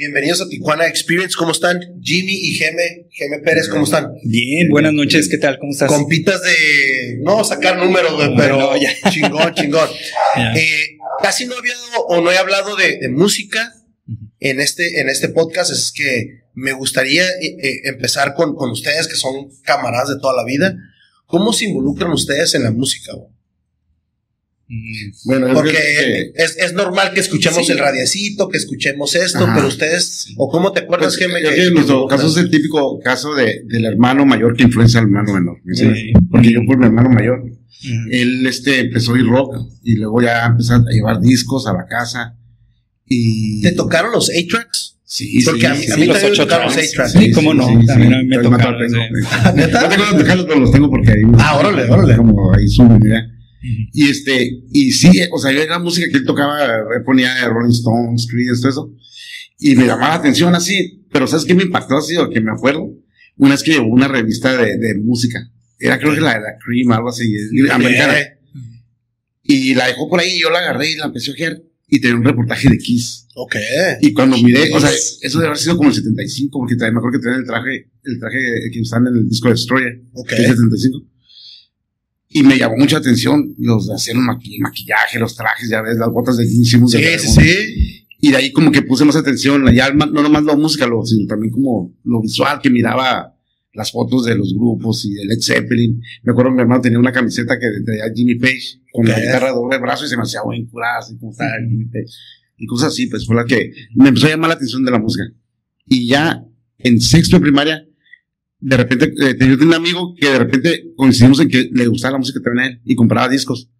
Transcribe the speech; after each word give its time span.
Bienvenidos 0.00 0.40
a 0.40 0.48
Tijuana 0.48 0.86
Experience. 0.86 1.34
¿Cómo 1.36 1.52
están? 1.52 1.78
Jimmy 2.00 2.32
y 2.32 2.54
Geme, 2.54 3.06
Geme 3.10 3.40
Pérez, 3.40 3.68
¿cómo 3.68 3.84
están? 3.84 4.14
Bien, 4.24 4.70
buenas 4.70 4.94
noches. 4.94 5.28
¿Qué 5.28 5.36
tal? 5.36 5.58
¿Cómo 5.58 5.72
estás? 5.72 5.88
Compitas 5.90 6.40
de 6.40 7.18
no 7.20 7.44
sacar 7.44 7.76
números, 7.76 8.14
güey, 8.14 8.34
pero 8.34 8.72
chingón, 9.10 9.52
chingón. 9.52 9.86
Eh, 10.56 10.96
casi 11.22 11.44
no 11.44 11.54
había 11.54 11.74
o 12.08 12.22
no 12.22 12.32
he 12.32 12.38
hablado 12.38 12.76
de, 12.76 13.10
música 13.10 13.74
en 14.38 14.60
este, 14.60 15.02
en 15.02 15.10
este 15.10 15.28
podcast. 15.28 15.70
Es 15.70 15.92
que 15.94 16.44
me 16.54 16.72
gustaría 16.72 17.28
eh, 17.28 17.58
eh, 17.62 17.80
empezar 17.84 18.32
con, 18.32 18.54
con 18.54 18.70
ustedes, 18.70 19.06
que 19.06 19.16
son 19.16 19.50
camaradas 19.64 20.08
de 20.08 20.18
toda 20.18 20.34
la 20.34 20.46
vida. 20.46 20.78
¿Cómo 21.26 21.52
se 21.52 21.66
involucran 21.66 22.10
ustedes 22.10 22.54
en 22.54 22.62
la 22.62 22.70
música? 22.70 23.12
Güey? 23.12 23.28
Bueno, 25.24 25.48
porque 25.52 26.32
es, 26.36 26.56
es, 26.56 26.72
normal 26.74 27.12
que 27.12 27.18
escuchemos 27.18 27.68
el 27.70 27.78
radiacito, 27.78 28.48
que 28.48 28.56
escuchemos 28.56 29.16
esto, 29.16 29.48
pero 29.52 29.66
ustedes, 29.66 30.28
o 30.36 30.48
cómo 30.48 30.70
te 30.70 30.80
acuerdas 30.80 31.16
pues, 31.18 31.28
que 31.28 31.64
en 31.66 31.74
nuestro 31.74 32.06
caso 32.06 32.28
es 32.28 32.36
el 32.36 32.50
típico 32.50 33.00
caso 33.00 33.34
de, 33.34 33.62
del 33.66 33.84
hermano 33.86 34.24
mayor 34.24 34.56
que 34.56 34.62
influencia 34.62 35.00
al 35.00 35.06
hermano 35.06 35.34
menor. 35.34 35.58
Porque 36.30 36.52
yo 36.52 36.60
fui 36.66 36.76
mi 36.76 36.86
hermano 36.86 37.10
mayor. 37.10 37.42
Él 38.10 38.46
este, 38.46 38.80
empezó 38.80 39.14
a 39.14 39.18
ir 39.18 39.26
rock 39.26 39.56
y 39.82 39.96
luego 39.96 40.22
ya 40.22 40.46
empezó 40.46 40.74
a 40.74 40.84
llevar 40.88 41.20
discos 41.20 41.66
a 41.66 41.72
la 41.72 41.86
casa. 41.86 42.36
Y... 43.06 43.62
¿Te 43.62 43.72
tocaron 43.72 44.12
los 44.12 44.30
A-Tracks? 44.30 44.98
Sí, 45.04 45.42
Porque 45.44 45.66
a 45.66 45.74
mí, 45.74 45.84
a 45.90 45.96
mí 45.96 46.06
los 46.06 46.20
también 46.20 46.38
me 46.38 46.44
tocaron 46.44 46.66
los 46.66 46.76
A-Tracks. 46.76 47.12
Sí, 47.12 47.32
cómo 47.32 47.54
no, 47.54 47.66
también 47.86 48.14
a 48.14 48.18
mí 48.18 48.28
me 48.28 48.38
tocaron. 48.38 48.80
No 48.88 49.88
tengo 49.88 50.04
los 50.04 50.18
dejarlos, 50.18 50.46
pero 50.46 50.60
los 50.60 50.70
tengo 50.70 50.88
porque 50.88 51.10
ahí. 51.10 51.22
Ah, 51.38 51.58
órale, 51.58 51.90
órale. 51.90 52.16
Como 52.16 52.54
ahí 52.54 52.68
su 52.68 52.84
idea. 52.84 53.29
Y 53.62 54.08
este, 54.08 54.62
y 54.72 54.92
sí, 54.92 55.10
o 55.32 55.38
sea, 55.38 55.52
yo 55.52 55.60
era 55.60 55.78
música 55.78 56.06
que 56.10 56.18
él 56.18 56.24
tocaba, 56.24 56.64
él 56.64 57.02
ponía 57.04 57.46
Rolling 57.48 57.72
Stones, 57.72 58.26
Creedence, 58.30 58.62
todo 58.62 58.70
eso. 58.70 58.94
Y 59.58 59.76
me 59.76 59.86
llamaba 59.86 60.10
la 60.10 60.14
atención 60.14 60.54
así, 60.54 61.04
pero 61.12 61.26
¿sabes 61.26 61.44
qué 61.44 61.54
me 61.54 61.64
impactó 61.64 61.98
así 61.98 62.16
o 62.16 62.30
que 62.30 62.40
me 62.40 62.50
acuerdo? 62.50 62.90
Una 63.36 63.50
vez 63.52 63.62
que 63.62 63.72
llevó 63.72 63.88
una 63.88 64.08
revista 64.08 64.56
de, 64.56 64.78
de 64.78 64.94
música. 64.98 65.50
Era 65.78 65.98
creo 65.98 66.14
que 66.14 66.20
la 66.20 66.34
de 66.34 66.40
la 66.40 66.58
Cream, 66.64 66.92
algo 66.92 67.08
así, 67.08 67.24
americana. 67.70 68.14
Y 69.42 69.74
la 69.74 69.86
dejó 69.86 70.08
por 70.08 70.20
ahí, 70.20 70.36
y 70.36 70.40
yo 70.40 70.50
la 70.50 70.58
agarré 70.58 70.92
y 70.92 70.96
la 70.96 71.06
empecé 71.06 71.30
a 71.30 71.34
ojear. 71.34 71.62
Y 71.88 72.00
tenía 72.00 72.16
un 72.16 72.24
reportaje 72.24 72.68
de 72.68 72.78
Kiss. 72.78 73.26
Ok. 73.34 73.56
Y 74.00 74.12
cuando 74.12 74.36
miré, 74.36 74.72
o 74.72 74.80
sea, 74.80 74.90
eso 74.90 75.38
debe 75.38 75.48
haber 75.48 75.58
sido 75.58 75.76
como 75.76 75.88
el 75.88 75.94
75, 75.94 76.56
porque 76.56 76.76
también 76.76 76.94
me 76.94 76.98
acuerdo 76.98 77.18
que 77.18 77.24
tenía 77.24 77.38
el 77.38 77.46
traje, 77.46 77.90
el 78.04 78.20
traje 78.20 78.38
que 78.72 78.80
usaban 78.80 79.08
en 79.08 79.16
el 79.16 79.28
disco 79.28 79.48
Destroyer. 79.48 80.02
Ok. 80.12 80.32
el 80.32 80.46
75. 80.46 81.09
Y 82.32 82.44
me 82.44 82.56
llamó 82.56 82.76
mucha 82.76 82.98
atención 82.98 83.54
los 83.58 83.88
de 83.88 83.94
hacer 83.94 84.16
un 84.16 84.24
maquillaje, 84.24 85.18
los 85.18 85.34
trajes, 85.34 85.68
ya 85.68 85.82
ves, 85.82 85.96
las 85.98 86.10
botas 86.10 86.36
de 86.36 86.44
hicimos. 86.44 86.92
Sí, 86.92 87.02
sí, 87.18 87.28
sí. 87.28 88.06
Y 88.20 88.30
de 88.30 88.36
ahí 88.36 88.52
como 88.52 88.70
que 88.70 88.82
puse 88.82 89.04
más 89.04 89.16
atención, 89.16 89.66
ya 89.74 89.92
no 89.92 90.06
nomás 90.06 90.44
la 90.44 90.54
música, 90.54 90.86
sino 91.04 91.26
también 91.26 91.50
como 91.50 91.92
lo 92.04 92.20
visual, 92.20 92.60
que 92.62 92.70
miraba 92.70 93.34
las 93.72 93.90
fotos 93.90 94.26
de 94.26 94.36
los 94.36 94.54
grupos 94.54 95.04
y 95.06 95.14
de 95.14 95.24
Led 95.24 95.40
Zeppelin. 95.40 96.00
Me 96.22 96.30
acuerdo 96.30 96.50
que 96.50 96.56
mi 96.56 96.62
hermano 96.62 96.80
tenía 96.80 97.00
una 97.00 97.12
camiseta 97.12 97.58
que 97.58 97.66
tenía 97.84 98.04
Jimmy 98.14 98.36
Page 98.36 98.80
con 98.92 99.06
la 99.06 99.18
guitarra 99.18 99.50
doble 99.50 99.78
brazo 99.78 100.04
y 100.04 100.08
se 100.08 100.16
me 100.16 100.22
hacía 100.22 100.42
buen 100.42 100.66
curada, 100.66 100.98
así 100.98 101.16
como 101.18 101.32
estaba 101.32 101.50
Jimmy 101.68 101.86
Page. 101.86 102.12
Y 102.58 102.66
cosas 102.66 102.92
así, 102.92 103.06
pues 103.06 103.26
fue 103.26 103.34
la 103.34 103.44
que 103.44 103.72
me 103.94 104.08
empezó 104.08 104.26
a 104.26 104.30
llamar 104.30 104.50
la 104.50 104.54
atención 104.54 104.84
de 104.84 104.90
la 104.90 104.98
música. 104.98 105.24
Y 105.86 106.06
ya 106.06 106.44
en 106.78 107.00
sexto 107.00 107.36
de 107.36 107.42
primaria 107.42 107.86
de 108.60 108.76
repente, 108.76 109.12
eh, 109.18 109.34
tenía 109.34 109.56
un 109.56 109.74
amigo 109.74 110.14
que 110.14 110.28
de 110.28 110.38
repente 110.38 110.92
coincidimos 110.96 111.40
en 111.40 111.48
que 111.48 111.70
le 111.72 111.86
gustaba 111.86 112.12
la 112.12 112.18
música 112.18 112.40
también 112.42 112.80
y 112.84 112.94
compraba 112.94 113.28
discos. 113.28 113.70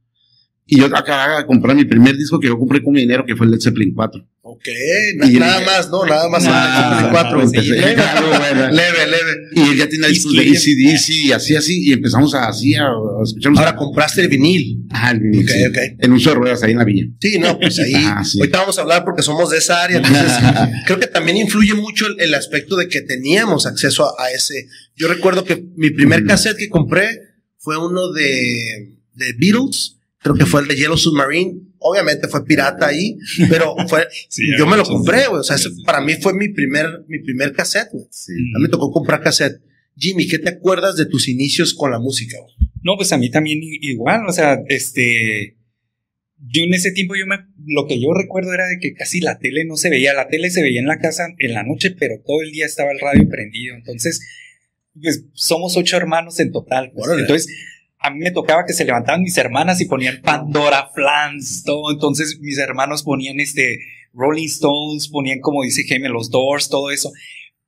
Y 0.73 0.79
yo 0.79 0.87
acababa 0.87 1.39
de 1.39 1.47
comprar 1.47 1.75
mi 1.75 1.85
primer 1.85 2.17
disco 2.17 2.39
que 2.39 2.47
yo 2.47 2.57
compré 2.57 2.81
con 2.81 2.93
mi 2.93 3.01
dinero, 3.01 3.27
que 3.27 3.35
fue 3.35 3.45
el 3.45 3.51
Led 3.51 3.61
Zeppelin 3.61 3.93
4. 3.93 4.25
Ok, 4.43 4.69
nada 5.17 5.61
más, 5.67 5.91
no, 5.91 6.07
nada 6.07 6.29
más 6.29 6.45
el 6.45 6.53
Led 6.53 7.11
4. 7.11 8.71
leve, 8.71 9.07
leve, 9.07 9.49
Y 9.53 9.61
él 9.63 9.77
ya 9.77 9.89
tenía 9.89 10.07
discos 10.07 10.33
de 10.33 10.43
ACDC 10.43 11.11
y 11.25 11.33
así, 11.33 11.57
así, 11.57 11.89
y 11.89 11.93
empezamos 11.93 12.37
a, 12.37 12.47
así 12.47 12.77
a, 12.77 12.87
escuchar 13.25 13.53
Ahora 13.57 13.75
compraste 13.75 14.21
el 14.21 14.29
vinil. 14.29 14.87
Ah, 14.91 15.11
el 15.11 15.19
vinil. 15.19 15.45
Ok, 15.45 15.51
sí. 15.51 15.67
ok. 15.67 15.79
En 15.99 16.13
uso 16.13 16.31
de 16.31 16.37
ruedas 16.37 16.63
ahí 16.63 16.71
en 16.71 16.79
la 16.79 16.85
villa. 16.85 17.07
Sí, 17.21 17.39
no, 17.41 17.59
pues 17.59 17.77
ahí. 17.81 17.93
Ah, 18.07 18.25
sí. 18.25 18.39
Ahorita 18.39 18.61
vamos 18.61 18.79
a 18.79 18.83
hablar 18.83 19.05
porque 19.05 19.23
somos 19.23 19.51
de 19.51 19.59
esa 19.59 19.83
área. 19.83 19.97
Entonces, 19.97 20.33
creo 20.87 21.01
que 21.01 21.09
también 21.09 21.37
influye 21.37 21.75
mucho 21.75 22.07
el, 22.07 22.21
el, 22.21 22.35
aspecto 22.35 22.77
de 22.77 22.89
que 22.89 23.03
teníamos 23.03 23.67
acceso 23.67 24.07
a, 24.07 24.25
a 24.25 24.31
ese. 24.31 24.69
Yo 24.95 25.09
recuerdo 25.09 25.45
que 25.45 25.65
mi 25.77 25.91
primer 25.91 26.25
cassette 26.25 26.57
que 26.57 26.69
compré 26.69 27.09
fue 27.59 27.77
uno 27.77 28.13
de, 28.13 28.97
de 29.15 29.33
Beatles 29.37 30.00
creo 30.21 30.35
que 30.35 30.47
fue 30.47 30.63
el 30.63 30.69
de 30.69 30.77
Yellow 30.77 30.97
Submarine. 30.97 31.61
Obviamente 31.79 32.29
fue 32.29 32.45
pirata 32.45 32.89
ahí, 32.89 33.17
pero 33.49 33.75
fue, 33.89 34.07
sí, 34.29 34.45
yo 34.57 34.67
me 34.67 34.77
lo 34.77 34.85
compré, 34.85 35.27
güey. 35.27 35.41
O 35.41 35.43
sea, 35.43 35.57
para 35.87 36.01
mí 36.01 36.15
fue 36.21 36.35
mi 36.35 36.49
primer, 36.49 37.05
mi 37.09 37.21
primer 37.21 37.53
cassette, 37.53 37.89
güey. 37.93 38.07
Sí. 38.11 38.33
A 38.55 38.59
mí 38.59 38.63
me 38.63 38.69
tocó 38.69 38.91
comprar 38.91 39.23
cassette. 39.23 39.61
Jimmy, 39.97 40.27
¿qué 40.27 40.39
te 40.39 40.51
acuerdas 40.51 40.97
de 40.97 41.07
tus 41.07 41.29
inicios 41.29 41.75
con 41.75 41.91
la 41.91 41.99
música, 41.99 42.39
güey? 42.41 42.55
No, 42.83 42.97
pues 42.97 43.13
a 43.13 43.19
mí 43.19 43.31
también 43.31 43.61
igual, 43.63 44.23
o 44.27 44.33
sea, 44.33 44.59
este, 44.69 45.59
yo 46.39 46.63
en 46.63 46.73
ese 46.73 46.93
tiempo 46.93 47.15
yo 47.15 47.27
me, 47.27 47.37
lo 47.67 47.87
que 47.87 48.01
yo 48.01 48.15
recuerdo 48.15 48.55
era 48.55 48.67
de 48.67 48.79
que 48.79 48.95
casi 48.95 49.21
la 49.21 49.39
tele 49.39 49.67
no 49.67 49.77
se 49.77 49.91
veía, 49.91 50.15
la 50.15 50.29
tele 50.29 50.51
se 50.51 50.63
veía 50.63 50.81
en 50.81 50.87
la 50.87 50.99
casa 50.99 51.29
en 51.39 51.53
la 51.53 51.63
noche, 51.63 51.91
pero 51.99 52.23
todo 52.25 52.41
el 52.41 52.53
día 52.53 52.65
estaba 52.65 52.93
el 52.93 53.01
radio 53.01 53.29
prendido, 53.29 53.75
entonces, 53.75 54.21
pues 55.01 55.27
somos 55.35 55.77
ocho 55.77 55.99
hermanos 55.99 56.41
en 56.41 56.53
total, 56.53 56.93
pues, 56.95 57.11
entonces 57.19 57.55
a 58.01 58.11
mí 58.11 58.19
me 58.19 58.31
tocaba 58.31 58.65
que 58.67 58.73
se 58.73 58.85
levantaban 58.85 59.23
mis 59.23 59.37
hermanas 59.37 59.81
y 59.81 59.85
ponían 59.85 60.23
Pandora, 60.23 60.91
Flans, 60.95 61.63
todo. 61.65 61.93
Entonces 61.93 62.39
mis 62.41 62.59
hermanos 62.59 63.03
ponían 63.03 63.39
este 63.41 63.79
Rolling 64.15 64.47
Stones, 64.47 65.09
ponían 65.09 65.41
como 65.41 65.63
dice 65.63 65.85
Jaime, 65.87 66.09
los 66.09 66.31
Doors, 66.31 66.71
todo 66.71 66.91
eso. 66.91 67.13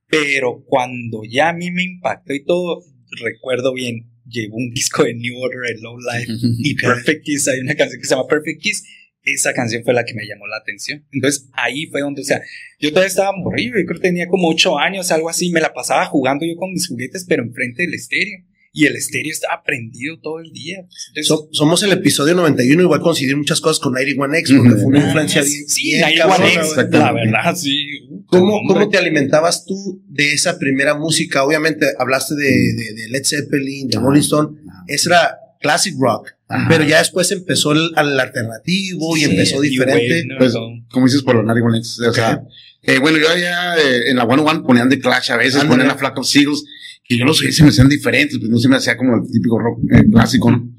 Pero 0.08 0.64
cuando 0.66 1.20
ya 1.28 1.50
a 1.50 1.52
mí 1.52 1.70
me 1.70 1.82
impactó 1.82 2.32
y 2.32 2.44
todo, 2.44 2.82
recuerdo 3.22 3.74
bien, 3.74 4.10
llevo 4.26 4.56
un 4.56 4.70
disco 4.70 5.04
de 5.04 5.14
New 5.14 5.38
Order, 5.38 5.78
Low 5.80 5.98
Life 5.98 6.32
y 6.58 6.74
Perfect 6.76 7.24
Kiss. 7.24 7.48
Hay 7.48 7.60
una 7.60 7.74
canción 7.74 8.00
que 8.00 8.06
se 8.06 8.14
llama 8.14 8.26
Perfect 8.26 8.62
Kiss. 8.62 8.84
Esa 9.24 9.52
canción 9.52 9.84
fue 9.84 9.92
la 9.92 10.04
que 10.04 10.14
me 10.14 10.26
llamó 10.26 10.46
la 10.46 10.56
atención. 10.56 11.06
Entonces 11.12 11.48
ahí 11.52 11.86
fue 11.88 12.00
donde, 12.00 12.22
o 12.22 12.24
sea, 12.24 12.40
yo 12.80 12.88
todavía 12.88 13.08
estaba 13.08 13.36
morrido, 13.36 13.78
yo 13.78 13.84
creo 13.84 14.00
que 14.00 14.08
tenía 14.08 14.26
como 14.28 14.48
ocho 14.48 14.78
años, 14.78 15.12
algo 15.12 15.28
así. 15.28 15.50
Me 15.50 15.60
la 15.60 15.74
pasaba 15.74 16.06
jugando 16.06 16.46
yo 16.46 16.56
con 16.56 16.72
mis 16.72 16.88
juguetes, 16.88 17.26
pero 17.28 17.42
enfrente 17.42 17.82
del 17.82 17.94
estéreo 17.94 18.46
y 18.74 18.86
el 18.86 18.96
estéreo 18.96 19.30
estaba 19.30 19.62
prendido 19.62 20.18
todo 20.20 20.40
el 20.40 20.50
día. 20.50 20.78
Entonces, 21.08 21.26
so, 21.26 21.48
somos 21.52 21.82
el 21.82 21.92
episodio 21.92 22.34
91 22.34 22.82
y 22.82 22.86
voy 22.86 22.98
a 22.98 23.02
coincidir 23.02 23.36
muchas 23.36 23.60
cosas 23.60 23.78
con 23.78 23.92
91X 23.92 24.56
porque 24.56 24.74
fue 24.76 24.86
una 24.86 25.04
influencia 25.04 25.42
bien. 25.42 25.68
Sí, 25.68 25.92
91X, 25.92 26.90
la 26.90 27.12
verdad, 27.12 27.54
sí. 27.54 28.08
¿Cómo, 28.26 28.60
¿Cómo, 28.66 28.88
te 28.88 28.96
alimentabas 28.96 29.66
tú 29.66 30.02
de 30.08 30.32
esa 30.32 30.58
primera 30.58 30.94
música? 30.94 31.44
Obviamente 31.44 31.86
hablaste 31.98 32.34
de, 32.34 32.44
de, 32.44 32.94
de 32.94 33.08
Led 33.10 33.24
Zeppelin, 33.24 33.88
de 33.88 33.98
Rolling 33.98 34.20
Stone. 34.20 34.58
Esa 34.86 35.10
era 35.10 35.38
classic 35.60 35.94
rock. 35.98 36.30
Ajá. 36.48 36.66
Pero 36.68 36.84
ya 36.84 36.98
después 36.98 37.30
empezó 37.30 37.72
el, 37.72 37.90
el 37.96 38.20
alternativo 38.20 39.16
y 39.16 39.20
sí, 39.20 39.30
empezó 39.30 39.60
diferente. 39.60 40.26
Way, 40.28 40.38
pues, 40.38 40.54
como 40.90 41.06
dices 41.06 41.22
por 41.22 41.34
los 41.34 41.44
91X. 41.44 42.08
O 42.08 42.12
sea, 42.12 42.42
eh, 42.82 42.98
bueno, 42.98 43.18
yo 43.18 43.24
ya 43.36 43.76
eh, 43.76 44.10
en 44.10 44.16
la 44.16 44.24
101 44.24 44.64
ponían 44.64 44.88
The 44.88 44.98
Clash 44.98 45.30
a 45.30 45.36
veces, 45.36 45.64
ponían 45.64 45.90
a 45.90 45.94
Flack 45.94 46.18
of 46.18 46.26
Seagulls 46.26 46.64
que 47.04 47.16
yo 47.16 47.24
los 47.24 47.40
oía 47.40 47.52
se 47.52 47.62
me 47.62 47.70
hacían 47.70 47.88
diferentes, 47.88 48.38
pues 48.38 48.50
no 48.50 48.58
se 48.58 48.68
me 48.68 48.76
hacía 48.76 48.96
como 48.96 49.16
el 49.16 49.30
típico 49.30 49.58
rock 49.58 49.80
eh, 49.92 50.04
clásico, 50.10 50.50
¿no? 50.50 50.70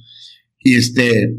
Y 0.59 0.75
este, 0.75 1.35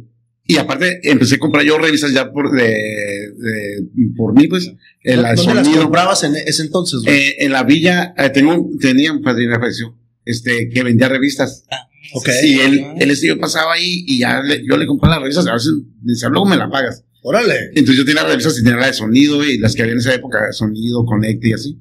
y 0.47 0.59
aparte 0.59 1.00
empecé 1.11 1.37
a 1.37 1.39
comprar 1.39 1.65
yo 1.65 1.78
revistas 1.78 2.12
ya 2.12 2.31
por, 2.31 2.53
de, 2.53 2.62
de 2.62 3.89
por 4.15 4.34
mí, 4.34 4.47
pues. 4.47 4.71
En 5.03 5.23
la 5.23 5.34
¿Dónde 5.34 5.55
las 5.55 5.69
comprabas 5.69 6.23
en 6.25 6.37
ese 6.37 6.62
entonces? 6.62 7.00
Eh, 7.06 7.37
en 7.39 7.53
la 7.53 7.62
villa, 7.62 8.15
eh, 8.19 8.28
tengo, 8.28 8.69
tenía 8.78 9.12
un 9.12 9.23
padrino 9.23 9.59
falleció, 9.59 9.99
este, 10.25 10.69
que 10.69 10.83
vendía 10.83 11.08
revistas. 11.08 11.64
Ah, 11.70 11.88
ok. 12.12 12.29
Y 12.44 12.61
él, 12.61 12.85
él 12.99 13.20
yo 13.23 13.38
pasaba 13.38 13.73
ahí 13.73 14.05
y 14.06 14.19
ya 14.19 14.43
le, 14.43 14.62
yo 14.69 14.76
le 14.76 14.87
compraba 14.87 15.17
las 15.17 15.23
revistas, 15.23 15.47
a 15.47 15.55
veces 15.55 15.73
me 16.03 16.12
decía, 16.12 16.29
luego 16.29 16.44
me 16.44 16.56
la 16.56 16.69
pagas. 16.69 17.05
Órale. 17.23 17.70
Entonces 17.70 17.97
yo 17.97 18.05
tenía 18.05 18.25
revistas 18.25 18.58
y 18.58 18.62
tenía 18.62 18.81
la 18.81 18.88
de 18.88 18.93
sonido 18.93 19.43
y 19.43 19.56
las 19.56 19.75
que 19.75 19.81
había 19.81 19.94
en 19.94 20.00
esa 20.00 20.14
época, 20.14 20.53
sonido, 20.53 21.06
conecte 21.06 21.49
y 21.49 21.53
así. 21.55 21.79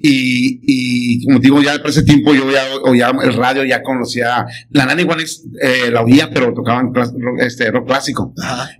Y, 0.00 0.60
y 0.62 1.24
como 1.24 1.40
digo, 1.40 1.60
ya 1.60 1.78
por 1.80 1.90
ese 1.90 2.04
tiempo 2.04 2.32
yo 2.32 2.50
ya 2.52 2.62
oía 2.84 3.10
el 3.22 3.34
radio, 3.34 3.64
ya 3.64 3.82
conocía, 3.82 4.46
la 4.70 4.86
Nana 4.86 5.02
igual 5.02 5.20
eh, 5.20 5.90
la 5.90 6.02
oía, 6.02 6.30
pero 6.32 6.54
tocaban 6.54 6.94
rock, 6.94 7.14
este, 7.40 7.70
rock 7.70 7.88
clásico. 7.88 8.32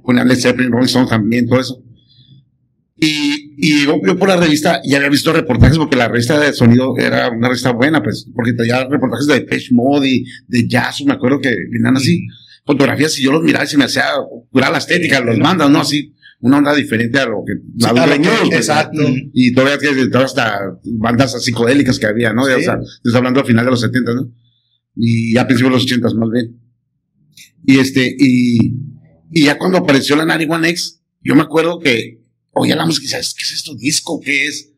Ponían 0.05 0.29
Led 0.29 0.39
Zeppelin, 0.39 0.71
Rolling 0.71 0.87
Stone 0.87 1.09
también, 1.09 1.49
todo 1.49 1.61
eso. 1.61 1.83
Y, 3.01 3.55
y 3.57 3.85
yo, 3.85 4.01
yo, 4.05 4.19
por 4.19 4.29
la 4.29 4.37
revista 4.37 4.81
ya 4.85 4.97
había 4.97 5.09
visto 5.09 5.33
reportajes, 5.33 5.79
porque 5.79 5.97
la 5.97 6.09
revista 6.09 6.39
de 6.39 6.53
sonido 6.53 6.97
era 6.97 7.31
una 7.31 7.49
revista 7.49 7.73
buena, 7.73 8.03
pues, 8.03 8.27
porque 8.35 8.53
tenía 8.53 8.85
reportajes 8.85 9.27
de 9.27 9.41
Page 9.43 9.69
Mode 9.73 10.09
y 10.09 10.25
de 10.47 10.69
jazz, 10.69 11.03
me 11.05 11.13
acuerdo 11.13 11.41
que 11.41 11.55
venían 11.71 11.97
así, 11.97 12.27
fotografías, 12.65 13.19
y 13.19 13.23
yo 13.23 13.33
los 13.33 13.43
miraba 13.43 13.65
y 13.65 13.69
se 13.69 13.79
me 13.79 13.85
hacía 13.85 14.05
curar 14.51 14.73
la 14.73 14.79
estética, 14.79 15.21
los 15.21 15.39
mandas, 15.39 15.71
¿no? 15.71 15.81
Así, 15.81 16.13
una 16.41 16.59
onda 16.59 16.75
diferente 16.75 17.19
a 17.19 17.27
lo 17.27 17.43
que 17.45 17.55
sí, 17.55 17.89
pues, 17.91 18.53
exacto 18.53 19.03
y 19.33 19.53
todavía 19.53 19.79
que 19.79 20.07
todas 20.07 20.27
hasta 20.27 20.79
bandas 20.85 21.43
psicodélicas 21.43 21.99
que 21.99 22.07
había 22.07 22.33
no 22.33 22.45
sí. 22.47 22.53
o 22.53 22.61
sea 22.61 22.79
estoy 22.83 23.17
hablando 23.17 23.41
al 23.41 23.47
final 23.47 23.65
de 23.65 23.71
los 23.71 23.81
70 23.81 24.15
no 24.15 24.33
y 24.95 25.37
a 25.37 25.47
principios 25.47 25.73
de 25.73 25.77
los 25.77 25.85
80 25.85 26.09
más 26.15 26.31
bien 26.31 26.61
y 27.67 27.79
este 27.79 28.15
y 28.19 28.75
y 29.31 29.45
ya 29.45 29.59
cuando 29.59 29.79
apareció 29.79 30.17
la 30.17 30.25
Nari 30.25 30.47
One 30.49 30.69
X 30.69 31.01
yo 31.23 31.35
me 31.35 31.43
acuerdo 31.43 31.81
que 31.81 32.19
oía 32.53 32.77
la 32.77 32.87
música 32.87 33.07
y 33.07 33.11
¿qué 33.11 33.43
es 33.43 33.53
esto? 33.53 33.75
¿Disco? 33.75 34.21
¿Qué 34.21 34.47
es? 34.47 34.73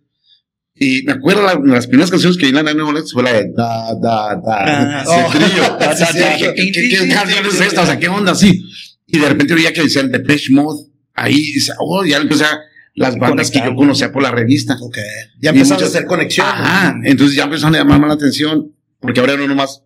Y 0.74 1.02
me 1.02 1.12
acuerdo 1.12 1.42
la, 1.42 1.60
las 1.62 1.86
primeras 1.86 2.10
canciones 2.10 2.38
que 2.38 2.46
vi 2.46 2.56
en 2.56 2.64
la 2.64 2.72
Nine 2.72 3.02
fue 3.12 3.22
la 3.22 3.32
de 3.34 3.52
da, 3.54 3.94
da, 4.00 4.34
da, 4.36 5.00
Ah, 5.00 5.04
oh. 5.06 5.30
trillo. 5.30 5.76
Ah, 5.78 5.94
sí, 5.94 6.04
sí, 6.10 6.18
¿Qué, 6.38 6.54
qué, 6.54 6.72
qué, 6.72 6.88
qué 6.88 7.08
canción 7.08 7.46
es 7.46 7.60
esta? 7.60 7.82
O 7.82 7.86
sea, 7.86 7.98
¿qué 7.98 8.08
onda 8.08 8.32
así? 8.32 8.64
Y 9.06 9.18
de 9.18 9.28
repente 9.28 9.52
oía 9.52 9.72
que 9.72 9.82
decían 9.82 10.10
Depeche 10.10 10.52
Mode. 10.52 10.89
Ahí, 11.20 11.52
oh, 11.78 12.04
ya 12.04 12.18
empecé 12.18 12.44
a, 12.44 12.60
las 12.94 13.16
bandas 13.16 13.50
que 13.50 13.60
yo 13.60 13.74
conocía 13.74 14.12
por 14.12 14.22
la 14.22 14.30
revista. 14.30 14.76
Ok. 14.80 14.98
Ya 15.40 15.50
Y 15.50 15.54
empezamos 15.54 15.82
a 15.82 15.86
hacer 15.86 16.06
conexión. 16.06 16.46
Ajá, 16.46 16.96
entonces 17.04 17.36
ya 17.36 17.44
empezaron 17.44 17.74
a 17.74 17.78
llamarme 17.78 18.08
la 18.08 18.14
atención, 18.14 18.72
porque 19.00 19.20
ahora 19.20 19.36
no 19.36 19.46
nomás 19.46 19.82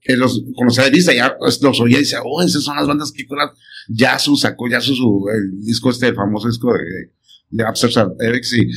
que 0.00 0.16
los 0.16 0.42
conocía 0.56 0.84
de 0.84 0.90
vista, 0.90 1.14
ya 1.14 1.36
pues, 1.38 1.62
los 1.62 1.80
oía 1.80 1.98
y 1.98 2.00
decía, 2.00 2.18
oh, 2.24 2.42
esas 2.42 2.64
son 2.64 2.76
las 2.76 2.86
bandas 2.86 3.12
que 3.12 3.26
con 3.26 3.38
la 3.38 3.52
Yasu 3.88 4.36
sacó 4.36 4.68
Yasu 4.68 4.94
su, 4.94 5.24
el 5.32 5.64
disco 5.64 5.90
este, 5.90 6.08
el 6.08 6.14
famoso 6.16 6.48
disco 6.48 6.72
de, 6.72 7.12
de 7.50 7.64
Upstairs 7.68 8.08
Erics 8.18 8.54
y, 8.54 8.68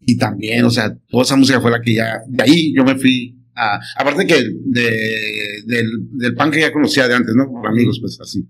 y 0.00 0.16
también, 0.16 0.64
o 0.64 0.70
sea, 0.70 0.96
toda 1.10 1.24
esa 1.24 1.36
música 1.36 1.60
fue 1.60 1.70
la 1.70 1.82
que 1.82 1.94
ya, 1.94 2.20
de 2.26 2.42
ahí 2.42 2.74
yo 2.74 2.84
me 2.84 2.96
fui 2.96 3.36
a, 3.54 3.78
aparte 3.98 4.26
que 4.26 4.42
de, 4.64 5.62
del, 5.66 5.90
del 6.12 6.34
punk 6.34 6.54
que 6.54 6.60
ya 6.60 6.72
conocía 6.72 7.06
de 7.06 7.14
antes, 7.14 7.34
¿no? 7.34 7.50
Por 7.50 7.66
amigos, 7.66 7.98
pues 8.00 8.18
así. 8.20 8.48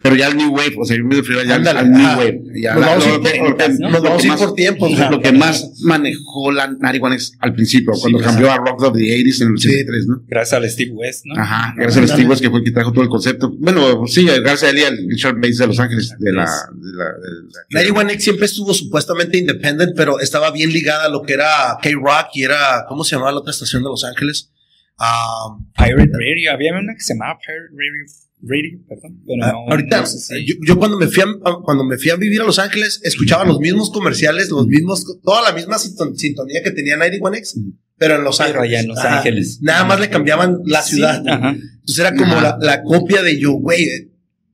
Pero 0.00 0.14
ya 0.14 0.28
el 0.28 0.36
New 0.36 0.54
Wave, 0.54 0.76
o 0.78 0.84
sea, 0.84 0.96
yo 0.96 1.02
me 1.04 1.20
fui 1.24 1.34
ya 1.34 1.40
al- 1.40 1.50
Ándale, 1.66 1.78
al 1.80 1.90
New. 1.90 2.06
Wave. 2.06 2.40
Ya 2.62 2.72
Nos 2.74 2.80
la- 2.82 2.86
vamos 2.86 3.04
a 3.04 3.08
ir 3.08 3.14
lo 3.14 3.20
que- 3.22 3.38
por- 3.40 3.50
lo 3.50 3.56
que- 3.56 3.68
¿no? 3.68 3.74
lo 3.78 3.90
Nos 3.90 4.02
vamos 4.04 4.22
a 4.22 4.26
ir 4.28 4.32
por 4.34 4.54
tiempos. 4.54 4.92
Ajá. 4.92 5.10
lo 5.10 5.20
que 5.20 5.32
más 5.32 5.72
manejó 5.82 6.52
la 6.52 6.68
Marihuanex 6.78 7.32
al 7.40 7.52
principio, 7.52 7.92
cuando 8.00 8.18
Sí, 8.20 8.24
cambió 8.24 8.52
a 8.52 8.58
Rock 8.58 8.80
of 8.82 8.96
the 8.96 9.00
80s 9.12 9.40
en 9.40 9.48
el 9.48 9.58
Sí. 9.58 9.66
83, 9.68 10.06
¿no? 10.06 10.22
Gracias 10.28 10.52
al 10.62 10.70
Steve 10.70 10.92
West, 10.92 11.22
¿no? 11.24 11.34
Ajá, 11.42 11.74
gracias 11.76 12.04
a 12.10 12.14
Steve 12.14 12.28
West 12.28 12.42
que 12.42 12.48
fue 12.48 12.60
el 12.60 12.64
que 12.64 12.70
trajo 12.70 12.92
todo 12.92 13.02
el 13.02 13.10
concepto. 13.10 13.52
Bueno, 13.58 14.06
sí, 14.06 14.24
gracias 14.24 14.62
a 14.62 14.70
él 14.70 14.78
y 14.78 14.82
al 14.84 14.98
Richard 15.10 15.34
Bates 15.34 15.58
de 15.58 15.66
Los 15.66 15.80
Ángeles, 15.80 16.14
de 16.16 16.32
la... 16.32 16.44
De 16.44 16.92
la, 16.96 17.04
de 17.04 17.90
la- 17.90 18.02
91X 18.04 18.20
siempre 18.22 18.46
estuvo 18.46 18.72
supuestamente 18.74 19.36
independent, 19.36 19.96
pero 19.96 20.20
estaba 20.20 20.52
bien 20.52 20.72
ligada 20.72 21.06
a 21.06 21.08
lo 21.08 21.22
que 21.22 21.32
era 21.32 21.76
K-Rock 21.82 22.28
y 22.34 22.44
era, 22.44 22.84
¿cómo 22.88 23.02
se 23.02 23.16
llamaba 23.16 23.32
la 23.32 23.38
otra 23.38 23.50
estación 23.50 23.82
de 23.82 23.88
Los 23.88 24.04
Ángeles? 24.04 24.52
Ah, 24.96 25.56
Pirate 25.76 26.12
Radio, 26.12 26.52
había 26.52 26.72
una 26.72 26.94
que 26.94 27.00
se 27.00 27.14
llamaba 27.14 27.36
Pirate 27.40 27.70
Radio, 27.72 28.04
Radio 28.42 28.78
perdón. 28.88 29.20
Pero 29.26 29.44
ah, 29.44 29.52
no, 29.52 29.70
ahorita, 29.72 30.00
no 30.00 30.06
sé 30.06 30.18
si- 30.18 30.46
yo, 30.46 30.54
yo 30.66 30.78
cuando 30.78 30.96
me 30.98 31.08
fui 31.08 31.22
a, 31.22 31.26
cuando 31.62 31.84
me 31.84 31.96
fui 31.98 32.10
a 32.10 32.16
vivir 32.16 32.40
a 32.40 32.44
Los 32.44 32.58
Ángeles, 32.58 33.00
escuchaba 33.02 33.44
los 33.44 33.58
mismos 33.60 33.90
comerciales, 33.90 34.50
los 34.50 34.66
mismos, 34.66 35.04
toda 35.22 35.42
la 35.42 35.52
misma 35.52 35.76
sinton- 35.78 36.16
sintonía 36.16 36.62
que 36.62 36.70
tenía 36.70 36.96
91X, 36.96 37.56
Ujú. 37.56 37.74
pero 37.96 38.14
en 38.16 38.24
Los 38.24 38.38
Pero 38.38 38.60
Ángeles. 38.60 38.68
allá 38.70 38.80
en 38.80 38.88
Los 38.88 38.98
Ajá. 38.98 39.16
Ángeles. 39.18 39.58
Nada 39.62 39.84
más 39.84 40.00
le 40.00 40.08
cambiaban 40.08 40.58
la 40.64 40.82
Sí, 40.82 40.96
ciudad. 40.96 41.26
ajá. 41.26 41.50
Entonces 41.50 41.98
era 41.98 42.14
como 42.14 42.40
la, 42.40 42.56
la 42.60 42.82
copia 42.82 43.22
de 43.22 43.38
yo, 43.40 43.52
güey, 43.54 43.82
eh, 43.84 44.10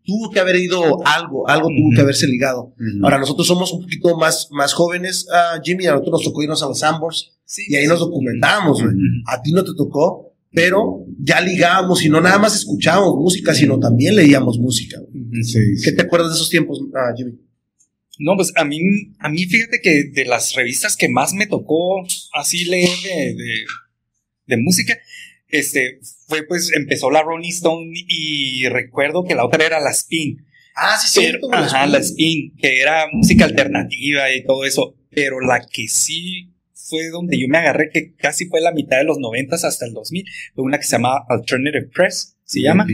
tuvo 0.07 0.31
que 0.31 0.41
haber 0.41 0.57
ido 0.57 1.07
algo, 1.07 1.49
algo 1.49 1.69
tuvo 1.69 1.95
que 1.95 2.01
haberse 2.01 2.27
ligado. 2.27 2.75
Ahora 3.03 3.19
nosotros 3.19 3.47
somos 3.47 3.73
un 3.73 3.83
poquito 3.83 4.17
más, 4.17 4.49
más 4.51 4.73
jóvenes, 4.73 5.27
ah, 5.33 5.59
Jimmy, 5.63 5.87
a 5.87 5.93
nosotros 5.93 6.13
nos 6.13 6.25
tocó 6.25 6.43
irnos 6.43 6.63
a 6.63 6.67
los 6.69 6.83
Ambors 6.83 7.33
Sí, 7.47 7.63
y 7.69 7.77
ahí 7.77 7.87
nos 7.87 8.01
güey. 8.83 8.95
Ujú. 8.95 9.03
A 9.27 9.43
ti 9.43 9.53
no 9.53 9.63
te 9.63 9.73
tocó, 9.77 10.24
pero 10.55 11.05
ya 11.19 11.41
ligábamos 11.41 12.05
y 12.05 12.09
no 12.09 12.21
nada 12.21 12.39
más 12.39 12.55
escuchábamos 12.55 13.17
música, 13.17 13.53
sino 13.55 13.79
también 13.79 14.15
leíamos 14.15 14.59
música. 14.59 14.99
Sí, 15.43 15.45
sí. 15.45 15.61
¿Qué 15.83 15.93
te 15.93 16.03
acuerdas 16.03 16.31
de 16.31 16.37
esos 16.37 16.49
tiempos, 16.49 16.81
ah, 16.95 17.13
Jimmy? 17.17 17.33
No, 18.21 18.37
pues 18.37 18.53
a 18.55 18.65
mí, 18.65 18.79
a 19.19 19.29
mí 19.29 19.45
fíjate 19.47 19.81
que 19.83 20.05
de 20.05 20.25
las 20.25 20.55
revistas 20.55 20.97
que 20.97 21.09
más 21.09 21.33
me 21.33 21.47
tocó 21.47 22.05
así 22.33 22.65
leer 22.65 22.97
de, 23.03 23.35
de, 23.35 23.65
de 24.47 24.57
música, 24.57 24.97
este, 25.49 25.99
fue 26.29 26.45
pues, 26.45 26.73
empezó 26.73 27.11
la 27.11 27.23
Rolling 27.23 27.51
Stone 27.51 27.91
y 27.93 28.69
recuerdo 28.69 29.25
que 29.25 29.35
la 29.35 29.45
otra 29.45 29.67
era 29.67 29.81
la 29.81 29.91
Spin. 29.91 30.47
Ah, 30.77 30.97
sí, 31.01 31.21
cierto. 31.21 31.53
ajá, 31.53 31.87
la 31.87 31.99
Spin, 31.99 32.55
que 32.57 32.81
era 32.81 33.07
música 33.13 33.45
alternativa 33.45 34.33
y 34.33 34.45
todo 34.45 34.65
eso, 34.65 34.95
pero 35.11 35.41
la 35.41 35.61
que 35.61 35.89
sí 35.89 36.54
fue 36.89 37.09
donde 37.09 37.39
yo 37.41 37.47
me 37.49 37.59
agarré, 37.59 37.91
que 37.93 38.15
casi 38.15 38.47
fue 38.47 38.61
la 38.61 38.73
mitad 38.73 38.99
de 38.99 39.05
los 39.05 39.19
noventas 39.19 39.65
hasta 39.65 39.87
el 39.87 39.93
2000, 39.93 40.25
fue 40.55 40.65
una 40.65 40.79
que 40.79 40.85
se 40.85 40.93
llama 40.97 41.25
Alternative 41.29 41.89
Press, 41.95 42.37
se 42.45 42.61
llama. 42.61 42.87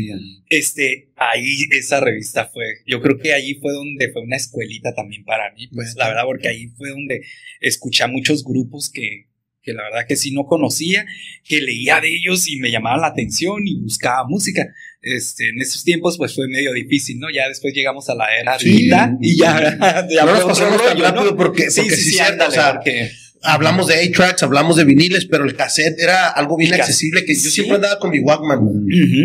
Este, 0.48 1.10
ahí 1.16 1.64
esa 1.72 2.00
revista 2.00 2.48
fue, 2.52 2.64
yo 2.86 3.00
creo 3.00 3.18
que 3.18 3.32
ahí 3.32 3.54
fue 3.54 3.72
donde 3.72 4.10
fue 4.12 4.22
una 4.22 4.36
escuelita 4.36 4.94
también 4.94 5.24
para 5.24 5.52
mí, 5.54 5.68
pues 5.68 5.94
la 5.96 6.08
verdad, 6.08 6.22
porque 6.24 6.48
ahí 6.48 6.68
fue 6.76 6.90
donde 6.90 7.22
escuché 7.60 8.04
a 8.04 8.08
muchos 8.08 8.44
grupos 8.44 8.90
que, 8.90 9.26
que 9.62 9.72
la 9.72 9.82
verdad 9.82 10.06
que 10.06 10.16
sí 10.16 10.32
no 10.32 10.44
conocía, 10.44 11.04
que 11.44 11.60
leía 11.60 12.00
de 12.00 12.14
ellos 12.14 12.48
y 12.48 12.56
me 12.60 12.70
llamaban 12.70 13.00
la 13.00 13.08
atención 13.08 13.66
y 13.66 13.74
buscaba 13.80 14.26
música. 14.28 14.66
Este, 15.02 15.48
en 15.48 15.60
esos 15.60 15.82
tiempos 15.82 16.16
pues 16.18 16.34
fue 16.34 16.46
medio 16.48 16.72
difícil, 16.72 17.18
¿no? 17.18 17.28
Ya 17.30 17.48
después 17.48 17.74
llegamos 17.74 18.08
a 18.10 18.14
la 18.14 18.26
era 18.38 18.58
Sí. 18.58 18.68
digital 18.70 19.16
y 19.20 19.36
ya, 19.36 20.06
ya 20.10 20.24
No 20.24 20.32
nos 20.34 21.32
porque, 21.32 21.70
Sí, 21.70 21.80
porque 21.80 21.96
sí, 21.96 22.02
sí, 22.02 22.10
sí, 22.12 22.18
ándale, 22.20 22.48
o 22.48 22.52
sea, 22.52 22.74
porque- 22.74 23.10
hablamos 23.42 23.86
de 23.88 23.94
A-Tracks, 23.94 24.42
hablamos 24.42 24.76
de 24.76 24.84
viniles, 24.84 25.26
pero 25.26 25.44
el 25.44 25.54
cassette 25.56 25.98
era 25.98 26.28
algo 26.28 26.56
bien 26.56 26.74
accesible 26.74 27.24
que 27.24 27.34
yo 27.34 27.40
sí. 27.40 27.50
siempre 27.50 27.76
andaba 27.76 27.98
con 27.98 28.10
mi 28.10 28.20
Walkman. 28.20 28.60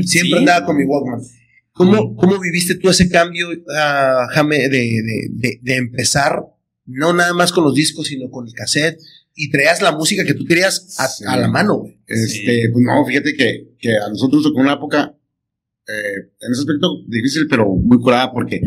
Siempre 0.06 0.31
sí. 0.31 0.38
andaba 0.38 0.65
con 0.65 0.77
mi 0.77 0.83
Walkman. 0.85 1.21
¿Cómo, 1.71 2.15
¿Cómo 2.15 2.39
viviste 2.39 2.75
tú 2.75 2.89
ese 2.89 3.09
cambio, 3.09 3.50
ah, 3.77 4.27
Jame, 4.31 4.69
de, 4.69 4.69
de, 4.69 5.27
de, 5.31 5.59
de 5.62 5.75
empezar, 5.75 6.39
no 6.85 7.12
nada 7.13 7.33
más 7.33 7.51
con 7.51 7.65
los 7.65 7.75
discos, 7.75 8.07
sino 8.07 8.29
con 8.29 8.47
el 8.47 8.53
cassette, 8.53 8.97
y 9.35 9.50
traías 9.50 9.81
la 9.81 9.91
música 9.91 10.23
que 10.23 10.33
tú 10.33 10.45
querías 10.45 10.95
a, 10.97 11.07
Sí. 11.09 11.25
a 11.27 11.35
la 11.35 11.50
mano, 11.50 11.79
güey? 11.79 12.00
Este, 12.07 12.69
pues 12.71 12.85
no, 12.85 13.06
fíjate 13.06 13.35
que, 13.35 13.75
que 13.77 13.89
a 13.97 14.07
nosotros 14.07 14.41
nos 14.41 14.51
tocó 14.51 14.61
una 14.61 14.73
época, 14.75 15.13
eh, 15.88 16.29
en 16.39 16.51
ese 16.53 16.61
aspecto 16.61 17.03
difícil, 17.07 17.45
pero 17.50 17.68
muy 17.68 18.00
curada, 18.00 18.31
porque 18.31 18.61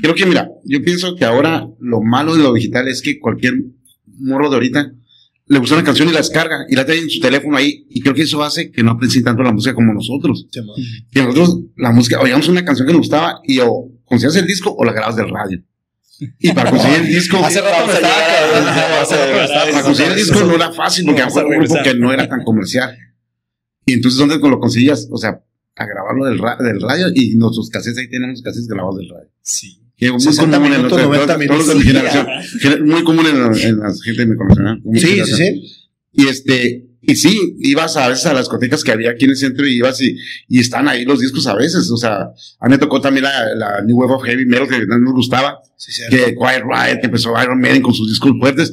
creo 0.00 0.14
que, 0.14 0.24
mira, 0.24 0.48
yo 0.64 0.82
pienso 0.82 1.14
que 1.14 1.26
ahora 1.26 1.68
lo 1.78 2.00
malo 2.00 2.34
de 2.34 2.42
lo 2.42 2.54
digital 2.54 2.88
es 2.88 3.02
que 3.02 3.20
cualquier 3.20 3.52
morro 4.18 4.48
de 4.50 4.56
ahorita 4.56 4.92
le 5.48 5.58
gusta 5.60 5.76
una 5.76 5.84
canción 5.84 6.08
y 6.08 6.12
la 6.12 6.18
descarga 6.18 6.66
y 6.68 6.74
la 6.74 6.84
trae 6.84 6.98
en 6.98 7.08
su 7.08 7.20
teléfono 7.20 7.56
ahí, 7.56 7.86
y 7.88 8.00
creo 8.00 8.14
que 8.14 8.22
eso 8.22 8.42
hace 8.42 8.72
que 8.72 8.82
no 8.82 8.90
aprecien 8.92 9.22
tanto 9.22 9.42
la 9.44 9.52
música 9.52 9.74
como 9.74 9.94
nosotros. 9.94 10.46
Que 11.12 11.22
nosotros, 11.22 11.60
la 11.76 11.92
música, 11.92 12.20
oíamos 12.20 12.48
una 12.48 12.64
canción 12.64 12.84
que 12.86 12.92
nos 12.92 13.02
gustaba 13.02 13.38
y 13.44 13.60
o 13.60 13.88
conseguías 14.04 14.36
el 14.36 14.46
disco 14.46 14.74
o 14.76 14.84
la 14.84 14.90
grababas 14.92 15.14
del 15.16 15.28
radio. 15.30 15.62
Y 16.40 16.50
para 16.52 16.70
conseguir 16.70 16.98
el 17.00 17.06
disco, 17.06 17.36
Hace 17.44 17.60
rato 17.60 17.86
me 17.86 17.92
estaba 17.92 19.72
para 19.72 19.82
conseguir 19.82 20.12
el 20.12 20.18
disco 20.18 20.40
no 20.40 20.54
era 20.54 20.72
fácil 20.72 21.04
porque 21.04 21.22
un 21.22 21.50
grupo 21.60 21.76
que 21.84 21.94
no 21.94 22.12
era 22.12 22.28
tan 22.28 22.42
comercial. 22.42 22.96
Y 23.84 23.92
entonces, 23.92 24.18
¿dónde 24.18 24.38
lo 24.38 24.58
conseguías? 24.58 25.06
O 25.12 25.16
sea, 25.16 25.40
a 25.76 25.84
grabarlo 25.86 26.24
del, 26.24 26.38
ra- 26.38 26.56
del 26.56 26.80
radio 26.80 27.06
y 27.14 27.36
nuestros 27.36 27.70
cassettes 27.70 27.98
ahí 27.98 28.08
tenemos 28.08 28.42
cassettes 28.42 28.66
grabados 28.66 28.96
del 28.96 29.08
radio. 29.10 29.28
Sí. 29.42 29.80
Que 29.96 30.10
muy 30.10 30.20
60 30.20 30.56
común 30.58 30.72
en 30.72 30.76
minutos, 30.78 30.98
los- 30.98 31.08
90 31.08 31.34
todos- 31.34 31.46
todos 31.48 31.68
de 31.68 31.74
mi 31.74 31.80
minutos. 31.80 32.10
generación. 32.12 32.26
Gener- 32.60 32.84
Muy 32.84 33.04
común 33.04 33.26
en, 33.26 33.40
la- 33.40 33.46
en 33.58 33.78
la 33.78 33.94
gente 34.04 34.26
mi 34.26 34.34
generación. 34.36 34.80
Muy 34.84 35.00
Sí, 35.00 35.06
sí, 35.06 35.12
generación. 35.12 35.38
sí. 35.38 35.72
Y 36.12 36.26
este, 36.28 36.86
y 37.02 37.16
sí, 37.16 37.56
ibas 37.60 37.96
a 37.96 38.08
veces 38.08 38.26
a 38.26 38.32
las 38.32 38.42
discotecas 38.42 38.82
que 38.82 38.90
había 38.90 39.10
aquí 39.10 39.24
en 39.26 39.30
el 39.32 39.36
centro 39.36 39.66
y 39.66 39.76
ibas 39.76 40.00
y, 40.02 40.16
y 40.48 40.60
están 40.60 40.88
ahí 40.88 41.04
los 41.04 41.20
discos 41.20 41.46
a 41.46 41.54
veces. 41.54 41.90
O 41.90 41.96
sea, 41.96 42.16
a 42.58 42.66
mí 42.66 42.70
me 42.70 42.78
tocó 42.78 43.00
también 43.00 43.24
la, 43.24 43.54
la 43.54 43.82
New 43.82 43.96
Wave 43.96 44.14
of 44.14 44.24
Heavy 44.24 44.44
Metal 44.46 44.68
que 44.68 44.86
no 44.86 44.98
nos 44.98 45.14
gustaba 45.14 45.60
Sí, 45.78 45.92
que 46.10 46.34
Quiet 46.34 46.62
Riot, 46.64 47.00
que 47.00 47.06
empezó 47.06 47.32
Iron 47.42 47.60
Maiden 47.60 47.82
con 47.82 47.92
sus 47.94 48.08
discos 48.08 48.32
fuertes, 48.40 48.72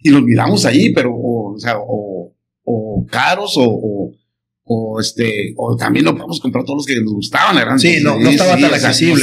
y 0.00 0.10
los 0.10 0.22
miramos 0.22 0.64
ahí, 0.64 0.92
pero, 0.94 1.12
o, 1.12 1.54
o 1.54 1.58
sea, 1.58 1.74
o, 1.78 2.32
o 2.64 3.06
caros, 3.10 3.56
o, 3.56 3.64
o, 3.64 4.12
o 4.68 5.00
este, 5.00 5.54
o 5.56 5.76
también 5.76 6.04
no 6.04 6.14
podemos 6.16 6.40
comprar 6.40 6.64
todos 6.64 6.78
los 6.78 6.86
que 6.86 7.00
nos 7.00 7.12
gustaban, 7.12 7.56
eran 7.56 7.78
Sí, 7.78 7.98
no- 8.02 8.18
no 8.18 8.28
estaba 8.28 8.58
tan 8.58 8.74
accesible. 8.74 9.22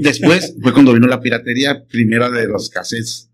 Después 0.00 0.54
fue 0.62 0.72
cuando 0.72 0.92
vino 0.92 1.06
la 1.06 1.20
piratería 1.20 1.84
primera 1.86 2.28
de 2.30 2.46
los 2.46 2.68
cassettes. 2.68 3.30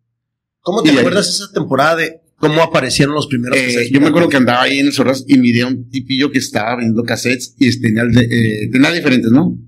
¿Cómo 0.61 0.83
te 0.83 0.89
Y 0.91 0.93
ahí- 0.93 0.99
acuerdas 0.99 1.29
esa 1.29 1.51
temporada 1.53 1.97
de 1.97 2.21
cómo 2.37 2.63
aparecieron 2.63 3.15
los 3.15 3.27
primeros 3.27 3.57
Eh, 3.59 3.65
cassettes? 3.67 3.91
yo 3.91 4.01
me 4.01 4.07
acuerdo 4.09 4.29
que 4.29 4.37
andaba 4.37 4.63
ahí 4.63 4.79
en 4.79 4.87
el 4.87 4.93
Sorras 4.93 5.25
y 5.27 5.37
miré 5.39 5.63
a 5.63 5.67
un 5.67 5.89
tipillo 5.91 6.31
que 6.31 6.39
estaba 6.39 6.77
vendiendo 6.77 7.03
cassettes 7.03 7.55
y 7.59 7.67
este, 7.69 7.89
tenía, 7.93 8.05
eh, 8.23 8.69
tenía 8.71 8.93
diferentes, 8.93 9.31
¿no? 9.33 9.59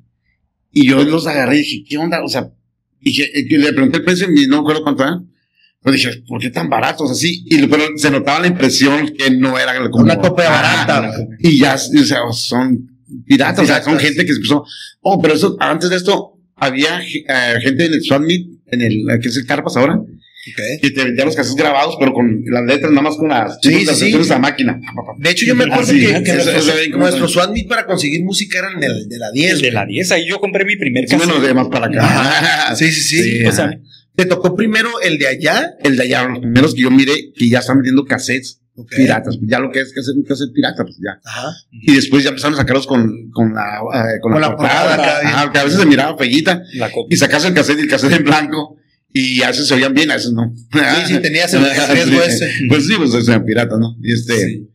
Y 0.72 0.86
yo 0.88 1.02
los 1.02 1.26
agarré 1.26 1.56
y 1.56 1.58
dije, 1.60 1.84
¿qué 1.88 1.98
onda? 1.98 2.22
O 2.22 2.28
sea, 2.28 2.52
dije, 3.00 3.30
eh, 3.36 3.46
le 3.58 3.72
pregunté 3.72 3.98
el 3.98 4.04
precio 4.04 4.28
y 4.30 4.46
no 4.46 4.56
me 4.56 4.60
acuerdo 4.62 4.82
cuánto 4.84 5.02
era. 5.02 5.20
Dije, 5.92 6.22
¿por 6.26 6.40
qué 6.40 6.50
tan 6.50 6.70
baratos 6.70 7.10
así? 7.10 7.44
Y 7.46 7.66
pero 7.66 7.84
se 7.96 8.10
notaba 8.10 8.40
la 8.40 8.46
impresión 8.46 9.12
que 9.16 9.30
no 9.30 9.58
era 9.58 9.74
como 9.90 10.04
Una 10.04 10.16
copia 10.16 10.48
barata. 10.48 11.12
Y 11.40 11.58
ya, 11.58 11.74
o 11.74 12.04
sea, 12.04 12.20
son 12.32 12.88
piratas, 13.26 13.64
o 13.64 13.66
sea, 13.66 13.82
son 13.82 13.98
gente 13.98 14.24
que 14.24 14.32
se 14.32 14.36
empezó. 14.36 14.64
Oh, 15.02 15.20
pero 15.20 15.34
eso, 15.34 15.56
antes 15.60 15.90
de 15.90 15.96
esto, 15.96 16.38
había 16.56 17.00
eh, 17.02 17.60
gente 17.62 17.84
en 17.86 17.94
el 17.94 18.02
Swap 18.02 18.22
Meet, 18.22 18.46
en 18.68 18.80
el, 18.80 19.04
que 19.20 19.28
es 19.28 19.36
el 19.36 19.44
Carpas 19.44 19.76
ahora, 19.76 19.96
Ok. 19.96 20.80
que 20.82 20.90
te 20.90 21.04
vendía 21.04 21.24
los 21.26 21.36
cassettes 21.36 21.56
grabados, 21.56 21.96
pero 21.98 22.12
con 22.14 22.42
las 22.46 22.64
letras, 22.64 22.90
nada 22.90 23.02
más 23.02 23.16
con 23.16 23.28
las, 23.28 23.58
Sí, 23.62 23.84
sí, 23.86 24.12
sí. 24.12 24.32
a 24.32 24.38
máquina. 24.38 24.80
De 25.18 25.30
hecho, 25.30 25.44
yo 25.46 25.54
me 25.54 25.64
acuerdo 25.64 25.92
que, 25.92 26.04
eso- 26.04 26.22
que 26.24 26.30
eso 27.08 27.28
Swap 27.28 27.50
Meet 27.52 27.68
para 27.68 27.84
conseguir 27.86 28.22
música 28.24 28.58
eran 28.58 28.80
de, 28.80 28.88
de 29.06 29.18
la 29.18 29.30
10. 29.32 29.52
El 29.54 29.60
de 29.60 29.70
la 29.72 29.84
10, 29.84 30.12
ahí 30.12 30.26
yo 30.28 30.40
compré 30.40 30.64
mi 30.64 30.76
primer 30.76 31.04
Sí, 31.06 31.10
cassette. 31.16 31.28
menos 31.28 31.46
de 31.46 31.52
más 31.54 31.68
para 31.68 31.86
acá. 31.86 32.74
Sí, 32.74 32.90
sí, 32.90 33.00
sí. 33.02 33.22
Sí, 33.22 33.44
o 33.44 33.52
sea. 33.52 33.70
¿Te 34.14 34.26
tocó 34.26 34.54
primero 34.54 34.88
el 35.02 35.18
de 35.18 35.26
allá? 35.28 35.74
el 35.82 35.96
de 35.96 36.02
allá, 36.04 36.28
los 36.28 36.38
primeros 36.38 36.74
que 36.74 36.82
yo 36.82 36.90
miré, 36.90 37.32
que 37.34 37.48
ya 37.48 37.58
están 37.58 37.78
vendiendo 37.78 38.04
cassettes 38.04 38.60
Ok. 38.76 38.92
piratas. 38.96 39.38
Ya 39.42 39.60
lo 39.60 39.70
que 39.70 39.80
es 39.80 39.92
cassette, 39.92 40.16
un 40.16 40.24
cassette 40.24 40.52
pirata, 40.52 40.82
pues 40.82 40.96
ya. 40.96 41.20
Ajá. 41.24 41.52
Y 41.70 41.94
después 41.94 42.24
ya 42.24 42.30
empezaron 42.30 42.54
a 42.54 42.56
sacarlos 42.58 42.86
con, 42.86 43.30
con 43.30 43.54
la, 43.54 43.78
eh, 43.94 44.20
con 44.20 44.32
Con 44.32 44.40
la, 44.40 44.48
la 44.48 44.56
portada. 44.56 45.20
Ajá, 45.20 45.52
que 45.52 45.58
a 45.58 45.64
veces 45.64 45.78
se 45.78 45.86
miraba 45.86 46.18
feguita. 46.18 46.62
Y 47.08 47.16
sacas 47.16 47.44
el 47.44 47.54
cassette 47.54 47.78
y 47.78 47.82
el 47.82 47.88
cassette 47.88 48.14
en 48.14 48.24
blanco. 48.24 48.76
Y 49.12 49.42
a 49.42 49.48
veces 49.48 49.68
se 49.68 49.74
oían 49.74 49.94
bien, 49.94 50.10
a 50.10 50.16
veces 50.16 50.32
no. 50.32 50.52
Sí, 50.56 50.80
sí, 51.06 51.18
tenías 51.20 51.54
el 51.54 51.62
riesgo 51.62 52.20
ese. 52.20 52.50
Pues 52.68 52.86
sí, 52.88 52.94
pues 52.96 53.28
eran 53.28 53.44
piratas, 53.44 53.78
¿no? 53.78 53.96
Y 54.02 54.12
este, 54.12 54.66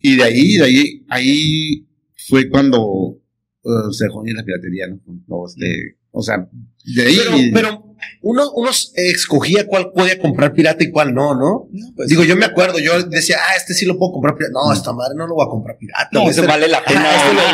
y 0.00 0.16
de 0.16 0.22
ahí, 0.22 0.56
de 0.56 0.64
ahí, 0.64 1.04
ahí 1.08 1.86
fue 2.28 2.50
cuando 2.50 2.82
uh, 2.82 3.92
se 3.92 4.04
dejó 4.04 4.22
la 4.26 4.44
piratería, 4.44 4.86
¿no? 4.88 5.00
No, 5.26 5.46
este, 5.46 5.96
o 6.10 6.22
sea, 6.22 6.46
de 6.94 7.02
ahí. 7.02 7.16
Pero, 7.16 7.38
pero 7.54 7.89
uno, 8.22 8.50
uno 8.54 8.70
escogía 8.94 9.66
cuál 9.66 9.92
podía 9.92 10.18
comprar 10.18 10.52
pirata 10.52 10.82
y 10.84 10.90
cuál 10.90 11.14
no, 11.14 11.34
¿no? 11.34 11.68
pues, 11.96 12.08
Digo, 12.08 12.24
yo 12.24 12.36
me 12.36 12.44
acuerdo, 12.46 12.78
yo 12.78 13.02
decía, 13.04 13.36
ah, 13.40 13.56
este 13.56 13.74
sí 13.74 13.86
lo 13.86 13.98
puedo 13.98 14.12
comprar 14.12 14.36
pirata. 14.36 14.52
No, 14.54 14.72
esta 14.72 14.92
madre 14.92 15.14
no 15.16 15.26
lo 15.26 15.34
voy 15.34 15.46
a 15.46 15.50
comprar 15.50 15.76
pirata. 15.78 16.08
No, 16.12 16.28
este, 16.28 16.40
eso 16.42 16.48
vale 16.48 16.68
la 16.68 16.82
pena. 16.84 17.06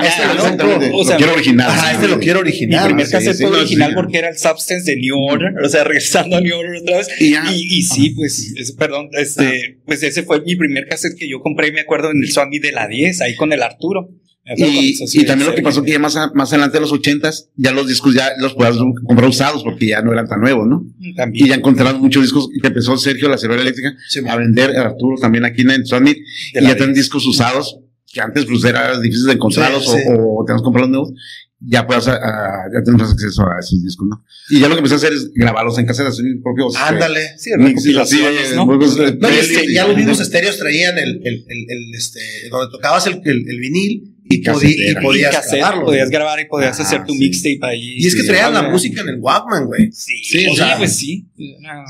este 0.06 0.26
lo, 0.26 0.46
este 0.46 0.62
lo 0.90 0.98
o 0.98 1.04
sea, 1.04 1.12
lo 1.14 1.18
quiero 1.18 1.32
original. 1.34 1.70
Ajá, 1.70 1.92
este 1.92 2.08
lo 2.08 2.18
quiero 2.18 2.40
original. 2.40 2.82
Mi 2.82 2.86
primer 2.88 3.10
cassette 3.10 3.36
sí, 3.36 3.42
fue 3.42 3.52
no, 3.52 3.58
original 3.58 3.90
sí. 3.90 3.94
porque 3.94 4.18
era 4.18 4.28
el 4.28 4.38
Substance 4.38 4.90
de 4.90 4.96
New 4.96 5.16
Order, 5.18 5.52
o 5.64 5.68
sea, 5.68 5.84
regresando 5.84 6.36
a 6.36 6.40
New 6.40 6.56
Order 6.58 6.82
otra 6.82 6.98
vez. 6.98 7.08
Y. 7.20 7.34
Y, 7.34 7.78
y 7.78 7.82
sí, 7.82 8.10
pues, 8.10 8.52
es- 8.56 8.72
perdón, 8.72 9.08
este, 9.12 9.78
pues 9.86 10.02
ese 10.02 10.22
fue 10.22 10.40
mi 10.42 10.56
primer 10.56 10.86
cassette 10.88 11.16
que 11.16 11.28
yo 11.28 11.40
compré, 11.40 11.72
me 11.72 11.80
acuerdo, 11.80 12.10
en 12.10 12.18
el 12.22 12.30
Swami 12.30 12.58
de 12.58 12.72
la 12.72 12.86
10, 12.88 13.20
ahí 13.22 13.36
con 13.36 13.52
el 13.52 13.62
Arturo. 13.62 14.08
Y, 14.56 15.24
también 15.24 15.50
lo 15.50 15.54
que 15.56 15.62
pasó 15.62 15.82
que 15.82 15.90
ya 15.92 15.98
más, 15.98 16.14
a- 16.16 16.30
más 16.34 16.52
adelante 16.52 16.76
de 16.76 16.80
los 16.82 16.92
ochentas, 16.92 17.48
ya 17.56 17.72
los 17.72 17.88
discos 17.88 18.14
ya 18.14 18.30
los 18.38 18.54
podías 18.54 18.76
comprar 19.04 19.28
usados 19.28 19.64
porque 19.64 19.86
ya 19.88 20.02
no 20.02 20.12
eran 20.12 20.28
tan 20.28 20.40
nuevos, 20.40 20.66
¿no? 20.68 20.84
También. 21.16 21.46
Y 21.46 21.48
ya 21.48 21.56
encontraron 21.56 22.00
muchos 22.00 22.22
discos 22.22 22.48
que 22.62 22.68
empezó 22.68 22.96
Sergio, 22.96 23.28
la 23.28 23.38
Cervera 23.38 23.62
Eléctrica, 23.62 23.94
Sí, 24.08 24.20
a 24.26 24.36
vender, 24.36 24.76
Arturo 24.76 25.16
también 25.20 25.44
aquí 25.44 25.62
en 25.62 25.84
Summit, 25.84 26.16
y 26.18 26.60
ya 26.62 26.76
tienen 26.76 26.94
10. 26.94 27.06
discos 27.06 27.26
usados, 27.26 27.80
que 28.12 28.20
antes 28.20 28.44
pues 28.46 28.62
era 28.64 28.98
difícil 29.00 29.26
de 29.26 29.32
encontrarlos 29.32 29.84
Sí, 29.84 29.96
sí. 29.98 30.02
o, 30.16 30.42
o 30.42 30.44
tenemos 30.44 30.62
que 30.62 30.64
comprarlos 30.64 30.90
nuevos, 30.90 31.12
ya 31.58 31.86
puedes, 31.86 32.06
ah, 32.06 32.66
ya 32.72 32.82
tenemos 32.84 33.10
acceso 33.10 33.42
a 33.42 33.58
esos 33.58 33.82
discos, 33.82 34.06
¿no? 34.08 34.22
Y 34.50 34.60
ya 34.60 34.68
lo 34.68 34.74
que 34.74 34.78
empecé 34.78 34.94
a 34.94 34.98
hacer 34.98 35.12
es 35.12 35.32
grabarlos 35.34 35.76
en 35.78 35.86
casetas, 35.86 36.18
en 36.20 36.40
propios. 36.42 36.76
Ándale. 36.76 37.20
Sí, 37.38 37.50
recopilaciones, 37.58 38.52
eh, 38.52 38.54
¿no? 38.54 38.64
juegos 38.66 38.94
de 38.96 39.16
No, 39.16 39.28
y 39.28 39.32
es 39.34 39.48
que 39.48 39.54
peli, 39.60 39.74
ya 39.74 39.88
los 39.88 39.96
mismos 39.96 40.20
estéreos 40.20 40.56
traían 40.58 40.98
el, 40.98 41.20
el, 41.24 41.34
el, 41.48 41.66
el, 41.68 41.94
este, 41.96 42.20
donde 42.50 42.70
tocabas 42.70 43.06
el, 43.06 43.20
el 43.24 43.58
vinil 43.60 44.12
y, 44.28 44.35
Y 44.37 44.42
podí- 44.42 44.66
y 44.66 44.76
casetera. 44.76 45.00
Y 45.00 45.04
podías 45.04 45.35
cassette, 45.37 45.59
grabarlo. 45.59 45.85
podías 45.85 46.11
grabar 46.11 46.40
y 46.40 46.45
podías 46.47 46.78
Ah, 46.78 46.83
hacer 46.83 47.04
tu 47.04 47.12
sí. 47.12 47.18
mixtape 47.21 47.59
ahí. 47.62 47.95
Y 47.99 48.06
es 48.06 48.14
que 48.14 48.23
Sí, 48.23 48.26
traían 48.28 48.54
la 48.54 48.62
música 48.62 49.00
en 49.02 49.09
el 49.11 49.16
Walkman, 49.21 49.66
güey. 49.66 49.92
Sí, 49.92 50.12
Sí, 50.25 50.38
sí, 50.40 50.47
o 50.49 50.54
sea, 50.56 50.76
pues 50.78 50.97
sí. 50.97 51.26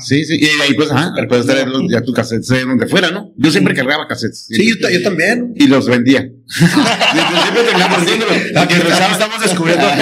Sí, 0.05 0.25
sí, 0.25 0.37
y 0.39 0.45
ahí 0.61 0.73
pues, 0.75 0.91
ajá, 0.91 1.13
puedes 1.27 1.45
traer 1.45 1.67
los- 1.67 1.83
ya 1.91 2.01
tu 2.01 2.13
cassette 2.13 2.43
de 2.45 2.63
donde 2.65 2.87
fuera, 2.87 3.09
¿no? 3.11 3.33
Yo 3.37 3.51
siempre 3.51 3.73
cargaba 3.73 4.07
cassettes. 4.07 4.45
Sí, 4.49 4.69
yo, 4.69 4.75
ta- 4.79 4.91
yo 4.91 5.01
también. 5.01 5.53
Y 5.55 5.67
los 5.67 5.87
vendía. 5.87 6.29
siempre 6.47 7.63
terminaba 7.63 7.97
vendiéndolos. 7.97 8.37
Regresaba- 8.69 9.11
estamos 9.13 9.41
descubriendo 9.41 9.85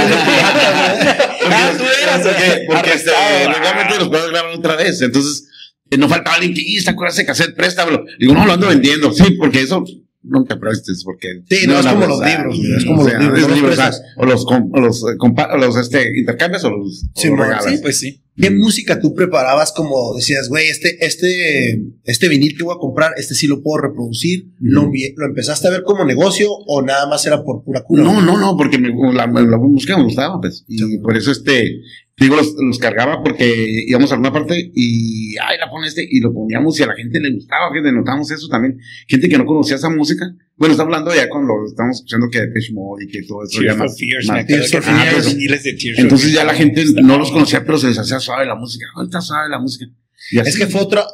Ah, 1.47 1.71
tú 1.77 1.83
eras, 1.83 2.21
Porque, 2.21 2.65
porque 2.67 2.89
este, 2.93 3.11
normalmente 3.47 3.97
los 3.99 4.09
puedo 4.09 4.27
grabar 4.29 4.51
otra 4.55 4.75
vez. 4.75 5.01
Entonces, 5.01 5.47
eh, 5.91 5.97
no 5.97 6.09
faltaba 6.09 6.37
alguien 6.37 6.53
que, 6.53 6.61
"Y, 6.65 6.83
¿te 6.83 6.89
acuerdas 6.89 7.15
de 7.15 7.21
ese 7.21 7.27
cassette? 7.27 7.55
Préstamelo. 7.55 8.03
Digo, 8.19 8.33
no, 8.33 8.45
lo 8.45 8.53
ando 8.53 8.67
vendiendo. 8.67 9.13
Sí, 9.13 9.31
porque 9.37 9.61
eso 9.61 9.83
nunca 10.27 10.59
prestes, 10.59 11.03
porque. 11.03 11.41
Sí, 11.49 11.67
no, 11.67 11.79
es 11.79 11.85
la 11.85 11.91
como 11.93 12.01
verdad, 12.19 12.45
los 12.45 12.57
libros, 12.57 12.77
es 12.77 12.85
como 12.85 13.03
los 13.03 13.13
libros, 13.19 13.39
es 13.39 13.41
no 13.43 13.47
los 13.47 13.55
libros, 13.57 13.73
o 13.73 13.75
sea, 13.75 13.85
prestas. 13.89 14.13
o 14.17 14.25
los, 14.25 14.45
o 14.45 14.79
los, 14.79 15.01
eh, 15.03 15.15
o 15.19 15.57
los 15.57 15.77
este, 15.77 16.17
intercambias 16.19 16.63
o 16.63 16.69
los, 16.71 17.05
Sí, 17.15 17.29
regalas. 17.29 17.79
Pues 17.81 17.99
sí. 17.99 18.21
¿Qué 18.37 18.51
música 18.51 18.99
tú 18.99 19.13
preparabas 19.15 19.71
como 19.71 20.13
decías, 20.13 20.49
güey, 20.49 20.67
este, 20.67 21.05
este, 21.05 21.81
este 22.03 22.27
vinil 22.27 22.57
que 22.57 22.65
voy 22.65 22.75
a 22.75 22.79
comprar, 22.79 23.13
este 23.15 23.33
sí 23.33 23.47
lo 23.47 23.63
puedo 23.63 23.81
reproducir? 23.83 24.49
¿Lo, 24.59 24.91
¿Lo 25.15 25.25
empezaste 25.25 25.69
a 25.69 25.71
ver 25.71 25.83
como 25.83 26.03
negocio 26.03 26.49
o 26.51 26.81
nada 26.81 27.07
más 27.07 27.25
era 27.25 27.41
por 27.45 27.63
pura 27.63 27.83
cura? 27.83 28.03
No, 28.03 28.21
no, 28.21 28.37
no, 28.37 28.57
porque 28.57 28.77
me- 28.77 28.89
la, 29.13 29.25
la 29.27 29.57
música 29.57 29.95
me 29.97 30.03
gustaba, 30.03 30.41
pues. 30.41 30.65
Y 30.67 30.97
por 30.97 31.15
eso, 31.15 31.31
este, 31.31 31.79
digo, 32.17 32.35
los, 32.37 32.53
los 32.57 32.79
cargaba 32.79 33.21
porque 33.23 33.83
íbamos 33.87 34.09
a 34.11 34.15
alguna 34.15 34.31
parte 34.31 34.71
y, 34.73 35.35
ay, 35.37 35.57
la 35.59 35.69
pone 35.69 35.87
este, 35.87 36.07
y 36.09 36.19
lo 36.21 36.33
poníamos 36.33 36.79
y 36.79 36.83
a 36.83 36.87
la 36.87 36.95
gente 36.95 37.19
le 37.19 37.31
gustaba, 37.33 37.71
que 37.73 37.81
notamos 37.91 38.31
eso 38.31 38.47
también. 38.47 38.77
Gente 39.07 39.27
que 39.27 39.37
no 39.37 39.45
conocía 39.45 39.75
esa 39.75 39.89
música. 39.89 40.25
Bueno, 40.57 40.71
está 40.71 40.83
hablando 40.83 41.13
ya 41.13 41.27
cuando 41.29 41.53
estamos 41.67 41.97
escuchando 41.97 42.27
que 42.31 42.39
Depeche 42.39 42.71
Mode 42.73 43.03
y 43.03 43.07
que 43.07 43.23
todo 43.23 43.43
eso 43.43 43.59
ya 43.61 43.75
Tears 43.75 43.77
más- 43.77 43.97
Fears, 43.99 44.27
más- 44.27 44.45
Tears 44.47 44.71
Fears. 44.71 45.15
los 45.25 45.35
de 45.35 45.73
Tears 45.73 45.95
for 45.97 46.03
Entonces 46.05 46.31
ya 46.33 46.43
la 46.45 46.53
gente 46.53 46.81
Está 46.83 47.01
no 47.01 47.17
los 47.17 47.31
conocía, 47.31 47.65
pero 47.65 47.77
se 47.77 47.87
les 47.87 47.99
hacía 47.99 48.19
suave 48.19 48.45
la 48.45 48.55
música. 48.55 48.85
Ahorita 48.95 49.19
suave 49.19 49.49
la 49.49 49.59
música. 49.59 49.85
Y 50.31 50.39
así. 50.39 50.49
Es 50.51 50.57
que 50.57 50.67
fue 50.67 50.81
otra, 50.81 51.05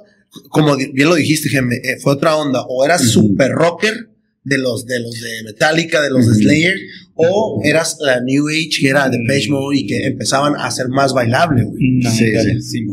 como 0.50 0.75
bien 0.75 1.10
lo 1.10 1.15
dijiste, 1.15 1.50
Geme, 1.50 1.77
eh, 1.77 1.98
fue 2.00 2.13
otra 2.13 2.36
onda. 2.36 2.63
O 2.70 2.86
Ujú. 2.98 3.05
super 3.08 3.51
rocker 3.51 4.10
de 4.43 4.58
los 4.60 4.86
de 4.86 5.00
los 5.00 5.20
de 5.20 5.43
Metallica, 5.46 6.01
de 6.01 6.10
los 6.12 6.27
de. 6.27 6.36
Slayer, 6.36 6.77
o 7.30 7.62
eras 7.63 7.98
la 8.00 8.22
New 8.22 8.48
Age 8.50 8.70
que 8.82 8.90
era 8.90 9.10
de 9.10 9.18
Page 9.28 9.50
Mode 9.50 9.78
y 9.78 9.86
que 9.88 10.06
empezaban 10.08 10.56
a 10.58 10.70
ser 10.72 10.88
más 10.90 11.13
bailable, 11.13 11.63
güey. 11.63 11.82
No, 12.01 12.12
Sí, 12.12 12.25
sí. 12.62 12.86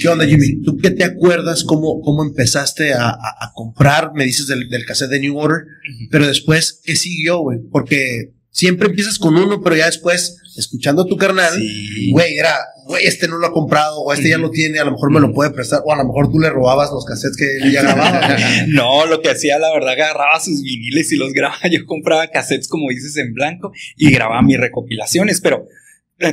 ¿Qué 0.00 0.08
onda, 0.08 0.26
Jimmy? 0.26 0.60
¿Tú 0.62 0.76
qué 0.76 0.90
te 0.90 1.04
acuerdas 1.04 1.64
cómo, 1.64 2.00
cómo 2.00 2.22
empezaste 2.24 2.92
a, 2.94 3.08
a- 3.10 3.14
a 3.40 3.52
comprar? 3.54 4.12
Me 4.14 4.24
dices 4.24 4.46
del, 4.46 4.68
del 4.68 4.84
cassette 4.84 5.10
de 5.10 5.20
New 5.20 5.36
Order, 5.36 5.64
pero 6.10 6.26
después, 6.26 6.80
¿qué 6.84 6.96
siguió, 6.96 7.38
güey? 7.40 7.58
Porque 7.70 8.32
siempre 8.50 8.88
empiezas 8.88 9.18
con 9.18 9.36
uno, 9.36 9.60
pero 9.62 9.76
ya 9.76 9.86
después, 9.86 10.36
escuchando 10.56 11.02
a 11.02 11.06
tu 11.06 11.16
carnal, 11.16 11.52
Sí. 11.56 12.10
güey, 12.12 12.36
era, 12.36 12.54
güey, 12.86 13.06
este 13.06 13.28
no 13.28 13.38
lo 13.38 13.46
ha 13.46 13.52
comprado, 13.52 14.00
o 14.00 14.12
este 14.12 14.28
ya 14.28 14.38
lo 14.38 14.50
tiene, 14.50 14.78
a 14.78 14.84
lo 14.84 14.92
mejor 14.92 15.10
me 15.10 15.20
lo 15.20 15.32
puede 15.32 15.50
prestar, 15.50 15.82
o 15.84 15.92
a 15.92 15.96
lo 15.96 16.04
mejor 16.04 16.30
tú 16.30 16.38
le 16.38 16.50
robabas 16.50 16.90
los 16.90 17.04
cassettes 17.04 17.36
que 17.36 17.56
él 17.56 17.72
ya 17.72 17.82
grababa. 17.82 18.36
No, 18.68 19.06
lo 19.06 19.20
que 19.20 19.30
hacía, 19.30 19.58
la 19.58 19.72
verdad, 19.72 19.92
agarraba 19.92 20.38
sus 20.40 20.62
viniles 20.62 21.12
y 21.12 21.16
los 21.16 21.32
grababa. 21.32 21.60
Yo 21.70 21.86
compraba 21.86 22.26
cassettes, 22.28 22.68
como 22.68 22.88
dices, 22.90 23.16
en 23.16 23.34
blanco 23.34 23.72
y 23.96 24.10
grababa 24.10 24.42
mis 24.42 24.58
recopilaciones, 24.58 25.40
pero 25.40 25.66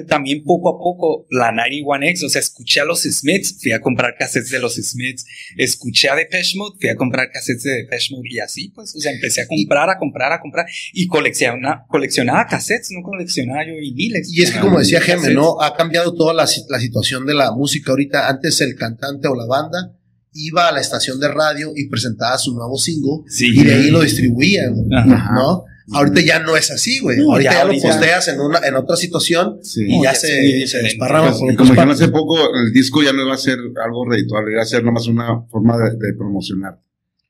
también 0.07 0.43
poco 0.43 0.69
a 0.69 0.77
poco 0.77 1.25
la 1.31 1.51
91X, 1.51 2.25
o 2.25 2.29
sea, 2.29 2.39
escuché 2.39 2.81
a 2.81 2.85
los 2.85 3.01
Smiths, 3.01 3.57
fui 3.61 3.71
a 3.71 3.81
comprar 3.81 4.15
cassettes 4.17 4.51
de 4.51 4.59
los 4.59 4.75
Smiths, 4.75 5.25
escuché 5.57 6.09
a 6.09 6.15
Depeche 6.15 6.57
Mode, 6.57 6.77
fui 6.79 6.89
a 6.89 6.95
comprar 6.95 7.29
cassettes 7.31 7.63
de 7.63 7.71
Depeche 7.77 8.13
Mode 8.15 8.27
y 8.29 8.39
así, 8.39 8.69
pues, 8.69 8.95
o 8.95 9.00
sea, 9.00 9.11
empecé 9.11 9.41
a 9.41 9.47
comprar, 9.47 9.89
a 9.89 9.97
comprar, 9.97 10.31
a 10.33 10.39
comprar 10.39 10.65
y 10.93 11.07
coleccionaba, 11.07 11.85
coleccionaba 11.88 12.45
cassettes, 12.47 12.89
no 12.91 13.01
coleccionaba 13.01 13.65
yo 13.65 13.73
viniles. 13.75 14.31
Y 14.31 14.43
es 14.43 14.51
que 14.51 14.59
como 14.59 14.79
decía 14.79 15.00
Cassettes. 15.00 15.33
¿no? 15.33 15.61
Ha 15.61 15.75
cambiado 15.75 16.13
toda 16.13 16.33
la, 16.33 16.45
la 16.69 16.79
situación 16.79 17.25
de 17.25 17.33
la 17.33 17.51
música 17.51 17.91
ahorita. 17.91 18.29
Antes 18.29 18.61
el 18.61 18.75
cantante 18.75 19.27
o 19.27 19.35
la 19.35 19.45
banda 19.45 19.97
iba 20.33 20.67
a 20.67 20.71
la 20.71 20.79
estación 20.79 21.19
de 21.19 21.27
radio 21.27 21.71
y 21.75 21.89
presentaba 21.89 22.38
su 22.38 22.53
nuevo 22.53 22.77
single 22.77 23.23
Sí. 23.27 23.47
y 23.53 23.63
de 23.63 23.73
ahí 23.73 23.89
lo 23.89 24.01
distribuían. 24.01 24.75
¿no? 24.88 25.65
Ahorita 25.93 26.21
ya 26.21 26.39
no 26.39 26.55
es 26.57 26.71
así, 26.71 27.00
güey. 27.00 27.17
No, 27.17 27.31
ahorita 27.33 27.51
ya 27.51 27.57
ya, 27.60 27.65
lo 27.65 27.74
posteas 27.81 28.27
en 28.27 28.39
una 28.39 28.60
en 28.65 28.75
otra 28.75 28.95
situación 28.95 29.57
Sí. 29.62 29.83
y 29.88 29.98
No, 29.98 30.03
ya, 30.03 30.13
ya 30.13 30.19
se, 30.19 30.67
se 30.67 30.77
desparrama 30.83 31.29
Pues, 31.29 31.39
por 31.41 31.55
como 31.55 31.75
partes. 31.75 32.01
hace 32.01 32.12
poco, 32.12 32.38
el 32.55 32.71
disco 32.74 33.03
ya 33.03 33.13
no 33.13 33.24
iba 33.24 33.33
a 33.33 33.38
ser 33.38 33.57
algo 33.83 34.10
redituable, 34.10 34.51
iba 34.53 34.62
a 34.62 34.65
ser 34.65 34.83
nomás 34.83 35.07
una 35.07 35.41
forma 35.50 35.77
de, 35.77 35.91
de 35.91 36.13
promocionar 36.17 36.79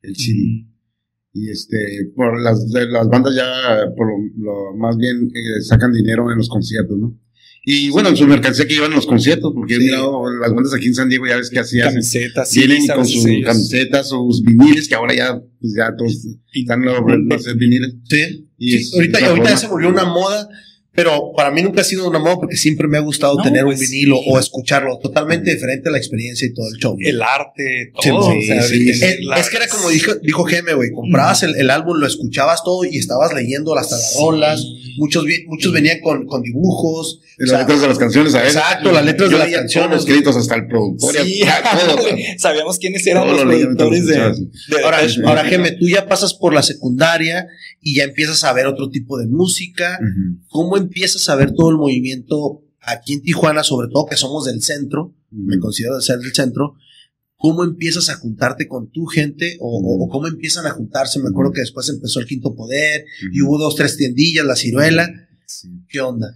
el 0.01 0.15
CD. 0.15 0.65
Y 1.33 1.49
este, 1.49 1.77
por 2.15 2.41
las, 2.41 2.69
de 2.71 2.87
las 2.87 3.07
bandas 3.07 3.33
ya, 3.35 3.45
por 3.95 4.07
lo, 4.07 4.17
lo 4.71 4.77
más 4.77 4.97
bien, 4.97 5.31
eh, 5.33 5.61
sacan 5.61 5.93
dinero 5.93 6.29
en 6.31 6.37
los 6.37 6.49
conciertos, 6.49 6.97
¿no? 6.99 7.17
Y 7.63 7.91
bueno, 7.91 8.09
en 8.09 8.17
su 8.17 8.25
mercancía 8.25 8.65
que 8.67 8.73
llevan 8.73 8.89
en 8.89 8.95
los 8.95 9.05
conciertos, 9.05 9.51
porque 9.53 9.75
Sí. 9.75 9.81
mirado 9.81 10.23
las 10.41 10.51
bandas 10.51 10.73
aquí 10.73 10.87
en 10.87 10.95
San 10.95 11.07
Diego, 11.09 11.27
ya 11.27 11.37
ves 11.37 11.51
que 11.51 11.59
hacían. 11.59 11.89
Camisetas, 11.89 12.49
sí, 12.49 12.59
Vienen 12.65 12.87
con 12.87 13.05
sus 13.05 13.23
ellos- 13.27 13.45
camisetas, 13.45 14.09
sus 14.09 14.41
viniles, 14.41 14.87
que 14.89 14.95
ahora 14.95 15.13
ya, 15.15 15.39
pues 15.59 15.73
ya 15.77 15.95
todos 15.95 16.27
están 16.53 16.87
a 16.87 17.35
hacer 17.35 17.55
viniles. 17.57 17.93
Sí. 18.09 18.49
Y 18.61 18.83
Sí, 18.83 18.95
ahorita, 18.95 19.25
ahorita 19.25 19.49
ya 19.49 19.57
se 19.57 19.67
volvió 19.67 19.89
una 19.89 20.05
moda, 20.05 20.47
pero 20.93 21.31
para 21.35 21.51
mí 21.51 21.61
nunca 21.61 21.81
ha 21.81 21.83
sido 21.85 22.09
una 22.09 22.19
moda 22.19 22.35
porque 22.35 22.57
siempre 22.57 22.87
me 22.87 22.97
ha 22.97 23.01
gustado 23.01 23.35
No, 23.37 23.43
tener 23.43 23.63
pues 23.63 23.79
un 23.79 23.85
vinilo 23.89 24.17
sí. 24.17 24.25
o 24.29 24.39
escucharlo. 24.39 24.99
Totalmente 24.99 25.53
diferente 25.53 25.87
a 25.89 25.91
la 25.93 25.97
experiencia 25.97 26.45
y 26.47 26.53
todo 26.53 26.67
el 26.69 26.77
show. 26.79 26.97
¿no? 26.99 27.07
el 27.07 27.21
arte, 27.21 27.91
todo. 28.01 28.31
sí, 28.31 28.37
o 28.39 28.41
sea, 28.45 28.61
sí, 28.63 28.83
de 28.83 28.93
sí. 28.93 28.99
tener 28.99 29.19
Es, 29.37 29.49
que 29.49 29.57
era 29.57 29.67
como 29.67 29.89
dijo, 29.89 30.15
dijo 30.15 30.43
Geme, 30.43 30.73
güey, 30.73 30.91
comprabas 30.91 31.43
el, 31.43 31.55
el 31.55 31.69
álbum, 31.69 31.97
lo 31.97 32.05
escuchabas 32.07 32.63
todo 32.63 32.83
y 32.83 32.97
estabas 32.97 33.33
leyendo 33.33 33.75
hasta 33.77 33.95
las 33.95 34.11
Sí. 34.13 34.17
rolas. 34.19 34.65
Muchos, 34.97 35.25
muchos 35.47 35.71
venían 35.71 36.01
con, 36.01 36.25
con 36.25 36.41
dibujos. 36.41 37.21
Y 37.39 37.43
o 37.43 37.45
las 37.45 37.49
sea, 37.51 37.59
letras 37.59 37.81
de 37.81 37.87
las 37.87 37.97
canciones, 37.97 38.35
a 38.35 38.41
veces. 38.41 38.55
Exacto, 38.57 38.91
las 38.91 39.05
letras 39.05 39.29
Yo 39.29 39.37
de 39.37 39.39
las 39.39 39.47
leía 39.47 39.59
canciones. 39.59 40.05
créditos, 40.05 40.35
hasta 40.35 40.55
el 40.55 40.67
productor, 40.67 41.15
sabíamos 42.37 42.77
quiénes 42.77 43.05
eran 43.07 43.23
Todo 43.23 43.45
los 43.45 43.55
productores 43.55 44.05
de, 44.05 44.13
de 44.15 44.83
Ahora, 44.83 45.01
Mode. 45.01 45.15
ahora 45.27 45.45
Geme, 45.45 45.71
tú 45.71 45.87
ya 45.87 46.07
pasas 46.07 46.33
por 46.33 46.53
la 46.53 46.61
secundaria 46.61 47.47
y 47.81 47.95
ya 47.95 48.03
empiezas 48.03 48.43
a 48.43 48.53
ver 48.53 48.67
otro 48.67 48.89
tipo 48.89 49.17
de 49.17 49.27
música. 49.27 49.97
Ujú. 50.01 50.39
¿Cómo 50.49 50.77
empiezas 50.81 51.27
a 51.29 51.35
ver 51.35 51.53
todo 51.53 51.69
el 51.69 51.77
movimiento 51.77 52.63
aquí 52.81 53.13
en 53.13 53.21
Tijuana, 53.21 53.63
sobre 53.63 53.87
todo 53.89 54.05
que 54.05 54.17
somos 54.17 54.45
del 54.45 54.61
centro? 54.61 55.15
me 55.31 55.57
considero 55.59 55.95
de 55.95 56.01
ser 56.01 56.19
del 56.19 56.33
centro, 56.33 56.75
¿cómo 57.37 57.63
empiezas 57.63 58.09
a 58.09 58.15
juntarte 58.15 58.67
con 58.67 58.91
tu 58.91 59.05
gente 59.05 59.57
o, 59.61 60.07
cómo 60.11 60.27
empiezan 60.27 60.65
a 60.65 60.71
juntarse? 60.71 61.19
Me 61.21 61.29
acuerdo 61.29 61.53
que 61.53 61.61
después 61.61 61.87
empezó 61.89 62.19
el 62.19 62.25
Quinto 62.25 62.53
Poder 62.53 63.05
y 63.31 63.41
hubo 63.41 63.57
dos, 63.57 63.75
tres 63.75 63.95
tiendillas, 63.97 64.45
la 64.45 64.55
ciruela. 64.57 65.09
Sí. 65.45 65.69
¿Qué 65.87 66.01
onda? 66.01 66.33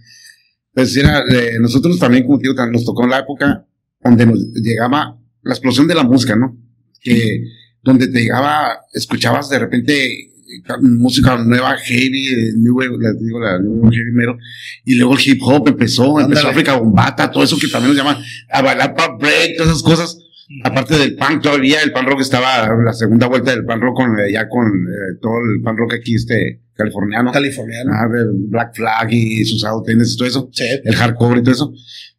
Pues 0.72 0.96
era, 0.96 1.20
eh, 1.30 1.58
nosotros 1.60 1.98
también, 1.98 2.24
como 2.24 2.38
tan- 2.54 2.72
nos 2.72 2.84
tocó 2.84 3.06
la 3.06 3.18
época 3.20 3.66
donde 4.02 4.26
nos 4.26 4.38
llegaba 4.54 5.18
la 5.42 5.52
explosión 5.52 5.86
de 5.86 5.94
la 5.94 6.04
música, 6.04 6.36
¿no? 6.36 6.58
Que 7.00 7.42
donde 7.82 8.08
te 8.08 8.20
llegaba, 8.20 8.80
escuchabas 8.92 9.48
de 9.48 9.58
repente 9.58 10.32
música 10.80 11.36
nueva, 11.36 11.76
heavy, 11.78 12.28
eh, 12.28 12.52
new 12.56 12.76
wave, 12.76 12.96
la, 12.98 13.12
digo, 13.12 13.40
la 13.40 13.58
new 13.58 13.82
wave 13.82 13.96
heavy 13.96 14.12
metal, 14.12 14.38
y 14.84 14.94
luego 14.94 15.14
el 15.14 15.20
hip 15.24 15.40
hop 15.42 15.68
empezó, 15.68 16.20
empezó 16.20 16.48
África 16.48 16.76
Bombata, 16.76 17.30
todo 17.30 17.44
eso 17.44 17.58
que 17.58 17.68
también 17.68 17.94
nos 17.94 18.04
llaman 18.04 18.22
a 18.50 18.62
bailar 18.62 18.94
pop 18.94 19.20
break, 19.20 19.56
todas 19.56 19.72
esas 19.72 19.82
cosas. 19.82 20.18
Aparte 20.62 20.96
del 20.96 21.16
punk 21.16 21.42
todavía, 21.42 21.82
el 21.82 21.92
punk 21.92 22.08
rock 22.08 22.20
estaba 22.20 22.68
la 22.84 22.92
segunda 22.92 23.26
vuelta 23.26 23.50
del 23.50 23.64
punk 23.64 23.82
rock 23.82 23.96
con, 23.96 24.16
ya 24.32 24.48
con 24.48 24.68
eh, 24.68 25.18
todo 25.20 25.38
el 25.38 25.60
punk 25.60 25.78
rock 25.78 25.94
aquí 25.94 26.14
este 26.14 26.62
californiano. 26.72 27.32
Californiano. 27.32 27.90
Ah, 27.92 28.06
Black 28.48 28.76
Flag 28.76 29.12
y 29.12 29.44
sus 29.44 29.64
autos 29.64 29.92
y 29.92 30.16
todo 30.16 30.28
eso. 30.28 30.50
El 30.84 30.94
hardcore 30.94 31.40
y 31.40 31.42
todo 31.42 31.52
eso. 31.52 31.72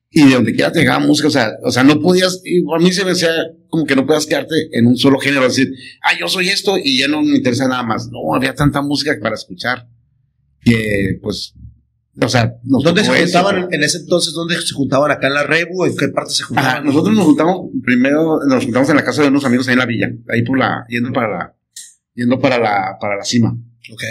Y 0.10 0.26
de 0.26 0.36
donde 0.36 0.54
quiera 0.54 0.72
te 0.72 0.80
llegaba 0.80 1.06
música, 1.06 1.28
o 1.28 1.32
sea, 1.32 1.52
o 1.64 1.72
sea, 1.72 1.84
no 1.84 2.00
podías, 2.00 2.42
y 2.46 2.60
a 2.60 2.80
mí 2.80 2.94
se 2.94 3.04
me 3.04 3.12
decía 3.12 3.30
como 3.70 3.86
que 3.86 3.96
no 3.96 4.06
podías 4.06 4.26
quedarte 4.26 4.56
en 4.72 4.88
un 4.88 4.98
solo 4.98 5.20
género, 5.20 5.44
decir, 5.44 5.70
ah, 6.02 6.18
yo 6.18 6.28
soy 6.28 6.50
esto 6.50 6.78
y 6.82 7.00
ya 7.00 7.08
no 7.08 7.22
me 7.22 7.36
interesa 7.36 7.68
nada 7.68 7.84
más. 7.84 8.10
No, 8.10 8.34
había 8.34 8.56
tanta 8.56 8.82
música 8.82 9.16
para 9.22 9.36
escuchar 9.36 9.88
que, 10.62 11.20
pues, 11.22 11.54
o 12.20 12.30
sea, 12.30 12.56
¿Dónde 12.64 13.04
se 13.04 13.24
juntaban 13.24 13.68
en 13.72 13.84
ese 13.84 14.00
entonces? 14.00 14.34
¿Dónde 14.34 14.56
se 14.60 14.74
juntaban 14.74 15.12
acá 15.12 15.28
en 15.28 15.36
la 15.36 15.44
Rebu? 15.44 15.86
¿En 15.86 15.96
qué 15.96 16.08
parte 16.08 16.34
se 16.34 16.44
juntaban? 16.44 16.86
nosotros 16.86 17.16
nos 17.16 17.26
juntamos 17.26 17.70
primero, 17.84 18.40
nos 18.48 18.64
juntamos 18.64 18.90
en 18.90 18.96
la 18.96 19.04
casa 19.04 19.22
de 19.22 19.28
unos 19.28 19.46
amigos 19.46 19.68
ahí 19.68 19.74
en 19.74 19.80
la 19.80 19.86
villa, 19.86 20.10
ahí 20.30 20.42
por 20.42 20.58
la, 20.58 20.86
yendo 20.90 21.12
para 21.14 21.30
la, 21.30 21.56
yendo 22.16 22.40
para 22.40 22.58
la, 22.58 22.98
para 23.00 23.18
la 23.18 23.24
cima. 23.24 23.56
Ok. 23.92 24.04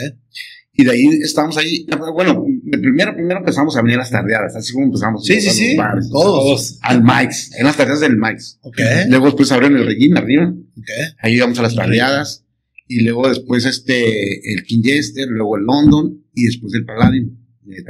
Y 0.75 0.85
de 0.85 0.91
ahí 0.91 1.07
estábamos 1.23 1.57
ahí. 1.57 1.87
Bueno, 2.15 2.45
primero, 2.87 3.15
primero 3.15 3.41
empezamos 3.41 3.77
a 3.77 3.83
venir 3.83 3.99
las 3.99 4.11
tardeadas, 4.11 4.55
así 4.55 4.73
como 4.73 4.87
empezamos. 4.87 5.25
Sí, 5.25 5.41
sí, 5.41 5.51
sí. 5.51 5.77
todos. 6.11 6.79
Al 6.83 7.03
Mike's, 7.03 7.53
en 7.59 7.65
las 7.65 7.77
tardeadas 7.77 8.01
del 8.01 8.17
Mike's. 8.17 8.59
Ok. 8.63 8.79
Luego 9.09 9.27
después 9.27 9.51
abrieron 9.51 9.79
el 9.79 9.87
Regina 9.87 10.21
arriba. 10.21 10.53
Ok. 10.77 10.89
Ahí 11.19 11.35
íbamos 11.35 11.59
a 11.59 11.63
las 11.63 11.75
tardeadas. 11.75 12.45
Y 12.89 13.03
luego 13.03 13.29
después 13.29 13.65
este, 13.65 14.53
el 14.53 14.63
King 14.63 14.83
Jester, 14.85 15.27
luego 15.29 15.57
el 15.57 15.65
London 15.65 16.25
y 16.33 16.45
después 16.45 16.73
el 16.75 16.85
Paladin. 16.85 17.37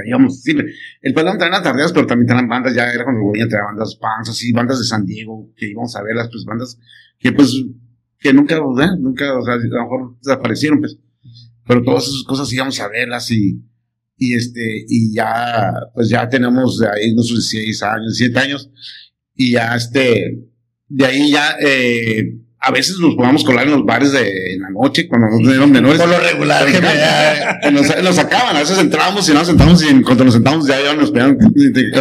Íbamos 0.07 0.41
siempre. 0.41 0.67
El 1.03 1.13
Paladin 1.13 1.39
traía 1.39 1.53
las 1.53 1.63
tardeadas, 1.63 1.93
pero 1.93 2.07
también 2.07 2.27
traían 2.27 2.49
bandas, 2.49 2.75
ya 2.75 2.91
era 2.91 3.05
cuando 3.05 3.23
volvían, 3.23 3.49
traían 3.49 3.67
bandas 3.67 3.97
punks, 3.97 4.31
así, 4.31 4.51
bandas 4.53 4.79
de 4.79 4.87
San 4.87 5.05
Diego, 5.05 5.53
que 5.55 5.69
íbamos 5.69 5.95
a 5.97 6.03
verlas, 6.03 6.29
pues 6.33 6.45
bandas 6.47 6.79
que 7.19 7.33
pues, 7.33 7.53
que 8.19 8.33
nunca, 8.33 8.55
¿verdad? 8.55 8.97
Nunca, 8.99 9.39
o 9.39 9.45
sea, 9.45 9.55
a 9.55 9.59
lo 9.59 9.83
mejor 9.83 10.17
desaparecieron, 10.23 10.81
pues 10.81 10.99
pero 11.67 11.83
todas 11.83 12.07
esas 12.07 12.23
cosas 12.23 12.53
íbamos 12.53 12.79
a 12.81 12.89
verlas 12.89 13.31
y, 13.31 13.61
y 14.17 14.35
este, 14.35 14.85
y 14.89 15.13
ya, 15.15 15.73
pues 15.95 16.09
ya 16.09 16.29
tenemos 16.29 16.79
de 16.79 16.89
ahí 16.89 17.13
unos 17.13 17.49
seis 17.49 17.83
años, 17.83 18.17
siete 18.17 18.39
años, 18.39 18.71
y 19.35 19.53
ya 19.53 19.77
este, 19.77 20.39
de 20.89 21.07
ahí 21.07 21.31
ya, 21.31 21.57
eh, 21.61 22.39
a 22.59 22.71
veces 22.71 22.99
nos 22.99 23.15
podíamos 23.15 23.45
colar 23.45 23.67
en 23.67 23.73
los 23.73 23.85
bares 23.85 24.13
de 24.13 24.55
en 24.55 24.63
la 24.63 24.71
noche 24.71 25.07
cuando 25.07 25.29
nos 25.29 25.55
eran 25.55 25.71
menores. 25.71 26.01
Por 26.01 26.09
lo 26.09 26.19
regular, 26.19 26.67
que 27.63 27.71
nos, 27.71 28.03
nos, 28.03 28.17
sacaban, 28.17 28.57
a 28.57 28.61
veces 28.61 28.79
entrábamos 28.79 29.29
y 29.29 29.35
nos 29.35 29.47
sentamos 29.47 29.85
y 29.85 30.03
cuando 30.03 30.25
nos 30.25 30.35
sentamos 30.35 30.67
ya, 30.67 30.83
ya 30.83 30.95
nos 30.95 31.11
pedían 31.11 31.37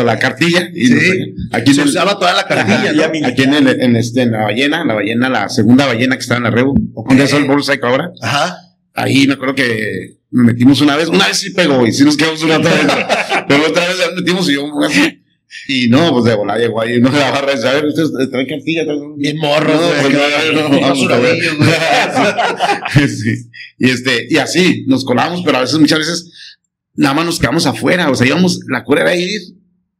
la 0.06 0.18
cartilla. 0.18 0.70
Y 0.74 0.88
sí, 0.88 1.36
aquí 1.52 1.74
se 1.74 1.84
usaba 1.84 2.18
toda 2.18 2.34
la 2.34 2.48
cartilla. 2.48 3.12
aquí 3.28 3.44
en, 3.44 3.54
el, 3.54 3.68
en, 3.82 3.96
este, 3.98 4.22
en 4.22 4.32
la 4.32 4.44
ballena, 4.44 4.86
la 4.86 4.94
ballena, 4.94 5.30
la 5.30 5.50
segunda 5.50 5.86
ballena 5.86 6.16
que 6.16 6.22
está 6.22 6.38
en 6.38 6.44
la 6.44 6.52
Rebu, 6.52 6.74
okay. 6.96 7.10
donde 7.10 7.24
es 7.26 7.34
el 7.34 7.44
Bullseye 7.44 7.80
ahora. 7.84 8.12
Ajá 8.22 8.66
ahí 8.96 9.28
me 9.28 9.34
acuerdo 9.34 9.56
que 9.56 10.18
nos 10.36 10.46
metimos 10.46 10.82
una 10.82 10.98
vez, 10.98 11.08
una 11.08 11.28
vez 11.28 11.38
sí 11.38 11.52
pegó 11.52 11.88
y 11.88 11.94
sí 11.94 12.04
nos 12.04 12.18
quedamos 12.18 12.44
una 12.44 12.58
otra 12.58 12.74
vez, 12.74 12.86
pero 13.48 13.68
otra 13.68 13.88
vez 13.88 13.98
nos 13.98 14.16
metimos 14.16 14.50
y 14.50 14.54
yo 14.54 14.66
así. 14.84 15.22
Y 15.70 15.88
no, 15.88 16.12
pues 16.12 16.26
de 16.26 16.36
volar 16.36 16.60
llegó 16.60 16.82
ahí, 16.82 17.00
no 17.00 17.10
se 17.10 17.18
la 17.20 17.32
barra 17.32 17.54
a 17.54 17.74
ver, 17.74 17.86
ustedes 17.86 18.12
traen 18.30 18.46
cartilla, 18.46 18.84
bien 19.16 19.38
morros, 19.38 19.80
no, 19.80 20.10
no, 20.10 20.70
no, 20.70 20.82
vamos 20.82 21.10
a 21.10 21.18
ver. 21.20 21.40
sí. 23.10 23.50
Y 23.78 23.90
este, 23.90 24.28
y 24.30 24.36
así, 24.36 24.84
nos 24.88 25.06
colamos, 25.06 25.42
pero 25.46 25.60
a 25.60 25.62
veces, 25.62 25.80
muchas 25.80 26.00
veces, 26.00 26.58
nada 26.96 27.14
más 27.14 27.26
nos 27.26 27.40
quedamos 27.40 27.66
afuera, 27.66 28.10
o 28.10 28.16
sea, 28.16 28.28
íbamos, 28.28 28.60
la 28.68 28.84
cura 28.84 29.04
era 29.04 29.16
ir 29.16 29.40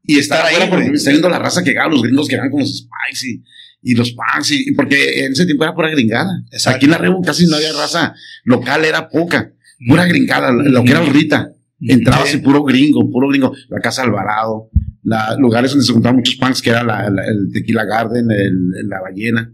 y 0.04 0.20
estar, 0.20 0.46
ahí, 0.46 0.68
porque 0.70 0.88
está 0.88 1.12
viendo 1.12 1.30
la 1.30 1.40
raza 1.40 1.64
que 1.64 1.70
llegaba, 1.70 1.92
los 1.92 2.04
gringos 2.04 2.28
que 2.28 2.36
eran 2.36 2.50
con 2.50 2.60
los 2.60 2.78
spice 2.78 3.28
y, 3.30 3.92
y 3.92 3.96
los 3.96 4.12
punks, 4.12 4.52
y, 4.52 4.74
porque 4.74 5.24
en 5.24 5.32
ese 5.32 5.46
tiempo 5.46 5.64
era 5.64 5.74
pura 5.74 5.92
gringada. 5.92 6.44
Aquí 6.66 6.86
en 6.86 6.92
la 6.92 6.98
Rebu 6.98 7.22
casi 7.22 7.46
no 7.46 7.56
había 7.56 7.72
raza 7.72 8.14
local, 8.44 8.84
era 8.84 9.08
poca, 9.08 9.55
pura 9.88 10.06
gringada, 10.06 10.52
lo 10.52 10.84
que 10.84 10.92
era 10.92 11.04
el 11.04 11.14
Rita. 11.14 11.52
Entraba 11.82 12.24
así 12.24 12.38
puro 12.38 12.64
gringo, 12.64 13.10
puro 13.10 13.28
gringo. 13.28 13.54
La 13.70 13.80
Casa 13.80 14.04
Alvarado, 14.04 14.70
la, 15.04 15.36
lugares 15.38 15.72
donde 15.72 15.86
se 15.86 15.94
juntaban 15.94 16.18
muchos 16.18 16.36
punks, 16.36 16.62
que 16.62 16.70
era 16.70 16.84
la, 16.84 17.06
el 17.06 17.52
Tequila 17.54 17.86
Garden, 17.86 18.32
el, 18.32 18.88
la 18.88 19.02
ballena. 19.02 19.52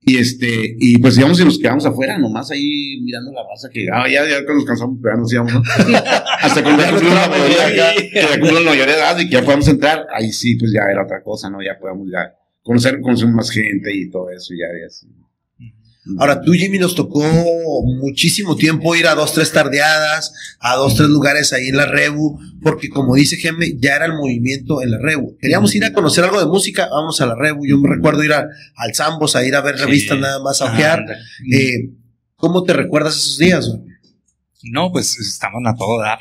Y 0.00 0.16
este, 0.16 0.76
y 0.78 0.98
pues 0.98 1.18
íbamos 1.18 1.38
y 1.40 1.44
nos 1.44 1.58
quedamos 1.58 1.84
afuera, 1.84 2.16
nomás 2.16 2.50
ahí 2.50 2.98
mirando 3.02 3.32
la 3.32 3.42
raza 3.42 3.68
que 3.68 3.80
llegaba. 3.80 4.08
Ya, 4.08 4.26
ya 4.26 4.40
nos 4.40 4.64
cansamos, 4.64 4.98
pues 5.02 5.12
ya 5.12 5.20
nos 5.20 5.32
íbamos, 5.32 5.52
Hasta 6.40 6.62
cuando 6.62 6.82
ya 6.82 6.92
la 6.92 7.28
mayoría, 7.28 7.76
ya, 7.76 7.94
ya 8.14 8.36
la 8.36 8.60
mayoría 8.60 8.86
de 8.86 8.92
edad 8.92 9.18
y 9.18 9.26
que 9.26 9.32
ya 9.32 9.42
podamos 9.42 9.68
entrar, 9.68 10.06
ahí 10.14 10.32
sí, 10.32 10.56
pues 10.56 10.72
ya 10.72 10.82
era 10.90 11.02
otra 11.02 11.22
cosa, 11.22 11.50
¿no? 11.50 11.58
Ya 11.60 11.78
podíamos 11.78 12.08
ya 12.10 12.32
conocer, 12.62 13.00
conocer 13.00 13.28
más 13.28 13.50
gente 13.50 13.94
y 13.94 14.08
todo 14.08 14.30
eso, 14.30 14.54
ya, 14.54 14.66
ya 14.80 14.86
así. 14.86 15.08
Ahora, 16.18 16.40
tú, 16.40 16.52
Jimmy, 16.52 16.78
nos 16.78 16.94
tocó 16.94 17.22
muchísimo 18.00 18.56
tiempo 18.56 18.96
ir 18.96 19.06
a 19.06 19.14
dos, 19.14 19.34
tres 19.34 19.52
tardeadas, 19.52 20.32
a 20.60 20.76
dos, 20.76 20.96
tres 20.96 21.08
lugares 21.08 21.52
ahí 21.52 21.68
en 21.68 21.76
la 21.76 21.86
Rebu, 21.86 22.38
porque 22.62 22.88
como 22.88 23.14
dice 23.14 23.36
Geme, 23.36 23.76
ya 23.78 23.96
era 23.96 24.06
el 24.06 24.14
movimiento 24.14 24.80
en 24.82 24.92
la 24.92 24.98
Rebu. 24.98 25.36
Queríamos 25.38 25.74
ir 25.74 25.84
a 25.84 25.92
conocer 25.92 26.24
algo 26.24 26.40
de 26.40 26.46
música, 26.46 26.88
vamos 26.90 27.20
a 27.20 27.26
la 27.26 27.34
Rebu. 27.34 27.66
Yo 27.66 27.78
me 27.78 27.94
recuerdo 27.94 28.24
ir 28.24 28.32
a, 28.32 28.46
al 28.76 28.94
Zambos, 28.94 29.36
a 29.36 29.44
ir 29.44 29.54
a 29.54 29.60
ver 29.60 29.76
revistas 29.76 30.18
nada 30.18 30.42
más, 30.42 30.62
a 30.62 30.72
ojear. 30.72 31.04
Eh, 31.52 31.90
¿Cómo 32.36 32.62
te 32.62 32.72
recuerdas 32.72 33.16
esos 33.16 33.38
días? 33.38 33.70
No, 34.62 34.90
pues 34.92 35.18
estamos 35.18 35.60
a 35.66 35.76
todo 35.76 36.00
dar. 36.00 36.18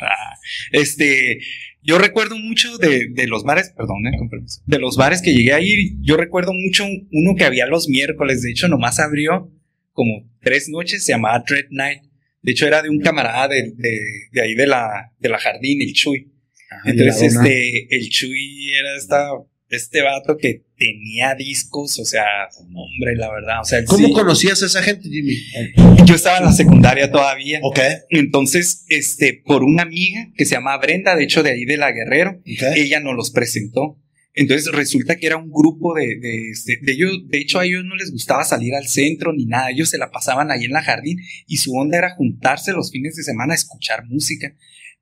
Este, 0.71 1.39
yo 1.81 1.97
recuerdo 1.97 2.35
mucho 2.37 2.77
de, 2.77 3.07
de 3.13 3.27
los 3.27 3.43
bares, 3.43 3.71
perdón, 3.75 4.05
eh, 4.07 4.45
de 4.65 4.79
los 4.79 4.97
bares 4.97 5.21
que 5.21 5.33
llegué 5.33 5.53
a 5.53 5.61
ir. 5.61 5.95
Yo 6.01 6.17
recuerdo 6.17 6.51
mucho 6.53 6.83
uno 6.85 7.35
que 7.37 7.45
había 7.45 7.65
los 7.67 7.87
miércoles. 7.87 8.41
De 8.41 8.51
hecho, 8.51 8.67
nomás 8.67 8.99
abrió 8.99 9.51
como 9.97 10.29
tres 10.41 10.69
noches. 10.69 11.03
Se 11.03 11.13
llamaba 11.13 11.43
Dread 11.45 11.65
Night. 11.71 12.03
De 12.43 12.51
hecho, 12.51 12.67
era 12.67 12.83
de 12.83 12.89
un 12.89 13.01
camarada 13.01 13.47
de, 13.47 13.73
de, 13.75 13.99
de 14.31 14.41
ahí 14.41 14.53
de 14.53 14.67
la, 14.67 15.11
de 15.19 15.27
la 15.27 15.39
jardín, 15.39 15.81
el 15.81 15.91
Chuy. 15.93 16.31
Entonces, 16.85 17.33
este, 17.33 17.95
el 17.95 18.09
Chuy 18.09 18.73
era 18.73 18.95
esta 18.95 19.31
este 19.69 20.01
vato 20.01 20.37
que 20.37 20.63
tenía 20.77 21.35
discos, 21.35 21.99
o 21.99 22.05
sea, 22.05 22.23
hombre, 22.73 23.15
la 23.15 23.29
verdad. 23.31 23.61
O 23.61 23.65
sea, 23.65 23.83
¿Cómo 23.85 24.11
conocías 24.13 24.61
a 24.63 24.67
esa 24.67 24.81
gente, 24.81 25.09
Jimmy? 25.09 25.35
Yo 26.05 26.15
estaba 26.15 26.37
en 26.37 26.45
la 26.45 26.53
secundaria 26.53 27.11
todavía. 27.11 27.59
Ok. 27.63 27.79
Entonces, 28.09 28.85
este, 28.89 29.41
por 29.45 29.63
una 29.63 29.83
amiga 29.83 30.29
que 30.37 30.45
se 30.45 30.55
llama 30.55 30.77
Brenda, 30.77 31.15
de 31.15 31.23
hecho, 31.23 31.43
de 31.43 31.51
ahí 31.51 31.65
de 31.65 31.77
la 31.77 31.91
Guerrero, 31.91 32.41
ella 32.45 32.99
nos 32.99 33.15
los 33.15 33.31
presentó. 33.31 33.97
Entonces 34.37 34.71
resulta 34.71 35.15
que 35.15 35.25
era 35.25 35.37
un 35.37 35.49
grupo 35.49 35.95
de, 35.95 36.49
este, 36.51 36.77
de, 36.81 36.91
ellos, 36.93 37.11
de 37.27 37.39
hecho 37.39 37.59
a 37.59 37.65
ellos 37.65 37.83
no 37.83 37.95
les 37.95 38.11
gustaba 38.11 38.43
salir 38.43 38.75
al 38.75 38.87
centro 38.87 39.33
ni 39.33 39.45
nada, 39.45 39.71
ellos 39.71 39.89
se 39.89 39.97
la 39.97 40.11
pasaban 40.11 40.51
ahí 40.51 40.65
en 40.65 40.71
la 40.71 40.83
jardín 40.83 41.19
y 41.47 41.57
su 41.57 41.75
onda 41.75 41.97
era 41.97 42.15
juntarse 42.15 42.71
los 42.71 42.91
fines 42.91 43.15
de 43.15 43.23
semana 43.23 43.53
a 43.53 43.55
escuchar 43.55 44.05
música 44.05 44.53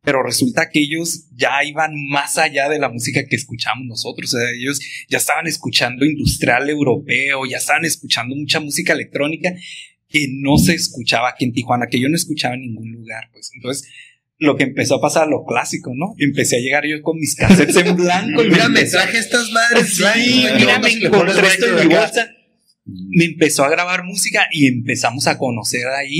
pero 0.05 0.21
resulta 0.21 0.69
que 0.69 0.79
ellos 0.79 1.25
ya 1.35 1.63
iban 1.65 1.91
más 2.09 2.37
allá 2.37 2.69
de 2.69 2.77
la 2.77 2.89
música 2.89 3.25
que 3.25 3.35
escuchamos 3.35 3.87
nosotros. 3.87 4.33
O 4.33 4.37
sea, 4.37 4.51
ellos 4.51 4.79
ya 5.09 5.17
estaban 5.17 5.47
escuchando 5.47 6.05
industrial 6.05 6.69
europeo, 6.69 7.45
ya 7.49 7.57
estaban 7.57 7.85
escuchando 7.85 8.35
mucha 8.35 8.59
música 8.59 8.93
electrónica 8.93 9.51
que 10.07 10.27
no 10.29 10.57
se 10.57 10.75
escuchaba 10.75 11.29
aquí 11.29 11.45
en 11.45 11.53
Tijuana, 11.53 11.87
que 11.87 11.99
yo 11.99 12.07
no 12.07 12.15
escuchaba 12.15 12.53
en 12.53 12.61
ningún 12.61 12.91
lugar. 12.91 13.29
Pues 13.33 13.49
entonces, 13.55 13.89
lo 14.37 14.57
que 14.57 14.63
empezó 14.63 14.95
a 14.95 15.01
pasar, 15.01 15.27
lo 15.27 15.45
clásico, 15.45 15.91
¿no? 15.95 16.13
Empecé 16.17 16.57
a 16.57 16.59
llegar 16.59 16.85
yo 16.85 17.01
con 17.01 17.17
mis 17.17 17.35
cassettes 17.35 17.75
en 17.77 17.95
blanco. 17.95 18.43
y 18.43 18.49
mira, 18.49 18.69
me 18.69 18.83
traje 18.83 19.17
estas 19.17 19.49
madres 19.51 19.95
sí, 19.95 20.45
mira, 20.57 20.79
me 20.79 20.89
encontré 20.89 21.47
esto 21.47 21.65
en 21.67 21.87
mi 21.87 21.95
bolsa. 21.95 22.29
Me 22.85 23.25
empezó 23.25 23.63
a 23.63 23.69
grabar 23.69 24.03
música 24.03 24.47
y 24.51 24.67
empezamos 24.67 25.25
a 25.27 25.37
conocer 25.37 25.87
ahí 25.87 26.19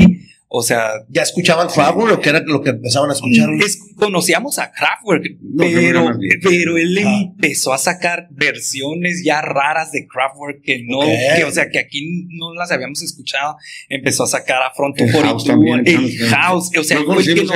o 0.57 0.63
sea, 0.63 0.91
¿ya 1.09 1.23
escuchaban 1.23 1.67
Kraftwerk 1.67 2.17
o 2.17 2.21
qué 2.21 2.29
era 2.29 2.39
lo 2.45 2.61
que 2.61 2.69
empezaban 2.69 3.09
a 3.09 3.13
escuchar? 3.13 3.49
conocíamos 3.97 4.57
a 4.59 4.71
Kraftwerk, 4.71 5.37
pero, 5.57 6.11
pero 6.41 6.77
él 6.77 6.97
empezó 6.97 7.73
a 7.73 7.77
sacar 7.77 8.27
versiones 8.31 9.21
ya 9.23 9.41
raras 9.41 9.91
de 9.91 10.07
Kraftwerk 10.07 10.61
que 10.61 10.83
no, 10.85 10.99
que, 11.01 11.43
o 11.43 11.51
sea, 11.51 11.69
que 11.69 11.79
aquí 11.79 12.27
no 12.29 12.53
las 12.53 12.71
habíamos 12.71 13.01
escuchado. 13.01 13.57
Empezó 13.89 14.23
a 14.23 14.27
sacar 14.27 14.61
a 14.63 14.73
Front 14.73 14.99
el 15.01 15.09
House 15.11 15.45
también, 15.45 15.83
el 15.85 16.17
House, 16.29 16.71
o 16.77 16.83
sea, 16.83 16.99
fue 17.01 17.23
que 17.23 17.43
no, 17.43 17.53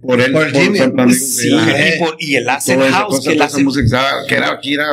por 0.00 0.20
él, 0.20 0.32
por, 0.32 0.94
por, 0.94 1.12
sí, 1.12 1.50
y, 2.18 2.34
el 2.36 2.48
Acid 2.48 2.78
House, 2.90 3.20
que 3.24 3.32
el 3.32 3.42
Acid, 3.42 3.66
que 4.28 4.34
era 4.34 4.52
aquí 4.52 4.74
era 4.74 4.86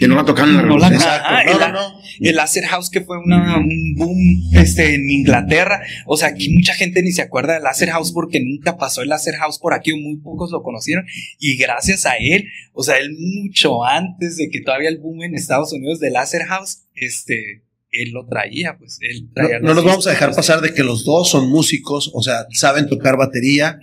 que 0.00 0.08
no 0.08 0.14
la 0.14 0.24
tocaron 0.24 0.50
en 0.50 0.56
la, 0.56 0.62
no 0.62 0.78
la 0.78 0.88
Exacto. 0.88 1.58
no, 1.58 1.72
no, 1.72 2.00
El 2.20 2.34
Laser 2.34 2.64
House 2.64 2.88
que 2.88 3.02
fue 3.02 3.18
una, 3.18 3.58
un 3.58 3.94
boom 3.96 4.16
este, 4.54 4.94
en 4.94 5.10
Inglaterra. 5.10 5.82
O 6.06 6.16
sea, 6.16 6.28
aquí 6.28 6.48
mucha 6.54 6.72
gente 6.72 7.02
ni 7.02 7.12
se 7.12 7.20
acuerda 7.20 7.52
del 7.52 7.64
Laser 7.64 7.90
House 7.90 8.10
porque 8.10 8.40
nunca 8.40 8.78
pasó 8.78 9.02
el 9.02 9.10
Laser 9.10 9.34
House 9.34 9.58
por 9.58 9.74
aquí 9.74 9.92
o 9.92 9.98
muy 9.98 10.16
pocos 10.16 10.50
lo 10.52 10.62
conocieron. 10.62 11.04
Y 11.38 11.58
gracias 11.58 12.06
a 12.06 12.14
él, 12.16 12.46
o 12.72 12.82
sea, 12.82 12.96
él 12.96 13.14
mucho 13.18 13.84
antes 13.84 14.38
de 14.38 14.48
que 14.48 14.62
todavía 14.62 14.88
el 14.88 14.98
boom 14.98 15.22
en 15.22 15.34
Estados 15.34 15.70
Unidos 15.74 16.00
del 16.00 16.14
Laser 16.14 16.46
House, 16.46 16.84
este, 16.94 17.62
él 17.90 18.12
lo 18.12 18.26
traía, 18.26 18.78
pues 18.78 18.98
él 19.02 19.26
No, 19.26 19.32
traía 19.34 19.58
no 19.58 19.66
las 19.66 19.76
nos 19.76 19.84
vamos 19.84 20.06
a 20.06 20.10
dejar 20.10 20.34
pasar 20.34 20.62
de 20.62 20.72
que 20.72 20.82
los 20.82 21.04
dos 21.04 21.28
son 21.28 21.50
músicos, 21.50 22.10
o 22.14 22.22
sea, 22.22 22.46
saben 22.52 22.88
tocar 22.88 23.18
batería. 23.18 23.78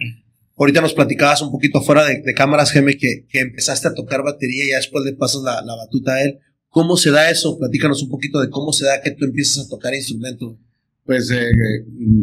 Ahorita 0.57 0.81
nos 0.81 0.93
platicabas 0.93 1.41
un 1.41 1.51
poquito 1.51 1.81
fuera 1.81 2.03
de, 2.05 2.21
de 2.21 2.33
cámaras, 2.33 2.71
Geme, 2.71 2.97
que, 2.97 3.25
que 3.29 3.39
empezaste 3.41 3.87
a 3.89 3.93
tocar 3.93 4.23
batería 4.23 4.65
y 4.65 4.69
ya 4.71 4.77
después 4.77 5.05
le 5.05 5.13
pasas 5.13 5.43
la, 5.43 5.61
la 5.61 5.75
batuta 5.75 6.13
a 6.13 6.23
él. 6.23 6.39
¿Cómo 6.69 6.97
se 6.97 7.11
da 7.11 7.29
eso? 7.29 7.57
Platícanos 7.57 8.01
un 8.03 8.09
poquito 8.09 8.39
de 8.41 8.49
cómo 8.49 8.73
se 8.73 8.85
da 8.85 9.01
que 9.01 9.11
tú 9.11 9.25
empiezas 9.25 9.65
a 9.65 9.69
tocar 9.69 9.93
instrumentos. 9.93 10.55
Pues, 11.05 11.31
eh, 11.31 11.49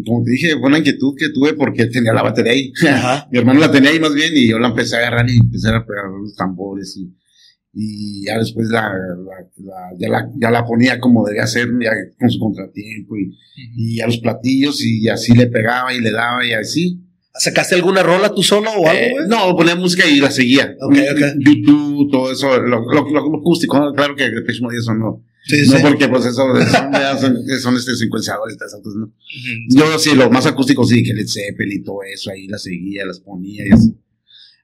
como 0.04 0.22
te 0.24 0.32
dije, 0.32 0.52
fue 0.58 0.68
una 0.68 0.78
inquietud 0.78 1.14
que 1.18 1.30
tuve 1.30 1.54
porque 1.54 1.86
tenía 1.86 2.12
la 2.12 2.22
batería 2.22 2.52
ahí. 2.52 2.72
Ajá. 2.88 3.26
Mi 3.32 3.38
hermano 3.38 3.60
la 3.60 3.70
tenía 3.70 3.90
ahí 3.90 3.98
más 4.00 4.14
bien 4.14 4.32
y 4.34 4.48
yo 4.50 4.58
la 4.58 4.68
empecé 4.68 4.96
a 4.96 4.98
agarrar 4.98 5.30
y 5.30 5.36
empecé 5.36 5.68
a 5.68 5.86
pegar 5.86 6.04
los 6.10 6.34
tambores 6.36 6.94
y, 6.96 7.10
y 7.72 8.26
ya 8.26 8.38
después 8.38 8.68
la, 8.68 8.82
la- 8.92 9.48
la- 9.64 9.96
ya, 9.98 10.08
la, 10.08 10.30
ya 10.36 10.50
la 10.50 10.64
ponía 10.66 11.00
como 11.00 11.24
debía 11.26 11.46
ser, 11.46 11.68
ya 11.82 11.92
con 12.18 12.28
su 12.30 12.38
contratiempo 12.38 13.16
y, 13.16 13.32
y 13.76 14.00
a 14.00 14.06
los 14.06 14.18
platillos 14.18 14.84
y 14.84 15.08
así 15.08 15.34
le 15.34 15.46
pegaba 15.46 15.94
y 15.94 16.00
le 16.00 16.10
daba 16.10 16.44
y 16.46 16.52
así. 16.52 17.00
¿Sacaste 17.36 17.74
alguna 17.74 18.02
rola 18.02 18.32
tú 18.32 18.42
solo 18.42 18.70
o 18.70 18.88
algo, 18.88 18.92
Eh, 18.92 19.14
no, 19.28 19.56
ponía 19.56 19.74
música 19.74 20.06
y 20.08 20.18
la 20.20 20.30
seguía. 20.30 20.74
YouTube, 21.38 22.10
todo 22.10 22.30
eso, 22.32 22.58
lo, 22.60 22.80
lo, 22.92 23.10
lo- 23.10 23.38
acústico, 23.38 23.92
claro 23.94 24.14
que 24.14 24.30
Depeche 24.30 24.60
Mode 24.62 24.78
eso 24.78 24.94
no. 24.94 25.22
Sí, 25.46 25.56
no 25.66 25.76
sí. 25.76 25.82
porque 25.82 26.08
pues 26.08 26.24
eso 26.24 26.42
son, 26.70 27.60
son, 27.60 27.76
este 27.76 27.94
secuenciadores 27.96 28.56
eso, 28.56 28.76
entonces, 28.78 28.98
¿no? 29.00 29.12
Yo 29.68 29.98
sí, 29.98 30.14
lo 30.14 30.30
más 30.30 30.46
acústico 30.46 30.84
sí, 30.86 31.02
que 31.02 31.12
Led 31.12 31.26
Zeppelin 31.28 31.80
y 31.80 31.82
todo 31.84 31.98
eso, 32.02 32.30
ahí 32.30 32.46
las 32.46 32.62
seguía, 32.62 33.04
las 33.04 33.20
ponía 33.20 33.66
y 33.66 33.70
así. 33.72 33.94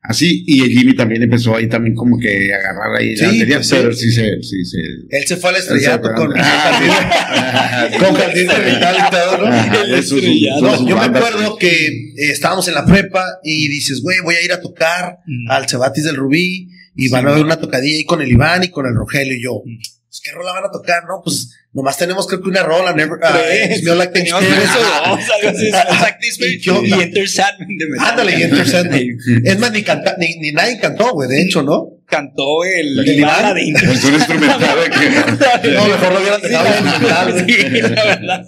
Así, 0.03 0.45
y 0.47 0.63
el 0.63 0.71
Jimmy 0.71 0.95
también 0.95 1.23
empezó 1.23 1.55
ahí 1.57 1.69
también 1.69 1.95
como 1.95 2.19
que 2.19 2.53
a 2.55 2.57
agarrar 2.57 2.97
ahí 2.99 3.15
Sí, 3.17 3.23
la 3.23 3.33
batería, 3.33 3.57
pues 3.57 3.69
sí. 3.69 3.75
pero 3.79 3.93
sí 3.93 4.11
se, 4.11 4.43
sí 4.43 4.65
se. 4.65 4.79
Él 4.79 5.27
se 5.27 5.37
fue 5.37 5.51
al 5.51 5.57
estrellato 5.57 6.09
con, 6.15 6.33
Ah, 6.37 7.89
con 7.99 8.15
jardín 8.15 8.47
de 8.47 8.59
metal 8.59 8.97
y 8.97 9.11
todo, 9.11 9.39
¿no? 9.39 9.47
Ajá, 9.47 9.83
El 9.83 9.95
eso 9.95 10.17
eso 10.17 10.61
No, 10.63 10.89
yo 10.89 10.97
me 10.97 11.05
acuerdo 11.19 11.57
que 11.59 11.87
eh, 11.87 12.13
estábamos 12.31 12.67
en 12.69 12.75
la 12.75 12.87
prepa 12.87 13.25
y 13.45 13.69
dices, 13.69 14.01
güey, 14.03 14.19
voy 14.23 14.37
a 14.37 14.43
ir 14.45 14.53
a 14.53 14.61
tocar 14.61 15.19
Ujú. 15.27 15.53
al 15.53 15.69
Cebatis 15.69 16.05
del 16.05 16.17
Rubí 16.17 16.69
y 16.97 17.03
Sí, 17.05 17.09
van 17.11 17.27
a 17.29 17.33
ver 17.33 17.45
una 17.45 17.61
tocadilla 17.61 17.97
ahí 17.97 18.05
con 18.05 18.23
el 18.23 18.31
Iván 18.31 18.65
y 18.65 18.69
con 18.69 18.87
el 18.87 18.95
Rogelio 18.95 19.37
y 19.37 19.43
yo. 19.43 19.63
Mm. 19.65 19.77
Pues, 20.09 20.21
¿Qué 20.25 20.33
rola 20.33 20.53
van 20.53 20.65
a 20.65 20.71
tocar? 20.73 21.03
No, 21.05 21.21
pues 21.23 21.51
nomás 21.73 21.97
tenemos 21.99 22.27
creo 22.27 22.43
que 22.43 22.49
una 22.49 22.63
rola. 22.63 22.93
Never, 22.93 23.13
uh, 23.19 23.21
Tres. 23.21 23.81
Smell 23.81 23.99
Like 23.99 24.13
Teen 24.13 24.25
Teníamos 24.25 24.45
Spirit. 24.45 24.69
tres 24.71 24.77
o 24.77 25.09
dos, 25.11 25.31
algo 25.31 25.49
así, 25.49 25.69
Smells 25.71 26.01
Like 26.01 26.19
Teen 26.21 26.33
Spirit 26.33 26.61
Y 26.61 26.65
yo- 26.65 26.83
y 26.85 26.93
Enter 26.93 27.29
Sandman 27.29 27.77
de. 27.77 27.85
Ándale, 27.99 28.39
y 28.39 28.43
Enter 28.43 28.67
Sandman. 28.69 29.03
Es 29.45 29.59
más, 29.59 29.73
ni, 29.73 29.83
canta, 29.83 30.17
ni, 30.19 30.37
ni 30.39 30.53
nadie 30.53 30.79
cantó, 30.79 31.13
güey, 31.13 31.29
de 31.29 31.43
hecho, 31.43 31.63
¿no? 31.63 31.89
Cantó 32.07 32.65
el, 32.65 32.99
El 32.99 33.05
de 33.05 33.93
Es 33.93 34.05
un 34.05 34.15
instrumental 34.15 34.61
de 34.61 34.91
que. 34.91 35.71
No, 35.71 35.87
mejor 35.87 36.13
lo 36.13 36.21
hubieran 36.21 36.43
dejado 36.43 36.69
instrumental, 36.69 37.33
güey. 37.33 37.45
Sí, 37.47 37.81
la 37.83 38.05
verdad. 38.05 38.43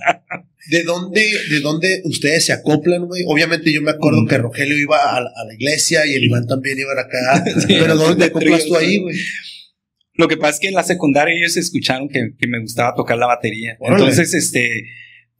¿De 0.69 0.85
dónde, 0.85 1.33
¿De 1.51 1.61
dónde 1.61 2.03
ustedes 2.05 2.45
se 2.47 2.53
acoplan, 2.53 3.07
güey? 3.07 3.25
Obviamente 3.27 3.73
yo 3.73 3.83
me 3.83 3.91
acuerdo 3.91 4.23
Mm. 4.23 4.29
que 4.29 4.39
Rogelio 4.39 4.77
iba 4.79 4.97
a, 5.17 5.21
la- 5.21 5.31
a 5.35 5.45
la 5.47 5.55
iglesia 5.55 6.07
y 6.07 6.15
el 6.15 6.25
Iván 6.25 6.47
también 6.47 6.79
iba 6.79 6.93
acá. 7.01 7.45
Sí, 7.61 7.67
pero 7.81 7.97
¿dónde 7.97 8.17
te 8.17 8.25
acoplas 8.31 8.65
tú 8.67 8.77
ahí, 8.77 8.99
¿no? 8.99 9.03
güey? 9.05 9.17
Lo 10.23 10.29
que 10.29 10.37
pasa 10.37 10.53
es 10.53 10.61
que 10.61 10.69
en 10.69 10.75
la 10.75 10.85
secundaria 10.85 11.35
ellos 11.35 11.57
escucharon 11.57 12.09
que, 12.09 12.31
que 12.39 12.47
me 12.47 12.61
gustaba 12.61 12.95
tocar 12.95 13.19
la 13.19 13.27
batería. 13.27 13.77
Órale. 13.81 14.05
Entonces, 14.05 14.33
este, 14.35 14.85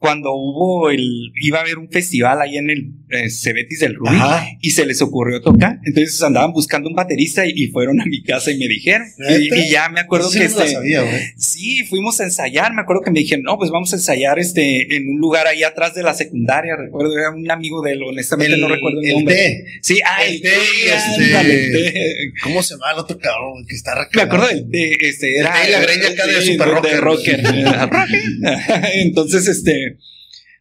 cuando 0.03 0.33
hubo 0.33 0.89
el, 0.89 1.31
iba 1.35 1.59
a 1.59 1.61
haber 1.61 1.77
un 1.77 1.89
festival 1.89 2.41
ahí 2.41 2.57
en 2.57 2.69
el 2.69 2.91
eh, 3.09 3.29
Cebetis 3.29 3.79
del 3.79 3.95
Rubí 3.95 4.17
Ajá. 4.17 4.45
y 4.59 4.71
se 4.71 4.85
les 4.85 5.01
ocurrió 5.01 5.39
tocar. 5.39 5.79
Entonces 5.85 6.21
andaban 6.21 6.51
buscando 6.51 6.89
un 6.89 6.95
baterista 6.95 7.45
y, 7.45 7.53
y 7.55 7.67
fueron 7.67 8.01
a 8.01 8.05
mi 8.05 8.21
casa 8.21 8.51
y 8.51 8.57
me 8.57 8.67
dijeron. 8.67 9.07
Y, 9.17 9.69
ya 9.69 9.87
me 9.87 10.01
acuerdo 10.01 10.29
sí 10.29 10.39
que 10.39 10.43
este, 10.43 10.67
sabía. 10.67 11.05
Sí, 11.37 11.85
fuimos 11.85 12.19
a 12.19 12.25
ensayar. 12.25 12.73
Me 12.73 12.81
acuerdo 12.81 13.01
que 13.01 13.11
me 13.11 13.21
dijeron, 13.21 13.45
no, 13.45 13.57
pues 13.57 13.71
vamos 13.71 13.93
a 13.93 13.95
ensayar 13.95 14.39
este 14.39 14.93
en 14.93 15.07
un 15.07 15.21
lugar 15.21 15.47
ahí 15.47 15.63
atrás 15.63 15.95
de 15.95 16.03
la 16.03 16.13
secundaria. 16.13 16.75
Recuerdo, 16.75 17.17
era 17.17 17.29
un 17.29 17.49
amigo 17.49 17.81
de 17.81 17.93
él, 17.93 18.03
honestamente 18.03 18.57
no 18.57 18.67
recuerdo 18.67 18.99
el, 18.99 19.07
el 19.07 19.13
nombre. 19.13 19.63
Sí, 19.81 20.01
ah, 20.05 20.25
el 20.25 20.41
el 20.45 21.51
este. 21.51 22.33
¿Cómo 22.43 22.61
se 22.61 22.73
llama 22.73 22.91
el 22.91 22.99
otro 22.99 23.17
cabrón 23.17 23.65
que 23.65 23.75
está 23.75 24.09
Me 24.13 24.21
acuerdo 24.23 24.47
del 24.47 24.67
este, 24.99 25.39
El 25.39 25.45
era. 25.45 25.53
té 25.53 25.69
y 25.69 25.71
la 25.71 25.79
greña 25.79 26.07
acá 26.09 26.27
de 26.27 26.41
super 26.41 26.67
rocker. 26.67 26.99
Rocker. 26.99 27.39
Entonces, 28.95 29.47
este. 29.47 29.92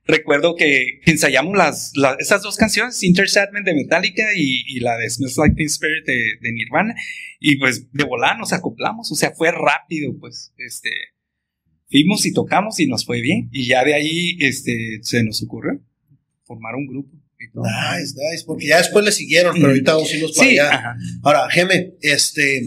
Recuerdo 0.04 0.56
que, 0.56 1.00
ensayamos 1.06 1.56
las, 1.56 1.92
las- 1.94 2.16
esas 2.18 2.42
dos 2.42 2.56
canciones, 2.56 3.02
Inter 3.02 3.28
de 3.28 3.74
Metallica 3.74 4.24
y, 4.36 4.62
y 4.66 4.80
la 4.80 4.96
de 4.96 5.08
Smells 5.08 5.36
Like 5.38 5.54
Teen 5.54 5.66
Spirit 5.68 6.04
de, 6.06 6.22
de 6.40 6.52
Nirvana. 6.52 6.94
Y 7.38 7.56
pues 7.56 7.90
de 7.92 8.04
volar 8.04 8.38
nos 8.38 8.52
acoplamos, 8.52 9.10
o 9.12 9.14
sea, 9.14 9.30
fue 9.32 9.50
rápido, 9.52 10.16
pues, 10.18 10.52
este. 10.58 10.90
Fuimos 11.90 12.24
y 12.26 12.32
tocamos 12.32 12.80
y 12.80 12.86
nos 12.86 13.04
fue 13.04 13.20
bien. 13.20 13.48
Y 13.52 13.66
ya 13.66 13.84
de 13.84 13.94
ahí, 13.94 14.36
este, 14.40 15.00
se 15.02 15.22
nos 15.24 15.42
ocurrió 15.42 15.80
formar 16.44 16.74
un 16.74 16.86
grupo. 16.86 17.16
Nice, 17.54 18.14
nice, 18.16 18.44
porque 18.46 18.66
ya 18.68 18.78
después 18.78 19.04
le 19.04 19.12
siguieron, 19.12 19.54
pero 19.56 19.68
ahorita 19.68 19.94
vamos 19.94 20.10
a 20.10 20.16
irnos 20.16 20.32
para 20.36 20.48
Sí, 20.48 20.58
allá. 20.58 20.74
ajá. 20.74 20.96
Ahora, 21.22 21.50
Geme, 21.50 21.94
este, 22.00 22.62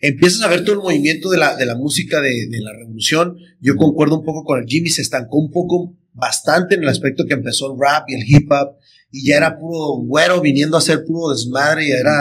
empiezas 0.00 0.42
a 0.42 0.48
ver 0.48 0.64
todo 0.64 0.72
el 0.74 0.80
movimiento 0.82 1.30
de 1.30 1.38
la, 1.38 1.56
de 1.56 1.64
la 1.66 1.76
música 1.76 2.20
de, 2.20 2.46
de 2.48 2.60
la 2.60 2.72
revolución. 2.72 3.36
Yo 3.60 3.76
concuerdo 3.76 4.18
un 4.18 4.24
poco 4.24 4.44
con 4.44 4.60
el 4.60 4.66
Jimmy, 4.66 4.90
se 4.90 5.02
estancó 5.02 5.38
un 5.38 5.50
poco 5.52 5.96
bastante 6.18 6.74
en 6.74 6.82
el 6.82 6.88
aspecto 6.88 7.24
que 7.26 7.34
empezó 7.34 7.72
el 7.72 7.78
rap 7.80 8.08
y 8.08 8.14
el 8.14 8.24
hip 8.26 8.50
hop, 8.50 8.76
y 9.10 9.26
ya 9.26 9.36
era 9.36 9.58
puro 9.58 10.02
güero 10.04 10.40
viniendo 10.40 10.76
a 10.76 10.80
hacer 10.80 11.04
puro 11.04 11.32
desmadre, 11.32 11.86
y 11.86 11.90
era, 11.92 12.20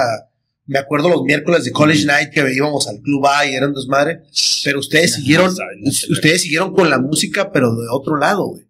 me 0.66 0.80
acuerdo 0.80 1.10
los 1.10 1.24
miércoles 1.24 1.66
de 1.66 1.72
College 1.72 2.06
Night 2.06 2.30
que 2.30 2.54
íbamos 2.54 2.88
al 2.88 3.02
club 3.02 3.26
A 3.28 3.46
y 3.46 3.54
era 3.54 3.68
un 3.68 3.74
desmadre, 3.74 4.22
pero 4.64 4.80
ustedes 4.80 5.14
siguieron, 5.14 5.54
ustedes 6.10 6.42
siguieron 6.42 6.74
con 6.74 6.90
la 6.90 7.00
música, 7.00 7.52
pero 7.52 7.76
de 7.76 7.88
otro 7.92 8.18
lado, 8.18 8.48
güey. 8.48 8.68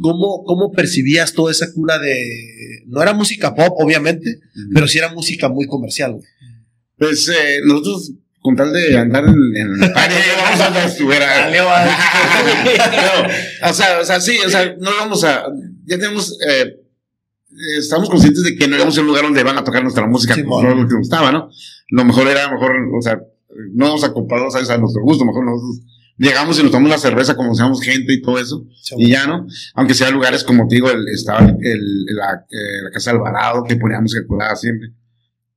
¿Cómo, 0.00 0.42
¿Cómo 0.44 0.72
percibías 0.72 1.34
toda 1.34 1.52
esa 1.52 1.70
cura 1.70 1.98
de... 1.98 2.82
No 2.86 3.02
era 3.02 3.12
música 3.12 3.54
pop, 3.54 3.74
obviamente, 3.78 4.40
pero 4.72 4.88
sí 4.88 4.96
era 4.96 5.12
música 5.12 5.50
muy 5.50 5.66
comercial, 5.66 6.12
güey. 6.12 6.24
Pues 6.96 7.28
eh, 7.28 7.58
nosotros, 7.62 8.12
con 8.46 8.54
tal 8.54 8.72
de 8.72 8.96
andar 8.96 9.24
en, 9.24 9.34
en 9.56 9.82
el 9.82 9.92
parque, 9.92 10.14
vamos 10.40 10.60
a 10.60 10.66
andar. 10.68 10.88
Pero, 10.96 11.66
o 13.70 13.74
sea, 13.74 13.98
o 14.00 14.04
sea, 14.04 14.20
sí, 14.20 14.38
o 14.46 14.48
sea, 14.48 14.72
no 14.78 14.90
vamos 15.00 15.24
a. 15.24 15.46
Ya 15.84 15.98
tenemos. 15.98 16.38
Eh, 16.46 16.76
estamos 17.76 18.08
conscientes 18.08 18.44
de 18.44 18.54
que 18.54 18.68
no 18.68 18.76
íbamos 18.76 18.96
a 18.96 19.00
un 19.00 19.08
lugar 19.08 19.24
donde 19.24 19.42
van 19.42 19.58
a 19.58 19.64
tocar 19.64 19.82
nuestra 19.82 20.06
música, 20.06 20.34
Sí, 20.34 20.44
como 20.44 20.62
lo 20.62 20.76
que 20.76 20.82
nos 20.82 20.98
gustaba, 20.98 21.32
¿no? 21.32 21.50
Lo 21.88 22.04
mejor 22.04 22.28
era, 22.28 22.48
mejor, 22.52 22.72
o 22.96 23.02
sea, 23.02 23.18
no 23.74 23.86
vamos 23.86 24.04
a 24.04 24.12
comprar, 24.12 24.48
¿sabes? 24.52 24.70
A 24.70 24.78
nuestro 24.78 25.02
gusto, 25.02 25.24
mejor 25.24 25.44
nosotros 25.44 25.80
llegamos 26.18 26.56
y 26.58 26.62
nos 26.62 26.70
tomamos 26.70 26.90
la 26.90 26.98
cerveza, 26.98 27.34
conocemos 27.34 27.82
gente 27.82 28.12
y 28.12 28.22
todo 28.22 28.38
eso, 28.38 28.64
y 28.96 29.08
ya, 29.08 29.26
¿no? 29.26 29.46
Aunque 29.74 29.94
sea 29.94 30.10
lugares 30.10 30.44
como 30.44 30.68
te 30.68 30.76
digo, 30.76 30.88
el, 30.88 31.08
estaba 31.08 31.40
el, 31.40 32.04
la, 32.14 32.44
eh, 32.48 32.82
la 32.84 32.90
Casa 32.92 33.10
Alvarado, 33.10 33.64
que 33.64 33.74
ponía 33.76 34.00
música 34.00 34.24
curada 34.24 34.54
siempre. 34.54 34.92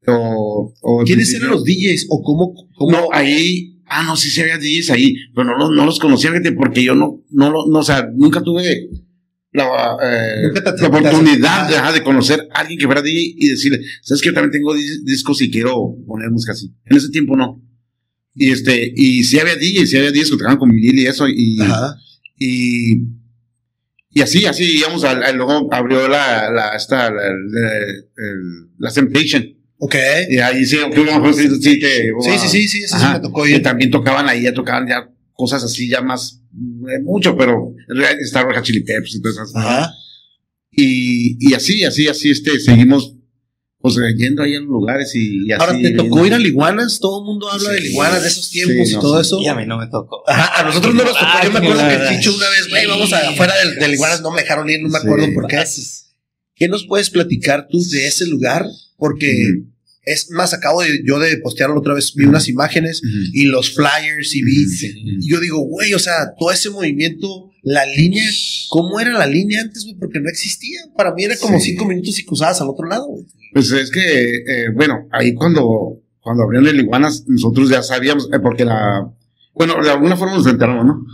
O, 0.07 0.73
o 0.81 1.03
¿Quiénes 1.03 1.33
eran 1.33 1.51
los 1.51 1.63
DJs 1.63 2.07
o 2.09 2.23
cómo? 2.23 2.53
cómo 2.75 2.91
no, 2.91 3.07
ahí, 3.11 3.79
ah, 3.85 4.03
no, 4.03 4.15
sí, 4.15 4.29
sí 4.29 4.41
había 4.41 4.57
DJs 4.57 4.91
ahí, 4.91 5.13
pero 5.35 5.45
no, 5.47 5.57
los- 5.57 5.71
no 5.75 5.85
los 5.85 5.99
conocía, 5.99 6.31
fíjate, 6.31 6.53
porque 6.53 6.83
yo 6.83 6.95
no, 6.95 7.21
no, 7.29 7.51
no, 7.51 7.79
o 7.79 7.83
sea, 7.83 8.09
nunca 8.15 8.41
tuve 8.41 8.89
la, 9.51 9.65
eh, 10.01 10.43
Nunca 10.47 10.63
te- 10.75 10.81
la 10.81 10.87
oportunidad 10.87 11.67
te- 11.67 11.73
de, 11.73 11.79
ajá, 11.79 11.91
de 11.91 12.01
conocer 12.03 12.47
a 12.53 12.59
alguien 12.61 12.79
que 12.79 12.85
fuera 12.85 13.01
DJ 13.01 13.19
y 13.35 13.47
decirle, 13.49 13.81
sabes 14.01 14.21
que 14.21 14.29
yo 14.29 14.33
también 14.33 14.51
tengo 14.51 14.73
dis- 14.75 15.03
discos 15.03 15.41
y 15.41 15.51
quiero 15.51 15.95
poner 16.07 16.29
música 16.31 16.53
así. 16.53 16.71
En 16.85 16.97
ese 16.97 17.09
tiempo 17.09 17.35
no. 17.35 17.61
Y 18.35 18.51
este, 18.51 18.93
y 18.95 19.23
sí 19.25 19.37
había 19.39 19.55
DJs, 19.55 19.89
sí 19.89 19.97
había 19.97 20.11
DJs 20.11 20.29
que 20.31 20.37
tocaban 20.37 20.57
con 20.57 20.71
vinil 20.71 20.97
y 20.99 21.05
eso, 21.07 21.27
y, 21.27 21.59
Ajá. 21.61 21.97
y, 22.37 23.01
y 24.11 24.21
así, 24.21 24.45
así, 24.45 24.65
digamos, 24.65 25.03
al, 25.03 25.23
al- 25.23 25.35
luego 25.35 25.67
abrió 25.73 26.07
la, 26.07 26.49
la, 26.51 26.69
esta, 26.75 27.11
la, 27.11 27.21
la 28.77 28.91
Temptation. 28.91 29.45
Ok. 29.81 29.95
Y 30.29 30.37
ahí 30.39 30.65
sí, 30.65 30.77
mejor 30.77 31.33
sí, 31.33 31.47
sí 31.61 31.79
que. 31.79 32.11
Sí, 32.21 32.31
sí, 32.39 32.47
sí, 32.49 32.67
sí, 32.67 32.83
eso 32.83 32.99
sí 32.99 33.05
me 33.13 33.19
tocó 33.21 33.47
Y 33.47 33.53
ir. 33.55 33.61
también 33.63 33.89
tocaban 33.89 34.27
ahí, 34.27 34.43
ya 34.43 34.53
tocaban 34.53 34.87
ya 34.87 35.09
cosas 35.33 35.63
así, 35.63 35.87
ya 35.89 36.01
más, 36.01 36.41
eh, 36.53 36.99
mucho, 37.01 37.37
pero 37.37 37.73
en 37.87 37.95
realidad 37.95 38.21
está 38.21 38.43
Roja 38.43 38.61
Chili 38.61 38.81
Peppers 38.81 39.15
y 39.15 39.21
todas 39.21 39.37
esas. 39.37 39.55
Ajá. 39.55 39.93
Y, 40.71 41.37
y 41.39 41.53
así, 41.53 41.83
así, 41.85 42.07
así, 42.07 42.29
este, 42.29 42.59
seguimos, 42.59 43.15
pues, 43.79 43.95
yendo 44.17 44.43
ahí 44.43 44.55
en 44.55 44.65
lugares 44.65 45.15
y, 45.15 45.45
y 45.47 45.51
así. 45.53 45.61
Ahora, 45.61 45.79
¿te 45.81 45.91
tocó 45.91 46.03
viendo. 46.15 46.27
ir 46.27 46.33
a 46.33 46.39
Liguanas? 46.39 46.99
Todo 46.99 47.21
el 47.21 47.25
mundo 47.25 47.49
habla 47.49 47.71
de. 47.71 47.79
Liguanas 47.79 48.21
de 48.21 48.27
esos 48.27 48.49
tiempos 48.49 48.89
Sí, 48.89 48.95
y 48.95 48.99
todo 48.99 49.15
sí. 49.23 49.27
eso. 49.27 49.39
Y 49.41 49.47
a 49.47 49.55
mí 49.55 49.65
no 49.65 49.77
me 49.77 49.87
tocó. 49.87 50.23
Ajá, 50.27 50.59
a 50.59 50.63
nosotros 50.65 50.93
no 50.93 51.03
nos 51.05 51.13
tocó. 51.13 51.31
Yo 51.43 51.51
me 51.51 51.59
acuerdo 51.59 51.87
que 51.87 52.15
Chicho 52.17 52.35
una 52.35 52.49
vez, 52.49 52.67
güey, 52.69 52.85
vamos 52.85 53.13
a, 53.13 53.29
afuera 53.29 53.53
del, 53.63 53.75
del 53.75 53.93
Iguanas, 53.93 54.21
no 54.21 54.31
me 54.31 54.41
dejaron 54.41 54.69
ir, 54.69 54.81
no 54.81 54.89
me 54.89 54.99
Sí. 54.99 55.05
acuerdo 55.07 55.27
por 55.33 55.47
qué. 55.47 55.63
¿Qué 56.55 56.67
nos 56.67 56.85
puedes 56.85 57.09
platicar 57.09 57.67
tú 57.71 57.81
de 57.91 58.07
ese 58.07 58.25
lugar? 58.27 58.65
Porque 58.99 59.31
es 60.03 60.29
más, 60.31 60.53
acabo 60.53 60.81
de, 60.81 61.01
yo 61.05 61.19
de 61.19 61.37
postearlo 61.37 61.79
otra 61.79 61.93
vez, 61.93 62.13
vi 62.15 62.25
unas 62.25 62.47
imágenes 62.49 63.01
y 63.33 63.45
los 63.45 63.73
flyers 63.75 64.35
y 64.35 64.43
vi. 64.43 64.65
Y 65.19 65.29
yo 65.29 65.39
digo, 65.39 65.59
güey, 65.59 65.93
o 65.93 65.99
sea, 65.99 66.33
todo 66.37 66.51
ese 66.51 66.69
movimiento, 66.69 67.51
la 67.63 67.85
línea, 67.85 68.23
¿cómo 68.69 68.99
era 68.99 69.11
la 69.13 69.25
línea 69.27 69.61
antes, 69.61 69.83
güey? 69.83 69.95
Porque 69.95 70.19
no 70.19 70.29
existía. 70.29 70.79
Para 70.97 71.13
mí 71.13 71.23
era 71.23 71.37
como 71.37 71.59
Sí. 71.59 71.71
cinco 71.71 71.85
minutos 71.85 72.17
y 72.19 72.25
cruzabas 72.25 72.59
al 72.61 72.69
otro 72.69 72.87
lado, 72.87 73.07
güey. 73.07 73.25
Pues 73.53 73.71
es 73.71 73.89
que, 73.91 74.35
eh, 74.35 74.69
bueno, 74.75 75.07
ahí 75.11 75.33
cuando, 75.33 76.01
cuando 76.21 76.43
abrieron 76.43 76.67
el 76.67 76.79
Iguanas, 76.79 77.25
nosotros 77.27 77.69
ya 77.69 77.81
sabíamos, 77.83 78.29
eh, 78.33 78.39
porque 78.41 78.65
la, 78.65 79.09
bueno, 79.53 79.75
de 79.83 79.89
alguna 79.91 80.15
forma 80.17 80.35
nos 80.35 80.47
enteramos, 80.47 80.85
¿no? 80.85 81.05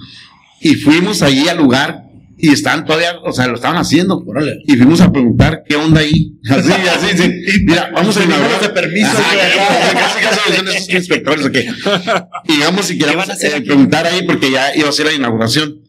Y 0.62 0.76
fuimos 0.76 1.22
ahí 1.22 1.48
al 1.48 1.58
lugar 1.58 2.05
y 2.38 2.50
estaban 2.50 2.86
todavía, 2.86 3.18
o 3.24 3.32
sea, 3.32 3.48
lo 3.48 3.56
estaban 3.56 3.78
haciendo. 3.78 4.24
Y 4.66 4.76
fuimos 4.76 5.00
a 5.02 5.12
preguntar 5.12 5.64
qué 5.68 5.76
onda 5.76 6.02
ahí. 6.02 6.34
Así, 6.50 6.72
así, 6.96 7.18
sí. 7.18 7.64
Mira, 7.66 7.92
vamos 7.94 8.18
a 8.18 8.24
inaugurar. 8.24 8.62
de 8.62 8.70
permiso. 8.70 9.08
Ajá, 9.08 9.94
casi, 9.94 10.20
casi 10.22 10.58
son 10.58 10.68
esos 10.68 10.90
inspectores, 10.90 11.46
ok. 11.46 11.58
Y 12.50 12.60
vamos 12.60 12.86
si 12.86 12.98
queremos 12.98 13.30
eh, 13.30 13.62
preguntar 13.62 14.06
ahí 14.06 14.24
porque 14.26 14.52
ya 14.52 14.76
iba 14.76 14.90
a 14.90 14.92
ser 14.92 15.06
la 15.06 15.14
inauguración. 15.14 15.82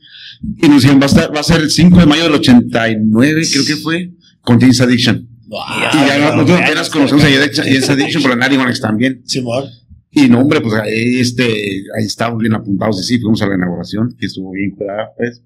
Y 0.59 0.69
nos 0.69 0.83
dijeron, 0.83 1.01
va 1.01 1.05
a, 1.05 1.09
estar, 1.09 1.35
va 1.35 1.41
a 1.41 1.45
ser 1.45 1.61
el 1.61 1.71
5 1.71 1.99
de 1.99 2.07
mayo 2.07 2.25
del 2.25 2.35
89, 2.35 3.43
creo 3.51 3.65
que 3.65 3.77
fue, 3.77 4.11
con 4.43 4.61
James 4.61 4.81
Addiction. 4.81 5.29
y 5.49 6.07
ya 6.07 6.19
nosotros 6.19 6.61
apenas 6.61 6.91
conocemos 6.91 7.25
a 7.25 7.29
James 7.29 7.91
Addiction, 7.91 8.23
pero 8.23 8.37
Nari 8.37 8.57
One 8.57 8.73
también. 8.75 9.23
Simón. 9.25 9.65
Y 10.11 10.29
no, 10.29 10.41
hombre, 10.41 10.61
pues 10.61 10.75
ahí, 10.75 11.21
este, 11.21 11.45
ahí 11.45 12.05
estábamos 12.05 12.41
bien 12.41 12.55
apuntados 12.55 13.01
y 13.01 13.05
sí, 13.05 13.19
fuimos 13.19 13.43
a 13.43 13.47
la 13.47 13.57
inauguración, 13.57 14.15
que 14.19 14.27
estuvo 14.27 14.53
bien 14.53 14.71
cuidada, 14.71 15.11
pues. 15.17 15.43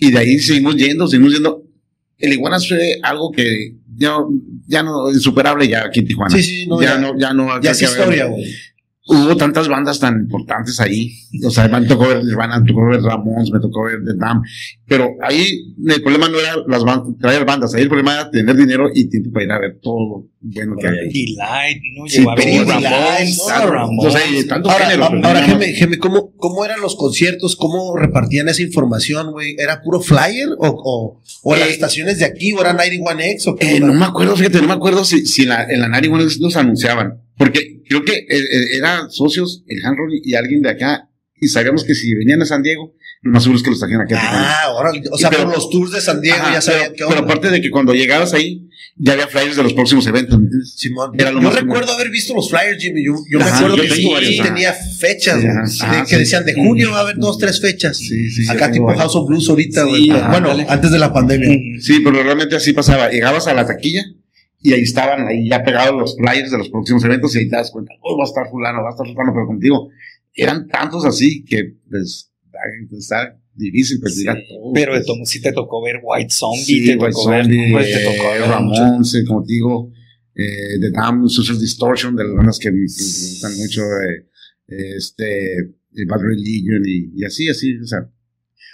Y 0.00 0.10
de 0.10 0.18
ahí 0.18 0.38
seguimos 0.38 0.76
yendo, 0.76 1.06
seguimos 1.06 1.32
yendo. 1.34 1.62
El 2.18 2.32
Iguanas 2.32 2.66
fue 2.68 2.98
algo 3.02 3.30
que 3.30 3.74
ya, 3.96 4.16
ya 4.66 4.82
no, 4.82 5.10
insuperable 5.10 5.68
ya 5.68 5.84
aquí 5.86 6.00
en 6.00 6.06
Tijuana. 6.08 6.34
Sí, 6.34 6.42
sí, 6.42 6.66
no, 6.66 6.80
ya, 6.82 6.94
ya- 6.94 6.98
no, 7.00 7.18
ya 7.18 7.32
no. 7.32 7.60
Ya 7.62 7.70
es 7.70 7.78
historia, 7.82 8.24
güey. 8.26 8.44
Hubo 9.12 9.36
tantas 9.36 9.66
bandas 9.66 9.98
tan 9.98 10.20
importantes 10.20 10.78
ahí. 10.78 11.12
O 11.44 11.50
sea, 11.50 11.66
me 11.66 11.84
tocó 11.84 12.06
ver 12.06 12.24
Nirvana, 12.24 12.60
me 12.60 12.68
tocó 12.68 12.86
ver 12.86 13.02
Ramones, 13.02 13.50
me 13.50 13.58
tocó 13.58 13.82
ver 13.82 13.98
The 14.04 14.14
Dam. 14.16 14.40
Pero 14.86 15.16
ahí 15.20 15.74
el 15.84 16.00
problema 16.00 16.28
no 16.28 16.38
era 16.38 16.54
las 16.68 16.84
bandas, 16.84 17.18
traer 17.18 17.44
bandas. 17.44 17.74
Ahí 17.74 17.82
el 17.82 17.88
problema 17.88 18.14
era 18.14 18.30
tener 18.30 18.56
dinero 18.56 18.88
y 18.94 19.10
tiempo 19.10 19.32
para 19.32 19.44
ir 19.44 19.50
a 19.50 19.58
ver 19.58 19.80
todo 19.82 19.98
lo 19.98 20.28
bueno 20.40 20.76
que 20.80 20.86
había. 20.86 21.00
Y 21.10 21.34
Light, 21.34 21.82
¿no? 21.96 22.06
Sí, 22.06 22.24
pero 22.36 22.64
Ramones, 22.70 23.42
no, 23.48 23.66
Ramones. 23.66 24.06
O 24.14 24.16
sea, 24.16 24.30
y 24.30 24.46
tantos 24.46 24.72
Ahora, 24.72 24.86
pero 24.88 25.04
ahora 25.04 25.42
Geme, 25.42 25.66
Geme, 25.72 25.98
¿cómo, 25.98 26.32
¿cómo 26.36 26.64
eran 26.64 26.80
los 26.80 26.94
conciertos? 26.94 27.56
¿Cómo 27.56 27.96
repartían 27.96 28.48
esa 28.48 28.62
información, 28.62 29.32
güey? 29.32 29.56
¿Era 29.58 29.82
puro 29.82 30.00
flyer? 30.00 30.50
¿O, 30.56 30.68
o, 30.68 31.20
o 31.42 31.56
las 31.56 31.68
Eh, 31.68 31.72
estaciones 31.72 32.20
de 32.20 32.26
aquí? 32.26 32.52
¿O 32.52 32.60
era 32.60 32.76
91X? 32.76 33.48
¿O 33.48 33.56
qué? 33.56 33.72
Eh, 33.72 33.74
onda? 33.82 33.86
no 33.88 33.94
me 33.94 34.04
acuerdo, 34.04 34.36
fíjate, 34.36 34.60
no 34.60 34.68
me 34.68 34.74
acuerdo 34.74 35.04
si, 35.04 35.26
si 35.26 35.42
en 35.42 35.48
la, 35.48 35.64
en 35.64 35.80
la 35.80 35.86
One 35.98 36.24
los 36.38 36.56
anunciaban. 36.56 37.20
Porque 37.40 37.82
creo 37.88 38.04
que 38.04 38.12
eh, 38.12 38.26
eh, 38.28 38.76
eran 38.76 39.10
socios, 39.10 39.64
el 39.66 39.82
Hanron 39.84 40.10
y 40.12 40.34
alguien 40.34 40.60
de 40.60 40.68
acá. 40.70 41.08
Y 41.40 41.48
sabíamos 41.48 41.84
que 41.84 41.94
si 41.94 42.14
venían 42.14 42.42
a 42.42 42.44
San 42.44 42.62
Diego, 42.62 42.94
lo 43.22 43.32
más 43.32 43.42
seguro 43.42 43.56
es 43.56 43.62
que 43.64 43.70
los 43.70 43.78
trajeran 43.78 44.02
aquí. 44.02 44.12
Ah, 44.14 44.58
ahora, 44.66 44.90
o 45.10 45.16
sea, 45.16 45.30
Pero- 45.30 45.44
por 45.44 45.54
los 45.54 45.70
tours 45.70 45.90
de 45.90 46.02
San 46.02 46.20
Diego 46.20 46.36
Ajá, 46.38 46.52
ya 46.52 46.60
sabían 46.60 46.92
qué 46.94 47.04
pero 47.08 47.20
aparte 47.20 47.48
de 47.48 47.62
que 47.62 47.70
cuando 47.70 47.94
llegabas 47.94 48.34
ahí, 48.34 48.68
ya 48.96 49.14
había 49.14 49.26
flyers 49.26 49.56
de 49.56 49.62
los 49.62 49.72
próximos 49.72 50.06
eventos. 50.06 50.38
Simón. 50.76 51.12
Era 51.18 51.30
lo 51.30 51.38
yo 51.40 51.44
más 51.48 51.54
recuerdo 51.54 51.86
común. 51.86 51.94
haber 52.00 52.10
visto 52.10 52.34
los 52.34 52.50
flyers, 52.50 52.82
Jimmy. 52.82 53.06
Yo, 53.06 53.14
yo 53.30 53.38
me 53.38 53.44
acuerdo 53.46 53.76
yo 53.78 53.82
que 53.84 53.88
sí, 53.90 54.06
varios, 54.12 54.46
tenía 54.46 54.74
fechas, 54.74 55.36
ajá, 55.42 55.96
de- 55.96 56.02
que 56.02 56.14
sí. 56.14 56.16
decían 56.16 56.44
de 56.44 56.52
junio 56.52 56.90
va 56.90 56.98
a 56.98 57.00
haber 57.00 57.16
dos, 57.16 57.38
tres 57.38 57.58
fechas. 57.58 57.96
Sí, 57.96 58.30
sí, 58.30 58.44
Acá 58.50 58.70
tipo 58.70 58.86
House 58.94 59.16
of 59.16 59.26
Blues 59.26 59.48
ahorita, 59.48 59.84
Sí, 59.84 59.88
güey. 59.88 60.08
bueno, 60.28 60.54
antes 60.68 60.90
de 60.90 60.98
la 60.98 61.10
pandemia. 61.10 61.58
Sí, 61.80 62.00
pero 62.04 62.22
realmente 62.22 62.54
así 62.56 62.74
pasaba. 62.74 63.08
Llegabas 63.10 63.46
a 63.46 63.54
la 63.54 63.64
taquilla 63.66 64.04
y 64.62 64.72
ahí 64.72 64.82
estaban, 64.82 65.26
ahí 65.26 65.48
ya 65.48 65.62
pegados 65.62 65.98
los 65.98 66.16
flyers 66.16 66.50
de 66.50 66.58
los 66.58 66.68
próximos 66.68 67.02
eventos 67.04 67.34
y 67.34 67.38
ahí 67.40 67.48
te 67.48 67.56
das 67.56 67.70
cuenta, 67.70 67.92
oh, 68.02 68.16
va 68.18 68.24
a 68.24 68.26
estar 68.28 68.48
fulano, 68.50 68.82
va 68.82 68.88
a 68.88 68.92
estar 68.92 69.06
fulano, 69.06 69.32
pero 69.32 69.46
contigo. 69.46 69.88
Eran 70.34 70.68
tantos 70.68 71.04
así 71.04 71.44
que, 71.44 71.76
pues, 71.90 72.30
está 72.92 73.38
difícil 73.54 73.98
pues, 74.00 74.16
Sí, 74.16 74.24
todos, 74.24 74.70
Pero 74.74 74.92
de 74.92 74.98
pues. 75.00 75.06
todo 75.06 75.24
sí 75.24 75.40
te 75.42 75.52
tocó 75.52 75.82
ver 75.82 76.00
White 76.02 76.30
Zombie, 76.30 76.62
Sí, 76.64 76.86
te 76.86 76.96
White 76.96 77.10
tocó 77.12 77.30
ver, 77.30 77.42
Zombie, 77.44 77.72
pues, 77.72 77.92
te 77.92 78.04
tocó 78.04 78.30
ver 78.32 78.40
Ramones, 78.42 79.14
eh, 79.14 79.24
como 79.26 79.42
te 79.44 79.52
digo, 79.52 79.92
eh, 80.34 80.78
The 80.80 80.90
Damned, 80.90 81.28
Social 81.28 81.58
Distortion, 81.58 82.14
de 82.16 82.24
las 82.24 82.34
bandas 82.36 82.58
que 82.58 82.70
me 82.70 82.82
gustan 82.82 83.56
mucho, 83.58 83.82
eh, 83.82 84.26
este, 84.96 85.58
eh, 85.58 86.04
Bad 86.06 86.20
Religion 86.20 86.82
y, 86.86 87.10
y 87.20 87.24
así, 87.24 87.48
así, 87.48 87.76
o 87.76 87.86
sea. 87.86 88.08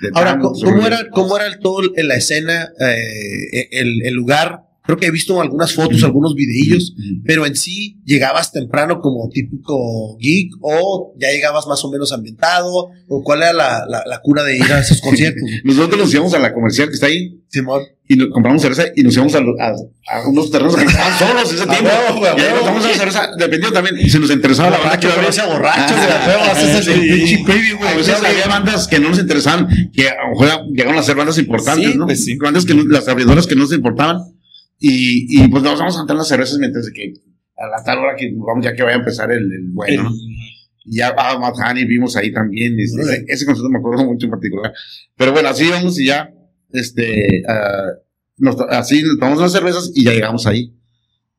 The 0.01 0.11
Ahora, 0.13 0.39
¿cómo, 0.39 0.87
era, 0.87 1.09
cómo 1.11 1.37
era 1.37 1.47
el- 1.47 1.59
todo 1.59 1.81
en 1.97 2.09
la 2.09 2.17
escena, 2.17 2.69
eh, 2.81 3.69
el, 3.71 4.03
el 4.05 4.15
lugar? 4.15 4.63
Creo 4.87 4.99
que 4.99 5.07
he 5.07 5.11
visto 5.11 5.41
algunas 5.41 5.75
fotos, 5.75 6.03
algunos 6.05 6.35
videillos, 6.35 6.95
pero 7.25 7.45
en 7.45 7.57
sí 7.57 7.99
llegabas 8.05 8.53
temprano 8.53 9.01
como 9.01 9.29
típico 9.33 10.17
geek 10.19 10.51
o 10.61 11.13
ya 11.19 11.31
llegabas 11.33 11.67
más 11.67 11.85
o 11.85 11.91
menos 11.91 12.13
ambientado 12.13 12.91
o 13.09 13.23
cuál 13.25 13.43
era 13.43 13.53
la, 13.53 13.85
la, 13.89 14.03
la 14.07 14.21
cura 14.21 14.45
de 14.45 14.57
ir 14.57 14.73
a 14.73 14.81
esos 14.81 15.01
conciertos. 15.01 15.43
Nosotros 15.65 15.99
nos 16.01 16.15
íbamos 16.15 16.35
a 16.35 16.39
la 16.39 16.55
comercial 16.55 16.89
que 16.89 16.95
está 16.95 17.07
ahí 17.07 17.41
Simón. 17.49 17.83
y 18.09 18.17
nos 18.17 18.29
compramos 18.31 18.63
cerveza 18.63 18.85
y 18.95 19.03
nos 19.03 19.15
íbamos 19.15 19.35
a, 19.35 19.39
a, 19.39 20.19
a 20.21 20.29
unos 20.29 20.51
terrenos 20.51 20.77
que 20.77 20.85
estaban 20.85 21.19
solos 21.19 21.53
ese 21.53 21.67
tiempo. 21.67 21.89
huevo, 22.13 22.27
a 22.27 22.29
y 22.29 22.41
ahí 22.41 22.47
huevo. 22.47 22.57
nos 22.57 22.61
tomamos 22.61 22.85
la 22.85 22.95
cerveza, 22.95 23.29
dependiendo 23.39 23.73
también, 23.73 24.11
si 24.11 24.19
nos 24.19 24.31
interesaba 24.31 24.71
la 24.71 24.79
banda 24.79 25.01
que 25.01 25.09
Borracho, 25.09 25.43
iba 25.45 25.55
a 27.91 27.95
veces 27.97 28.15
había 28.23 28.47
bandas 28.47 28.87
que 28.89 28.99
no 29.01 29.09
nos 29.11 29.19
interesaban, 29.19 29.69
que 29.93 30.09
a 30.09 30.15
lo 30.25 30.31
mejor 30.31 30.49
llegaron 30.73 30.99
a 30.99 31.03
ser 31.03 31.17
bandas 31.17 31.39
importantes, 31.39 31.93
Sí, 31.93 31.99
¿no? 31.99 32.07
pues 32.07 32.25
sí. 32.25 32.37
Bandas 32.37 32.65
que 32.65 32.75
no- 32.75 32.85
las 32.85 33.07
abridoras 33.09 33.47
que 33.47 33.55
no 33.55 33.63
nos 33.63 33.73
importaban. 33.73 34.19
Y, 34.79 35.43
y 35.43 35.49
pues 35.49 35.63
nos 35.63 35.79
vamos 35.79 35.97
a 35.97 36.01
entrar 36.03 36.19
las 36.19 36.29
cervezas 36.29 36.59
mientras 36.59 36.91
que 36.91 37.15
a 37.57 37.67
la 37.69 37.83
tal 37.83 37.99
hora 37.99 38.15
que 38.17 38.31
vamos 38.37 38.65
ya 38.65 38.75
que 38.75 38.83
vaya 38.83 38.97
a 38.97 38.99
empezar 38.99 39.31
el, 39.33 39.39
el 39.51 39.69
bueno, 39.71 40.03
¿no? 40.05 40.11
Y 40.85 40.99
ya 40.99 41.09
a 41.09 41.35
Honey 41.51 41.85
vimos 41.87 42.15
ahí 42.17 42.33
también. 42.33 42.79
este, 42.79 43.01
ese, 43.01 43.25
ese 43.29 43.47
concierto 43.47 43.71
me 43.71 43.79
acuerdo 43.79 44.05
mucho 44.05 44.27
en 44.27 44.31
particular. 44.31 44.73
Pero 45.17 45.33
bueno, 45.33 45.49
así 45.49 45.65
íbamos 45.67 45.99
y 45.99 46.07
ya, 46.07 46.31
este, 46.71 47.43
nos 48.37 48.57
to- 48.57 48.69
así 48.71 49.03
nos 49.03 49.19
tomamos 49.19 49.39
unas 49.39 49.53
cervezas 49.53 49.91
y 49.95 50.05
ya 50.05 50.13
llegamos 50.13 50.47
ahí. 50.47 50.73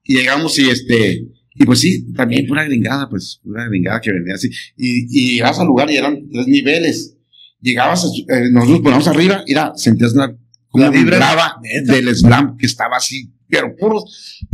Y 0.04 0.16
llegamos 0.16 0.58
y 0.60 0.70
este, 0.70 1.28
y 1.54 1.66
pues 1.66 1.80
sí, 1.80 2.12
también 2.14 2.46
pura 2.48 2.64
gringada, 2.66 3.08
pues, 3.10 3.40
pura 3.44 3.68
gringada 3.68 4.02
que 4.02 4.12
venía 4.12 4.34
así. 4.36 4.50
Y, 4.76 5.06
y 5.12 5.34
llegabas 5.36 5.60
al 5.60 5.68
lugar 5.68 5.90
y 5.92 5.98
eran 5.98 6.28
tres 6.30 6.48
niveles. 6.48 7.18
Llegabas, 7.62 8.06
eh, 8.30 8.50
nosotros 8.52 8.82
ponemos 8.82 9.08
arriba 9.08 9.44
y 9.46 9.52
era, 9.54 9.74
sentías 9.76 10.14
la, 10.14 10.36
La 10.78 10.90
vibra, 10.90 11.56
del 11.86 12.16
slam 12.16 12.58
que 12.58 12.66
estaba 12.66 12.98
así, 12.98 13.32
pero 13.50 13.76
puro, 13.76 14.04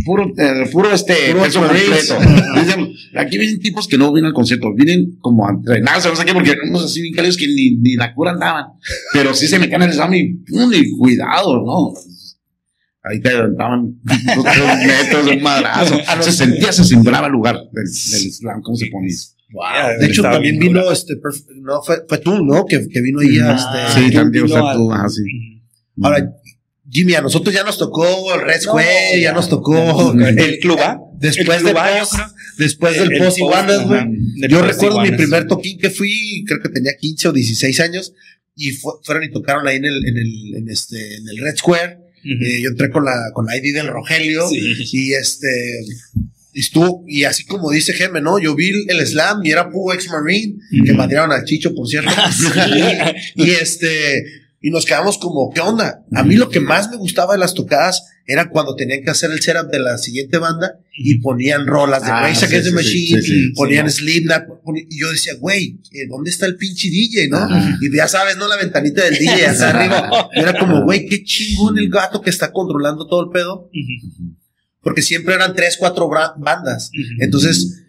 puro, 0.05 0.31
eh, 0.37 0.69
puro 0.71 0.91
este, 0.91 1.31
Puro 1.31 1.43
peso 1.43 1.59
completo. 1.61 2.17
Dicen, 2.55 2.93
aquí 3.15 3.37
vienen 3.37 3.59
tipos 3.59 3.87
que 3.87 3.97
no 3.97 4.13
vienen 4.13 4.29
al 4.29 4.33
concierto, 4.33 4.73
vienen 4.73 5.17
como 5.19 5.47
a 5.47 5.51
entrenarse, 5.51 6.09
no 6.09 6.15
sé 6.15 6.25
qué, 6.25 6.33
porque 6.33 6.55
unos 6.67 6.85
así 6.85 7.01
bien 7.01 7.15
que 7.15 7.47
ni, 7.47 7.77
ni 7.77 7.95
la 7.95 8.13
cura 8.13 8.31
andaban. 8.31 8.65
Pero 9.13 9.33
sí 9.33 9.47
se 9.47 9.57
me 9.59 9.69
caen 9.69 9.83
el 9.83 9.93
slam 9.93 10.13
y, 10.13 10.33
pum, 10.35 10.71
y 10.73 10.91
cuidado, 10.91 11.63
¿no? 11.65 11.93
Ahí 13.05 13.19
te 13.19 13.31
aventaban 13.31 13.99
dos 14.03 14.45
tres 14.45 14.87
metros 14.87 15.25
de 15.25 15.31
un 15.33 15.43
madrazo. 15.43 15.97
Se 16.21 16.31
sentía, 16.31 16.71
se 16.71 16.85
sembraba 16.85 17.27
el 17.27 17.33
lugar 17.33 17.55
del, 17.73 17.83
del 17.83 18.31
slam, 18.31 18.61
¿cómo 18.61 18.77
se 18.77 18.85
ponía? 18.85 19.13
Wow, 19.51 19.99
De 19.99 20.05
hecho, 20.07 20.21
también 20.21 20.57
vino 20.57 20.89
este, 20.89 21.15
no, 21.61 21.81
fue, 21.83 21.97
fue 22.07 22.17
tú, 22.19 22.43
¿no? 22.43 22.65
Que, 22.65 22.87
que 22.87 23.01
vino 23.01 23.19
ahí 23.19 23.37
a 23.39 23.51
Ah, 23.51 23.89
este. 23.91 23.99
Sí, 24.09 24.11
también, 24.15 24.47
tú, 24.47 24.91
ajá, 24.91 25.09
sí. 25.09 25.21
Ujú. 25.21 25.52
Ahora, 26.01 26.33
Jimmy, 26.89 27.13
a 27.15 27.21
nosotros 27.21 27.53
ya 27.53 27.63
nos 27.63 27.77
tocó 27.77 28.33
el 28.35 28.41
Red 28.41 28.61
Square, 28.61 29.11
ya 29.15 29.21
ya, 29.21 29.31
nos 29.33 29.49
tocó 29.49 29.73
ya 29.75 29.85
nos 29.85 29.97
tocó. 29.97 30.19
el, 30.25 30.39
¿El 30.39 30.59
Club 30.59 30.79
A? 30.79 30.99
Después 31.19 31.59
El 31.59 31.65
del 31.65 31.77
A, 31.77 31.99
post, 31.99 32.13
después 32.57 32.99
del 32.99 33.11
El 33.13 33.19
post 33.19 33.37
Iguanas, 33.39 33.87
güey. 33.87 34.01
Yo 34.49 34.61
recuerdo 34.61 34.99
mi 35.01 35.11
primer 35.11 35.47
toquín 35.47 35.77
que 35.79 35.89
fui, 35.89 36.43
creo 36.45 36.61
que 36.61 36.69
tenía 36.69 36.91
15 36.99 37.29
o 37.29 37.31
16 37.33 37.79
años, 37.79 38.13
y 38.55 38.71
fue- 38.71 38.93
fueron 39.03 39.23
y 39.23 39.31
tocaron 39.31 39.67
ahí 39.67 39.77
en 39.77 39.85
el, 39.85 40.05
en 40.07 40.17
el, 40.17 40.55
en 40.57 40.69
este, 40.69 41.15
en 41.17 41.27
el 41.29 41.37
Red 41.37 41.55
Square. 41.57 41.99
Eh, 42.25 42.61
yo 42.61 42.69
entré 42.69 42.89
con 42.89 43.03
la, 43.05 43.13
con 43.33 43.45
la 43.45 43.57
ID 43.57 43.73
del 43.73 43.87
Rogelio. 43.87 44.47
Sí. 44.49 44.75
Y 44.93 45.13
este, 45.13 45.47
y 46.53 46.59
estuvo, 46.59 47.03
y 47.07 47.23
así 47.23 47.45
como 47.45 47.71
dice 47.71 47.93
Geme, 47.93 48.21
¿no? 48.21 48.39
Yo 48.39 48.55
vi 48.55 48.71
el 48.87 49.05
slam 49.07 49.43
y 49.45 49.51
era 49.51 49.69
puro 49.71 49.93
ex 49.95 50.07
marine, 50.09 50.55
que 50.85 50.91
Ujú. 50.91 50.95
madrearon 50.97 51.31
al 51.31 51.43
Chicho, 51.45 51.73
por 51.73 51.87
cierto. 51.87 52.11
y, 53.35 53.43
y 53.43 53.49
este, 53.51 54.23
y 54.65 54.71
nos 54.71 54.85
quedamos 54.85 55.17
como, 55.17 55.51
¿qué 55.53 55.59
onda? 55.59 56.05
A 56.13 56.23
mí 56.23 56.37
lo 56.37 56.47
que 56.47 56.61
más 56.61 56.89
me 56.89 56.95
gustaba 56.95 57.33
de 57.33 57.39
las 57.39 57.53
tocadas 57.53 58.05
era 58.25 58.49
cuando 58.49 58.77
tenían 58.77 59.03
que 59.03 59.09
hacer 59.11 59.29
el 59.29 59.41
setup 59.41 59.69
de 59.69 59.79
la 59.79 59.97
siguiente 59.97 60.37
banda 60.37 60.79
y 60.97 61.19
ponían 61.19 61.67
rolas 61.67 62.01
de 62.03 62.09
Ah, 62.09 62.21
Rage 62.21 62.35
sí, 62.35 62.45
Against 62.45 62.63
the 62.63 62.69
sí, 62.69 62.75
Machine, 62.75 63.21
sí, 63.21 63.27
sí, 63.27 63.43
sí, 63.47 63.53
ponían 63.53 63.91
Slipknot, 63.91 64.43
y 64.89 65.01
yo 65.01 65.11
decía, 65.11 65.33
güey, 65.37 65.81
¿dónde 66.09 66.29
está 66.29 66.45
el 66.45 66.55
pinche 66.55 66.89
DJ, 66.89 67.27
no? 67.27 67.45
Y 67.81 67.93
ya 67.93 68.07
sabes, 68.07 68.37
¿no? 68.37 68.47
La 68.47 68.55
ventanita 68.55 69.03
del 69.03 69.17
DJ 69.17 69.47
acá 69.47 69.69
arriba. 69.77 70.29
Y 70.33 70.39
era 70.39 70.57
como, 70.57 70.85
güey, 70.85 71.07
qué 71.07 71.25
chingón 71.25 71.77
el 71.77 71.89
gato 71.89 72.21
que 72.21 72.29
está 72.29 72.53
controlando 72.53 73.05
todo 73.05 73.25
el 73.25 73.31
pedo 73.31 73.69
porque 74.79 75.01
siempre 75.01 75.35
eran 75.35 75.55
tres, 75.55 75.75
cuatro 75.77 76.09
bandas. 76.37 76.89
Entonces, 77.19 77.83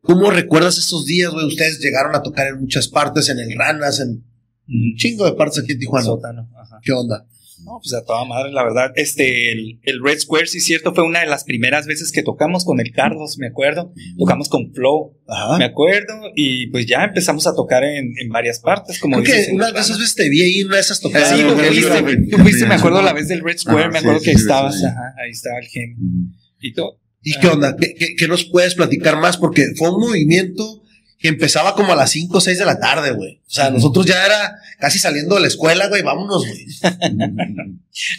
¿cómo 0.00 0.30
recuerdas 0.30 0.78
estos 0.78 1.04
días, 1.04 1.30
güey? 1.30 1.46
Ustedes 1.46 1.78
llegaron 1.78 2.14
a 2.14 2.22
tocar 2.22 2.46
en 2.46 2.60
muchas 2.60 2.88
partes, 2.88 3.28
en 3.28 3.38
el 3.38 3.54
Ranas, 3.54 4.00
en 4.00 4.24
un 4.68 4.88
Ujú. 4.90 4.96
chingo 4.96 5.24
de 5.24 5.32
partes 5.32 5.62
aquí 5.62 5.72
en 5.72 5.78
Tijuana. 5.78 6.04
Sótano, 6.06 6.48
ajá. 6.60 6.80
¿Qué 6.82 6.92
onda? 6.92 7.26
No, 7.64 7.80
pues 7.82 7.94
a 7.94 8.04
toda 8.04 8.24
madre, 8.26 8.52
la 8.52 8.62
verdad. 8.62 8.92
Este, 8.96 9.50
el, 9.50 9.80
el 9.84 10.02
Red 10.04 10.18
Square, 10.18 10.46
sí 10.46 10.58
es 10.58 10.64
cierto, 10.66 10.94
fue 10.94 11.04
una 11.04 11.20
de 11.20 11.26
las 11.26 11.42
primeras 11.44 11.86
veces 11.86 12.12
que 12.12 12.22
tocamos 12.22 12.66
con 12.66 12.80
el 12.80 12.92
Carlos, 12.92 13.38
me 13.38 13.46
acuerdo. 13.46 13.94
Tocamos 14.18 14.50
con 14.50 14.72
Flow, 14.74 15.16
Ajá. 15.26 15.56
me 15.56 15.64
acuerdo. 15.64 16.12
Y 16.36 16.66
pues 16.66 16.84
ya 16.86 17.02
empezamos 17.04 17.46
a 17.46 17.54
tocar 17.54 17.82
en, 17.82 18.12
en 18.20 18.28
varias 18.28 18.60
partes, 18.60 18.98
como 19.00 19.16
Creo 19.22 19.24
dices, 19.34 19.48
que 19.48 19.54
una 19.54 19.72
de 19.72 19.80
esas 19.80 19.98
veces 19.98 20.14
te 20.14 20.28
vi 20.28 20.42
ahí 20.42 20.62
una 20.64 20.74
de 20.76 20.80
esas 20.82 21.00
tocadas. 21.00 21.30
Sí, 21.30 21.42
Ah, 21.48 21.48
fuiste, 21.56 21.88
no, 22.02 22.10
no, 22.10 22.28
tú 22.30 22.38
fuiste, 22.42 22.62
no, 22.64 22.68
me 22.68 22.74
acuerdo 22.74 23.00
la 23.02 23.12
vez 23.14 23.28
del 23.28 23.40
Red 23.42 23.56
Square, 23.56 23.84
Ah, 23.84 23.90
me 23.90 23.98
acuerdo 24.00 24.20
sí, 24.20 24.24
que 24.26 24.32
sí, 24.36 24.40
estabas, 24.42 24.78
sí. 24.78 24.84
ajá, 24.84 25.14
ahí 25.24 25.30
estaba 25.30 25.58
el 25.58 25.66
gen 25.66 25.92
Ujú. 25.94 26.36
y 26.60 26.72
todo. 26.74 27.00
¿Y 27.22 27.38
qué 27.40 27.46
onda? 27.48 27.74
¿Qué, 27.74 27.94
qué- 27.98 28.14
qué 28.16 28.28
nos 28.28 28.44
puedes 28.44 28.74
platicar 28.74 29.18
más? 29.18 29.38
Porque 29.38 29.64
fue 29.76 29.90
un 29.94 30.00
movimiento 30.00 30.82
que 31.18 31.28
empezaba 31.28 31.74
como 31.74 31.92
a 31.92 31.96
las 31.96 32.10
5 32.10 32.36
o 32.36 32.40
6 32.40 32.58
de 32.58 32.64
la 32.66 32.78
tarde, 32.78 33.12
güey. 33.12 33.40
O 33.46 33.50
sea, 33.50 33.70
nosotros 33.70 34.04
ya 34.04 34.24
era 34.26 34.58
casi 34.78 34.98
saliendo 34.98 35.36
de 35.36 35.40
la 35.40 35.46
escuela, 35.46 35.88
güey, 35.88 36.02
vámonos, 36.02 36.46
güey. 36.46 36.66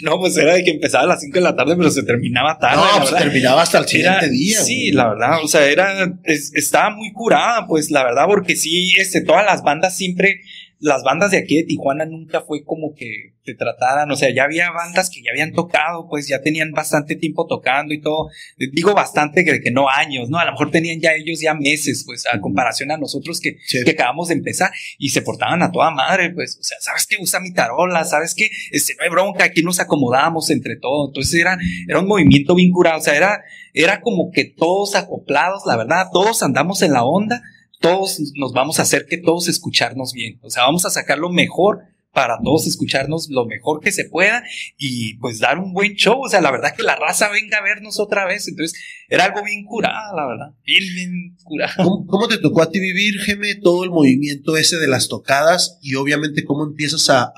no, 0.01 0.19
pues 0.19 0.35
era 0.37 0.55
de 0.55 0.63
que 0.63 0.71
empezaba 0.71 1.03
a 1.03 1.07
las 1.07 1.21
5 1.21 1.35
de 1.35 1.41
la 1.41 1.55
tarde, 1.55 1.75
pero 1.75 1.91
se 1.91 2.03
terminaba 2.03 2.57
tarde. 2.57 2.81
No, 2.81 2.99
pues 2.99 3.15
terminaba 3.15 3.61
hasta 3.61 3.77
el 3.79 3.87
siguiente 3.87 4.29
día. 4.29 4.61
Sí, 4.61 4.91
la 4.91 5.09
verdad, 5.09 5.43
o 5.43 5.47
sea, 5.47 5.65
era, 5.65 6.11
estaba 6.23 6.89
muy 6.89 7.11
curada, 7.13 7.67
pues 7.67 7.91
la 7.91 8.03
verdad, 8.03 8.25
porque 8.25 8.55
sí, 8.55 8.93
este, 8.97 9.21
todas 9.21 9.45
las 9.45 9.61
bandas 9.61 9.95
siempre 9.95 10.41
las 10.79 11.03
bandas 11.03 11.31
de 11.31 11.37
aquí 11.37 11.57
de 11.57 11.63
Tijuana 11.63 12.05
nunca 12.05 12.41
fue 12.41 12.63
como 12.63 12.93
que 12.93 13.33
te 13.43 13.55
trataran, 13.55 14.11
o 14.11 14.15
sea, 14.15 14.29
ya 14.29 14.43
había 14.43 14.69
bandas 14.71 15.09
que 15.09 15.21
ya 15.21 15.31
habían 15.31 15.53
tocado, 15.53 16.07
pues 16.09 16.27
ya 16.27 16.41
tenían 16.41 16.71
bastante 16.71 17.15
tiempo 17.15 17.47
tocando 17.47 17.93
y 17.93 18.01
todo, 18.01 18.27
digo 18.57 18.93
bastante 18.93 19.45
que, 19.45 19.61
que 19.61 19.71
no 19.71 19.89
años, 19.89 20.29
¿no? 20.29 20.37
A 20.37 20.45
lo 20.45 20.51
mejor 20.51 20.69
tenían 20.69 20.99
ya 20.99 21.13
ellos 21.13 21.39
ya 21.39 21.53
meses, 21.53 22.03
pues 22.05 22.25
a 22.31 22.39
comparación 22.41 22.91
a 22.91 22.97
nosotros 22.97 23.39
que, 23.39 23.57
que 23.85 23.91
acabamos 23.91 24.27
de 24.27 24.35
empezar 24.35 24.69
y 24.97 25.09
se 25.09 25.21
portaban 25.21 25.63
a 25.63 25.71
toda 25.71 25.91
madre, 25.91 26.31
pues, 26.31 26.57
o 26.59 26.63
sea, 26.63 26.77
¿sabes 26.81 27.07
qué? 27.07 27.15
Usa 27.19 27.39
mi 27.39 27.53
tarola, 27.53 28.03
¿sabes 28.03 28.35
qué? 28.35 28.49
Este, 28.71 28.93
no 28.95 29.03
hay 29.03 29.09
bronca, 29.09 29.45
aquí 29.45 29.63
nos 29.63 29.79
acomodamos 29.79 30.49
entre 30.49 30.75
todos, 30.75 31.09
entonces 31.09 31.39
era, 31.39 31.57
era 31.87 31.99
un 31.99 32.07
movimiento 32.07 32.53
vinculado, 32.53 32.99
o 32.99 33.01
sea, 33.01 33.15
era, 33.15 33.41
era 33.73 34.01
como 34.01 34.29
que 34.31 34.45
todos 34.45 34.95
acoplados, 34.95 35.63
la 35.65 35.77
verdad, 35.77 36.07
todos 36.11 36.43
andamos 36.43 36.81
en 36.81 36.91
la 36.91 37.03
onda, 37.03 37.41
todos 37.79 38.19
nos 38.35 38.53
vamos 38.53 38.79
a 38.79 38.83
hacer 38.83 39.05
que 39.07 39.17
todos 39.17 39.47
escucharnos 39.47 40.13
bien. 40.13 40.39
O 40.41 40.49
sea, 40.49 40.63
vamos 40.63 40.85
a 40.85 40.89
sacar 40.89 41.17
lo 41.17 41.29
mejor 41.29 41.79
para 42.17 42.39
todos 42.43 42.65
escucharnos 42.65 43.29
lo 43.29 43.45
mejor 43.45 43.79
que 43.79 43.91
se 43.91 44.05
pueda 44.05 44.43
y 44.75 45.17
pues 45.17 45.37
dar 45.37 45.59
un 45.59 45.71
buen 45.71 45.93
show. 45.93 46.19
O 46.19 46.27
sea, 46.27 46.41
la 46.41 46.49
verdad 46.49 46.75
que 46.75 46.81
la 46.81 46.95
raza 46.95 47.29
venga 47.29 47.59
a 47.59 47.63
vernos 47.63 47.99
otra 47.99 48.25
vez. 48.25 48.47
Entonces, 48.47 48.79
era 49.07 49.25
algo 49.25 49.43
bien 49.43 49.63
curado, 49.65 50.15
la 50.15 50.25
verdad. 50.25 50.55
Bien, 50.65 50.83
bien 50.95 51.37
curado. 51.43 52.05
¿Cómo, 52.07 52.27
te 52.27 52.39
tocó 52.39 52.63
a 52.63 52.71
ti 52.71 52.79
vivir, 52.79 53.19
Geme, 53.19 53.53
todo 53.53 53.83
el 53.83 53.91
movimiento 53.91 54.57
ese 54.57 54.77
de 54.77 54.87
las 54.87 55.09
tocadas 55.09 55.77
y 55.83 55.93
obviamente 55.93 56.43
cómo 56.43 56.65
empiezas 56.65 57.07
a, 57.11 57.31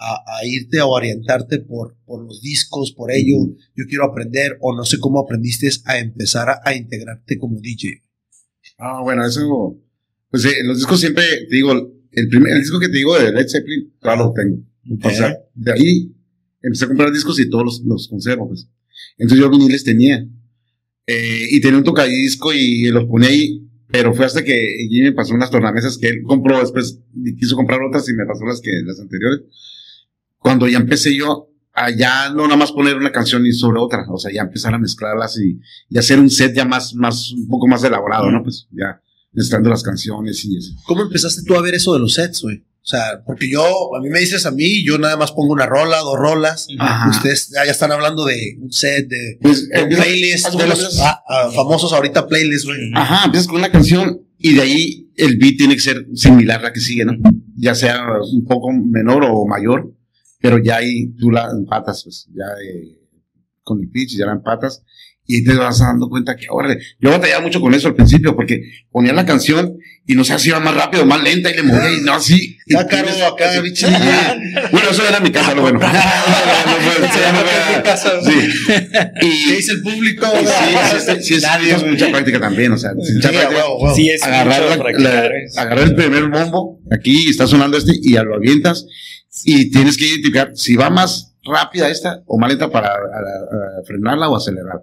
irte 0.45 0.79
o 0.79 0.87
orientarte 0.87 1.59
por, 1.59 1.97
por 2.05 2.23
los 2.23 2.41
discos, 2.41 2.93
por 2.93 3.11
ello? 3.11 3.35
Yo 3.75 3.83
quiero 3.85 4.05
aprender 4.05 4.57
o 4.61 4.73
no 4.73 4.85
sé 4.85 4.97
cómo 4.99 5.19
aprendiste 5.19 5.69
a 5.83 5.99
empezar 5.99 6.49
a, 6.49 6.61
a 6.63 6.73
integrarte 6.73 7.37
como 7.37 7.59
DJ. 7.59 8.01
Ah, 8.77 9.01
bueno, 9.01 9.27
eso 9.27 9.75
pues 10.31 10.45
eh, 10.45 10.63
los 10.63 10.77
discos 10.77 10.99
siempre, 10.99 11.23
te 11.49 11.55
digo, 11.55 11.73
el 12.11 12.27
primer 12.27 12.53
el 12.53 12.59
disco 12.59 12.79
que 12.79 12.89
te 12.89 12.97
digo 12.97 13.17
de 13.17 13.31
Led 13.31 13.47
Zeppelin, 13.47 13.93
claro 13.99 14.25
lo 14.25 14.33
tengo. 14.33 14.57
O 15.03 15.09
sea, 15.09 15.35
de 15.53 15.71
ahí 15.71 16.15
empecé 16.61 16.85
a 16.85 16.87
comprar 16.87 17.11
discos 17.11 17.39
y 17.39 17.49
todos 17.49 17.63
los, 17.63 17.81
los 17.85 18.07
conservo, 18.07 18.47
pues. 18.47 18.67
Entonces 19.17 19.43
yo 19.43 19.49
viniles 19.49 19.83
tenía. 19.83 20.25
Eh, 21.07 21.47
y 21.51 21.61
tenía 21.61 21.79
un 21.79 21.83
tocadisco 21.83 22.53
y 22.53 22.89
los 22.89 23.05
ponía 23.05 23.29
ahí, 23.29 23.67
pero 23.87 24.13
fue 24.13 24.25
hasta 24.25 24.43
que 24.43 24.75
Jimmy 24.89 25.09
me 25.09 25.11
pasó 25.13 25.33
unas 25.33 25.49
tornamesas 25.49 25.97
que 25.97 26.07
él 26.09 26.21
compró 26.23 26.59
después, 26.59 26.99
quiso 27.39 27.55
comprar 27.55 27.81
otras 27.81 28.07
y 28.09 28.13
me 28.13 28.27
pasó 28.27 28.45
las 28.45 28.61
que, 28.61 28.71
las 28.85 28.99
anteriores. 28.99 29.41
Cuando 30.37 30.67
ya 30.67 30.77
empecé 30.77 31.15
yo 31.15 31.49
a 31.73 31.89
ya 31.89 32.29
no 32.29 32.43
nada 32.43 32.57
más 32.57 32.71
poner 32.71 32.95
una 32.95 33.11
canción 33.11 33.45
y 33.47 33.51
sobre 33.51 33.79
otra, 33.79 34.05
o 34.07 34.19
sea, 34.19 34.31
ya 34.31 34.41
empezar 34.41 34.73
a 34.75 34.79
mezclarlas 34.79 35.39
y, 35.39 35.59
y 35.89 35.97
hacer 35.97 36.19
un 36.19 36.29
set 36.29 36.53
ya 36.55 36.65
más, 36.65 36.93
más, 36.93 37.31
un 37.31 37.47
poco 37.47 37.67
más 37.67 37.83
elaborado, 37.83 38.29
¿no? 38.29 38.43
Pues 38.43 38.67
ya 38.71 39.01
estando 39.41 39.69
las 39.69 39.83
canciones 39.83 40.43
y 40.45 40.57
eso. 40.57 40.73
¿Cómo 40.85 41.03
empezaste 41.03 41.43
tú 41.43 41.55
a 41.55 41.61
ver 41.61 41.75
eso 41.75 41.93
de 41.93 41.99
los 41.99 42.13
sets, 42.13 42.41
güey? 42.41 42.63
O 42.81 42.87
sea, 42.89 43.21
porque 43.23 43.47
yo, 43.47 43.95
a 43.95 44.01
mí 44.01 44.09
me 44.09 44.19
dices 44.19 44.45
a 44.45 44.51
mí, 44.51 44.83
yo 44.83 44.97
nada 44.97 45.15
más 45.15 45.31
pongo 45.31 45.53
una 45.53 45.67
rola, 45.67 45.99
dos 45.99 46.17
rolas. 46.17 46.67
Ustedes 47.09 47.51
ya, 47.53 47.69
están 47.69 47.91
hablando 47.91 48.25
de 48.25 48.57
un 48.59 48.71
set, 48.71 49.07
de, 49.07 49.37
pues, 49.41 49.69
playlist, 49.71 50.49
de 50.53 50.67
los 50.67 50.99
ah, 50.99 51.21
ah, 51.27 51.51
famosos 51.53 51.93
ahorita 51.93 52.25
playlists, 52.27 52.65
güey. 52.65 52.91
Ajá, 52.95 53.25
empiezas 53.25 53.47
con 53.47 53.57
una 53.57 53.71
canción 53.71 54.21
y 54.39 54.53
de 54.53 54.61
ahí 54.61 55.11
el 55.17 55.37
beat 55.37 55.57
tiene 55.57 55.75
que 55.75 55.81
ser 55.81 56.07
similar 56.15 56.61
a 56.61 56.63
la 56.63 56.73
que 56.73 56.79
sigue, 56.79 57.05
¿no? 57.05 57.13
Ya 57.55 57.75
sea 57.75 58.01
un 58.33 58.45
poco 58.45 58.71
menor 58.71 59.23
o 59.25 59.45
mayor, 59.45 59.93
pero 60.39 60.57
ya 60.57 60.77
ahí 60.77 61.13
tú 61.19 61.29
la 61.29 61.47
empatas, 61.51 62.03
pues, 62.05 62.27
ya 62.33 62.45
eh, 62.65 62.97
con 63.61 63.79
el 63.81 63.89
pitch 63.89 64.17
ya 64.17 64.25
la 64.25 64.31
empatas 64.31 64.83
y 65.31 65.43
te 65.43 65.53
vas 65.53 65.77
dando 65.77 66.09
cuenta 66.09 66.35
que 66.35 66.47
ahora 66.47 66.75
yo 66.99 67.11
batallaba 67.11 67.41
mucho 67.41 67.61
con 67.61 67.71
eso 67.75 67.87
al 67.87 67.93
principio 67.93 68.35
porque 68.35 68.63
ponía 68.91 69.13
la 69.13 69.27
canción 69.27 69.77
y 70.07 70.15
no 70.15 70.23
sé 70.23 70.39
si 70.39 70.49
iba 70.49 70.59
más 70.59 70.73
rápido, 70.73 71.05
más 71.05 71.21
lenta 71.21 71.51
y 71.51 71.55
le 71.55 71.61
movía 71.61 71.93
y 71.93 72.01
no 72.01 72.13
así. 72.13 72.57
Ya 72.65 72.87
caro 72.87 73.09
acá, 73.27 73.61
bicho. 73.61 73.87
Bueno, 74.71 74.89
eso 74.89 75.07
era 75.07 75.19
mi 75.19 75.29
casa, 75.29 75.53
lo 75.53 75.61
bueno. 75.61 75.79
Sí. 78.23 78.39
Y 79.21 79.49
¿Qué 79.49 79.55
dice 79.55 79.73
el 79.73 79.83
público? 79.83 80.25
Sí, 81.21 81.21
sí, 81.21 81.35
es 81.35 81.85
mucha 81.85 82.09
práctica 82.09 82.39
también, 82.39 82.71
o 82.71 82.77
sea, 82.79 82.93
mucha 82.95 83.29
práctica. 83.29 83.61
Sí, 83.93 84.09
es 84.09 84.23
agarrar, 84.23 84.63
agarrar 85.57 85.83
el 85.83 85.93
primer 85.93 86.27
bombo, 86.29 86.79
aquí 86.91 87.29
está 87.29 87.45
sonando 87.45 87.77
este 87.77 87.91
y 88.01 88.13
lo 88.13 88.33
avientas 88.33 88.87
y 89.43 89.69
tienes 89.69 89.95
que 89.95 90.07
identificar 90.07 90.49
si 90.55 90.75
va 90.75 90.89
más 90.89 91.35
rápida 91.43 91.87
esta 91.87 92.23
o 92.25 92.39
más 92.39 92.49
lenta 92.49 92.71
para 92.71 92.89
frenarla 93.85 94.27
o 94.27 94.35
acelerar. 94.35 94.81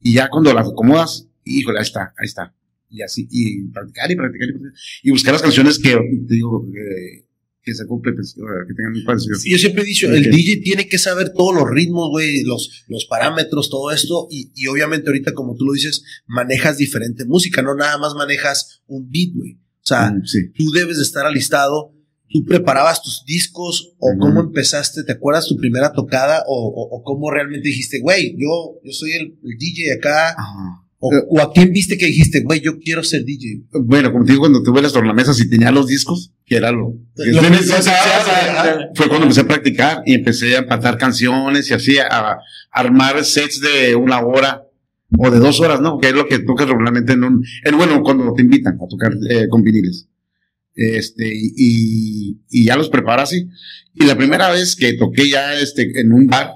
Y 0.00 0.14
ya 0.14 0.28
cuando 0.28 0.52
las 0.52 0.68
acomodas, 0.68 1.28
híjole, 1.44 1.78
ahí 1.78 1.84
está, 1.84 2.14
ahí 2.18 2.26
está. 2.26 2.54
Y 2.90 3.02
así, 3.02 3.28
y 3.30 3.64
practicar 3.68 4.10
y 4.10 4.16
practicar 4.16 4.48
y, 4.48 4.52
practicar, 4.52 4.80
y 5.02 5.10
buscar 5.10 5.32
las 5.34 5.42
canciones 5.42 5.78
que, 5.78 5.90
te 5.90 6.34
digo, 6.34 6.64
que 7.68 7.74
se 7.74 7.86
cumplen, 7.86 8.14
pues, 8.14 8.34
que 8.34 8.74
tengan 8.74 8.94
un 8.94 9.04
parecido. 9.04 9.36
yo 9.44 9.58
siempre 9.58 9.82
he 9.82 9.86
dicho, 9.86 10.10
el 10.10 10.30
DJ 10.30 10.62
tiene 10.62 10.88
que 10.88 10.98
saber 10.98 11.32
todos 11.34 11.54
los 11.54 11.70
ritmos, 11.70 12.10
güey, 12.10 12.42
los, 12.44 12.84
los 12.88 13.04
parámetros, 13.06 13.68
todo 13.68 13.90
esto, 13.90 14.26
y, 14.30 14.50
y, 14.54 14.66
obviamente 14.68 15.08
ahorita, 15.08 15.32
como 15.32 15.54
tú 15.54 15.66
lo 15.66 15.72
dices, 15.72 16.02
manejas 16.26 16.78
diferente 16.78 17.24
música, 17.26 17.62
no 17.62 17.74
nada 17.74 17.98
más 17.98 18.14
manejas 18.14 18.82
un 18.86 19.10
beat, 19.10 19.34
güey. 19.34 19.58
O 19.82 19.86
sea, 19.88 20.10
mm, 20.10 20.22
tú 20.56 20.70
debes 20.72 20.96
de 20.96 21.02
estar 21.02 21.26
alistado 21.26 21.94
¿Tú 22.30 22.44
preparabas 22.44 23.02
tus 23.02 23.24
discos 23.26 23.94
o 23.98 24.08
cómo 24.18 24.40
empezaste? 24.40 25.02
¿Te 25.02 25.12
acuerdas 25.12 25.48
tu 25.48 25.56
primera 25.56 25.92
tocada 25.92 26.44
o, 26.46 27.02
cómo 27.04 27.30
realmente 27.30 27.68
dijiste, 27.68 28.00
güey, 28.00 28.36
yo, 28.38 28.78
yo 28.84 28.92
soy 28.92 29.12
el, 29.12 29.38
DJ 29.58 29.94
acá? 29.94 30.36
O, 31.00 31.40
a 31.40 31.52
quién 31.52 31.72
viste 31.72 31.96
que 31.96 32.06
dijiste, 32.06 32.42
güey, 32.42 32.60
yo 32.60 32.78
quiero 32.80 33.02
ser 33.02 33.24
DJ? 33.24 33.62
Bueno, 33.72 34.12
como 34.12 34.24
te 34.24 34.32
digo, 34.32 34.42
cuando 34.42 34.62
tuve 34.62 34.82
las 34.82 34.92
tornamesas 34.92 35.40
y 35.40 35.48
tenía 35.48 35.70
los 35.70 35.86
discos, 35.86 36.32
que 36.44 36.56
era 36.56 36.72
lo, 36.72 36.94
que 37.14 37.32
fue 38.94 39.08
cuando 39.08 39.24
empecé 39.26 39.40
a 39.40 39.48
practicar 39.48 40.02
y 40.04 40.14
empecé 40.14 40.56
a 40.56 40.58
empatar 40.58 40.98
canciones 40.98 41.70
y 41.70 41.74
así, 41.74 41.98
a, 41.98 42.38
armar 42.70 43.24
sets 43.24 43.60
de 43.60 43.94
una 43.96 44.20
hora 44.20 44.64
o 45.16 45.30
de 45.30 45.38
dos 45.38 45.60
horas, 45.60 45.80
¿no? 45.80 45.98
Que 45.98 46.08
es 46.08 46.14
lo 46.14 46.26
que 46.26 46.40
tocas 46.40 46.68
regularmente 46.68 47.14
en 47.14 47.24
un, 47.24 47.44
en, 47.64 47.76
bueno, 47.76 48.02
cuando 48.02 48.34
te 48.34 48.42
invitan 48.42 48.74
a 48.74 48.86
tocar 48.86 49.12
eh, 49.30 49.48
con 49.48 49.62
viniles. 49.62 50.08
Este, 50.80 51.28
y, 51.34 52.40
y 52.50 52.64
ya 52.64 52.76
los 52.76 52.88
prepara 52.88 53.24
así. 53.24 53.48
Y 53.94 54.04
la 54.04 54.16
primera 54.16 54.48
vez 54.50 54.76
que 54.76 54.92
toqué 54.92 55.28
ya 55.28 55.58
este, 55.58 55.90
en 56.00 56.12
un 56.12 56.28
bar, 56.28 56.52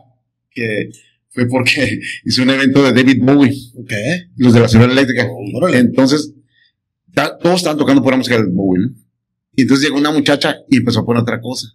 que 0.51 0.91
fue 1.31 1.47
porque 1.47 1.99
hice 2.25 2.43
un 2.43 2.51
evento 2.51 2.85
de 2.85 2.93
David 2.93 3.19
Bowie. 3.21 3.57
Okay. 3.83 4.31
Los 4.37 4.55
de 4.55 4.61
la 4.61 4.69
Ciudad 4.69 4.91
Eléctrica. 4.91 5.29
entonces, 5.75 6.33
todos 7.43 7.57
estaban 7.57 7.79
tocando 7.79 8.01
por 8.03 8.13
la 8.13 8.19
música 8.19 8.37
de 8.37 8.45
Bowie, 8.49 8.91
Y 9.57 9.63
entonces 9.63 9.87
llegó 9.87 9.99
una 9.99 10.13
muchacha 10.13 10.59
y 10.71 10.77
empezó 10.77 11.01
a 11.01 11.05
poner 11.05 11.23
otra 11.23 11.41
cosa. 11.41 11.69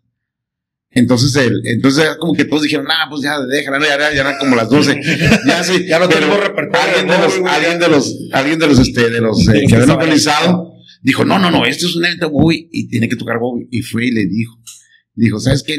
Entonces, 0.90 1.36
el, 1.36 1.62
entonces 1.66 2.16
como 2.18 2.34
que 2.34 2.46
todos 2.46 2.64
dijeron, 2.64 2.88
ah, 2.90 3.08
pues 3.10 3.22
ya 3.22 3.40
déjala, 3.42 3.80
ya, 3.80 4.00
ya, 4.00 4.14
ya 4.14 4.22
eran 4.22 4.38
como 4.40 4.56
las 4.56 4.70
12. 4.70 5.00
Ya 5.46 5.64
sí, 5.64 5.86
ya 5.86 6.00
no 6.00 6.08
tenemos 6.08 6.40
repertorio. 6.40 6.80
Alguien 6.82 7.08
de 7.08 7.18
los, 7.18 7.52
alguien 7.52 7.80
de 7.80 7.88
los, 7.90 8.16
alguien 8.32 8.60
de 8.60 8.68
los, 8.68 8.80
este, 8.80 9.10
de 9.10 9.22
los, 9.22 9.48
eh, 9.50 9.66
que 9.68 9.76
habían 9.76 9.90
organizado, 9.90 10.77
dijo, 11.02 11.26
no, 11.26 11.40
no, 11.40 11.52
no, 11.52 11.66
este 11.66 11.86
es 11.86 11.96
un 11.96 12.06
evento 12.06 12.30
Bowie 12.30 12.70
y 12.72 12.88
tiene 12.88 13.08
que 13.10 13.16
tocar 13.16 13.40
Bowie. 13.40 13.68
Y 13.72 13.82
fue 13.82 14.08
y 14.08 14.12
le 14.12 14.26
dijo, 14.26 14.58
dijo, 15.14 15.40
¿sabes 15.40 15.64
qué? 15.64 15.78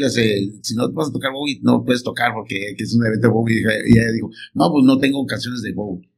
si 0.63 0.75
no 0.75 0.91
vas 0.93 1.09
a 1.09 1.13
tocar 1.13 1.33
Bowie, 1.33 1.61
no 1.63 1.85
puedes 1.85 2.03
tocar 2.03 2.33
porque 2.35 2.75
es 2.77 2.95
un 2.95 3.07
evento 3.07 3.31
Bowie. 3.31 3.63
Y 3.87 3.99
ella 3.99 4.13
dijo, 4.13 4.31
no, 4.55 4.71
pues 4.73 4.85
no 4.85 4.99
tengo 4.99 5.25
canciones 5.27 5.63
de 5.63 5.73
Bowie. 5.73 6.09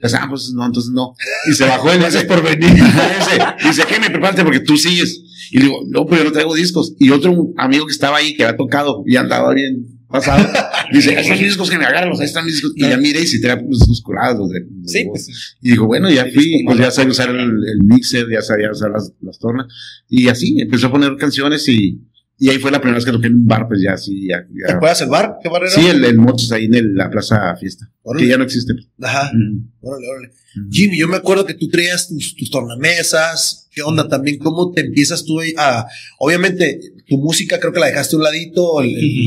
Y 0.00 0.04
dice, 0.04 0.16
ah, 0.20 0.26
pues 0.28 0.52
no, 0.54 0.64
entonces 0.64 0.92
no. 0.92 1.14
Y 1.50 1.54
se 1.54 1.64
bajó 1.64 1.92
en 1.92 2.02
ese 2.02 2.24
por 2.24 2.42
venir. 2.42 2.70
dice, 2.72 3.42
dice, 3.64 3.82
¿qué 3.88 3.98
me 3.98 4.10
preparaste? 4.10 4.44
Porque 4.44 4.60
tú 4.60 4.76
sigues. 4.76 5.22
Y 5.50 5.58
le 5.58 5.64
digo, 5.64 5.80
no, 5.88 6.06
pero 6.06 6.22
yo 6.22 6.24
no 6.28 6.32
traigo 6.32 6.54
discos. 6.54 6.94
Y 6.98 7.10
otro 7.10 7.52
amigo 7.56 7.86
que 7.86 7.92
estaba 7.92 8.18
ahí, 8.18 8.36
que 8.36 8.44
había 8.44 8.56
tocado 8.56 9.02
y 9.06 9.16
andaba 9.16 9.52
bien 9.54 9.97
pasado. 10.08 10.48
Dice, 10.92 11.18
esos 11.18 11.38
discos 11.38 11.70
que 11.70 11.78
me 11.78 11.84
agarran, 11.84 12.12
ahí 12.12 12.24
están 12.24 12.44
mis 12.44 12.54
discos. 12.54 12.72
Y 12.74 12.82
ya 12.82 12.96
miré 12.96 13.20
y 13.20 13.26
si 13.26 13.40
traía 13.40 13.62
discos 13.62 14.00
curados. 14.02 14.50
De, 14.50 14.66
sí, 14.86 15.04
pues. 15.08 15.56
Y 15.60 15.70
dijo, 15.70 15.86
bueno, 15.86 16.10
ya 16.10 16.26
fui, 16.32 16.64
pues 16.64 16.78
ya 16.78 16.90
sabía 16.90 17.10
usar 17.10 17.30
el, 17.30 17.78
mixer, 17.82 18.26
ya 18.30 18.40
sabía 18.40 18.70
usar 18.70 18.90
las, 18.90 19.12
las 19.20 19.38
tornas. 19.38 19.66
Y 20.08 20.28
así, 20.28 20.60
empezó 20.60 20.86
a 20.86 20.92
poner 20.92 21.16
canciones 21.16 21.68
y, 21.68 22.00
y 22.40 22.50
ahí 22.50 22.58
fue 22.58 22.70
la 22.70 22.80
primera 22.80 22.96
vez 22.96 23.04
que 23.04 23.10
toqué 23.10 23.26
en 23.26 23.34
un 23.34 23.46
bar, 23.48 23.66
pues 23.66 23.82
ya 23.82 23.96
sí. 23.96 24.28
Ya, 24.28 24.46
¿Te 24.66 24.72
acuerdas 24.72 25.00
el 25.00 25.08
bar? 25.08 25.38
¿Qué 25.42 25.48
bar 25.48 25.62
era? 25.62 25.72
Sí, 25.72 25.86
el, 25.86 26.04
el 26.04 26.18
Motos 26.18 26.52
ahí 26.52 26.66
en 26.66 26.94
la 26.94 27.10
Plaza 27.10 27.54
Fiesta. 27.56 27.90
Que 28.16 28.28
ya 28.28 28.38
no 28.38 28.44
existe. 28.44 28.74
Ajá. 29.02 29.32
Órale, 29.80 30.06
órale. 30.08 30.30
Jimmy, 30.70 30.98
yo 30.98 31.08
me 31.08 31.16
acuerdo 31.16 31.44
que 31.44 31.54
tú 31.54 31.68
traías 31.68 32.08
tus, 32.08 32.36
tus 32.36 32.50
tornamesas. 32.50 33.68
¿Qué 33.72 33.82
onda 33.82 34.08
también? 34.08 34.38
¿Cómo 34.38 34.70
te 34.70 34.82
empiezas 34.82 35.24
tú 35.24 35.40
a. 35.56 35.86
Obviamente, 36.20 36.80
tu 37.08 37.18
música 37.18 37.58
creo 37.58 37.72
que 37.72 37.80
la 37.80 37.86
dejaste 37.86 38.16
a 38.16 38.18
un 38.18 38.24
ladito, 38.24 38.80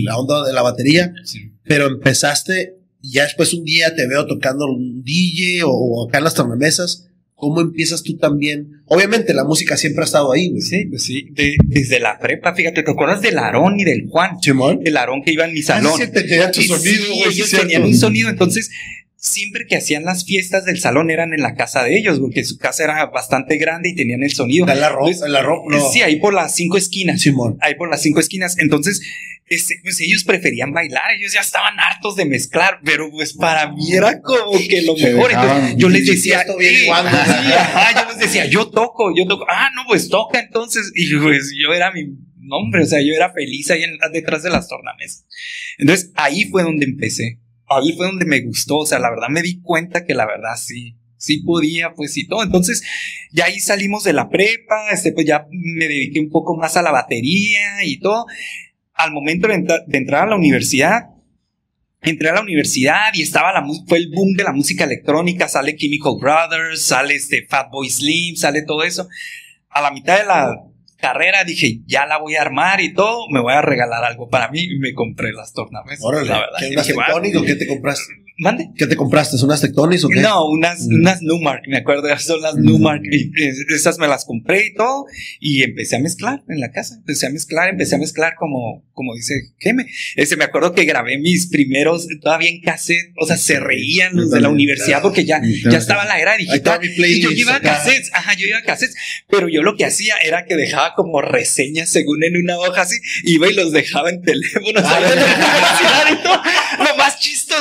la 0.03 0.17
onda 0.17 0.45
de 0.45 0.53
la 0.53 0.61
batería. 0.61 1.13
Sí. 1.23 1.51
Pero 1.63 1.87
empezaste, 1.87 2.75
ya 3.01 3.23
después 3.23 3.53
un 3.53 3.63
día 3.63 3.95
te 3.95 4.07
veo 4.07 4.25
tocando 4.27 4.65
un 4.65 5.03
DJ 5.03 5.61
o, 5.65 6.07
acá 6.07 6.19
en 6.19 6.23
las 6.25 6.35
tornamesas. 6.35 7.07
¿Cómo 7.33 7.59
empiezas 7.61 8.03
tú 8.03 8.17
también? 8.17 8.83
Obviamente 8.85 9.33
la 9.33 9.43
música 9.43 9.75
siempre 9.75 10.03
ha 10.03 10.05
estado 10.05 10.31
ahí, 10.31 10.49
güey. 10.51 10.61
Sí, 10.61 10.85
pues 10.85 11.03
sí, 11.03 11.25
de- 11.31 11.55
desde 11.65 11.99
la 11.99 12.19
prepa, 12.19 12.53
fíjate, 12.53 12.83
¿te 12.83 12.91
acuerdas 12.91 13.19
del 13.23 13.39
Aarón 13.39 13.79
y 13.79 13.83
del 13.83 14.07
Juan? 14.09 14.39
Simón. 14.43 14.81
El 14.85 14.95
Aarón 14.95 15.23
que 15.23 15.31
iba 15.33 15.45
en 15.47 15.53
mi 15.55 15.63
salón. 15.63 15.93
sí, 15.97 16.03
te 16.11 16.21
tenían 16.21 16.51
tu 16.51 16.61
sonido, 16.61 17.03
sí, 17.03 17.07
güey, 17.07 17.31
sí, 17.33 17.39
ellos 17.41 17.49
tenían 17.49 17.83
un 17.83 17.95
sonido, 17.95 18.29
entonces 18.29 18.69
siempre 19.23 19.67
que 19.67 19.77
hacían 19.77 20.03
las 20.03 20.25
fiestas 20.25 20.65
del 20.65 20.79
salón 20.79 21.11
eran 21.11 21.31
en 21.33 21.41
la 21.41 21.53
casa 21.53 21.83
de 21.83 21.95
ellos, 21.95 22.19
porque 22.19 22.43
su 22.43 22.57
casa 22.57 22.83
era 22.85 23.05
bastante 23.05 23.57
grande 23.57 23.89
y 23.89 23.95
tenían 23.95 24.23
el 24.23 24.31
sonido. 24.31 24.65
La 24.65 24.89
ropa, 24.89 25.27
la 25.27 25.41
ropa, 25.43 25.75
no. 25.77 25.91
Sí, 25.91 26.01
ahí 26.01 26.15
por 26.19 26.33
las 26.33 26.55
cinco 26.55 26.77
esquinas. 26.77 27.21
Simón. 27.21 27.55
Ahí 27.61 27.75
por 27.75 27.87
las 27.89 28.01
cinco 28.01 28.19
esquinas. 28.19 28.57
Entonces, 28.57 28.99
este, 29.45 29.75
pues 29.83 29.99
ellos 30.01 30.23
preferían 30.23 30.71
bailar, 30.73 31.03
ellos 31.15 31.33
ya 31.33 31.41
estaban 31.41 31.79
hartos 31.79 32.15
de 32.15 32.25
mezclar, 32.25 32.79
pero 32.83 33.11
pues 33.11 33.33
para 33.33 33.71
mí 33.71 33.91
era 33.93 34.21
como 34.21 34.57
que 34.57 34.81
lo 34.81 34.95
mejor. 34.95 35.31
Entonces, 35.31 35.75
yo 35.77 35.89
les 35.89 36.07
decía, 36.07 36.41
"Eh, 36.59 36.85
guango". 36.87 37.09
sí, 37.09 37.51
ajá, 37.53 38.01
yo 38.03 38.09
les 38.09 38.17
decía, 38.19 38.45
yo 38.47 38.69
toco, 38.71 39.13
yo 39.15 39.27
toco. 39.27 39.45
Ah, 39.49 39.69
no, 39.75 39.83
pues 39.87 40.09
toca 40.09 40.39
entonces. 40.39 40.91
Y 40.95 41.15
pues 41.17 41.53
yo 41.61 41.71
era 41.73 41.91
mi 41.91 42.05
nombre, 42.39 42.81
o 42.81 42.85
sea, 42.87 43.01
yo 43.01 43.13
era 43.13 43.31
feliz 43.33 43.69
ahí 43.69 43.83
en- 43.83 43.99
detrás 44.11 44.41
de 44.41 44.49
las 44.49 44.67
tornamesas. 44.67 45.25
Entonces, 45.77 46.11
ahí 46.15 46.45
fue 46.45 46.63
donde 46.63 46.85
empecé. 46.85 47.37
Ahí 47.77 47.93
fue 47.93 48.07
donde 48.07 48.25
me 48.25 48.41
gustó, 48.41 48.79
o 48.79 48.85
sea, 48.85 48.99
la 48.99 49.09
verdad 49.09 49.29
me 49.29 49.41
di 49.41 49.61
cuenta 49.61 50.05
que 50.05 50.13
la 50.13 50.25
verdad 50.25 50.55
sí, 50.57 50.97
sí 51.17 51.39
podía, 51.43 51.93
pues 51.93 52.17
y 52.17 52.27
todo. 52.27 52.43
Entonces, 52.43 52.83
ya 53.31 53.45
ahí 53.45 53.59
salimos 53.59 54.03
de 54.03 54.13
la 54.13 54.29
prepa, 54.29 54.89
este, 54.91 55.11
pues 55.13 55.25
ya 55.25 55.45
me 55.51 55.87
dediqué 55.87 56.19
un 56.19 56.29
poco 56.29 56.57
más 56.57 56.75
a 56.77 56.81
la 56.81 56.91
batería 56.91 57.83
y 57.85 57.99
todo. 57.99 58.25
Al 58.93 59.11
momento 59.11 59.47
de, 59.47 59.55
entra- 59.55 59.83
de 59.87 59.97
entrar 59.97 60.23
a 60.27 60.29
la 60.31 60.35
universidad, 60.35 61.05
entré 62.01 62.29
a 62.29 62.33
la 62.33 62.41
universidad 62.41 63.13
y 63.13 63.21
estaba 63.21 63.53
la 63.53 63.63
fue 63.87 63.99
el 63.99 64.09
boom 64.09 64.33
de 64.35 64.43
la 64.43 64.51
música 64.53 64.83
electrónica, 64.83 65.47
sale 65.47 65.75
Chemical 65.75 66.13
Brothers, 66.19 66.81
sale 66.83 67.15
este 67.15 67.45
Fatboy 67.47 67.89
Slim, 67.89 68.35
sale 68.35 68.63
todo 68.63 68.83
eso. 68.83 69.07
A 69.69 69.81
la 69.81 69.91
mitad 69.91 70.17
de 70.19 70.25
la 70.25 70.53
carrera 71.01 71.43
dije, 71.43 71.79
ya 71.85 72.05
la 72.05 72.17
voy 72.17 72.35
a 72.35 72.41
armar 72.41 72.79
y 72.79 72.93
todo, 72.93 73.27
me 73.29 73.41
voy 73.41 73.53
a 73.53 73.61
regalar 73.61 74.03
algo 74.05 74.29
para 74.29 74.47
mí 74.49 74.61
y 74.61 74.79
me 74.79 74.93
compré 74.93 75.33
las 75.33 75.51
tornamesas, 75.53 76.05
Órale. 76.05 76.29
la 76.29 76.39
verdad. 76.39 76.57
¿Qué, 76.59 76.67
Y 76.69 76.73
¿Unas 76.73 76.87
dije, 76.87 76.95
qué 77.43 77.55
te 77.55 77.67
compraste? 77.67 78.13
¿Mande? 78.41 78.71
¿Qué 78.75 78.87
te 78.87 78.95
compraste? 78.95 79.37
¿Unas 79.45 79.61
tectonis 79.61 80.03
o 80.03 80.09
qué? 80.09 80.19
No, 80.19 80.49
unas, 80.49 80.87
Mm. 80.87 80.95
unas 80.95 81.21
Numark, 81.21 81.67
me 81.67 81.77
acuerdo, 81.77 82.07
son 82.17 82.41
las 82.41 82.55
Mm. 82.55 82.63
Numark. 82.63 83.03
Y, 83.05 83.31
esas 83.71 83.99
me 83.99 84.07
las 84.07 84.25
compré 84.25 84.65
y 84.65 84.73
todo. 84.73 85.05
Y 85.39 85.61
empecé 85.61 85.97
a 85.97 85.99
mezclar 85.99 86.41
en 86.49 86.59
la 86.59 86.71
casa. 86.71 86.95
Empecé 86.95 87.27
a 87.27 87.29
mezclar, 87.29 87.69
empecé 87.69 87.93
a 87.93 87.97
mezclar 87.99 88.33
como, 88.39 88.83
como 88.93 89.13
dice 89.13 89.35
Geme. 89.59 89.85
Ese 90.15 90.37
me 90.37 90.45
acuerdo 90.45 90.73
que 90.73 90.85
grabé 90.85 91.19
mis 91.19 91.49
primeros 91.51 92.07
todavía 92.19 92.49
en 92.49 92.61
cassette. 92.61 93.13
O 93.19 93.27
sea, 93.27 93.37
se 93.37 93.59
reían 93.59 94.15
los 94.15 94.31
de 94.31 94.41
la 94.41 94.49
universidad 94.49 95.03
porque 95.03 95.23
ya, 95.23 95.39
ya 95.69 95.77
estaba 95.77 96.05
la 96.05 96.19
era 96.19 96.35
digital. 96.35 96.79
Y 96.83 97.21
yo 97.21 97.29
iba 97.29 97.57
a 97.57 97.61
cassettes, 97.61 98.09
ajá, 98.11 98.33
yo 98.33 98.47
iba 98.47 98.57
a 98.57 98.63
cassettes, 98.63 98.95
pero 99.29 99.49
yo 99.49 99.61
lo 99.61 99.75
que 99.75 99.85
hacía 99.85 100.15
era 100.17 100.45
que 100.45 100.55
dejaba 100.55 100.95
como 100.95 101.21
reseñas 101.21 101.89
según 101.89 102.23
en 102.23 102.35
una 102.37 102.57
hoja 102.57 102.81
así, 102.81 102.95
iba 103.23 103.47
y 103.47 103.53
los 103.53 103.71
dejaba 103.71 104.09
en 104.09 104.23
teléfonos. 104.23 104.81
Ah, 104.83 104.99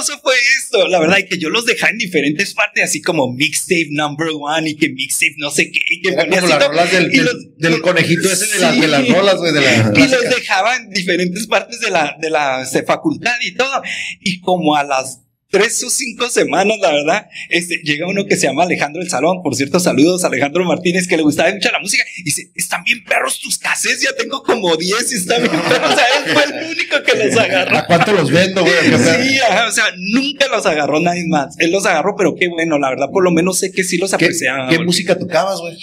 chistoso 0.01 0.21
fue 0.23 0.35
esto, 0.59 0.87
la 0.89 0.99
verdad, 1.01 1.19
y 1.19 1.27
que 1.27 1.39
yo 1.39 1.49
los 1.51 1.65
dejaba 1.67 1.91
en 1.93 1.99
diferentes 1.99 2.55
partes, 2.55 2.85
así 2.85 3.01
como 3.03 3.33
mixtape 3.33 3.89
number 3.91 4.29
one 4.41 4.71
y 4.71 4.77
que 4.77 4.89
mixtape 4.91 5.35
no 5.39 5.51
sé 5.51 5.71
qué, 5.71 5.81
y 5.91 6.01
que 6.03 6.09
Era 6.11 6.25
ponía 6.25 6.41
como 6.41 6.55
las 6.55 6.67
rolas 6.69 6.93
del, 6.93 7.11
los- 7.25 7.57
del 7.59 7.81
conejito 7.81 8.31
ese 8.31 8.47
de, 8.47 8.59
las 8.61 8.75
Sí. 8.75 8.81
de 8.81 8.89
las 8.89 9.09
rolas, 9.09 9.37
güey, 9.37 9.53
de 9.53 9.61
la 9.61 9.93
y 9.97 10.09
los 10.09 10.23
dejaba 10.23 10.77
en 10.77 10.91
diferentes 10.91 11.47
partes 11.47 11.81
de 11.81 11.91
la, 11.91 12.17
de 12.21 12.31
la 12.31 12.67
facultad 12.87 13.35
y 13.43 13.55
todo. 13.55 13.83
Y 14.21 14.41
como 14.41 14.75
a 14.77 14.85
las 14.85 15.21
tres 15.51 15.83
o 15.83 15.91
cinco 15.91 16.29
semanas, 16.31 16.79
la 16.81 16.93
verdad, 16.93 17.27
este, 17.49 17.81
llega 17.83 18.07
uno 18.07 18.25
que 18.27 18.37
se 18.37 18.47
llama 18.47 18.63
Alejandro 18.63 19.03
el 19.03 19.11
Salón. 19.11 19.43
Por 19.43 19.55
cierto, 19.55 19.81
saludos 19.81 20.25
a 20.25 20.29
Alejandro 20.29 20.65
Martínez, 20.65 21.07
que 21.09 21.17
le 21.17 21.23
gustaba 21.23 21.53
mucho 21.53 21.71
la 21.71 21.81
música. 21.81 22.05
Y 22.17 22.23
dice, 22.23 22.51
están 22.55 22.85
bien 22.85 23.05
perros 23.05 23.41
tus 23.41 23.59
cassettes, 23.59 24.03
ya 24.03 24.15
tengo 24.17 24.43
como 24.43 24.77
10 24.77 25.13
y 25.13 25.17
están 25.17 25.43
bien 25.43 25.61
perros. 25.63 25.93
O 25.93 25.95
sea, 25.95 26.05
él 26.19 26.33
fue 26.33 26.45
el 26.45 26.71
único 26.71 27.03
que 27.03 27.25
los 27.27 27.37
agarró. 27.37 27.79
¿A 27.79 27.87
cuánto 27.87 28.13
los 28.13 28.31
vendo, 28.31 28.63
güey? 28.63 28.75
Sí, 28.75 29.39
ajá, 29.41 29.69
o 29.69 29.73
sea, 29.73 29.85
nunca 29.97 30.47
los 30.49 30.65
agarró 30.67 31.01
nadie 31.01 31.27
más. 31.27 31.57
Él 31.59 31.73
los 31.73 31.85
agarró, 31.87 32.15
pero 32.17 32.35
qué 32.37 32.49
bueno, 32.49 32.79
la 32.79 32.91
verdad, 32.91 33.09
por 33.13 33.25
lo 33.25 33.31
menos 33.31 33.59
sé 33.59 33.73
que 33.73 33.83
sí 33.83 33.99
los 33.99 34.11
¿Qué, 34.11 34.17
apreciaba. 34.17 34.69
qué 34.69 34.79
música 34.79 35.19
tocabas, 35.19 35.61
güey? 35.61 35.77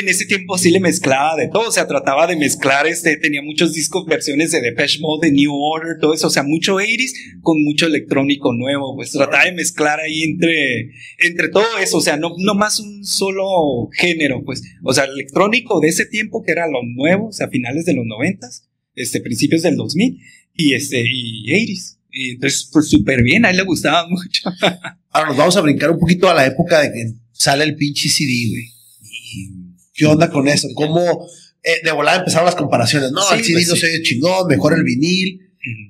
En 0.00 0.08
ese 0.08 0.26
tiempo 0.26 0.56
sí 0.58 0.70
le 0.70 0.80
mezclaba 0.80 1.34
de 1.36 1.48
todo, 1.48 1.68
o 1.68 1.72
sea, 1.72 1.86
trataba 1.86 2.26
de 2.26 2.36
mezclar, 2.36 2.86
este, 2.86 3.16
tenía 3.16 3.42
muchos 3.42 3.72
discos, 3.72 4.06
versiones 4.06 4.52
de 4.52 4.60
Depeche 4.60 5.00
Mode, 5.00 5.28
de 5.28 5.32
New 5.32 5.52
Order, 5.52 5.98
todo 6.00 6.14
eso, 6.14 6.28
o 6.28 6.30
sea, 6.30 6.42
mucho 6.42 6.76
80s 6.76 7.40
con 7.40 7.62
mucho 7.64 7.86
electrónico 7.86 8.52
nuevo, 8.52 8.94
pues 8.94 9.10
trataba 9.10 9.44
de 9.44 9.52
mezclar 9.52 9.98
ahí 10.00 10.22
entre, 10.22 10.90
entre 11.18 11.48
todo 11.48 11.66
eso, 11.82 11.98
o 11.98 12.00
sea, 12.00 12.16
no, 12.16 12.34
no 12.38 12.54
más 12.54 12.78
un 12.78 13.04
solo 13.04 13.88
género, 13.92 14.44
pues, 14.44 14.62
o 14.84 14.92
sea, 14.92 15.04
electrónico 15.04 15.80
de 15.80 15.88
ese 15.88 16.06
tiempo 16.06 16.42
que 16.42 16.52
era 16.52 16.68
lo 16.68 16.82
nuevo, 16.84 17.28
o 17.28 17.32
sea, 17.32 17.48
finales 17.48 17.84
de 17.84 17.94
los 17.94 18.06
noventas, 18.06 18.68
este, 18.94 19.20
principios 19.20 19.62
del 19.62 19.76
2000 19.76 20.20
y 20.54 20.74
este, 20.74 21.02
y 21.10 21.46
80s. 21.46 21.98
Y 22.10 22.30
entonces, 22.30 22.68
pues 22.72 22.88
súper 22.88 23.22
bien, 23.22 23.44
a 23.44 23.50
él 23.50 23.58
le 23.58 23.62
gustaba 23.64 24.08
mucho. 24.08 24.50
Ahora 25.10 25.28
nos 25.28 25.36
vamos 25.36 25.56
a 25.56 25.60
brincar 25.60 25.90
un 25.90 25.98
poquito 25.98 26.28
a 26.28 26.34
la 26.34 26.46
época 26.46 26.80
de 26.80 26.92
que 26.92 27.12
sale 27.32 27.64
el 27.64 27.76
pinche 27.76 28.08
CD, 28.08 28.48
güey. 28.50 29.67
¿Qué 29.98 30.06
onda 30.06 30.30
con 30.30 30.48
eso? 30.48 30.68
¿Cómo 30.74 31.26
eh, 31.62 31.70
de 31.84 31.92
volada 31.92 32.18
empezaron 32.20 32.46
las 32.46 32.54
comparaciones? 32.54 33.10
No, 33.12 33.20
Sí, 33.22 33.34
el 33.34 33.44
CD 33.44 33.52
pues 33.54 33.68
no 33.68 33.74
sí. 33.74 33.80
se 33.80 33.86
oye 33.88 34.02
chingón, 34.02 34.46
mejor 34.48 34.74
el 34.74 34.84
vinil. 34.84 35.40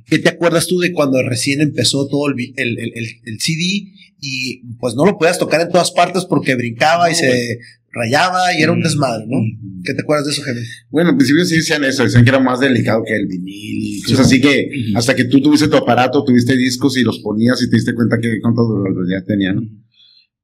¿Qué 0.07 0.19
te 0.19 0.31
acuerdas 0.31 0.67
tú 0.67 0.79
de 0.81 0.93
cuando 0.93 1.23
recién 1.23 1.61
empezó 1.61 2.09
todo 2.09 2.29
el, 2.31 2.35
el, 2.57 2.79
el- 2.79 2.93
el- 3.25 3.41
CD 3.41 3.93
y 4.21 4.63
pues 4.81 4.95
no 4.95 5.05
lo 5.05 5.17
podías 5.19 5.39
tocar 5.39 5.61
en 5.61 5.69
todas 5.71 5.91
partes 5.93 6.25
porque 6.25 6.55
brincaba 6.57 7.11
y 7.11 7.15
se 7.15 7.59
rayaba 7.93 8.53
y 8.59 8.63
era 8.63 8.73
un 8.73 8.83
desmadre, 8.83 9.25
¿no? 9.29 9.39
Mm. 9.39 9.83
¿Qué 9.85 9.95
te 9.95 10.03
acuerdas 10.03 10.27
de 10.27 10.33
eso, 10.33 10.43
Jaime? 10.43 10.63
Bueno, 10.91 11.11
al 11.11 11.17
principio 11.17 11.45
sí 11.45 11.57
decían 11.57 11.85
eso, 11.85 12.03
decían 12.03 12.25
que 12.25 12.31
era 12.31 12.41
más 12.41 12.59
delicado 12.61 13.03
que 13.07 13.15
el 13.15 13.27
vinil 13.27 13.99
y 13.99 14.03
cosas 14.03 14.27
así 14.27 14.41
que 14.41 14.71
hasta 14.97 15.15
que 15.15 15.25
tú 15.27 15.41
tuviste 15.41 15.69
tu 15.69 15.77
aparato, 15.77 16.25
tuviste 16.25 16.57
discos 16.57 16.97
y 16.97 17.03
los 17.03 17.19
ponías 17.21 17.63
y 17.63 17.69
te 17.71 17.77
diste 17.77 17.95
cuenta 17.95 18.19
que 18.21 18.41
cuánto 18.41 18.63
ya 19.09 19.23
tenía, 19.25 19.53
¿no? 19.53 19.63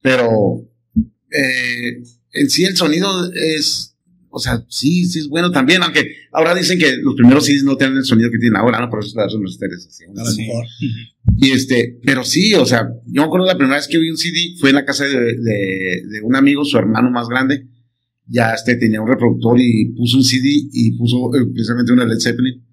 Pero 0.01 0.31
eh, 1.31 2.03
en 2.35 2.51
sí 2.51 2.65
el 2.65 2.77
sonido 2.77 3.09
es, 3.33 3.97
o 4.29 4.39
sea, 4.39 4.65
sí, 4.69 5.05
sí 5.07 5.21
es 5.21 5.29
bueno 5.29 5.51
también, 5.51 5.83
aunque 5.83 6.05
ahora 6.33 6.55
dicen 6.55 6.79
que 6.79 6.97
los 6.97 7.15
primeros 7.15 7.47
CDs 7.47 7.65
no 7.65 7.77
tienen 7.77 7.97
el 7.97 8.05
sonido 8.05 8.31
que 8.31 8.39
tienen 8.39 8.57
ahora, 8.57 8.81
¿no? 8.81 8.91
Por 8.91 9.05
eso 9.05 9.11
son 9.29 9.43
los 9.43 9.53
esterilizaciones. 9.53 10.19
A 10.19 10.25
lo 10.25 10.31
Sí. 10.31 10.49
Y 11.39 11.51
este, 11.53 11.99
pero 12.05 12.25
sí, 12.25 12.55
o 12.55 12.67
sea, 12.67 12.89
yo 13.07 13.23
me 13.23 13.27
acuerdo 13.27 13.47
la 13.47 13.57
primera 13.57 13.77
vez 13.77 13.89
que 13.89 13.99
vi 13.99 14.11
un 14.11 14.17
CD 14.17 14.57
fue 14.59 14.71
en 14.71 14.77
la 14.77 14.85
casa 14.85 15.05
de, 15.05 15.19
de, 15.19 16.03
de 16.11 16.21
un 16.23 16.37
amigo, 16.37 16.65
su 16.65 16.77
hermano 16.77 17.11
más 17.11 17.29
grande. 17.29 17.69
Ya 18.27 18.53
este 18.55 18.77
tenía 18.77 19.01
un 19.01 19.09
reproductor 19.09 19.59
y 19.61 19.93
puso 19.95 20.17
un 20.17 20.25
CD 20.25 20.49
y 20.73 20.93
puso 20.93 21.35
eh, 21.35 21.47
precisamente 21.53 21.93
una 21.93 22.05
Led 22.05 22.19
Zeppelin. 22.19 22.65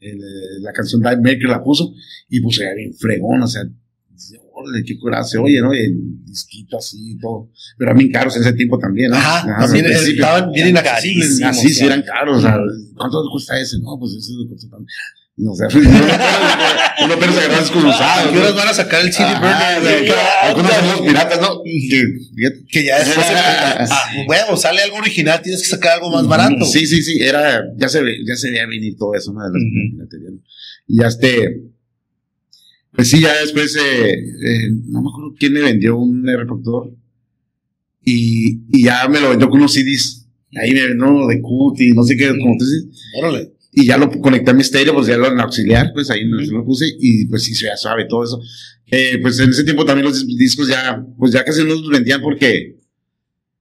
el, 0.00 0.18
eh, 0.18 0.60
la 0.60 0.72
canción 0.72 1.00
Dive 1.00 1.20
Maker 1.20 1.48
la 1.48 1.62
puso 1.62 1.94
y 2.28 2.40
puso 2.40 2.62
ya 2.62 2.74
bien 2.74 2.94
fregón, 2.94 3.42
o 3.42 3.46
sea, 3.46 3.62
órale, 4.68 4.84
qué 4.84 4.98
curada 4.98 5.24
se 5.24 5.38
oye, 5.38 5.60
¿no? 5.60 5.74
Y 5.74 5.78
el 5.78 6.24
disquito 6.24 6.78
así 6.78 7.12
y 7.12 7.18
todo. 7.18 7.50
Pero 7.76 7.90
eran 7.90 7.98
bien 7.98 8.12
caros 8.12 8.36
en 8.36 8.42
ese 8.42 8.52
tiempo 8.52 8.78
también, 8.78 9.10
¿no? 9.10 9.16
Ajá, 9.16 9.38
Ajá, 9.38 9.58
también 9.66 9.84
principio. 9.86 10.24
estaban 10.24 10.52
bien 10.52 10.74
carísimos. 10.74 11.42
Así 11.42 11.68
sí 11.70 11.84
eran 11.84 12.02
caros, 12.02 12.38
o 12.38 12.40
sea, 12.40 12.56
¿cuánto 12.96 13.22
cuesta 13.30 13.58
ese? 13.58 13.78
No, 13.80 13.98
pues 13.98 14.12
ese 14.12 14.32
le 14.32 14.48
costó 14.48 14.68
tanto. 14.68 14.86
No, 15.40 15.54
sea, 15.54 15.68
uno 17.04 17.14
apenas 17.14 17.36
agarraba 17.36 17.60
discos 17.60 17.84
¿A 17.84 17.88
usados. 17.88 18.32
qué 18.32 18.38
horas 18.38 18.50
¿no? 18.50 18.56
van 18.56 18.68
a 18.68 18.74
sacar 18.74 19.00
el 19.02 19.12
CD 19.12 19.34
burner, 19.34 20.12
Algunos 20.42 20.72
son 20.72 20.88
los 20.88 21.00
piratas, 21.02 21.40
¿no? 21.40 21.62
Que-. 21.62 22.64
Que 22.68 22.84
ya 22.84 22.98
después, 22.98 23.26
ah, 23.30 24.10
huevo, 24.26 24.56
sale 24.56 24.82
algo 24.82 24.96
original, 24.96 25.40
tienes 25.40 25.62
que 25.62 25.68
sacar 25.68 25.92
algo 25.92 26.10
más 26.10 26.26
barato. 26.26 26.64
Sí, 26.64 26.86
sí, 26.86 27.02
sí, 27.02 27.22
era, 27.22 27.62
ya 27.76 27.88
se 27.88 28.00
ya 28.26 28.34
se 28.34 28.50
veía 28.50 28.66
venir 28.66 28.96
todo 28.98 29.14
eso, 29.14 29.32
¿no? 29.32 29.40
De 29.44 29.50
las 29.52 29.62
piraterías, 29.92 30.32
¿no? 30.32 30.40
Y 30.88 31.00
ya 31.00 31.06
este, 31.06 31.62
pues 32.98 33.10
sí, 33.10 33.20
ya 33.20 33.32
después, 33.40 33.76
eh, 33.76 34.10
eh, 34.12 34.70
no 34.88 35.00
me 35.02 35.08
acuerdo 35.08 35.32
quién 35.38 35.52
me 35.52 35.60
vendió 35.60 35.96
un 35.96 36.26
reproductor 36.26 36.92
y, 38.04 38.60
y 38.76 38.82
ya 38.84 39.08
me 39.08 39.20
lo 39.20 39.30
vendió 39.30 39.48
con 39.48 39.60
unos 39.60 39.72
CDs. 39.72 40.26
Ahí 40.60 40.72
me 40.74 40.82
vendió 40.88 41.28
de 41.28 41.40
Cutie, 41.40 41.94
no 41.94 42.02
sé 42.02 42.16
qué, 42.16 42.28
como 42.30 42.56
tú 42.58 42.64
dices. 42.64 42.86
Órale. 43.22 43.52
Y 43.70 43.86
ya 43.86 43.98
lo 43.98 44.10
conecté 44.10 44.50
a 44.50 44.54
mi 44.54 44.62
estéreo, 44.62 44.94
pues 44.94 45.06
ya 45.06 45.16
lo 45.16 45.30
en 45.30 45.38
auxiliar, 45.38 45.92
pues 45.92 46.10
ahí 46.10 46.24
Ujú. 46.24 46.52
lo 46.56 46.64
puse 46.64 46.86
y 46.98 47.26
pues 47.26 47.44
sí, 47.44 47.54
se 47.54 47.66
veía 47.66 47.76
suave 47.76 48.06
todo 48.08 48.24
eso. 48.24 48.40
Eh, 48.90 49.18
pues 49.22 49.38
en 49.38 49.50
ese 49.50 49.62
tiempo 49.62 49.84
también 49.84 50.06
los 50.06 50.26
dis- 50.26 50.36
discos 50.36 50.66
ya, 50.66 51.00
pues 51.18 51.30
ya 51.32 51.44
casi 51.44 51.60
no 51.62 51.74
los 51.74 51.88
vendían 51.88 52.20
porque, 52.20 52.78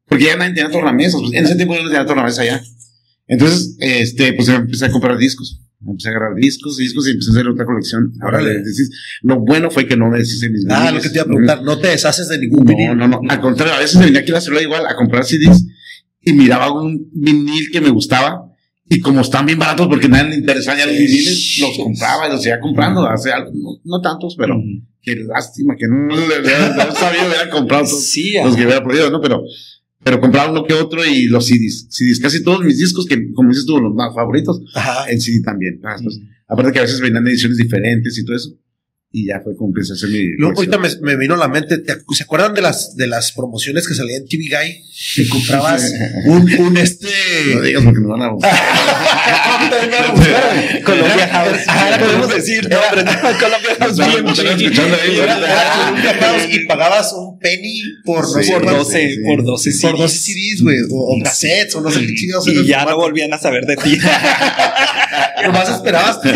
porque 0.07 0.23
ya 0.25 0.35
nadie 0.35 0.55
tenía 0.55 0.71
tornamesas, 0.71 1.21
pues 1.21 1.33
en 1.33 1.45
ese 1.45 1.55
tiempo 1.55 1.75
yo 1.75 1.83
no 1.83 1.89
tenía 1.89 2.07
tornamesa 2.07 2.43
ya. 2.43 2.63
Entonces, 3.27 3.75
este, 3.81 4.33
pues 4.33 4.47
empecé 4.47 4.85
a 4.85 4.91
comprar 4.91 5.17
discos. 5.19 5.61
Empecé 5.85 6.07
a 6.09 6.11
agarrar 6.11 6.35
discos, 6.35 6.77
discos 6.77 7.07
y 7.07 7.11
empecé 7.11 7.29
a 7.29 7.33
hacer 7.33 7.47
otra 7.47 7.65
colección. 7.65 8.11
Ahora 8.21 8.41
le 8.41 8.53
decís, 8.55 8.89
lo 9.21 9.39
bueno 9.39 9.69
fue 9.69 9.87
que 9.87 9.95
no 9.95 10.09
me 10.09 10.17
deshice 10.17 10.49
mis 10.49 10.65
Ah, 10.69 10.91
lo 10.91 10.99
que 10.99 11.09
te 11.09 11.15
iba 11.15 11.23
a 11.23 11.27
preguntar, 11.27 11.61
no 11.63 11.77
te 11.79 11.89
deshaces 11.89 12.27
de 12.29 12.39
ningún 12.39 12.65
No, 12.65 12.71
vinil. 12.71 12.97
no, 12.97 13.07
no. 13.07 13.21
Al 13.29 13.39
contrario, 13.41 13.75
a 13.75 13.79
veces 13.79 13.97
me 13.97 14.05
venía 14.05 14.21
aquí 14.21 14.31
a 14.31 14.35
la 14.35 14.41
ciudad 14.41 14.59
igual 14.61 14.85
a 14.87 14.95
comprar 14.95 15.23
CDs 15.23 15.65
y 16.21 16.33
miraba 16.33 16.71
un 16.71 17.09
vinil 17.13 17.69
que 17.71 17.79
me 17.79 17.89
gustaba 17.89 18.43
y 18.89 18.99
como 19.01 19.21
están 19.21 19.45
bien 19.45 19.59
baratos 19.59 19.87
porque 19.87 20.07
nadie 20.09 20.29
le 20.31 20.35
interesaba 20.37 20.77
ya 20.79 20.85
los 20.87 20.97
viniles, 20.97 21.57
los 21.59 21.77
compraba 21.77 22.27
y 22.27 22.31
los 22.31 22.41
seguía 22.41 22.59
comprando. 22.59 23.07
Hace 23.07 23.31
algo, 23.31 23.51
no, 23.53 23.79
no 23.83 24.01
tantos, 24.01 24.35
pero 24.37 24.55
qué 25.01 25.15
lástima 25.15 25.75
que 25.77 25.87
no, 25.87 26.07
le- 26.07 26.41
no 26.75 26.95
sabía 26.95 27.27
hubiera 27.27 27.49
comprado 27.51 27.85
Sí, 27.85 28.33
los 28.43 28.55
que 28.55 28.65
hubiera 28.65 28.83
podido, 28.83 29.11
¿no? 29.11 29.21
Pero, 29.21 29.43
pero 30.07 30.21
compraba 30.21 30.49
uno 30.51 30.63
que 30.63 30.73
otro 30.73 31.05
y 31.05 31.25
los 31.25 31.47
CDs. 31.47 31.87
CDs, 31.89 32.19
casi 32.21 32.41
todos 32.41 32.63
mis 32.63 32.77
discos, 32.77 33.05
que 33.05 33.33
como 33.33 33.49
dices 33.49 33.65
tú, 33.65 33.77
los 33.77 33.93
más 33.93 34.15
favoritos, 34.15 34.61
Ajá. 34.73 35.11
en 35.11 35.19
CD 35.19 35.41
también. 35.41 35.81
Pues, 35.81 36.21
Aparte 36.47 36.71
que 36.71 36.79
a 36.79 36.83
veces 36.83 37.01
venían 37.01 37.27
ediciones 37.27 37.57
diferentes 37.57 38.17
y 38.17 38.23
todo 38.23 38.37
eso. 38.37 38.57
Y 39.19 39.25
ya 39.27 39.39
fue 39.43 39.55
como 39.55 39.69
empecé 39.69 39.93
a 39.93 39.95
hacer 39.95 40.09
mi. 40.09 40.33
Luego, 40.37 40.57
ahorita 40.57 40.77
me, 40.77 40.89
me 41.01 41.15
vino 41.15 41.33
a 41.33 41.37
la 41.37 41.47
mente, 41.47 41.79
¿te 41.79 41.93
acu- 41.93 42.13
¿se 42.15 42.23
acuerdan 42.23 42.53
de 42.53 42.61
las, 42.61 42.95
de 42.95 43.07
las 43.07 43.31
promociones 43.31 43.87
que 43.87 43.95
salían 43.95 44.21
en 44.21 44.27
TV 44.27 44.43
Guy? 44.47 44.83
Que 45.15 45.27
comprabas 45.27 45.91
un, 46.25 46.53
un 46.59 46.77
este... 46.77 47.07
No 47.55 47.61
digas 47.61 47.83
porque 47.83 47.99
nos 47.99 48.09
van 48.11 48.21
a. 48.21 48.29
Colombia 50.83 51.27
House. 51.31 51.67
Ahora 51.67 51.97
podemos 51.99 52.29
decir 52.35 52.69
¿no? 52.69 52.77
Colombia 53.39 53.75
House 56.19 56.45
Y 56.49 56.59
pagabas 56.65 57.13
un 57.13 57.39
penny 57.39 57.81
por 58.05 58.21
no 58.23 58.43
sé 58.43 58.51
Por 58.51 58.63
cuánto- 58.63 58.83
12, 58.83 59.09
sí. 59.15 59.19
por 59.25 59.43
12 59.43 59.71
por 59.71 59.91
CDs. 59.91 59.99
12 59.99 60.17
CDs, 60.17 60.61
güey, 60.61 60.77
o, 60.91 61.17
cassettes, 61.23 61.75
o 61.75 61.81
no 61.81 61.89
sé 61.91 62.05
qué 62.05 62.13
chingados. 62.13 62.47
Y 62.47 62.65
ya 62.65 62.85
no 62.85 62.95
volvían 62.97 63.33
a 63.33 63.37
saber 63.37 63.65
de 63.65 63.75
ti. 63.77 63.97
Nomás 65.43 65.69
esperabas. 65.69 66.19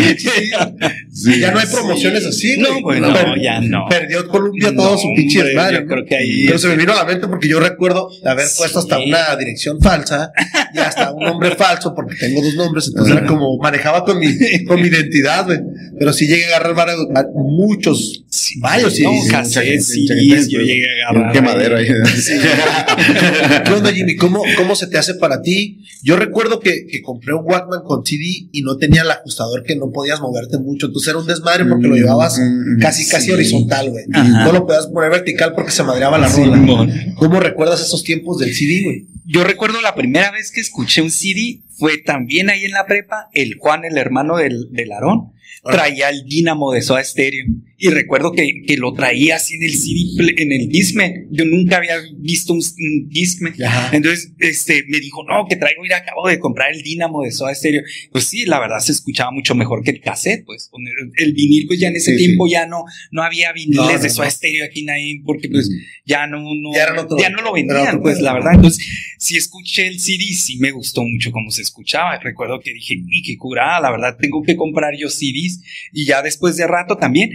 Sí. 1.14 1.40
ya 1.40 1.50
no 1.50 1.58
hay 1.58 1.66
promociones 1.66 2.24
así, 2.24 2.56
güey. 2.56 2.72
No, 2.72 2.80
bueno, 2.82 3.12
Per- 3.12 3.40
ya 3.40 3.60
no. 3.60 3.86
Perdió 3.88 4.26
Columbia 4.28 4.74
todo 4.74 4.96
su 4.96 5.08
No, 5.08 5.14
pinche 5.14 5.42
desmadre, 5.44 5.74
yo 5.76 5.80
¿no? 5.82 5.86
creo 5.88 6.04
que 6.06 6.16
ahí- 6.16 6.46
Pero 6.46 6.58
se 6.58 6.68
me 6.68 6.76
vino 6.76 6.92
a 6.92 6.96
la 6.96 7.04
mente 7.04 7.28
porque 7.28 7.48
yo 7.48 7.60
recuerdo 7.60 8.08
haber 8.24 8.46
Sí. 8.46 8.54
puesto 8.58 8.78
hasta 8.78 8.98
una 8.98 9.36
dirección 9.36 9.78
falsa 9.80 10.32
y 10.74 10.78
hasta 10.78 11.12
un 11.12 11.22
nombre 11.24 11.54
falso 11.54 11.94
porque 11.94 12.16
tengo 12.16 12.40
dos 12.42 12.54
nombres, 12.54 12.88
entonces 12.88 13.14
era 13.16 13.26
como 13.26 13.58
manejaba 13.58 14.04
con 14.04 14.18
mi, 14.18 14.26
con 14.64 14.80
mi 14.80 14.88
identidad, 14.88 15.44
güey. 15.44 15.60
Pero 16.02 16.12
sí 16.12 16.26
llegué 16.26 16.46
a 16.46 16.56
agarrar 16.56 16.74
varios, 16.74 17.06
a- 17.14 17.26
muchos, 17.32 18.24
varios 18.60 18.98
cassettes, 19.30 19.96
mucha 20.00 20.14
CDs, 20.14 20.28
gente, 20.40 20.50
yo 20.50 20.58
llegué 20.60 20.84
a 21.04 21.10
agarrar. 21.10 21.32
quemadero 21.32 21.76
ahí. 21.76 21.86
¿Qué 23.64 23.72
onda, 23.72 23.92
Jimmy? 23.92 24.16
¿Cómo, 24.16 24.42
¿Cómo 24.56 24.74
se 24.74 24.88
te 24.88 24.98
hace 24.98 25.14
para 25.14 25.40
ti? 25.42 25.84
Yo 26.02 26.16
recuerdo 26.16 26.58
que, 26.58 26.86
que 26.86 27.02
compré 27.02 27.34
un 27.34 27.44
Walkman 27.44 27.82
con 27.84 28.04
CD 28.04 28.48
y 28.50 28.62
no 28.62 28.76
tenía 28.78 29.02
el 29.02 29.10
ajustador 29.12 29.62
que 29.62 29.76
no 29.76 29.92
podías 29.92 30.20
moverte 30.20 30.58
mucho. 30.58 30.86
Entonces 30.86 31.08
era 31.10 31.18
un 31.18 31.26
desmadre 31.28 31.64
porque 31.66 31.86
lo 31.86 31.94
llevabas 31.94 32.38
Mm, 32.38 32.80
casi, 32.80 33.06
casi 33.08 33.26
sí. 33.26 33.30
horizontal, 33.32 33.90
güey. 33.90 34.04
No 34.08 34.52
lo 34.52 34.66
podías 34.66 34.88
poner 34.88 35.10
vertical 35.10 35.52
porque 35.54 35.70
se 35.70 35.84
madreaba 35.84 36.18
la 36.18 36.28
rola. 36.28 36.88
¿Cómo 37.16 37.38
recuerdas 37.38 37.80
esos 37.80 38.02
tiempos 38.02 38.38
del 38.38 38.52
CD, 38.54 38.82
güey? 38.82 39.06
Yo 39.24 39.44
recuerdo 39.44 39.80
la 39.80 39.94
primera 39.94 40.32
vez 40.32 40.50
que 40.50 40.60
escuché 40.60 41.00
un 41.00 41.10
CD 41.12 41.60
fue 41.78 41.98
también 41.98 42.50
ahí 42.50 42.64
en 42.64 42.72
la 42.72 42.86
prepa, 42.86 43.28
el 43.32 43.56
Juan, 43.58 43.84
el 43.84 43.98
hermano 43.98 44.36
del, 44.36 44.68
del 44.70 44.92
Aarón, 44.92 45.32
traía 45.62 46.10
el 46.10 46.24
Dínamo 46.24 46.72
de 46.72 46.82
Soda 46.82 47.04
Stereo. 47.04 47.44
Y 47.78 47.88
recuerdo 47.88 48.30
que, 48.30 48.62
que 48.64 48.76
lo 48.76 48.92
traía 48.92 49.36
así 49.36 49.54
en 49.54 49.64
el 49.64 49.74
CD, 49.74 50.32
en 50.40 50.52
el 50.52 50.68
Discman. 50.68 51.26
Yo 51.32 51.44
nunca 51.44 51.78
había 51.78 51.96
visto 52.16 52.52
un, 52.52 52.60
un 52.60 53.08
Discman. 53.08 53.54
Ajá. 53.60 53.90
Entonces, 53.96 54.32
este, 54.38 54.84
me 54.88 55.00
dijo, 55.00 55.24
no, 55.24 55.46
que 55.48 55.56
traigo, 55.56 55.84
ir 55.84 55.92
acabo 55.92 56.28
de 56.28 56.38
comprar 56.38 56.72
el 56.72 56.82
Dínamo 56.82 57.24
de 57.24 57.32
Soda 57.32 57.52
Stereo. 57.54 57.82
Pues 58.12 58.26
sí, 58.26 58.44
la 58.46 58.60
verdad 58.60 58.78
se 58.78 58.92
escuchaba 58.92 59.32
mucho 59.32 59.56
mejor 59.56 59.82
que 59.82 59.90
el 59.90 60.00
cassette, 60.00 60.44
pues. 60.44 60.70
El, 61.16 61.32
vinil, 61.32 61.66
pues 61.66 61.80
ya 61.80 61.88
en 61.88 61.96
ese 61.96 62.12
Sí, 62.12 62.18
tiempo 62.24 62.46
ya 62.48 62.66
no, 62.66 62.84
no 63.10 63.22
había 63.22 63.52
viniles 63.52 63.76
No, 63.76 63.92
no, 63.92 63.98
de 63.98 64.10
Soda. 64.10 64.30
Stereo 64.30 64.64
aquí 64.64 64.82
en 64.82 64.90
ahí, 64.90 65.18
porque 65.20 65.48
pues 65.48 65.68
ya 66.04 66.28
no, 66.28 66.38
no, 66.38 66.70
Ya 67.18 67.30
no 67.30 67.42
lo 67.42 67.52
vendían, 67.52 68.00
pues 68.00 68.20
la 68.20 68.32
verdad. 68.32 68.54
Entonces, 68.54 68.86
sí 69.18 69.36
escuché 69.36 69.88
el 69.88 69.98
CD, 69.98 70.24
sí 70.34 70.56
me 70.58 70.70
gustó 70.70 71.02
mucho 71.02 71.32
cómo 71.32 71.50
se 71.50 71.61
escuchaba. 71.62 72.18
Recuerdo 72.18 72.60
que 72.60 72.72
dije, 72.72 72.94
y 72.96 73.22
qué 73.22 73.36
curada, 73.36 73.80
la 73.80 73.90
verdad, 73.90 74.16
tengo 74.20 74.42
que 74.42 74.56
comprar 74.56 74.94
yo 74.98 75.08
CDs. 75.08 75.62
Y 75.92 76.06
ya 76.06 76.22
después 76.22 76.56
de 76.56 76.66
rato 76.66 76.96
también, 76.96 77.30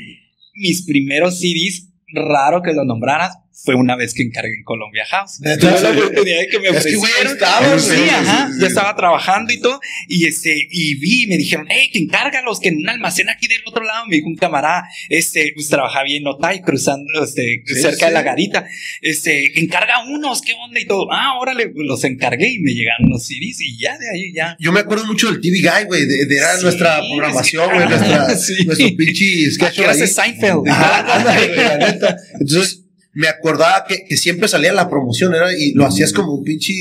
mis 0.56 0.86
primeros 0.86 1.40
CDs, 1.40 1.94
raro 2.14 2.62
que 2.62 2.74
lo 2.74 2.84
nombraras, 2.84 3.38
fue 3.64 3.76
una 3.76 3.96
vez 3.96 4.14
que 4.14 4.24
encargué 4.24 4.54
en 4.56 4.64
Colombia 4.64 5.04
House. 5.10 5.40
Tuve 5.60 5.82
la 5.82 5.90
oportunidad 5.92 6.40
de 6.40 6.48
que 6.48 6.60
me 6.60 6.68
Es 6.70 6.86
que, 6.86 6.96
ofrecieron. 6.96 7.34
estabas, 7.34 7.84
Sí, 7.84 8.10
ajá, 8.10 8.48
Sí, 8.48 8.54
sí. 8.54 8.62
ya 8.62 8.68
estaba 8.68 8.96
trabajando 8.96 9.52
y 9.52 9.60
todo, 9.60 9.80
y 10.08 10.26
este, 10.28 10.68
y 10.72 10.96
vi, 10.96 11.24
y 11.24 11.28
me 11.28 11.38
dijeron, 11.38 11.66
hey, 11.70 11.90
que 11.92 12.00
encárgalos, 12.00 12.60
que 12.60 12.70
en 12.70 12.78
un 12.78 12.90
almacén 12.90 13.30
aquí 13.30 13.48
del 13.48 13.62
otro 13.66 13.84
lado, 13.84 14.06
me 14.08 14.16
dijo 14.18 14.28
un 14.28 14.36
camarada, 14.36 14.84
este, 15.10 15.52
pues 15.56 15.68
trabajaba 15.70 16.04
bien 16.06 16.22
en 16.22 16.28
Otay, 16.28 16.62
cruzando, 16.62 17.24
este, 17.24 17.64
cerca 17.66 18.08
de 18.08 18.12
la 18.14 18.22
garita, 18.22 18.66
este, 19.02 19.60
encarga 19.60 20.06
unos, 20.08 20.42
qué 20.42 20.54
onda 20.54 20.80
y 20.80 20.86
todo, 20.86 21.12
ah, 21.12 21.38
órale, 21.40 21.72
los 21.76 22.04
encargué 22.04 22.50
y 22.54 22.60
me 22.60 22.72
llegaron 22.74 23.10
los 23.10 23.26
CDs 23.26 23.60
y 23.62 23.78
ya 23.80 23.98
de 23.98 24.10
ahí 24.10 24.34
ya. 24.34 24.56
Yo 24.60 24.72
me 24.72 24.80
acuerdo 24.82 25.06
mucho 25.06 25.32
del 25.32 25.42
TV 25.42 25.60
Guy, 25.62 25.86
güey. 25.86 26.06
De, 26.06 26.26
de- 26.26 26.38
era 26.38 26.58
nuestra 26.62 27.00
programación, 27.00 27.74
güey. 27.74 27.88
Nuestra. 27.90 28.28
Nuestro 28.28 28.88
pinche 28.96 29.52
sketch 29.52 29.68
¿A 29.70 29.72
qué 29.74 29.82
hora 29.82 29.92
ahí. 29.94 30.02
hace 30.02 30.08
Seinfeld? 30.14 30.68
Ajá, 30.70 31.78
neta. 31.80 32.18
Entonces, 32.40 32.84
me 33.14 33.28
acordaba 33.38 33.86
que, 33.88 34.04
que 34.08 34.18
siempre 34.18 34.48
salía 34.48 34.74
la 34.74 34.90
promoción, 34.90 35.34
era, 35.36 35.48
y 35.58 35.74
lo 35.74 35.86
hacías 35.86 36.12
como 36.14 36.34
un 36.34 36.44
pinche, 36.44 36.74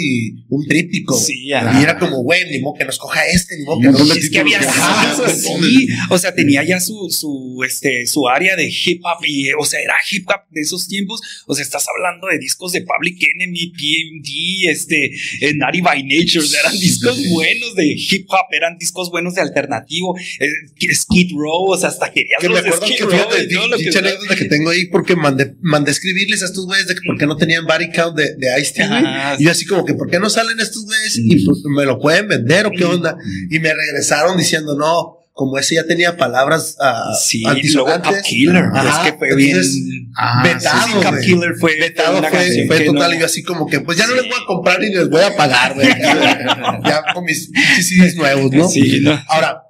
un 0.49 0.67
tríptico. 0.67 1.19
Sí, 1.19 1.53
ajá. 1.53 1.79
Y 1.79 1.83
era 1.83 1.99
como, 1.99 2.23
güey, 2.23 2.49
ni 2.51 2.59
modo 2.61 2.75
que 2.79 2.85
nos 2.85 2.99
coja 2.99 3.27
este, 3.27 3.57
ni 3.59 3.65
modo 3.65 3.81
que 3.81 3.87
nos 3.89 3.99
montón 4.01 4.15
de 4.19 4.25
Es 4.25 4.31
que 4.31 4.39
había 4.39 4.59
títulos, 4.59 4.77
ajá, 4.79 5.15
cosas 5.17 5.37
un 5.45 5.53
montón 5.53 5.65
así. 5.69 5.87
de- 5.87 5.95
O 6.11 6.19
sea, 6.19 6.35
tenía 6.35 6.63
ya 6.65 6.81
su, 6.81 7.09
su, 7.11 7.63
este, 7.67 8.07
su 8.07 8.29
área 8.29 8.57
de 8.57 8.67
hip 8.69 9.03
hop 9.05 9.25
y, 9.27 9.49
o 9.59 9.65
sea, 9.65 9.81
era 9.81 9.95
hip 10.11 10.27
hop 10.29 10.41
de 10.51 10.61
esos 10.61 10.89
tiempos. 10.89 11.21
O 11.47 11.55
sea, 11.55 11.63
estás 11.63 11.87
hablando 11.95 12.27
de 12.29 12.39
discos 12.39 12.73
de 12.73 12.83
Public 12.83 13.19
Enemy, 13.35 13.73
PMD, 13.73 14.71
este, 14.71 15.07
eh, 15.41 15.55
Naughty 15.55 15.81
by 15.81 16.03
Nature. 16.03 16.47
eran 16.61 16.73
discos 16.79 17.19
buenos 17.31 17.75
de 17.75 17.87
hip 17.97 18.27
hop, 18.29 18.47
eran 18.53 18.79
discos 18.79 19.11
buenos 19.11 19.35
de 19.35 19.41
alternativo. 19.43 20.17
eh, 20.41 20.49
Skid 20.95 21.33
Row, 21.35 21.71
o 21.71 21.79
sea, 21.79 21.89
hasta 21.89 22.11
querías 22.13 22.39
Que 22.41 22.49
me 22.49 22.55
los 22.57 22.65
acuerdo 22.67 22.87
Skid 22.87 22.97
que 22.97 23.03
Row 23.05 23.13
fíjate, 23.13 23.43
y 23.45 23.49
todo 23.55 23.69
lo 23.69 23.77
que 23.77 23.85
dicha 23.85 23.99
anécdota 23.99 24.37
que 24.37 24.45
tengo 24.47 24.71
ahí 24.71 24.87
porque 24.87 25.17
mandé, 25.17 25.55
mandé 25.63 25.91
escribirles 25.91 26.43
a 26.43 26.46
estos 26.47 26.67
güeyes 26.67 26.87
de 26.87 26.95
que 26.95 27.01
por 27.07 27.19
qué 27.19 27.27
no 27.27 27.37
tenían 27.37 27.67
body 27.67 27.91
count 27.93 28.17
de, 28.17 28.35
de. 28.37 28.83
Ajá, 28.83 29.37
Y 29.39 29.45
yo 29.45 29.51
así 29.51 29.67
como 29.67 29.85
que, 29.85 29.95
¿por 29.95 30.09
qué 30.11 30.19
no 30.19 30.31
salen 30.31 30.59
estos 30.61 30.85
güeyes 30.85 31.19
y 31.19 31.45
pues, 31.45 31.59
me 31.65 31.85
lo 31.85 31.99
pueden 31.99 32.29
vender 32.29 32.67
o 32.67 32.71
qué 32.71 32.85
onda? 32.85 33.17
Y 33.51 33.59
me 33.59 33.73
regresaron 33.75 34.37
diciendo, 34.39 34.77
no, 34.77 35.17
como 35.37 35.59
ese 35.59 35.75
ya 35.75 35.85
tenía 35.85 36.17
palabras 36.17 36.77
ah, 36.81 37.13
Sí, 37.23 37.43
luego. 37.75 37.93
Cup 38.03 38.15
Killer. 38.25 38.65
Ajá, 38.73 39.07
es 39.07 39.13
que 39.13 39.19
fue 39.19 39.29
entonces, 39.29 39.75
bien. 39.75 40.13
Ah, 40.17 40.43
vetado, 40.43 40.87
sí, 40.87 40.93
Sí, 40.93 41.07
Cup. 41.07 41.21
Killer 41.21 41.55
fue. 41.61 41.77
Vetado 41.79 42.23
fue, 42.23 42.65
fue 42.67 42.81
total 42.81 43.11
no- 43.11 43.17
y 43.17 43.21
yo 43.21 43.27
así 43.27 43.43
como 43.43 43.67
que, 43.67 43.81
pues 43.81 43.99
ya 43.99 44.07
no 44.07 44.15
les 44.15 44.25
voy 44.25 44.39
a 44.43 44.47
comprar 44.47 44.81
ni 44.81 44.89
les 44.95 45.11
voy 45.11 45.21
a 45.21 45.37
pagar, 45.37 45.75
güey. 45.75 45.89
ya 45.89 47.05
con 47.13 47.25
mis 47.25 47.51
CDs 47.83 48.17
nuevos, 48.17 48.51
¿no? 48.51 48.67
Sí, 48.67 49.01
no. 49.03 49.23
Ahora, 49.29 49.63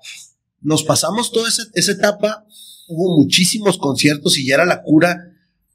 nos 0.61 0.85
pasamos 0.85 1.33
toda 1.33 1.49
esa, 1.49 1.65
esa 1.75 1.91
etapa, 1.93 2.45
hubo 2.87 3.17
muchísimos 3.23 3.77
conciertos 3.77 4.39
y 4.39 4.47
ya 4.47 4.55
era 4.55 4.67
la 4.67 4.83
cura 4.83 5.19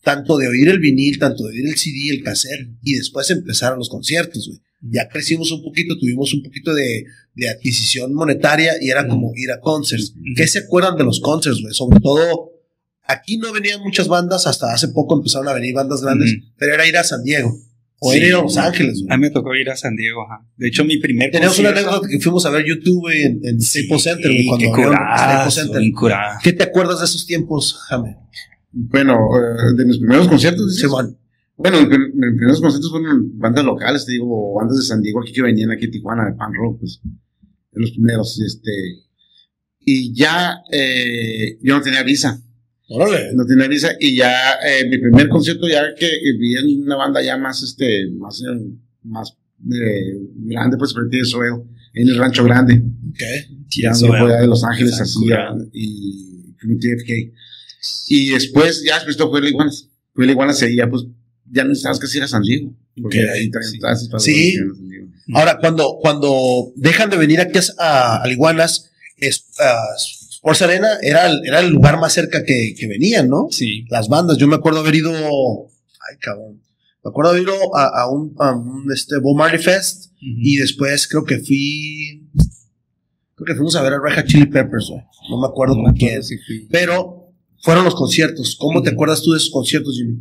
tanto 0.04 0.38
de 0.38 0.48
oír 0.48 0.70
el 0.70 0.80
vinil, 0.80 1.20
tanto 1.20 1.44
de 1.46 1.52
oír 1.54 1.68
el 1.68 1.78
CD, 1.78 2.10
el 2.10 2.24
cassette, 2.24 2.70
y 2.84 2.94
después 2.96 3.30
empezaron 3.30 3.78
los 3.80 3.90
conciertos, 3.90 4.48
güey. 4.48 4.60
Ya 4.84 5.08
crecimos 5.08 5.52
un 5.52 5.62
poquito, 5.64 5.96
tuvimos 6.00 6.34
un 6.34 6.42
poquito 6.42 6.74
de, 6.74 7.06
de 7.36 7.50
adquisición 7.50 8.16
monetaria 8.16 8.74
y 8.82 8.90
era 8.90 9.08
como 9.08 9.32
ir 9.36 9.52
a 9.52 9.60
concerts. 9.60 10.16
¿Qué 10.36 10.48
se 10.48 10.60
acuerdan 10.60 10.98
de 10.98 11.04
los 11.04 11.20
concerts, 11.20 11.62
güey? 11.62 11.72
Sobre 11.74 12.00
todo, 12.00 12.50
aquí 13.04 13.38
no 13.38 13.52
venían 13.54 13.80
muchas 13.82 14.08
bandas, 14.08 14.48
hasta 14.48 14.74
hace 14.74 14.88
poco 14.88 15.16
empezaron 15.18 15.48
a 15.50 15.54
venir 15.54 15.76
bandas 15.76 16.02
grandes, 16.02 16.36
pero 16.58 16.74
era 16.74 16.88
ir 16.88 16.98
a 16.98 17.04
San 17.04 17.24
Diego 17.24 17.56
o 18.00 18.12
Sí. 18.12 18.18
ir 18.18 18.34
a 18.34 18.42
Los 18.42 18.58
Ángeles, 18.58 19.02
A 19.02 19.06
güey. 19.06 19.18
mí 19.20 19.22
me 19.26 19.30
tocó 19.30 19.54
ir 19.54 19.70
a 19.70 19.78
San 19.78 19.96
Diego, 19.96 20.24
ajá. 20.26 20.44
De 20.58 20.70
hecho, 20.70 20.84
mi 20.84 20.98
primer 20.98 21.30
Tenemos 21.30 21.60
una 21.60 21.70
anécdota 21.70 22.08
que 22.10 22.20
fuimos 22.20 22.44
a 22.48 22.50
ver 22.50 22.66
YouTube, 22.66 23.02
güey, 23.02 23.22
en, 23.22 23.40
en 23.44 23.62
Staples 23.62 24.02
Center, 24.02 24.32
güey, 24.32 24.46
cuando 24.48 24.66
qué 24.76 24.82
curazo, 24.84 25.52
Center. 25.52 25.84
¿Qué 26.42 26.54
te 26.54 26.64
acuerdas 26.64 26.98
de 27.02 27.06
esos 27.06 27.28
tiempos, 27.28 27.76
Jame? 27.88 28.18
Bueno, 28.72 29.18
eh, 29.38 29.76
de 29.78 29.86
mis 29.86 29.98
primeros 29.98 30.28
conciertos, 30.28 30.68
dices? 30.68 30.82
Simón. 30.84 31.18
Bueno, 31.58 31.78
mis 31.80 31.88
prim- 31.90 32.12
mis 32.16 32.36
primeros 32.38 32.62
conciertos 32.62 32.90
fueron 32.92 33.38
bandas 33.38 33.64
locales, 33.66 34.06
te 34.06 34.14
digo, 34.14 34.56
bandas 34.56 34.78
de 34.78 34.84
San 34.84 35.02
Diego 35.02 35.22
aquí 35.22 35.32
que 35.34 35.42
venían 35.42 35.72
aquí 35.72 35.88
a 35.88 35.92
Tijuana 35.92 36.26
de 36.26 36.34
pan 36.36 36.54
rock, 36.54 36.80
pues, 36.80 37.02
de 37.04 37.82
los 37.82 37.92
primeros, 37.92 38.40
este, 38.42 38.72
y 39.80 40.14
ya, 40.14 40.56
eh, 40.72 41.58
yo 41.62 41.76
no 41.78 41.82
tenía 41.82 42.04
visa, 42.04 42.42
Órale. 42.90 43.34
no 43.36 43.46
tenía 43.46 43.68
visa, 43.68 43.92
y 44.00 44.16
ya, 44.16 44.32
eh, 44.66 44.88
mi 44.90 44.98
primer 44.98 45.30
concierto 45.30 45.68
ya 45.68 45.94
que 45.98 46.08
vi 46.40 46.56
en 46.56 46.84
una 46.84 46.96
banda 46.96 47.22
ya 47.22 47.38
más, 47.38 47.62
este, 47.62 48.10
más, 48.12 48.42
eh, 48.42 48.72
más, 49.04 49.38
eh, 49.72 50.18
grande, 50.36 50.78
pues, 50.78 50.94
Pretty 50.94 51.24
Soil, 51.26 51.62
en 51.94 52.08
el 52.10 52.18
Rancho 52.18 52.44
Grande, 52.44 52.82
Ok. 53.10 53.20
ya 53.82 53.94
de 53.94 54.48
Los 54.48 54.64
Ángeles, 54.64 55.00
así, 55.00 55.28
ya, 55.28 55.50
y 55.74 56.56
JFK. 56.64 57.34
Y 58.08 58.30
después, 58.30 58.84
ya 58.86 58.96
después 59.04 59.18
fue 59.18 59.40
el 59.40 59.48
Iguanas. 59.48 59.88
Fue 60.14 60.26
el 60.26 60.32
Iguanas 60.32 60.62
y 60.64 60.76
ya, 60.76 60.90
pues, 60.90 61.04
ya 61.50 61.64
no 61.64 61.70
necesitabas 61.70 62.00
casi 62.00 62.18
ir 62.18 62.24
a 62.24 62.28
San 62.28 62.44
Diego. 62.44 62.74
Porque 63.02 63.20
ahí 63.20 63.50
también 63.50 63.72
sí. 63.72 63.78
estabas 63.78 64.08
para 64.10 64.20
Sí. 64.20 64.56
Ahora, 65.34 65.60
cuando, 65.60 65.98
cuando 66.02 66.74
dejan 66.76 67.10
de 67.10 67.18
venir 67.18 67.40
aquí 67.40 67.60
a, 67.78 68.22
a 68.22 68.28
Liguanas, 68.28 68.92
es, 69.18 69.46
ah, 69.60 69.96
Sports 70.34 70.62
Arena 70.64 70.98
era 71.02 71.28
el, 71.28 71.42
era 71.46 71.60
el 71.60 71.70
lugar 71.70 72.00
más 72.00 72.14
cerca 72.14 72.44
que, 72.44 72.74
que 72.78 72.88
venían, 72.88 73.30
¿no? 73.30 73.48
Sí. 73.52 73.86
Las 73.90 74.10
bandas. 74.10 74.38
Yo 74.38 74.48
me 74.48 74.56
acuerdo 74.56 74.80
haber 74.80 74.96
ido. 74.96 75.12
Ay, 75.12 76.18
cabrón. 76.20 76.62
Me 77.04 77.10
acuerdo 77.10 77.32
haber 77.32 77.44
ido 77.44 77.76
a, 77.76 78.02
a 78.02 78.10
un, 78.10 78.36
a 78.40 78.56
un 78.56 78.92
este, 78.94 79.20
Bob 79.20 79.38
Marley 79.38 79.62
Fest 79.62 80.12
y 80.20 80.58
después 80.58 81.08
creo 81.08 81.24
que 81.24 81.40
fui. 81.40 82.28
Creo 83.36 83.46
que 83.46 83.56
fuimos 83.56 83.76
a 83.76 83.82
ver 83.82 83.94
a 83.94 84.00
Red 84.00 84.16
Hot 84.16 84.26
Chili 84.26 84.46
Peppers, 84.46 84.88
güey. 84.90 85.02
No 85.30 85.40
me 85.42 85.48
acuerdo 85.48 85.76
No 85.76 85.84
con 85.84 85.94
quién. 85.94 86.22
Pero 86.70 87.21
fueron 87.62 87.86
los 87.86 87.96
conciertos. 87.96 88.56
¿Cómo 88.60 88.82
te 88.82 88.90
acuerdas 88.90 89.22
tú 89.24 89.32
de 89.32 89.38
esos 89.38 89.52
conciertos, 89.52 89.98
Jimmy? 89.98 90.18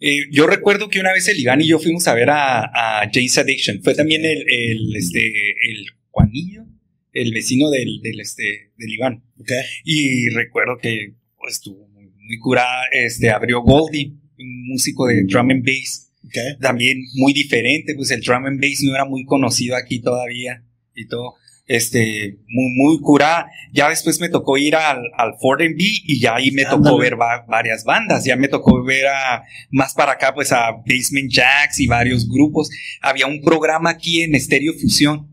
Eh, 0.00 0.20
yo 0.30 0.46
recuerdo 0.46 0.88
que 0.88 1.00
una 1.00 1.12
vez 1.12 1.26
el 1.28 1.40
Iván 1.40 1.60
y 1.60 1.66
yo 1.66 1.78
fuimos 1.78 2.06
a 2.06 2.14
ver 2.14 2.30
a, 2.30 2.62
a 2.64 3.10
James 3.12 3.36
Addiction. 3.38 3.82
Fue 3.82 3.94
también 3.94 4.24
el, 4.24 4.44
el, 4.48 4.96
este, 4.96 5.26
el 5.26 5.86
Juanillo, 6.10 6.66
el 7.12 7.32
vecino 7.32 7.68
del, 7.70 8.00
del, 8.00 8.20
este, 8.20 8.72
del 8.76 8.90
Iván. 8.92 9.24
Okay. 9.40 9.62
Y 9.84 10.28
recuerdo 10.30 10.78
que 10.80 11.14
pues, 11.36 11.54
estuvo 11.54 11.88
muy, 11.88 12.06
muy 12.06 12.38
curada. 12.38 12.84
Este, 12.92 13.30
abrió 13.30 13.62
Goldie, 13.62 14.12
un 14.38 14.68
músico 14.68 15.06
de 15.06 15.24
drum 15.24 15.50
and 15.50 15.64
bass. 15.64 16.12
Okay. 16.26 16.58
También 16.60 16.98
muy 17.14 17.32
diferente, 17.32 17.94
pues 17.94 18.10
el 18.10 18.20
drum 18.20 18.46
and 18.46 18.60
bass 18.60 18.82
no 18.82 18.94
era 18.94 19.04
muy 19.04 19.24
conocido 19.24 19.76
aquí 19.76 20.00
todavía 20.00 20.62
y 20.94 21.06
todo 21.06 21.34
este, 21.68 22.38
muy, 22.48 22.72
muy 22.74 23.00
curada. 23.00 23.50
Ya 23.72 23.88
después 23.90 24.18
me 24.20 24.28
tocó 24.28 24.56
ir 24.58 24.74
al, 24.74 25.02
al 25.16 25.34
Ford 25.40 25.58
B 25.60 25.74
y 25.78 26.18
ya 26.20 26.34
ahí 26.36 26.50
me 26.50 26.64
tocó 26.64 26.98
ver 26.98 27.20
va- 27.20 27.44
varias 27.46 27.84
bandas. 27.84 28.24
Ya 28.24 28.34
me 28.36 28.48
tocó 28.48 28.82
ver 28.82 29.06
a, 29.06 29.44
más 29.70 29.94
para 29.94 30.12
acá, 30.12 30.34
pues 30.34 30.50
a 30.50 30.72
Basement 30.86 31.30
Jacks 31.30 31.78
y 31.78 31.86
varios 31.86 32.28
grupos. 32.28 32.70
Había 33.00 33.26
un 33.26 33.40
programa 33.42 33.90
aquí 33.90 34.22
en 34.22 34.34
Estéreo 34.34 34.72
Fusión. 34.72 35.28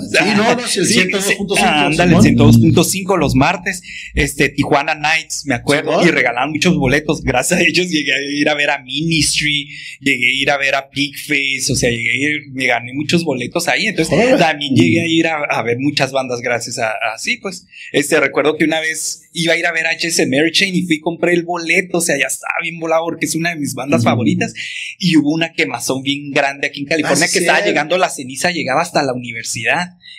Sí, 0.00 0.18
no, 0.36 0.54
no, 0.54 0.66
sí, 0.66 0.78
el 0.80 1.10
102.5, 1.10 1.56
ah, 1.60 1.86
Ándale, 1.86 2.20
Simón. 2.22 2.52
102.5 2.52 3.18
los 3.18 3.34
martes. 3.34 3.82
Este, 4.14 4.48
Tijuana 4.48 4.94
Nights, 4.94 5.42
me 5.46 5.54
acuerdo. 5.54 6.02
Y 6.04 6.10
regalaban 6.10 6.50
muchos 6.50 6.76
boletos. 6.76 7.22
Gracias 7.22 7.60
a 7.60 7.62
ellos 7.62 7.90
llegué 7.90 8.12
a 8.14 8.22
ir 8.22 8.48
a 8.48 8.54
ver 8.54 8.70
a 8.70 8.78
Ministry, 8.78 9.68
llegué 10.00 10.28
a 10.28 10.32
ir 10.32 10.50
a 10.50 10.56
ver 10.56 10.74
a 10.74 10.88
Pigface, 10.88 11.70
o 11.70 11.76
sea, 11.76 11.90
llegué 11.90 12.10
a 12.10 12.14
ir, 12.14 12.40
me 12.52 12.66
gané 12.66 12.92
muchos 12.94 13.24
boletos 13.24 13.68
ahí. 13.68 13.86
Entonces, 13.86 14.38
también 14.38 14.74
llegué 14.74 15.02
a 15.02 15.06
ir 15.06 15.26
a, 15.26 15.42
a 15.50 15.62
ver 15.62 15.76
muchas 15.78 16.12
bandas 16.12 16.40
gracias 16.40 16.78
a, 16.78 16.88
a 16.88 17.18
sí, 17.18 17.36
pues. 17.36 17.66
Este, 17.92 18.18
recuerdo 18.20 18.56
que 18.56 18.64
una 18.64 18.80
vez 18.80 19.28
iba 19.34 19.52
a 19.52 19.56
ir 19.58 19.66
a 19.66 19.72
ver 19.72 19.86
a 19.86 19.94
Jesse 19.98 20.26
Mary 20.28 20.52
Chain 20.52 20.74
y 20.74 20.82
fui 20.82 20.96
y 20.96 21.00
compré 21.00 21.34
el 21.34 21.42
boleto, 21.42 21.98
o 21.98 22.00
sea, 22.00 22.16
ya 22.18 22.26
estaba 22.28 22.54
bien 22.62 22.78
volado 22.78 23.04
porque 23.04 23.26
es 23.26 23.34
una 23.34 23.50
de 23.50 23.56
mis 23.56 23.74
bandas 23.74 24.04
favoritas. 24.04 24.54
Y 24.98 25.16
hubo 25.16 25.30
una 25.32 25.52
quemazón 25.52 26.02
bien 26.02 26.30
grande 26.30 26.68
aquí 26.68 26.80
en 26.80 26.86
California 26.86 27.24
Ah, 27.24 27.26
que 27.26 27.32
sí, 27.32 27.38
estaba 27.40 27.58
es. 27.58 27.66
llegando 27.66 27.98
la 27.98 28.08
ceniza, 28.08 28.50
llegaba 28.50 28.80
hasta 28.80 29.02
la 29.02 29.12
universidad. 29.12 29.33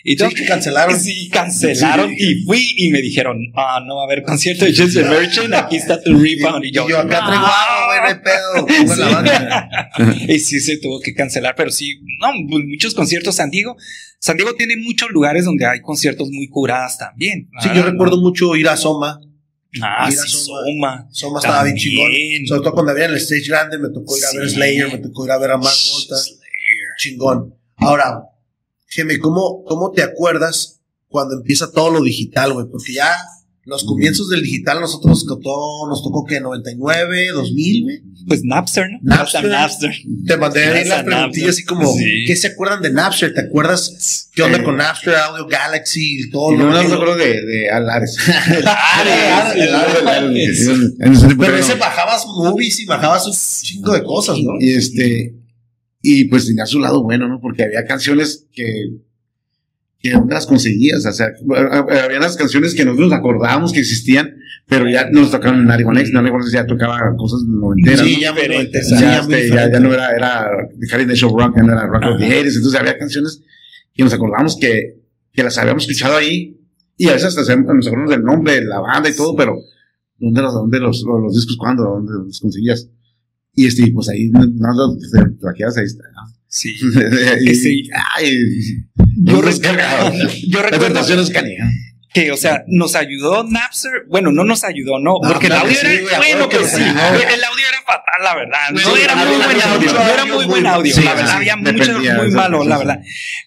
Y 0.03 0.15
todo, 0.15 0.29
Sí, 0.29 0.45
cancelaron. 0.45 0.99
Sí, 0.99 1.29
cancelaron 1.29 2.09
Sí. 2.15 2.15
y 2.41 2.43
fui 2.45 2.73
y 2.77 2.91
me 2.91 3.01
dijeron, 3.01 3.37
ah, 3.55 3.79
no 3.85 3.95
va 3.95 4.03
a 4.03 4.05
haber 4.05 4.23
concierto 4.23 4.65
de 4.65 4.73
Jesse 4.73 5.03
Mary 5.05 5.27
Chain, 5.31 5.53
aquí 5.53 5.77
está 5.77 6.01
tu 6.01 6.11
rebound. 6.17 6.63
Y, 6.65 6.67
Y 6.69 6.71
yo 6.71 6.85
acá 6.99 7.25
traigo 7.25 7.43
"Ah". 7.45 7.65
agua, 7.81 8.11
güey, 8.11 8.21
pedo. 8.23 8.95
La 8.97 9.69
y 10.27 10.39
sí 10.39 10.59
se 10.59 10.77
tuvo 10.77 10.99
que 10.99 11.13
cancelar, 11.15 11.55
pero 11.55 11.71
sí, 11.71 11.99
no, 12.19 12.27
pues, 12.49 12.63
muchos 12.67 12.93
conciertos. 12.93 13.35
San 13.35 13.49
Diego, 13.49 13.75
San 14.19 14.37
Diego 14.37 14.53
tiene 14.55 14.77
muchos 14.77 15.09
lugares 15.11 15.45
donde 15.45 15.65
hay 15.65 15.81
conciertos 15.81 16.29
muy 16.29 16.47
curadas 16.49 16.97
también. 16.97 17.49
Sí, 17.61 17.69
Ah, 17.71 17.75
yo 17.75 17.83
recuerdo 17.83 18.17
mucho 18.21 18.55
ir 18.55 18.67
a 18.67 18.77
Soma. 18.77 19.19
Ah, 19.81 20.09
sí, 20.11 20.17
Soma. 20.17 20.57
Soma. 20.65 21.07
Soma 21.11 21.39
estaba 21.39 21.63
bien 21.63 21.75
chingón. 21.75 22.11
Sobre 22.47 22.61
todo 22.61 22.73
cuando 22.73 22.91
había 22.91 23.05
el 23.05 23.15
stage 23.15 23.47
grande, 23.47 23.77
me 23.77 23.89
tocó 23.89 24.15
ir 24.17 24.23
a 24.23 24.39
ver. 24.39 24.49
Slayer, 24.49 24.87
me 24.91 24.97
tocó 24.99 25.25
ir 25.25 25.31
a 25.31 25.37
ver 25.37 25.51
a 25.51 25.57
Mark 25.57 25.75
Volta. 25.91 26.15
Chingón. 26.97 27.55
Ahora, 27.77 28.21
Geme, 28.95 29.19
¿cómo, 29.19 29.63
¿cómo 29.65 29.91
te 29.91 30.01
acuerdas 30.03 30.79
cuando 31.09 31.35
empieza 31.35 31.71
todo 31.71 31.91
lo 31.91 32.01
digital, 32.01 32.53
güey? 32.53 32.65
Porque 32.71 32.93
ya 32.93 33.09
los 33.65 33.83
comienzos 33.83 34.29
del 34.29 34.43
digital 34.43 34.79
nosotros 34.79 35.09
nos 35.09 35.25
tocó, 35.25 35.87
nos 35.89 36.03
tocó 36.03 36.23
que 36.23 36.39
99, 36.39 37.29
2000, 37.33 37.83
güey. 37.83 38.01
Pues 38.27 38.41
Napster, 38.43 38.87
¿no? 38.91 38.99
Napster. 39.01 39.43
Napster. 39.45 39.91
Te 40.27 40.37
mandé 40.37 40.61
ahí 40.63 40.69
Gracias 40.69 40.87
las 40.89 41.03
preguntillas 41.03 41.47
Napster. 41.47 41.49
así 41.49 41.63
como, 41.65 41.93
Sí. 41.93 42.23
¿qué 42.27 42.35
se 42.35 42.47
acuerdan 42.47 42.81
de 42.83 42.91
Napster? 42.91 43.33
¿Te 43.33 43.41
acuerdas 43.41 44.29
qué 44.33 44.43
onda 44.43 44.63
con 44.63 44.77
Napster, 44.77 45.15
Audio 45.15 45.47
Galaxy 45.47 46.19
y 46.21 46.29
todo 46.29 46.53
Y 46.53 46.57
no 46.57 46.71
que- 46.79 46.87
me 46.87 46.93
acuerdo 46.93 47.15
de, 47.17 47.41
de 47.43 47.69
Alares. 47.69 48.17
Ares, 48.29 48.65
Ares, 48.67 49.63
el 49.63 49.75
Ares, 49.75 49.95
el 49.99 50.07
Ares. 50.07 50.67
En 50.99 51.13
ese 51.13 51.25
tiempo 51.25 51.43
Pero 51.43 51.57
ese 51.57 51.75
bajabas 51.75 52.25
movies 52.27 52.79
y 52.79 52.85
bajabas 52.85 53.25
un 53.27 53.33
chingo 53.65 53.93
de 53.93 54.03
cosas, 54.03 54.37
¿no? 54.39 54.53
Y 54.59 54.73
este, 54.75 55.35
y 56.07 56.25
pues 56.25 56.45
tenía 56.45 56.67
su 56.67 56.79
lado 56.79 57.01
bueno, 57.01 57.27
¿no? 57.27 57.41
Porque 57.41 57.63
había 57.63 57.83
canciones 57.83 58.45
que, 58.53 58.65
que 59.99 60.11
no 60.11 60.27
las 60.29 60.45
conseguías, 60.45 61.03
o 61.03 61.11
sea, 61.11 61.31
había 62.05 62.19
unas 62.19 62.37
canciones 62.37 62.75
que 62.75 62.85
nosotros 62.85 63.11
acordábamos 63.11 63.73
que 63.73 63.79
existían, 63.79 64.35
pero 64.67 64.87
ya 64.87 65.09
nos 65.09 65.31
tocaron 65.31 65.61
en 65.61 65.65
Narigonex, 65.65 66.01
Next, 66.03 66.13
Narigonex 66.13 66.51
ya 66.51 66.67
tocaba 66.67 66.99
cosas 67.17 67.41
noventeras, 67.47 68.01
Sí, 68.01 68.17
¿no? 68.17 68.21
ya 68.21 68.33
diferente, 68.33 68.81
ya, 68.87 68.99
ya 68.99 69.19
este, 69.19 69.49
ya, 69.49 69.71
ya 69.71 69.79
no 69.79 69.91
era, 69.91 70.15
era 70.15 70.51
Carrie 70.91 71.07
Nation 71.07 71.31
Rock, 71.31 71.55
ya 71.57 71.63
no 71.63 71.73
era 71.73 71.87
Rock 71.87 72.03
of 72.03 72.19
the 72.19 72.25
Ajá. 72.25 72.35
80s, 72.35 72.55
entonces 72.55 72.79
había 72.79 72.97
canciones 72.99 73.41
que 73.95 74.03
nos 74.03 74.13
acordábamos 74.13 74.57
que, 74.61 75.01
que 75.33 75.41
las 75.43 75.57
habíamos 75.57 75.89
escuchado 75.89 76.17
ahí, 76.17 76.55
y 76.97 77.07
a 77.07 77.13
veces 77.13 77.35
hasta 77.35 77.55
nos 77.55 77.87
acordamos 77.87 78.11
del 78.11 78.21
nombre 78.21 78.53
de 78.53 78.65
la 78.65 78.79
banda 78.79 79.09
y 79.09 79.15
todo, 79.15 79.35
pero 79.35 79.57
¿dónde 80.19 80.39
los, 80.43 80.53
dónde 80.53 80.79
los, 80.79 81.01
los, 81.01 81.19
los 81.23 81.33
discos 81.33 81.57
cuándo? 81.57 81.83
¿Dónde 81.83 82.11
los 82.27 82.39
conseguías? 82.39 82.89
Y 83.55 83.67
este, 83.67 83.91
pues 83.93 84.09
ahí 84.09 84.29
no, 84.29 84.45
no 84.45 84.73
los 84.73 85.11
te 85.11 85.19
traqueas, 85.39 85.77
ahí 85.77 85.85
está. 85.85 86.03
¿no? 86.13 86.33
Sí. 86.47 86.75
y, 87.41 87.55
sí. 87.55 87.89
ay, 88.15 88.37
Yo, 89.23 89.41
Pues, 89.41 89.61
recuerdo, 89.61 90.13
yo 90.47 90.61
la 90.61 90.69
recuerdo 90.69 90.79
tentación 90.79 91.19
es 91.19 91.29
canija. 91.29 91.69
Que, 92.15 92.31
o 92.31 92.37
sea, 92.37 92.63
nos 92.67 92.95
ayudó 92.95 93.43
Napster. 93.43 94.05
Bueno, 94.07 94.31
no 94.31 94.45
nos 94.45 94.63
ayudó, 94.63 94.99
no, 94.99 95.15
No, 95.21 95.27
porque 95.27 95.47
el 95.47 95.51
audio 95.51 95.75
sí, 95.75 95.85
era, 95.85 96.17
bueno, 96.17 96.47
pues 96.47 96.71
sí, 96.71 96.81
el 96.81 97.43
audio 97.43 97.67
era 97.67 97.81
fatal, 97.85 98.23
la 98.23 98.35
verdad. 98.35 98.69
No 98.71 98.95
era 98.95 99.15
muy 99.15 99.35
buen 99.35 99.61
audio, 99.61 99.93
no 99.93 100.07
era 100.07 100.25
muy 100.25 100.45
buen 100.45 100.65
audio, 100.65 100.95
la 101.01 101.13
verdad, 101.13 101.35
había 101.35 101.57
mucho, 101.57 101.99
muy 101.99 102.31
malo, 102.31 102.63
la 102.63 102.77
verdad. 102.77 103.01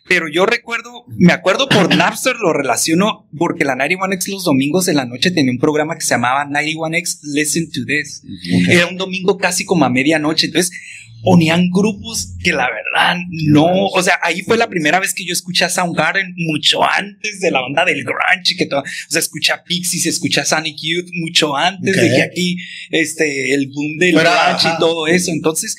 Pero 0.07 0.27
yo 0.29 0.45
recuerdo, 0.45 1.07
me 1.17 1.33
acuerdo 1.33 1.67
por 1.71 1.95
Napster, 1.97 2.37
lo 2.37 2.53
relaciono 2.53 3.27
porque 3.39 3.65
la 3.65 3.75
91X 3.75 4.29
los 4.29 4.45
domingos 4.45 4.87
en 4.89 4.97
la 4.97 5.07
noche 5.07 5.31
tenía 5.31 5.51
un 5.51 5.59
programa 5.59 5.95
que 5.95 6.03
se 6.03 6.11
llamaba 6.11 6.45
91X 6.45 7.21
Listen 7.23 7.71
to 7.71 7.81
This. 7.87 8.23
Era 8.69 8.87
un 8.87 8.99
domingo 8.99 9.39
casi 9.39 9.65
como 9.65 9.87
a 9.87 9.89
medianoche. 9.89 10.49
Entonces 10.49 10.79
ponían 11.23 11.71
grupos 11.71 12.35
que 12.43 12.53
la 12.53 12.69
verdad 12.69 13.17
no, 13.29 13.87
o 13.87 14.03
sea, 14.03 14.19
ahí 14.23 14.43
fue 14.43 14.57
la 14.57 14.69
primera 14.69 15.01
vez 15.01 15.15
que 15.15 15.25
yo 15.25 15.33
escuché 15.33 15.65
a 15.65 15.69
Soundgarden 15.71 16.35
mucho 16.37 16.83
antes 16.85 17.41
de 17.41 17.51
la 17.51 17.61
banda 17.61 17.85
del 17.85 18.05
grunge 18.05 18.53
y 18.53 18.57
que 18.57 18.67
todo, 18.67 18.81
o 18.81 19.11
sea, 19.11 19.19
escuché 19.21 19.53
a 19.53 19.63
Pixies, 19.65 20.07
escuché 20.07 20.41
a 20.41 20.45
Sonic 20.45 20.77
Youth 20.81 21.09
mucho 21.15 21.57
antes 21.57 21.97
de 21.97 22.09
que 22.09 22.23
aquí 22.23 22.57
este 22.91 23.55
el 23.55 23.69
boom 23.69 23.99
del 23.99 24.13
Fuera, 24.13 24.31
grunge 24.31 24.69
ajá. 24.69 24.77
y 24.77 24.81
todo 24.81 25.07
eso. 25.07 25.31
Entonces, 25.33 25.77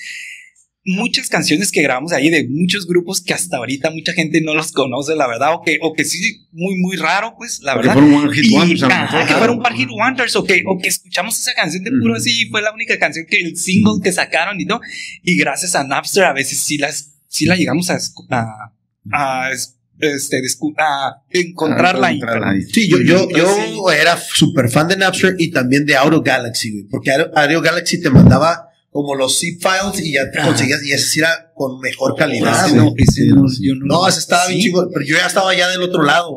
muchas 0.86 1.28
canciones 1.30 1.72
que 1.72 1.82
grabamos 1.84 2.12
ahí 2.14 2.30
de 2.30 2.48
muchos 2.50 2.88
grupos 2.88 3.22
que 3.22 3.34
hasta 3.34 3.58
ahorita 3.58 3.92
mucha 3.92 4.14
gente 4.14 4.42
no 4.42 4.56
los 4.56 4.72
conoce, 4.72 5.16
la 5.16 5.28
verdad, 5.28 5.54
o 5.54 5.62
que, 5.62 5.78
o 5.82 5.94
que 5.94 6.06
sí, 6.06 6.48
muy, 6.52 6.76
muy 6.78 6.96
raro, 6.96 7.36
pues, 7.38 7.60
la 7.62 7.76
verdad. 7.76 7.94
fueron 7.94 8.14
One 8.14 8.34
Hit 8.34 8.46
Y, 8.46 8.54
Wonders, 8.54 8.84
a 8.84 8.88
lo 8.88 8.94
ajá, 8.94 9.04
mejor. 9.18 9.28
que 9.28 9.34
fueron 9.36 9.58
un 9.58 9.64
par 9.64 9.74
hit 9.74 9.90
wonders 9.90 10.36
o 10.36 10.44
que, 10.46 10.64
o 10.66 10.78
que 10.82 10.88
escuchamos 10.88 11.38
esa 11.40 11.54
canción 11.54 11.84
de 11.84 11.92
puro 11.92 12.14
Ujú. 12.14 12.22
así 12.22 12.44
y 12.44 12.50
fue 12.50 12.62
la 12.62 12.74
única 12.74 12.98
canción 12.98 13.26
que 13.30 13.40
el 13.42 13.58
single 13.58 14.02
que 14.02 14.12
sacaron 14.12 14.60
y 14.60 14.66
todo. 14.66 14.80
Y 15.24 15.38
gracias 15.38 15.76
a 15.76 15.84
Napster 15.84 16.24
a 16.24 16.34
veces 16.34 16.60
sí 16.64 16.78
las, 16.78 17.14
sí 17.28 17.46
la 17.46 17.56
llegamos 17.56 17.90
a, 17.90 17.96
escu- 17.96 18.26
a, 18.32 18.74
a 19.12 19.52
es- 19.52 19.76
este, 20.00 20.38
a 20.78 21.24
encontrarla 21.30 22.08
ahí. 22.08 22.16
Encontrarla 22.16 22.52
ahí. 22.52 22.62
Sí, 22.64 22.88
yo, 22.90 23.00
yo, 23.02 23.28
yo 23.30 23.48
Sí. 23.54 24.00
era 24.00 24.18
súper 24.18 24.70
fan 24.70 24.88
de 24.88 24.96
Napster 24.96 25.36
y 25.38 25.52
también 25.52 25.86
de 25.86 25.98
Audio 25.98 26.22
Galaxy, 26.22 26.72
güey, 26.72 26.86
porque 26.90 27.12
Audio 27.36 27.62
Galaxy 27.62 28.02
te 28.02 28.10
mandaba 28.10 28.69
como 28.92 29.16
los 29.16 29.40
zip 29.40 29.62
files 29.62 30.04
y 30.06 30.14
ya 30.14 30.30
te 30.32 30.42
conseguías, 30.42 30.84
y 30.84 30.92
ese 30.94 31.06
sí 31.08 31.20
era 31.20 31.52
con 31.56 31.80
mejor 31.80 32.16
calidad. 32.16 32.68
No, 32.74 32.94
ese 32.98 33.26
no, 33.28 33.46
yo 33.60 33.76
no. 33.76 33.86
No, 33.86 34.08
ese 34.08 34.20
estaba 34.20 34.48
bien 34.48 34.62
Sí. 34.62 34.68
chido, 34.70 34.90
pero 34.94 35.06
yo 35.06 35.16
ya 35.18 35.28
estaba 35.28 35.56
ya 35.56 35.68
del 35.70 35.84
otro 35.84 36.04
lado. 36.04 36.32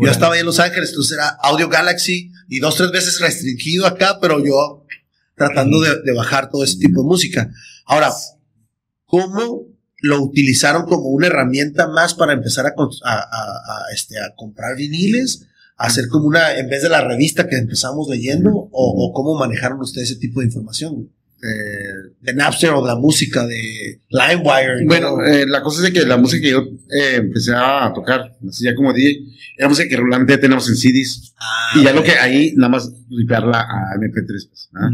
Yo 0.00 0.08
estaba 0.10 0.34
ahí 0.34 0.40
en 0.40 0.46
Los 0.46 0.60
Ángeles, 0.60 0.90
entonces 0.90 1.18
era 1.18 1.28
Audio 1.42 1.68
Galaxy 1.68 2.30
y 2.48 2.60
dos, 2.60 2.76
tres 2.76 2.92
veces 2.92 3.18
restringido 3.20 3.84
acá, 3.84 4.18
pero 4.20 4.38
yo 4.44 4.84
tratando 5.36 5.80
de, 5.80 6.02
de 6.04 6.12
bajar 6.12 6.50
todo 6.50 6.62
ese 6.62 6.78
tipo 6.78 7.00
de 7.02 7.06
música. 7.08 7.50
Ahora, 7.84 8.12
¿cómo 9.04 9.66
lo 10.00 10.22
utilizaron 10.22 10.84
como 10.86 11.08
una 11.08 11.26
herramienta 11.26 11.88
más 11.88 12.14
para 12.14 12.32
empezar 12.32 12.66
a, 12.66 12.68
a- 13.04 13.12
a- 13.12 13.18
a, 13.20 13.92
este, 13.92 14.18
a 14.20 14.34
comprar 14.36 14.76
viniles? 14.76 15.46
¿A 15.76 15.86
hacer 15.86 16.08
como 16.08 16.26
una, 16.26 16.56
en 16.58 16.68
vez 16.68 16.82
de 16.82 16.88
la 16.88 17.00
revista 17.02 17.48
que 17.48 17.56
empezamos 17.56 18.08
leyendo? 18.08 18.50
¿O, 18.52 18.70
o 18.72 19.12
cómo 19.12 19.36
manejaron 19.38 19.80
ustedes 19.80 20.10
ese 20.10 20.20
tipo 20.20 20.40
de 20.40 20.46
información? 20.46 21.10
Eh, 21.40 22.10
De 22.20 22.34
Napster 22.34 22.70
o 22.70 22.82
de 22.82 22.88
la 22.88 22.96
música 22.96 23.46
de 23.46 24.00
LimeWire. 24.10 24.84
Bueno, 24.86 25.24
eh, 25.24 25.44
la 25.46 25.62
cosa 25.62 25.78
es 25.78 25.92
de 25.92 26.00
que 26.00 26.04
la 26.06 26.16
música 26.16 26.42
que 26.42 26.50
yo 26.50 26.58
eh, 26.90 27.16
empecé 27.18 27.52
a 27.54 27.92
tocar, 27.94 28.36
así 28.48 28.64
ya 28.64 28.74
como 28.74 28.92
DJ, 28.92 29.20
era 29.56 29.68
música 29.68 29.88
que 29.88 29.96
regularmente 29.96 30.32
ya 30.34 30.40
tenemos 30.40 30.68
en 30.68 30.74
CDs. 30.76 31.34
Ah, 31.38 31.72
y 31.76 31.84
ya 31.84 31.92
lo 31.92 32.02
que 32.02 32.10
ahí, 32.12 32.54
nada 32.56 32.70
más 32.70 32.90
ripearla 33.08 33.60
a 33.60 33.94
MP3. 34.00 34.48
pues, 34.48 34.68
¿ah? 34.74 34.88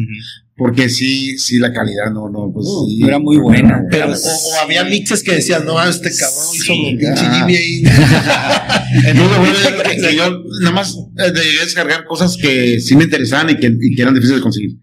Porque 0.56 0.88
sí, 0.90 1.38
sí, 1.38 1.58
la 1.58 1.72
calidad 1.72 2.12
no, 2.12 2.28
no, 2.28 2.50
pues 2.52 2.66
Uh, 2.68 2.86
sí. 2.88 3.02
era 3.04 3.18
muy 3.18 3.38
buena, 3.38 3.80
no, 3.80 3.88
pero- 3.90 4.12
O, 4.12 4.14
o 4.14 4.60
había 4.62 4.84
mixes 4.84 5.22
que 5.22 5.36
decían, 5.36 5.64
no, 5.64 5.82
este 5.82 6.10
cabrón 6.14 6.46
hizo 6.54 6.72
un 6.74 6.98
pinche 6.98 7.24
ah. 7.26 7.34
Jimmy 7.46 7.56
ahí. 7.56 7.82
Entonces, 9.06 9.38
bueno, 9.38 10.10
yo- 10.12 10.42
nada 10.60 10.74
más 10.74 10.94
llegué 11.16 11.60
a 11.60 11.64
descargar 11.64 12.04
cosas 12.04 12.36
que 12.36 12.80
sí 12.80 12.96
me 12.96 13.04
interesaban 13.04 13.50
y 13.50 13.56
que, 13.56 13.74
y 13.80 13.94
que 13.96 14.02
eran 14.02 14.14
difíciles 14.14 14.40
de 14.40 14.42
conseguir. 14.42 14.76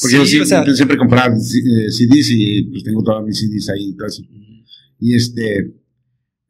Porque 0.00 0.12
Sí, 0.16 0.16
yo 0.18 0.26
sí- 0.26 0.40
o 0.40 0.46
sea- 0.46 0.64
siempre 0.74 0.96
compraba 0.96 1.34
eh, 1.34 1.90
CDs 1.90 2.30
y 2.30 2.62
pues 2.64 2.84
tengo 2.84 3.02
todas 3.02 3.24
mis 3.24 3.38
CDs 3.38 3.68
ahí 3.70 3.88
y 3.90 3.96
todo 3.96 4.06
eso. 4.06 4.22
Y 5.00 5.14
este, 5.14 5.72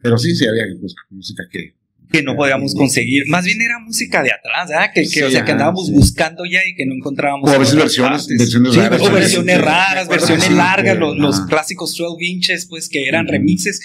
pero 0.01 0.19
sí, 0.19 0.35
sí 0.35 0.47
había 0.47 0.65
pues, 0.81 0.95
música 1.11 1.45
que 1.51 1.75
que 2.11 2.23
no 2.23 2.35
podíamos 2.37 2.75
conseguir. 2.75 3.25
Más 3.29 3.45
bien 3.45 3.61
era 3.61 3.79
música 3.81 4.23
de 4.23 4.31
atrás, 4.33 4.71
¿verdad? 4.71 4.91
Que, 4.95 5.03
que, 5.03 5.07
Sí, 5.09 5.23
o 5.25 5.31
sea, 5.31 5.45
que 5.45 5.53
andábamos 5.53 5.91
buscando 5.93 6.43
ya 6.51 6.61
y 6.67 6.75
que 6.75 6.87
no 6.87 6.95
encontrábamos. 6.95 7.51
O 7.51 7.53
a 7.53 7.59
veces 7.59 7.75
versiones, 7.77 8.27
versiones 8.29 8.73
Sí, 8.73 8.81
raras. 8.81 9.03
O 9.03 9.13
versiones 9.13 9.61
raras, 9.61 10.09
largas, 10.51 10.95
que- 10.95 11.01
los, 11.01 11.41
clásicos 11.43 11.95
12 11.95 12.25
inches, 12.25 12.65
pues 12.65 12.89
que 12.89 13.07
eran 13.07 13.27
remixes. 13.29 13.81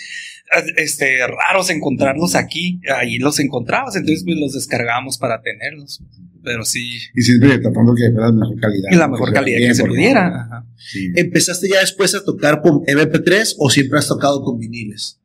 eh, 0.57 0.63
Este, 0.77 1.17
raros 1.27 1.69
encontrarlos 1.69 2.35
aquí, 2.35 2.79
ahí 2.95 3.17
los 3.19 3.39
encontrabas, 3.41 3.97
entonces 3.97 4.23
pues 4.23 4.37
los 4.37 4.53
descargábamos 4.53 5.17
para 5.17 5.41
tenerlos. 5.41 6.01
Pero 6.43 6.65
sí, 6.65 6.97
Y 7.15 7.21
siempre 7.21 7.57
tratando 7.59 7.95
que 7.95 8.11
fuera 8.11 8.27
de 8.27 8.33
mejor 8.37 8.59
calidad. 8.59 8.89
y 8.91 8.95
la 8.95 9.07
mejor 9.07 9.31
calidad 9.33 9.57
bien, 9.57 9.69
que 9.69 9.75
se 9.75 9.85
pudiera. 9.85 10.65
Sí. 10.77 11.11
¿Empezaste 11.15 11.69
ya 11.69 11.79
después 11.79 12.13
a 12.15 12.23
tocar 12.23 12.61
con 12.61 12.81
MP3 12.85 13.55
o 13.59 13.69
siempre 13.69 13.99
has 13.99 14.07
tocado 14.07 14.41
con 14.43 14.59
viniles? 14.59 15.19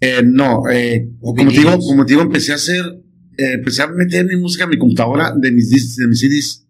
Eh, 0.00 0.22
no, 0.24 0.62
eh, 0.70 1.08
O 1.20 1.34
como 1.34 1.50
te 1.50 1.56
digo, 1.58 1.78
como 1.78 2.04
te 2.04 2.12
digo, 2.12 2.22
empecé 2.22 2.52
a 2.52 2.56
hacer, 2.56 2.84
eh, 3.38 3.52
empecé 3.54 3.82
a 3.82 3.86
meter 3.88 4.26
mi 4.26 4.36
música 4.36 4.64
en 4.64 4.70
mi 4.70 4.78
computadora 4.78 5.32
de 5.36 5.50
mis, 5.50 5.70
dis- 5.70 5.96
de 5.96 6.06
mis 6.06 6.20
CDs. 6.20 6.66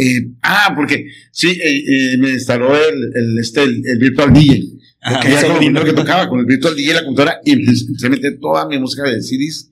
Eh, 0.00 0.30
ah, 0.42 0.72
porque 0.76 1.06
sí, 1.32 1.48
eh, 1.48 2.12
eh, 2.12 2.18
me 2.18 2.30
instaló 2.30 2.74
el, 2.76 3.10
el, 3.14 3.38
este, 3.38 3.62
el, 3.64 3.82
el 3.86 3.98
Virtual 3.98 4.32
DJ. 4.32 4.64
Ajá, 5.00 5.14
Porque 5.14 5.28
mi 5.28 5.34
ya 5.34 5.42
como 5.42 5.54
sobrino. 5.54 5.80
lo 5.80 5.86
que 5.86 5.92
tocaba 5.92 6.28
con 6.28 6.40
el 6.40 6.46
Virtual 6.46 6.76
DJ 6.76 6.90
y 6.90 6.94
la 6.94 7.04
computadora 7.04 7.38
y 7.44 7.52
empecé 7.52 8.06
a 8.06 8.10
meter 8.10 8.38
toda 8.40 8.68
mi 8.68 8.78
música 8.78 9.02
de 9.04 9.20
CDs 9.22 9.70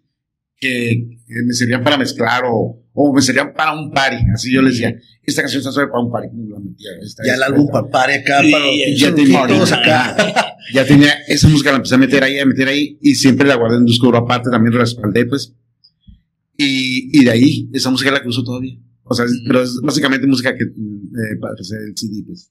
que, 0.59 1.19
me 1.29 1.53
servían 1.53 1.83
para 1.85 1.99
mezclar 1.99 2.43
o, 2.47 2.83
o 2.93 3.15
me 3.15 3.21
servían 3.23 3.53
para 3.53 3.73
un 3.79 3.91
party. 3.93 4.25
Así 4.35 4.53
yo 4.53 4.63
les 4.63 4.75
decía, 4.75 4.95
esta 5.23 5.43
canción 5.43 5.61
está 5.61 5.73
suave 5.73 5.91
para 5.91 6.03
un 6.05 6.11
party. 6.11 6.29
La 6.49 6.59
metía, 6.59 6.91
esta, 7.03 7.23
Ya 7.27 7.35
el 7.35 7.43
álbum 7.43 7.67
esta. 7.67 7.83
papare 7.83 8.15
acá 8.17 8.41
Sí, 8.43 8.51
para 8.53 8.65
los 8.67 8.99
ya 8.99 9.15
tenía 9.15 9.45
acá. 9.45 10.57
ya 10.75 10.85
tenía 10.87 11.13
esa 11.29 11.49
música, 11.49 11.71
la 11.71 11.77
empecé 11.77 11.95
a 11.95 11.99
meter 11.99 12.23
ahí, 12.25 12.39
a 12.39 12.47
meter 12.47 12.69
ahí, 12.69 12.99
y 13.03 13.15
siempre 13.15 13.47
la 13.47 13.57
guardé 13.57 13.77
en 13.77 13.81
un 13.83 13.87
disco 13.87 14.07
duro 14.07 14.19
aparte, 14.19 14.51
también 14.51 14.75
la 14.75 14.81
respaldé, 14.81 15.27
pues. 15.27 15.53
Y, 16.57 17.21
y 17.21 17.25
de 17.25 17.31
ahí, 17.31 17.69
esa 17.73 17.91
música 17.91 18.11
es 18.11 18.15
la 18.15 18.23
que 18.23 18.29
uso 18.29 18.43
todavía. 18.43 18.79
O 19.05 19.15
sea, 19.15 19.25
es- 19.27 19.43
pero 19.47 19.63
es 19.63 19.79
básicamente 19.83 20.27
música 20.27 20.55
que, 20.57 20.65
mm, 20.65 21.07
eh, 21.17 21.37
para 21.41 21.55
hacer 21.61 21.79
el 21.87 21.97
CD, 21.97 22.23
pues. 22.27 22.51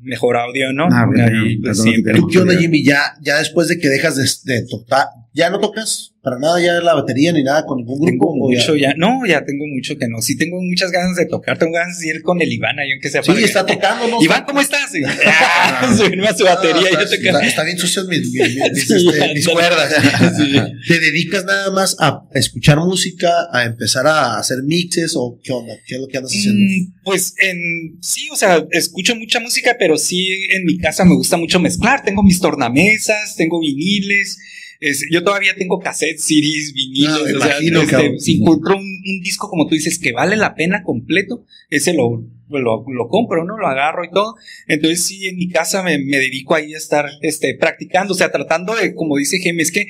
Mejor 0.00 0.36
audio, 0.36 0.72
¿no? 0.72 0.86
Ah, 0.90 1.06
bueno, 1.06 1.24
Ahí, 1.24 1.58
pues, 1.58 1.76
perdón, 1.78 1.92
siempre. 1.92 2.14
¿Tú 2.14 2.26
qué 2.28 2.38
onda, 2.38 2.56
Jimmy? 2.56 2.84
Ya, 2.84 3.00
ya 3.22 3.38
después 3.38 3.68
de 3.68 3.78
que 3.78 3.88
dejas 3.88 4.16
de, 4.16 4.52
de 4.54 4.66
tocar, 4.68 5.06
¿ya 5.32 5.50
no 5.50 5.58
tocas 5.60 6.14
para 6.26 6.40
nada 6.40 6.60
ya 6.60 6.72
la 6.80 6.94
batería 6.94 7.30
ni 7.32 7.44
nada 7.44 7.64
con 7.64 7.78
ningún 7.78 7.98
grupo? 8.00 8.10
Tengo 8.10 8.34
mucho 8.36 8.74
ya, 8.74 8.94
no, 8.96 9.24
ya 9.26 9.44
tengo 9.44 9.64
mucho 9.68 9.96
que 9.96 10.08
no. 10.08 10.20
Sí 10.20 10.36
tengo 10.36 10.60
muchas 10.60 10.90
ganas 10.90 11.14
de 11.16 11.26
tocar, 11.26 11.56
tengo 11.56 11.74
ganas 11.74 12.00
de 12.00 12.08
ir 12.08 12.22
con 12.22 12.42
el 12.42 12.52
Iván 12.52 12.74
aunque 12.80 13.08
sea 13.08 13.22
Sí, 13.22 13.30
está 13.44 13.64
tocando, 13.64 14.08
¿no? 14.08 14.20
Iván, 14.26 14.42
¿cómo 14.44 14.60
estás? 14.60 14.90
Ah, 15.24 15.94
Subirme 15.96 16.26
a 16.26 16.34
su 16.34 16.42
batería 16.44 16.74
Ah, 16.84 16.90
y 16.90 16.94
yo 16.94 17.00
está, 17.00 17.16
tocar. 17.16 17.34
está- 17.34 17.46
está 17.46 17.62
bien 17.64 17.78
sucias 17.78 18.06
mis, 18.06 18.32
mis, 18.32 18.56
mis- 18.56 18.72
mis, 18.72 18.88
Sí, 18.88 18.96
este, 19.08 19.34
mis 19.34 19.48
cuerdas. 19.48 19.94
Sí. 20.36 20.56
¿Te 20.88 20.98
dedicas 21.00 21.44
nada 21.44 21.70
más 21.70 21.96
a 22.00 22.22
escuchar 22.34 22.78
música, 22.78 23.30
a 23.52 23.64
empezar 23.64 24.06
a 24.08 24.38
hacer 24.38 24.58
mixes 24.64 25.12
o 25.14 25.38
qué 25.44 25.52
onda? 25.52 25.74
¿Qué 25.86 25.94
es 25.94 26.00
lo 26.00 26.08
que 26.08 26.16
andas 26.18 26.32
haciendo? 26.32 26.60
Mm, 26.60 26.94
Pues 27.04 27.34
en 27.40 27.98
sí, 28.02 28.28
o 28.32 28.36
sea, 28.36 28.64
escucho 28.72 29.14
mucha 29.14 29.38
música, 29.38 29.76
pero 29.78 29.96
sí 29.96 30.28
en 30.52 30.64
mi 30.64 30.78
casa 30.78 31.04
me 31.04 31.14
gusta 31.14 31.36
mucho 31.36 31.60
mezclar. 31.60 32.02
Tengo 32.04 32.22
mis 32.24 32.40
tornamesas, 32.40 33.36
tengo 33.36 33.60
viniles. 33.60 34.38
Es- 34.80 35.06
yo 35.10 35.22
todavía 35.24 35.54
tengo 35.56 35.78
cassettes, 35.80 36.24
CDs, 36.24 36.72
viniles. 36.74 37.10
Ah, 37.10 37.20
me 37.24 37.32
o 37.34 37.40
sea, 37.40 37.48
imagino, 37.60 37.82
este, 37.82 38.18
si 38.18 38.36
encuentro 38.36 38.76
un, 38.76 38.82
un 38.82 39.20
disco, 39.22 39.48
como 39.48 39.66
tú 39.66 39.74
dices, 39.74 39.98
que 39.98 40.12
vale 40.12 40.36
la 40.36 40.54
pena 40.54 40.82
completo, 40.82 41.44
ese 41.70 41.94
lo, 41.94 42.24
lo, 42.48 42.84
lo 42.88 43.08
compro, 43.08 43.44
¿no? 43.44 43.56
Lo 43.58 43.66
agarro 43.66 44.04
y 44.04 44.10
todo. 44.10 44.34
Entonces 44.68 45.04
sí, 45.06 45.26
en 45.26 45.36
mi 45.36 45.48
casa 45.48 45.82
me, 45.82 45.98
me 45.98 46.18
dedico 46.18 46.54
ahí 46.54 46.74
a 46.74 46.78
estar 46.78 47.06
este, 47.22 47.54
practicando, 47.54 48.14
o 48.14 48.16
sea, 48.16 48.30
tratando 48.30 48.74
de, 48.74 48.94
como 48.94 49.16
dice 49.16 49.38
Jaime, 49.42 49.62
es 49.62 49.72
que 49.72 49.86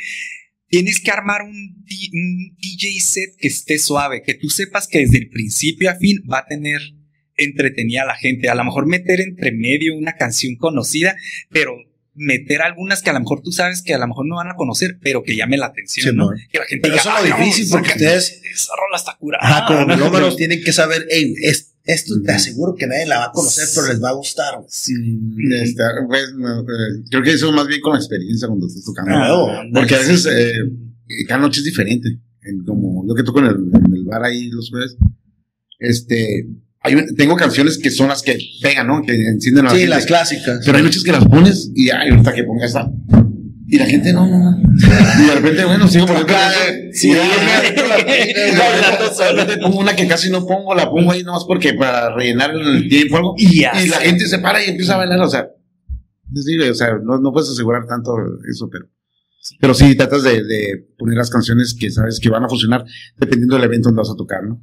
tienes 0.68 1.00
que 1.00 1.10
armar 1.10 1.42
un, 1.42 1.50
un 1.50 2.56
DJ 2.58 3.00
set 3.00 3.36
que 3.38 3.48
esté 3.48 3.78
suave, 3.78 4.22
que 4.22 4.34
tú 4.34 4.48
sepas 4.48 4.88
que 4.88 4.98
desde 5.00 5.18
el 5.18 5.28
principio 5.28 5.90
a 5.90 5.94
fin 5.96 6.18
va 6.30 6.38
a 6.38 6.46
tener 6.46 6.80
entretenida 7.36 8.02
a 8.02 8.06
la 8.06 8.16
gente. 8.16 8.48
A 8.48 8.54
lo 8.54 8.64
mejor 8.64 8.86
meter 8.86 9.20
entre 9.20 9.52
medio 9.52 9.94
una 9.96 10.14
canción 10.14 10.56
conocida, 10.56 11.14
pero 11.50 11.76
meter 12.16 12.62
algunas 12.62 13.02
que 13.02 13.10
a 13.10 13.12
lo 13.12 13.20
mejor 13.20 13.42
tú 13.42 13.52
sabes 13.52 13.82
que 13.82 13.94
a 13.94 13.98
lo 13.98 14.06
mejor 14.08 14.26
no 14.26 14.36
van 14.36 14.48
a 14.48 14.54
conocer, 14.56 14.98
pero 15.02 15.22
que 15.22 15.36
llame 15.36 15.56
la 15.56 15.66
atención, 15.66 16.10
Sí, 16.12 16.16
¿no? 16.16 16.26
man. 16.26 16.36
Que 16.50 16.58
la 16.58 16.64
gente 16.64 16.82
Pero 16.88 16.94
diga, 16.94 17.00
eso 17.02 17.24
es 17.24 17.28
lo 17.30 17.34
"Ah, 17.34 17.38
difícil 17.38 17.68
porque 17.70 17.88
ustedes, 17.90 18.40
esa 18.52 18.72
rola 18.76 18.96
está 18.96 19.16
curada. 19.18 19.46
ajá, 19.46 19.66
como 19.66 19.86
¿no? 20.30 20.36
tienen 20.36 20.62
que 20.64 20.72
saber, 20.72 21.06
hey, 21.10 21.34
es- 21.42 21.72
esto 21.84 22.14
te 22.24 22.32
aseguro 22.32 22.74
que 22.74 22.88
nadie 22.88 23.06
la 23.06 23.18
va 23.20 23.24
a 23.26 23.30
conocer, 23.32 23.68
pero 23.72 23.86
les 23.86 24.02
va 24.02 24.08
a 24.08 24.14
gustar. 24.14 24.54
Sí, 24.68 24.92
este, 25.62 25.82
pues, 26.08 26.34
no, 26.34 26.60
eh, 26.62 27.04
creo 27.10 27.22
que 27.22 27.30
eso 27.32 27.52
más 27.52 27.68
bien 27.68 27.80
con 27.80 27.92
la 27.92 28.00
experiencia 28.00 28.48
cuando 28.48 28.66
estás 28.66 28.84
tocando. 28.84 29.12
Ah, 29.14 29.62
Porque 29.72 29.94
a 29.94 29.98
veces 29.98 30.26
eh, 30.26 30.52
cada 31.28 31.42
noche 31.42 31.60
es 31.60 31.64
diferente. 31.64 32.08
En 32.42 32.64
como 32.64 33.06
yo 33.06 33.14
que 33.14 33.22
toco 33.22 33.38
en 33.38 33.44
el, 33.46 33.54
en 33.72 33.94
el 33.94 34.04
bar 34.04 34.24
ahí 34.24 34.48
los 34.50 34.68
jueves, 34.70 34.96
este, 35.78 36.46
hay 36.86 36.94
un- 36.94 37.14
tengo 37.16 37.36
canciones 37.36 37.78
que 37.78 37.90
son 37.90 38.08
las 38.08 38.22
que 38.22 38.38
pegan, 38.62 38.86
¿no? 38.86 39.02
Que 39.02 39.14
encienden 39.14 39.64
la 39.64 39.70
Sí, 39.70 39.76
gente. 39.78 39.90
las 39.90 40.06
clásicas. 40.06 40.60
Pero 40.64 40.78
hay 40.78 40.84
noches 40.84 41.02
que 41.04 41.12
las 41.12 41.24
pones 41.26 41.70
y 41.74 41.90
ay, 41.90 42.10
ahorita 42.10 42.32
que 42.32 42.44
ponga 42.44 42.64
esta. 42.66 42.90
Y 43.68 43.78
la 43.78 43.86
gente 43.86 44.12
no, 44.12 44.26
no, 44.28 44.52
no. 44.52 44.58
Y 45.20 45.26
de 45.26 45.34
repente, 45.34 45.64
bueno, 45.64 45.88
sigo 45.88 46.06
poniendo. 46.06 46.32
Acá, 46.32 46.52
Sí, 46.92 47.12
pongo 49.60 49.78
una 49.80 49.96
que 49.96 50.06
casi 50.06 50.30
no 50.30 50.46
pongo, 50.46 50.74
la 50.74 50.90
pongo 50.90 51.12
ahí 51.12 51.22
nomás 51.22 51.44
porque 51.44 51.74
para 51.74 52.14
rellenar 52.14 52.52
el 52.54 52.88
tiempo 52.88 53.16
algo. 53.16 53.34
Y 53.36 53.60
ya 53.60 53.72
Y 53.82 53.88
la 53.88 53.98
gente 53.98 54.26
se 54.26 54.38
para 54.38 54.64
y 54.64 54.70
empieza 54.70 54.94
a 54.94 54.98
bailar, 54.98 55.20
o 55.20 55.28
sea, 55.28 55.48
les 56.32 56.44
digo, 56.44 56.64
o 56.70 56.74
sea, 56.74 56.88
no, 57.02 57.18
no 57.18 57.32
puedes 57.32 57.50
asegurar 57.50 57.86
tanto 57.86 58.12
eso, 58.50 58.68
pero, 58.70 58.86
pero 59.60 59.74
sí 59.74 59.94
tratas 59.94 60.22
de, 60.22 60.42
de 60.44 60.86
poner 60.98 61.16
las 61.16 61.30
canciones 61.30 61.74
que 61.78 61.90
sabes 61.90 62.20
que 62.20 62.28
van 62.30 62.44
a 62.44 62.48
funcionar 62.48 62.84
dependiendo 63.18 63.56
del 63.56 63.64
evento 63.64 63.88
donde 63.88 64.00
vas 64.00 64.10
a 64.10 64.16
tocar, 64.16 64.42
¿no? 64.44 64.62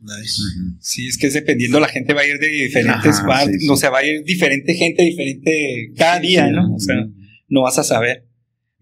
Nice. 0.00 0.42
Sí, 0.80 1.08
es 1.08 1.18
que 1.18 1.26
es 1.26 1.34
dependiendo, 1.34 1.78
la 1.78 1.88
gente 1.88 2.14
va 2.14 2.22
a 2.22 2.26
ir 2.26 2.38
de 2.38 2.48
diferentes 2.48 3.16
Ajá, 3.18 3.26
partes, 3.26 3.60
sí, 3.60 3.66
sí. 3.66 3.68
o 3.70 3.76
sea, 3.76 3.90
va 3.90 3.98
a 3.98 4.04
ir 4.06 4.22
diferente 4.24 4.74
gente, 4.74 5.02
diferente 5.02 5.92
cada 5.96 6.18
día, 6.20 6.48
¿no? 6.50 6.74
O 6.74 6.80
sea, 6.80 6.96
no 7.48 7.62
vas 7.62 7.78
a 7.78 7.84
saber. 7.84 8.26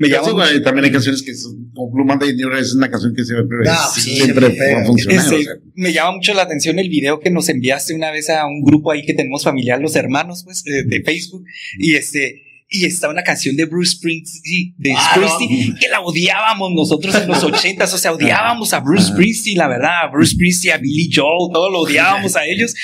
Me 0.00 0.06
llamo, 0.06 0.28
también 0.62 0.84
hay 0.84 0.92
canciones 0.92 1.22
que 1.22 1.34
son, 1.34 1.72
como 1.74 1.90
Blue 1.90 2.04
Monday 2.04 2.30
es 2.60 2.72
una 2.72 2.88
canción 2.88 3.12
que 3.16 3.24
siempre, 3.24 3.68
Ah, 3.68 3.90
siempre 3.92 4.24
siempre 4.26 4.50
pega. 4.50 4.76
va 4.76 4.82
a 4.82 4.86
funcionar. 4.86 5.26
Ese- 5.26 5.34
o 5.34 5.42
sea. 5.42 5.52
me 5.74 5.92
llama 5.92 6.12
mucho 6.12 6.34
la 6.34 6.42
atención 6.42 6.78
el 6.78 6.88
video 6.88 7.18
que 7.18 7.30
nos 7.30 7.48
enviaste 7.48 7.94
una 7.94 8.12
vez 8.12 8.30
a 8.30 8.46
un 8.46 8.62
grupo 8.62 8.92
ahí 8.92 9.04
que 9.04 9.14
tenemos 9.14 9.42
familiar, 9.42 9.80
los 9.80 9.96
hermanos, 9.96 10.44
pues, 10.44 10.62
de, 10.62 10.84
de 10.84 11.02
Facebook, 11.02 11.44
y 11.80 11.94
este, 11.96 12.42
y 12.70 12.84
está 12.84 13.08
una 13.08 13.22
canción 13.22 13.56
de 13.56 13.64
Bruce 13.64 13.96
Springsteen, 13.96 14.74
de 14.76 14.92
Ah, 14.94 15.12
Springsteen, 15.14 15.76
que 15.76 15.88
la 15.88 16.00
odiábamos 16.00 16.72
nosotros 16.72 17.14
en 17.14 17.26
los 17.26 17.42
ochentas, 17.42 17.92
o 17.94 17.98
sea, 17.98 18.12
odiábamos 18.12 18.72
a 18.74 18.80
Bruce 18.80 19.08
Springsteen, 19.08 19.56
la 19.56 19.68
verdad, 19.68 20.04
a 20.04 20.06
Bruce 20.08 20.34
Springsteen, 20.34 20.74
a 20.74 20.78
Billy 20.78 21.10
Joel, 21.12 21.50
todo 21.52 21.70
lo 21.70 21.80
odiábamos 21.80 22.36
a 22.36 22.44
ellos, 22.44 22.74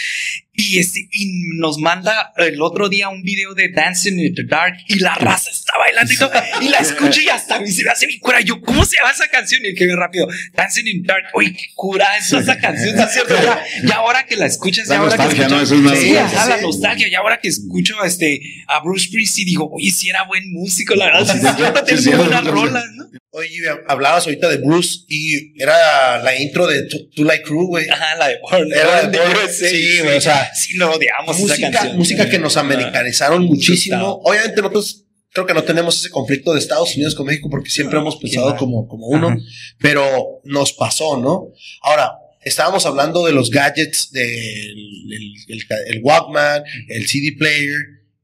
y 0.57 0.79
este, 0.79 1.01
y 1.13 1.31
nos 1.59 1.79
manda 1.79 2.33
el 2.37 2.61
otro 2.63 2.89
día 2.89 3.09
un 3.09 3.23
video 3.23 3.55
de 3.55 3.71
Dancing 3.71 4.19
in 4.19 4.35
the 4.35 4.45
Dark, 4.45 4.75
y 4.89 5.01
la 5.01 5.15
raza 5.17 5.51
está 5.51 5.73
bailando 5.79 6.13
y 6.13 6.17
todo, 6.17 6.31
y 6.63 6.69
la 6.69 6.79
escucho 6.79 7.21
y 7.21 7.29
hasta 7.29 7.57
a 7.57 7.61
mí 7.61 7.71
se 7.71 7.85
me 7.85 7.91
hace 7.91 8.07
mi 8.07 8.19
cura, 8.19 8.41
yo, 8.41 8.61
¿cómo 8.61 8.85
se 8.85 8.97
llama 8.97 9.11
esa 9.11 9.29
canción? 9.29 9.61
Y 9.65 9.75
que 9.75 9.87
ve 9.87 9.97
rápido, 9.97 10.27
Dancing 10.55 10.87
in 10.87 11.03
the 11.03 11.09
Dark, 11.09 11.25
uy, 11.35 11.53
qué 11.53 11.67
cura 11.75 12.17
es 12.17 12.33
esa 12.33 12.59
canción, 12.59 12.91
¿está 12.91 13.09
cierto? 13.09 13.35
Ya, 13.43 13.65
ya 13.85 13.95
ahora 13.97 14.25
que 14.27 14.37
la 14.37 14.47
escuchas, 14.47 14.87
La 14.89 14.95
ya 14.97 15.01
ahora 15.01 15.17
que 15.17 15.23
nostalgia, 15.25 15.47
escuchas, 15.47 15.59
¿no? 15.59 15.63
Eso 15.65 15.75
es 15.75 15.81
una- 15.81 15.97
sí, 15.97 16.09
Sí, 16.09 16.17
ajá, 16.17 16.45
sí, 16.45 16.51
la 16.51 16.57
sí. 16.59 16.63
nostalgia, 16.63 17.09
y 17.09 17.15
ahora 17.15 17.41
que 17.41 17.49
escucho 17.49 18.05
este, 18.05 18.41
a 18.69 18.81
Bruce 18.81 19.07
Springsteen, 19.09 19.47
digo, 19.47 19.69
oye, 19.73 19.91
si 19.91 20.09
era 20.09 20.23
buen 20.25 20.53
músico, 20.53 20.95
la 20.95 21.07
verdad, 21.07 21.25
sí, 21.35 21.41
Sí, 21.41 21.47
es 21.49 21.57
cierto, 21.57 21.87
sí, 22.03 22.11
buenas 22.11 22.43
sí. 22.45 22.49
rolas, 22.51 22.85
¿no? 22.95 23.05
Oye, 23.37 23.51
hablabas 23.89 24.27
ahorita 24.27 24.49
de 24.49 24.59
Bruce 24.59 25.01
y 25.09 25.61
era 25.61 26.23
la 26.23 26.37
intro 26.37 26.69
de 26.69 26.85
Two 26.87 27.01
Two 27.17 27.25
Light 27.25 27.43
Crew, 27.43 27.67
güey. 27.67 27.89
Ajá, 27.89 28.15
la 28.15 28.29
de 28.29 28.39
Born, 28.41 28.73
Era 28.73 29.01
Born 29.01 29.11
de 29.11 29.19
Born, 29.19 29.49
sí, 29.53 29.99
güey, 30.05 30.19
o 30.19 30.21
sea, 30.21 30.44
sí, 30.55 30.75
lo 30.77 30.93
odiamos 30.93 31.37
esa 31.37 31.47
música, 31.47 31.71
canción. 31.71 31.97
música 31.97 32.29
que 32.29 32.39
nos 32.39 32.57
americanizaron 32.57 33.45
muchísimo. 33.45 34.21
Obviamente 34.25 34.61
nosotros 34.61 35.05
creo 35.31 35.47
que 35.47 35.55
no 35.55 35.65
tenemos 35.65 35.99
ese 35.99 36.11
conflicto 36.11 36.53
de 36.53 36.61
Estados 36.61 36.95
Unidos 36.95 37.15
con 37.15 37.27
México 37.27 37.49
porque 37.51 37.71
siempre 37.71 37.99
hemos 37.99 38.17
pensado 38.17 38.55
como, 38.57 38.87
como 38.87 39.07
uno, 39.09 39.29
Ajá. 39.29 39.39
pero 39.81 40.41
nos 40.45 40.73
pasó, 40.73 41.17
¿no? 41.19 41.49
Ahora, 41.83 42.13
estábamos 42.43 42.85
hablando 42.87 43.25
de 43.27 43.33
los 43.33 43.51
gadgets 43.51 44.11
del 44.13 44.25
el, 44.25 45.33
el- 45.49 45.65
el 45.97 46.01
Walkman, 46.03 46.63
el 46.89 47.07
CD 47.09 47.33
player, 47.39 47.79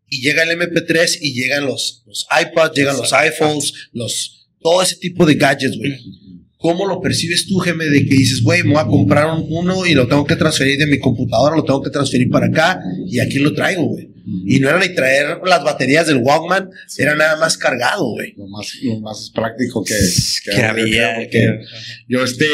y 0.09 0.21
llega 0.23 0.43
el 0.43 0.51
MP3 0.59 1.18
y 1.21 1.35
llegan 1.35 1.64
los, 1.66 2.03
los 2.07 2.27
iPods, 2.31 2.75
llegan 2.77 2.97
los 2.97 3.12
iPhones, 3.12 3.73
los, 3.93 4.49
todo 4.61 4.83
ese 4.83 4.97
tipo 4.97 5.25
de 5.27 5.35
gadgets, 5.35 5.77
güey. 5.79 5.99
¿Cómo 6.61 6.86
lo 6.86 7.00
percibes 7.00 7.46
tú, 7.46 7.58
Geme, 7.58 7.86
de 7.86 8.04
que 8.04 8.14
dices, 8.14 8.42
güey, 8.42 8.62
me 8.62 8.74
voy 8.74 8.80
a 8.82 8.86
comprar 8.86 9.26
un- 9.34 9.46
uno 9.48 9.86
y 9.86 9.94
lo 9.94 10.06
tengo 10.06 10.26
que 10.26 10.36
transferir 10.36 10.78
de 10.78 10.86
mi 10.86 10.98
computadora, 10.98 11.56
lo 11.56 11.64
tengo 11.64 11.80
que 11.82 11.88
transferir 11.90 12.28
para 12.28 12.46
acá 12.48 12.80
y 13.06 13.18
aquí 13.18 13.38
lo 13.38 13.54
traigo, 13.54 13.86
güey? 13.86 14.11
Y 14.46 14.61
no 14.61 14.68
era 14.68 14.78
ni 14.78 14.94
traer 14.94 15.38
las 15.44 15.64
baterías 15.64 16.06
del 16.06 16.18
Walkman, 16.18 16.68
era 16.98 17.14
nada 17.16 17.36
más 17.38 17.56
cargado, 17.56 18.04
güey. 18.11 18.34
Lo 18.36 18.46
más, 18.48 18.66
lo 18.82 19.00
más 19.00 19.32
práctico 19.34 19.82
que, 19.82 19.94
que 20.44 20.50
había. 20.62 21.14
porque 21.16 21.30
que- 21.30 21.61
Yo, 22.06 22.22
este, 22.22 22.46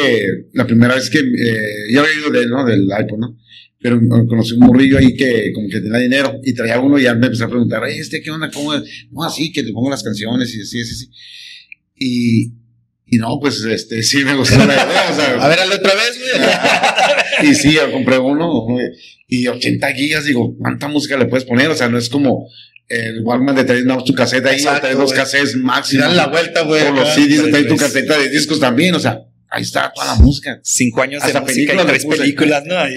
la 0.53 0.65
primera 0.65 0.95
vez 0.95 1.09
que, 1.09 1.19
eh, 1.19 1.91
ya 1.91 1.99
había 1.99 2.11
oído 2.15 2.29
de 2.39 2.47
¿no? 2.47 2.63
Del 2.65 2.83
iPod, 2.85 3.17
¿no? 3.19 3.37
Pero 3.79 3.99
conocí 4.27 4.53
un 4.53 4.61
morrillo 4.61 4.97
ahí 4.97 5.15
que 5.15 5.51
como 5.53 5.67
que 5.69 5.81
tenía 5.81 5.99
dinero 5.99 6.39
y 6.43 6.53
traía 6.53 6.79
uno 6.79 6.97
y 6.97 7.03
ya 7.03 7.13
me 7.13 7.25
empecé 7.27 7.43
a 7.43 7.47
preguntar, 7.49 7.83
"Ey, 7.85 7.99
este, 7.99 8.21
¿qué 8.21 8.31
onda? 8.31 8.49
¿Cómo 8.49 8.73
es? 8.73 8.83
¿Cómo 9.09 9.23
así? 9.25 9.51
Que 9.51 9.61
le 9.63 9.71
pongo 9.73 9.89
las 9.91 10.01
canciones 10.01 10.55
y 10.55 10.61
así, 10.61 10.81
así, 10.81 10.93
así. 10.93 11.09
Y, 11.99 12.53
Y 13.09 13.17
no, 13.17 13.39
pues 13.39 13.63
este, 13.63 14.03
sí 14.03 14.23
me 14.23 14.35
gustó 14.35 14.57
la 14.59 14.65
idea. 14.65 15.07
O 15.11 15.15
sea, 15.15 15.37
A 15.41 15.47
ver, 15.47 15.59
hazlo 15.59 15.75
otra 15.75 15.93
vez, 15.93 16.19
güey. 16.19 17.51
y 17.51 17.55
sí, 17.55 17.73
yo 17.73 17.91
compré 17.91 18.17
uno 18.19 18.65
y 19.27 19.47
80 19.47 19.93
gigas. 19.93 20.25
Digo, 20.25 20.55
¿cuánta 20.57 20.87
música 20.87 21.17
le 21.17 21.25
puedes 21.25 21.45
poner? 21.45 21.69
O 21.69 21.75
sea, 21.75 21.89
no 21.89 21.97
es 21.97 22.09
como 22.09 22.49
el 22.89 23.21
Walkman 23.23 23.55
de 23.55 23.63
traer 23.65 23.85
no, 23.85 24.03
tu 24.03 24.13
caseta 24.13 24.49
ahí, 24.49 24.61
traer 24.61 24.95
dos 24.95 25.11
Si 25.11 25.57
máximo. 25.57 26.03
dan 26.03 26.15
la 26.15 26.27
vuelta, 26.27 26.61
güey. 26.61 26.83
O 26.87 26.93
los 26.93 27.09
CDs 27.13 27.43
de 27.43 27.49
traer 27.49 27.67
tu 27.67 27.77
caseta 27.77 28.17
de 28.17 28.29
discos 28.29 28.59
también. 28.59 28.95
O 28.95 28.99
sea, 28.99 29.26
ahí 29.49 29.63
está 29.63 29.91
toda 29.93 30.07
la 30.07 30.15
música. 30.15 30.59
Cinco 30.63 31.01
años 31.01 31.21
de 31.23 31.27
Hasta 31.27 31.41
música 31.41 31.61
y 31.61 31.65
películas 31.65 31.85
le 31.85 31.91
tres 31.91 32.05
puse. 32.05 32.17
películas, 32.17 32.63
¿no? 32.65 32.77
Ahí. 32.77 32.95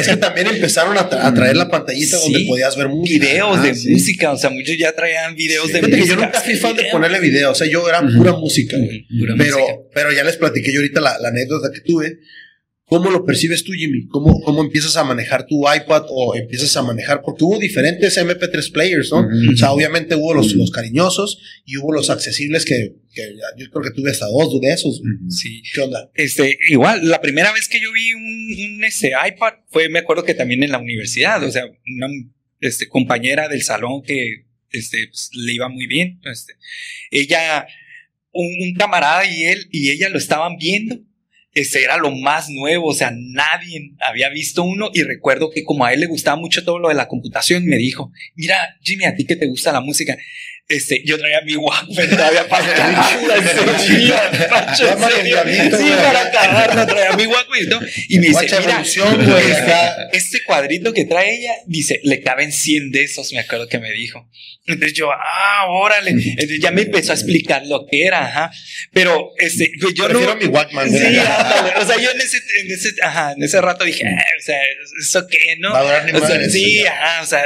Es 0.00 0.08
que 0.08 0.16
también 0.16 0.46
empezaron 0.48 0.96
a, 0.98 1.08
tra- 1.08 1.24
a 1.24 1.32
traer 1.34 1.56
la 1.56 1.68
pantallita 1.70 2.16
Sí. 2.18 2.22
donde 2.32 2.46
podías 2.46 2.76
ver 2.76 2.88
música. 2.88 3.24
Videos 3.24 3.58
Ah, 3.58 3.62
de 3.62 3.74
sí. 3.74 3.90
música, 3.90 4.32
o 4.32 4.36
sea, 4.36 4.50
muchos 4.50 4.76
ya 4.78 4.92
traían 4.92 5.34
videos 5.34 5.68
de 5.68 5.74
Fíjate 5.74 5.90
que 5.92 5.96
música. 5.98 6.16
yo 6.16 6.24
nunca 6.26 6.40
fui 6.40 6.54
fan 6.56 6.76
de 6.76 6.84
ponerle 6.90 7.20
video, 7.20 7.50
o 7.52 7.54
sea, 7.54 7.66
yo 7.66 7.88
era 7.88 8.00
pura 8.00 8.32
música, 8.32 8.76
pura 8.76 9.34
Pero, 9.38 9.58
música. 9.58 9.78
pero 9.94 10.12
ya 10.12 10.24
les 10.24 10.36
platiqué 10.36 10.72
yo 10.72 10.80
ahorita 10.80 11.00
la, 11.00 11.18
la 11.18 11.28
anécdota 11.28 11.70
que 11.72 11.80
tuve. 11.80 12.18
¿Cómo 12.86 13.10
lo 13.10 13.24
percibes 13.24 13.64
tú, 13.64 13.72
Jimmy? 13.72 14.06
¿Cómo, 14.08 14.42
¿Cómo 14.42 14.62
empiezas 14.62 14.96
a 14.96 15.04
manejar 15.04 15.46
tu 15.46 15.60
iPad 15.60 16.04
o 16.08 16.36
empiezas 16.36 16.76
a 16.76 16.82
manejar? 16.82 17.22
Porque 17.22 17.42
hubo 17.42 17.58
diferentes 17.58 18.18
MP3 18.18 18.72
players, 18.72 19.10
¿no? 19.10 19.26
O 19.52 19.56
sea, 19.56 19.72
obviamente 19.72 20.14
hubo 20.14 20.34
los, 20.34 20.52
los 20.52 20.70
cariñosos 20.70 21.40
y 21.64 21.78
hubo 21.78 21.92
los 21.92 22.10
accesibles 22.10 22.66
que, 22.66 22.96
que 23.14 23.22
yo 23.56 23.70
creo 23.70 23.82
que 23.84 23.90
tuve 23.90 24.10
hasta 24.10 24.26
dos 24.26 24.60
de 24.60 24.70
esos. 24.70 25.00
Sí. 25.30 25.62
¿Qué 25.72 25.80
onda? 25.80 26.10
Este, 26.14 26.58
igual, 26.68 27.08
la 27.08 27.22
primera 27.22 27.52
vez 27.52 27.68
que 27.68 27.80
yo 27.80 27.90
vi 27.90 28.12
un, 28.12 28.74
un, 28.74 28.84
este, 28.84 29.12
iPad 29.28 29.54
fue, 29.70 29.88
me 29.88 30.00
acuerdo 30.00 30.24
que 30.24 30.34
también 30.34 30.62
en 30.62 30.70
la 30.70 30.78
universidad, 30.78 31.42
o 31.42 31.50
sea, 31.50 31.64
una 31.64 32.08
este, 32.60 32.86
compañera 32.88 33.48
del 33.48 33.62
salón 33.62 34.02
que 34.02 34.44
este, 34.72 35.06
pues, 35.08 35.30
le 35.32 35.54
iba 35.54 35.70
muy 35.70 35.86
bien. 35.86 36.20
Este, 36.30 36.52
ella, 37.10 37.66
un, 38.30 38.46
un 38.60 38.74
camarada 38.74 39.24
y 39.24 39.44
él 39.44 39.68
y 39.70 39.90
ella 39.90 40.10
lo 40.10 40.18
estaban 40.18 40.58
viendo. 40.58 41.00
Ese 41.54 41.84
era 41.84 41.96
lo 41.96 42.10
más 42.10 42.48
nuevo, 42.50 42.88
o 42.88 42.94
sea, 42.94 43.12
nadie 43.14 43.92
había 44.00 44.28
visto 44.28 44.64
uno 44.64 44.90
y 44.92 45.02
recuerdo 45.02 45.50
que 45.50 45.62
como 45.62 45.84
a 45.84 45.92
él 45.92 46.00
le 46.00 46.06
gustaba 46.06 46.36
mucho 46.36 46.64
todo 46.64 46.80
lo 46.80 46.88
de 46.88 46.96
la 46.96 47.06
computación, 47.06 47.64
me 47.64 47.76
dijo, 47.76 48.10
mira, 48.34 48.76
Jimmy, 48.82 49.04
a 49.04 49.14
ti 49.14 49.24
que 49.24 49.36
te 49.36 49.46
gusta 49.46 49.72
la 49.72 49.80
música, 49.80 50.16
este, 50.66 51.02
yo 51.04 51.18
traía 51.18 51.42
mi 51.42 51.56
Walkman 51.56 52.08
todavía 52.08 52.48
para 52.48 52.64
Sí, 54.74 54.84
para 54.88 56.22
acabarlo, 56.22 56.86
traía 56.86 57.12
mi 57.12 57.26
Walkman 57.26 57.62
y 57.62 57.68
todo. 57.68 57.82
Y 58.08 58.18
me 58.18 58.28
dice, 58.28 58.48
mira, 58.60 58.78
acá. 58.78 60.08
este 60.12 60.42
cuadrito 60.44 60.94
que 60.94 61.04
trae 61.04 61.36
ella, 61.36 61.52
dice, 61.66 62.00
le 62.04 62.22
caben 62.22 62.50
100 62.50 62.92
de 62.92 63.02
esos, 63.02 63.30
me 63.34 63.40
acuerdo 63.40 63.68
que 63.68 63.78
me 63.78 63.92
dijo. 63.92 64.26
Entonces 64.66 64.94
yo, 64.94 65.10
ah, 65.12 65.66
órale. 65.68 66.12
Entonces 66.12 66.58
ya 66.58 66.70
me 66.70 66.80
empezó 66.82 67.12
a 67.12 67.14
explicar 67.14 67.66
lo 67.66 67.86
que 67.86 68.06
era, 68.06 68.24
ajá. 68.24 68.50
Pero, 68.92 69.32
este, 69.36 69.70
pues 69.78 69.92
yo 69.92 70.06
Prefiero 70.06 70.34
no... 70.34 70.40
mi 70.40 70.46
Walkman, 70.46 70.90
Sí, 70.90 70.96
ándale. 70.96 71.74
O 71.76 71.84
sea, 71.84 72.00
yo 72.00 72.10
en 72.10 72.20
ese, 72.22 72.38
en 72.38 72.72
ese, 72.72 72.88
ajá, 73.02 73.32
en 73.32 73.42
ese 73.42 73.60
rato 73.60 73.84
dije, 73.84 74.06
ah, 74.06 74.24
o 74.38 74.42
sea, 74.42 74.56
¿eso 74.98 75.26
qué, 75.26 75.56
no? 75.58 75.72
Va 75.72 75.80
a 75.80 75.82
durar 75.82 76.04
ni 76.06 76.12
O 76.18 76.26
sea, 76.26 76.48
sí, 76.48 76.86
ajá, 76.86 77.22
o 77.22 77.26
sea, 77.26 77.44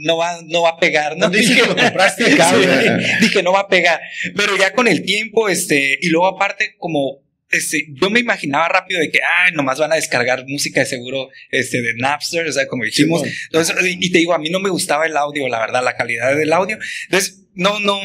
no 0.00 0.18
va, 0.18 0.40
no 0.44 0.62
va 0.62 0.70
a 0.70 0.78
pegar, 0.78 1.16
¿no? 1.16 1.28
No 1.28 1.30
dice 1.30 1.54
que 1.54 1.66
lo 1.66 1.74
compraste 1.74 2.36
Dije, 3.20 3.42
no 3.42 3.52
va 3.52 3.60
a 3.60 3.68
pegar. 3.68 4.00
Pero 4.36 4.56
ya 4.56 4.72
con 4.72 4.88
el 4.88 5.04
tiempo, 5.04 5.48
este, 5.48 5.98
y 6.00 6.08
luego 6.08 6.26
aparte, 6.26 6.74
como, 6.78 7.22
este, 7.50 7.86
yo 8.00 8.10
me 8.10 8.20
imaginaba 8.20 8.68
rápido 8.68 9.00
de 9.00 9.10
que, 9.10 9.20
ay, 9.22 9.52
nomás 9.52 9.78
van 9.78 9.92
a 9.92 9.96
descargar 9.96 10.44
música 10.46 10.80
de 10.80 10.86
seguro, 10.86 11.28
este, 11.50 11.82
de 11.82 11.94
Napster, 11.94 12.46
o 12.46 12.52
sea, 12.52 12.66
como 12.66 12.84
dijimos. 12.84 13.22
Entonces, 13.44 13.76
y 13.84 14.10
te 14.10 14.18
digo, 14.18 14.34
a 14.34 14.38
mí 14.38 14.50
no 14.50 14.60
me 14.60 14.70
gustaba 14.70 15.06
el 15.06 15.16
audio, 15.16 15.48
la 15.48 15.60
verdad, 15.60 15.84
la 15.84 15.96
calidad 15.96 16.34
del 16.34 16.52
audio. 16.52 16.78
Entonces, 17.04 17.42
no, 17.54 17.78
no, 17.80 17.98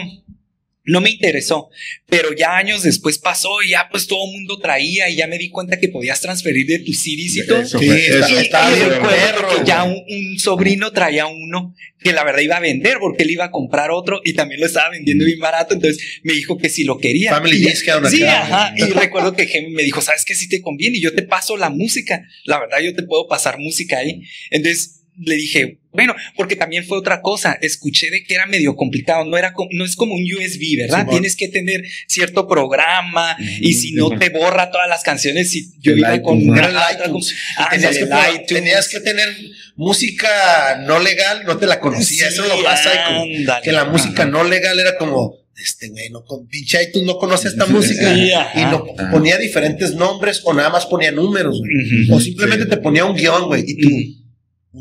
no 0.88 1.02
me 1.02 1.12
interesó. 1.12 1.70
Pero 2.10 2.34
ya 2.34 2.58
años 2.58 2.84
después 2.84 3.18
pasó 3.20 3.62
y 3.62 3.70
ya 3.72 3.88
pues 3.92 4.08
todo 4.08 4.26
el 4.26 4.32
mundo 4.34 4.58
traía 4.60 5.10
y 5.10 5.16
ya 5.18 5.28
me 5.28 5.38
di 5.38 5.50
cuenta 5.50 5.80
que 5.80 5.90
podías 5.90 6.20
transferir 6.22 6.66
de 6.66 6.80
tus 6.80 6.98
CDs 6.98 7.38
y 7.38 7.46
todo. 7.48 7.62
Eso 7.62 7.78
Sí, 7.80 7.90
eso- 7.90 8.30
Y, 8.30 8.38
está 8.38 8.72
y 8.72 8.76
bien 8.76 8.90
recuerdo 8.90 9.48
que 9.50 9.66
ya 9.66 9.84
un, 9.84 10.02
un 10.10 10.40
sobrino 10.40 10.92
traía 10.92 11.28
uno 11.28 11.76
que 12.00 12.14
la 12.14 12.24
verdad 12.24 12.42
iba 12.42 12.58
a 12.58 12.60
vender 12.60 12.98
porque 13.00 13.24
él 13.24 13.32
iba 13.32 13.46
a 13.46 13.52
comprar 13.52 13.90
otro 13.92 14.22
y 14.24 14.34
también 14.34 14.62
lo 14.62 14.68
estaba 14.68 14.90
vendiendo 14.92 15.26
bien 15.26 15.40
barato. 15.40 15.74
Entonces 15.74 16.02
me 16.24 16.34
dijo 16.34 16.58
que 16.58 16.70
si 16.70 16.84
lo 16.84 16.98
quería. 17.00 17.32
Family 17.32 17.58
Y 17.58 17.62
ya- 17.64 17.72
Sí, 18.10 18.24
ajá. 18.24 18.74
Y 18.78 18.84
recuerdo 18.94 19.36
que 19.36 19.48
Gemi 19.48 19.72
me 19.72 19.84
dijo, 19.84 20.02
¿sabes 20.02 20.24
qué? 20.24 20.36
Si 20.36 20.48
te 20.48 20.62
conviene 20.62 20.98
y 21.00 21.02
yo 21.02 21.14
te 21.14 21.24
paso 21.24 21.58
la 21.58 21.70
música. 21.70 22.24
La 22.46 22.60
verdad, 22.60 22.78
yo 22.84 22.94
te 22.96 23.04
puedo 23.04 23.28
pasar 23.28 23.58
música 23.60 23.98
ahí. 23.98 24.22
Entonces 24.52 24.97
le 25.20 25.36
dije, 25.36 25.80
bueno, 25.94 26.14
porque 26.36 26.56
también 26.56 26.86
fue 26.86 26.98
otra 26.98 27.22
cosa. 27.22 27.58
Escuché 27.62 28.12
de 28.12 28.24
que 28.24 28.36
era 28.36 28.46
medio 28.46 28.76
complicado. 28.76 29.26
No 29.26 29.36
era, 29.38 29.54
no 29.72 29.84
es 29.86 29.96
como 29.96 30.14
un 30.14 30.22
USB, 30.24 30.78
¿verdad? 30.78 31.08
Tienes 31.10 31.36
que 31.36 31.48
tener 31.48 31.84
cierto 32.08 32.48
programa 32.48 33.36
y 33.62 33.74
si 33.74 33.94
no 33.94 34.10
te 34.18 34.30
borra 34.30 34.70
todas 34.70 34.88
las 34.88 35.02
canciones, 35.04 35.50
si 35.50 35.72
yo 35.80 35.94
El 35.94 36.00
iba 36.00 36.22
con 36.22 36.46
¿no? 36.46 36.56
Era 36.56 36.70
iTunes. 36.94 37.34
Ah, 37.58 37.68
tenías, 37.72 37.96
el 37.96 38.04
que, 38.04 38.06
poner- 38.12 38.30
iTunes. 38.34 38.48
tenías 38.48 38.88
que 38.90 39.00
tener 39.00 39.30
música 39.76 40.84
no 40.86 41.00
legal, 41.00 41.44
no 41.46 41.58
te 41.58 41.66
la 41.66 41.80
conocía. 41.80 42.28
Eso 42.28 42.44
es 42.44 42.50
lo 42.50 42.58
más 42.64 42.82
psycho. 42.84 43.62
Que 43.64 43.72
la 43.72 43.86
música 43.86 44.26
no 44.26 44.44
legal 44.44 44.80
era 44.80 44.98
como, 44.98 45.36
este 45.56 45.90
güey, 45.90 46.10
no, 46.10 46.24
con- 46.26 46.48
pinche 46.48 46.82
iTunes 46.84 47.08
no 47.08 47.18
conoce 47.18 47.48
esta 47.48 47.66
música. 47.66 48.14
Y 48.56 48.62
no 48.66 48.86
ponía 49.12 49.38
diferentes 49.38 49.94
nombres 49.96 50.42
o 50.44 50.54
nada 50.54 50.70
más 50.70 50.86
ponía 50.86 51.12
números, 51.12 51.60
güey. 51.60 52.12
O 52.12 52.20
simplemente 52.20 52.66
Sí. 52.66 52.70
te 52.70 52.78
ponía 52.78 53.06
un 53.06 53.16
guion, 53.16 53.46
güey. 53.48 53.64
Y 53.66 53.78
tú. 53.82 53.90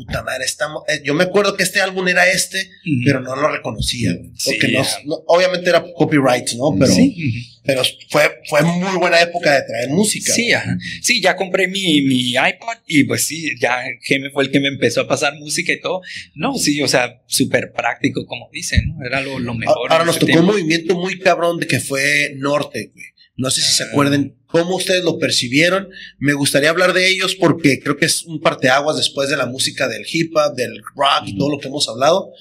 Puta 0.05 0.23
madre, 0.23 0.45
estamos. 0.45 0.83
eh, 0.87 1.01
yo 1.03 1.13
me 1.13 1.23
acuerdo 1.25 1.55
que 1.57 1.63
este 1.63 1.81
álbum 1.81 2.07
era 2.07 2.27
este, 2.27 2.69
pero 3.03 3.19
no 3.21 3.35
lo 3.35 3.49
reconocía, 3.49 4.13
güey. 4.13 4.31
Sí, 4.37 4.51
Porque 4.51 4.67
no, 4.73 4.81
ajá. 4.81 4.97
no- 5.05 5.23
obviamente 5.27 5.69
era 5.69 5.83
copyright, 5.95 6.51
¿no? 6.53 6.75
Pero, 6.77 6.91
Sí, 6.91 7.43
pero 7.65 7.81
fue, 8.09 8.21
fue 8.47 8.61
muy 8.63 8.97
buena 8.97 9.19
época 9.21 9.53
de 9.53 9.61
traer 9.67 9.89
música. 9.89 10.31
Sí, 10.31 10.51
ajá. 10.53 10.77
sí, 11.01 11.19
ya 11.21 11.35
compré 11.35 11.67
mi, 11.67 12.01
mi 12.03 12.29
iPod 12.31 12.77
y 12.87 13.03
pues 13.03 13.23
sí, 13.25 13.51
ya 13.59 13.83
Geme 14.03 14.29
fue 14.29 14.43
el 14.45 14.51
que 14.51 14.59
me 14.59 14.67
empezó 14.69 15.01
a 15.01 15.07
pasar 15.07 15.33
música 15.35 15.73
y 15.73 15.81
todo. 15.81 16.01
No, 16.35 16.55
sí, 16.57 16.81
o 16.81 16.87
sea, 16.87 17.21
súper 17.27 17.73
práctico, 17.73 18.25
como 18.25 18.49
dicen, 18.53 18.87
¿no? 18.95 19.05
Era 19.05 19.19
lo, 19.21 19.39
lo 19.39 19.53
mejor. 19.53 19.91
Ahora 19.91 20.05
nos 20.05 20.15
tocó 20.15 20.27
tiempo. 20.27 20.41
un 20.43 20.47
movimiento 20.51 20.95
muy 20.95 21.19
cabrón 21.19 21.59
de 21.59 21.67
que 21.67 21.79
fue 21.79 22.33
Norte, 22.37 22.91
güey. 22.93 23.05
No 23.37 23.49
sé 23.51 23.61
si 23.61 23.71
se 23.71 23.83
Ah. 23.83 23.87
acuerden 23.91 24.35
cómo 24.47 24.75
ustedes 24.77 25.03
lo 25.03 25.19
percibieron. 25.19 25.89
Me 26.17 26.33
gustaría 26.33 26.69
hablar 26.71 26.93
de 26.93 27.07
ellos 27.09 27.35
porque 27.35 27.79
creo 27.79 27.95
que 27.95 28.05
es 28.07 28.23
un 28.23 28.41
parteaguas 28.41 28.97
después 28.97 29.29
de 29.29 29.37
la 29.37 29.45
música 29.45 29.87
del 29.87 30.03
hip 30.11 30.33
hop, 30.35 30.55
del 30.55 30.77
rock 30.95 31.27
y 31.27 31.37
todo 31.37 31.51
lo 31.51 31.59
que 31.59 31.67
hemos 31.67 31.87
hablado. 31.87 32.31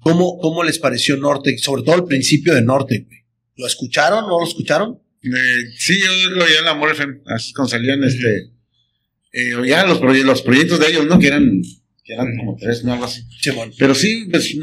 ¿Cómo, 0.00 0.38
cómo 0.38 0.62
les 0.62 0.78
pareció 0.78 1.16
Norte? 1.16 1.58
Sobre 1.58 1.82
todo 1.82 1.96
el 1.96 2.04
principio 2.04 2.54
de 2.54 2.62
Norte, 2.62 3.04
güey. 3.06 3.18
¿Lo 3.56 3.66
escucharon? 3.66 4.26
¿No 4.28 4.40
lo 4.40 4.46
escucharon? 4.46 5.00
Eh, 5.22 5.64
sí, 5.78 5.98
yo 6.00 6.30
lo 6.30 6.44
oía 6.44 6.58
en 6.60 6.64
la 6.66 6.90
FM, 6.92 7.20
así 7.26 7.52
cuando 7.52 7.70
salían, 7.70 8.04
este, 8.04 8.50
eh, 9.32 9.54
oía 9.54 9.84
los, 9.86 10.00
proye- 10.00 10.22
los 10.22 10.42
proyectos 10.42 10.78
de 10.80 10.88
ellos, 10.88 11.06
¿no? 11.06 11.18
Que 11.18 11.28
eran, 11.28 11.62
que 12.04 12.12
eran 12.12 12.36
como 12.36 12.56
tres, 12.60 12.84
¿no? 12.84 12.92
Algo 12.92 13.06
así. 13.06 13.22
Pero 13.78 13.94
sí, 13.94 14.28
pues, 14.30 14.54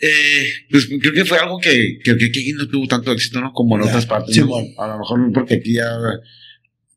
eh, 0.00 0.44
pues 0.70 0.88
creo 1.00 1.12
que 1.12 1.24
fue 1.24 1.38
algo 1.38 1.58
que, 1.58 1.98
que, 2.02 2.16
que 2.16 2.24
aquí 2.26 2.52
no 2.52 2.68
tuvo 2.68 2.86
tanto 2.86 3.12
éxito, 3.12 3.40
¿no? 3.40 3.52
Como 3.52 3.76
en 3.76 3.82
otras 3.82 4.06
partes. 4.06 4.34
A 4.78 4.86
lo 4.88 4.98
mejor 4.98 5.32
porque 5.32 5.54
aquí 5.54 5.74
ya, 5.74 5.90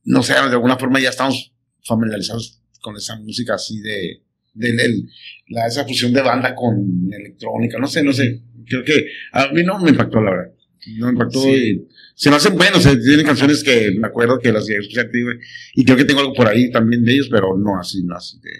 no 0.05 0.23
sé, 0.23 0.33
de 0.33 0.39
alguna 0.39 0.77
forma 0.77 0.99
ya 0.99 1.09
estamos 1.09 1.53
familiarizados 1.85 2.61
con 2.81 2.95
esa 2.95 3.15
música 3.19 3.55
así 3.55 3.79
de, 3.81 4.23
de, 4.53 4.69
el- 4.69 5.09
la, 5.49 5.67
esa 5.67 5.85
fusión 5.85 6.13
de 6.13 6.21
banda 6.21 6.53
con 6.55 7.09
electrónica, 7.11 7.77
no 7.79 7.87
sé, 7.87 8.03
no 8.03 8.13
sé. 8.13 8.41
Creo 8.65 8.83
que 8.83 9.07
a 9.31 9.47
mí 9.53 9.63
no 9.63 9.79
me 9.79 9.91
impactó, 9.91 10.21
la 10.21 10.31
verdad. 10.31 10.53
No 10.97 11.05
me 11.07 11.11
impactó 11.13 11.41
Sí. 11.41 11.49
y 11.49 11.87
se 12.15 12.29
me 12.29 12.35
hacen 12.37 12.55
buenos, 12.55 12.85
eh, 12.85 12.97
tienen 12.97 13.25
canciones 13.25 13.63
que 13.63 13.91
me 13.91 14.07
acuerdo 14.07 14.39
que 14.39 14.51
las 14.51 14.65
güey, 14.65 15.37
y 15.75 15.85
creo 15.85 15.97
que 15.97 16.05
tengo 16.05 16.19
algo 16.21 16.33
por 16.33 16.47
ahí 16.47 16.69
también 16.71 17.03
de 17.03 17.13
ellos, 17.13 17.27
pero 17.31 17.57
no 17.57 17.79
así, 17.79 18.03
no 18.03 18.15
así 18.15 18.37
de... 18.41 18.51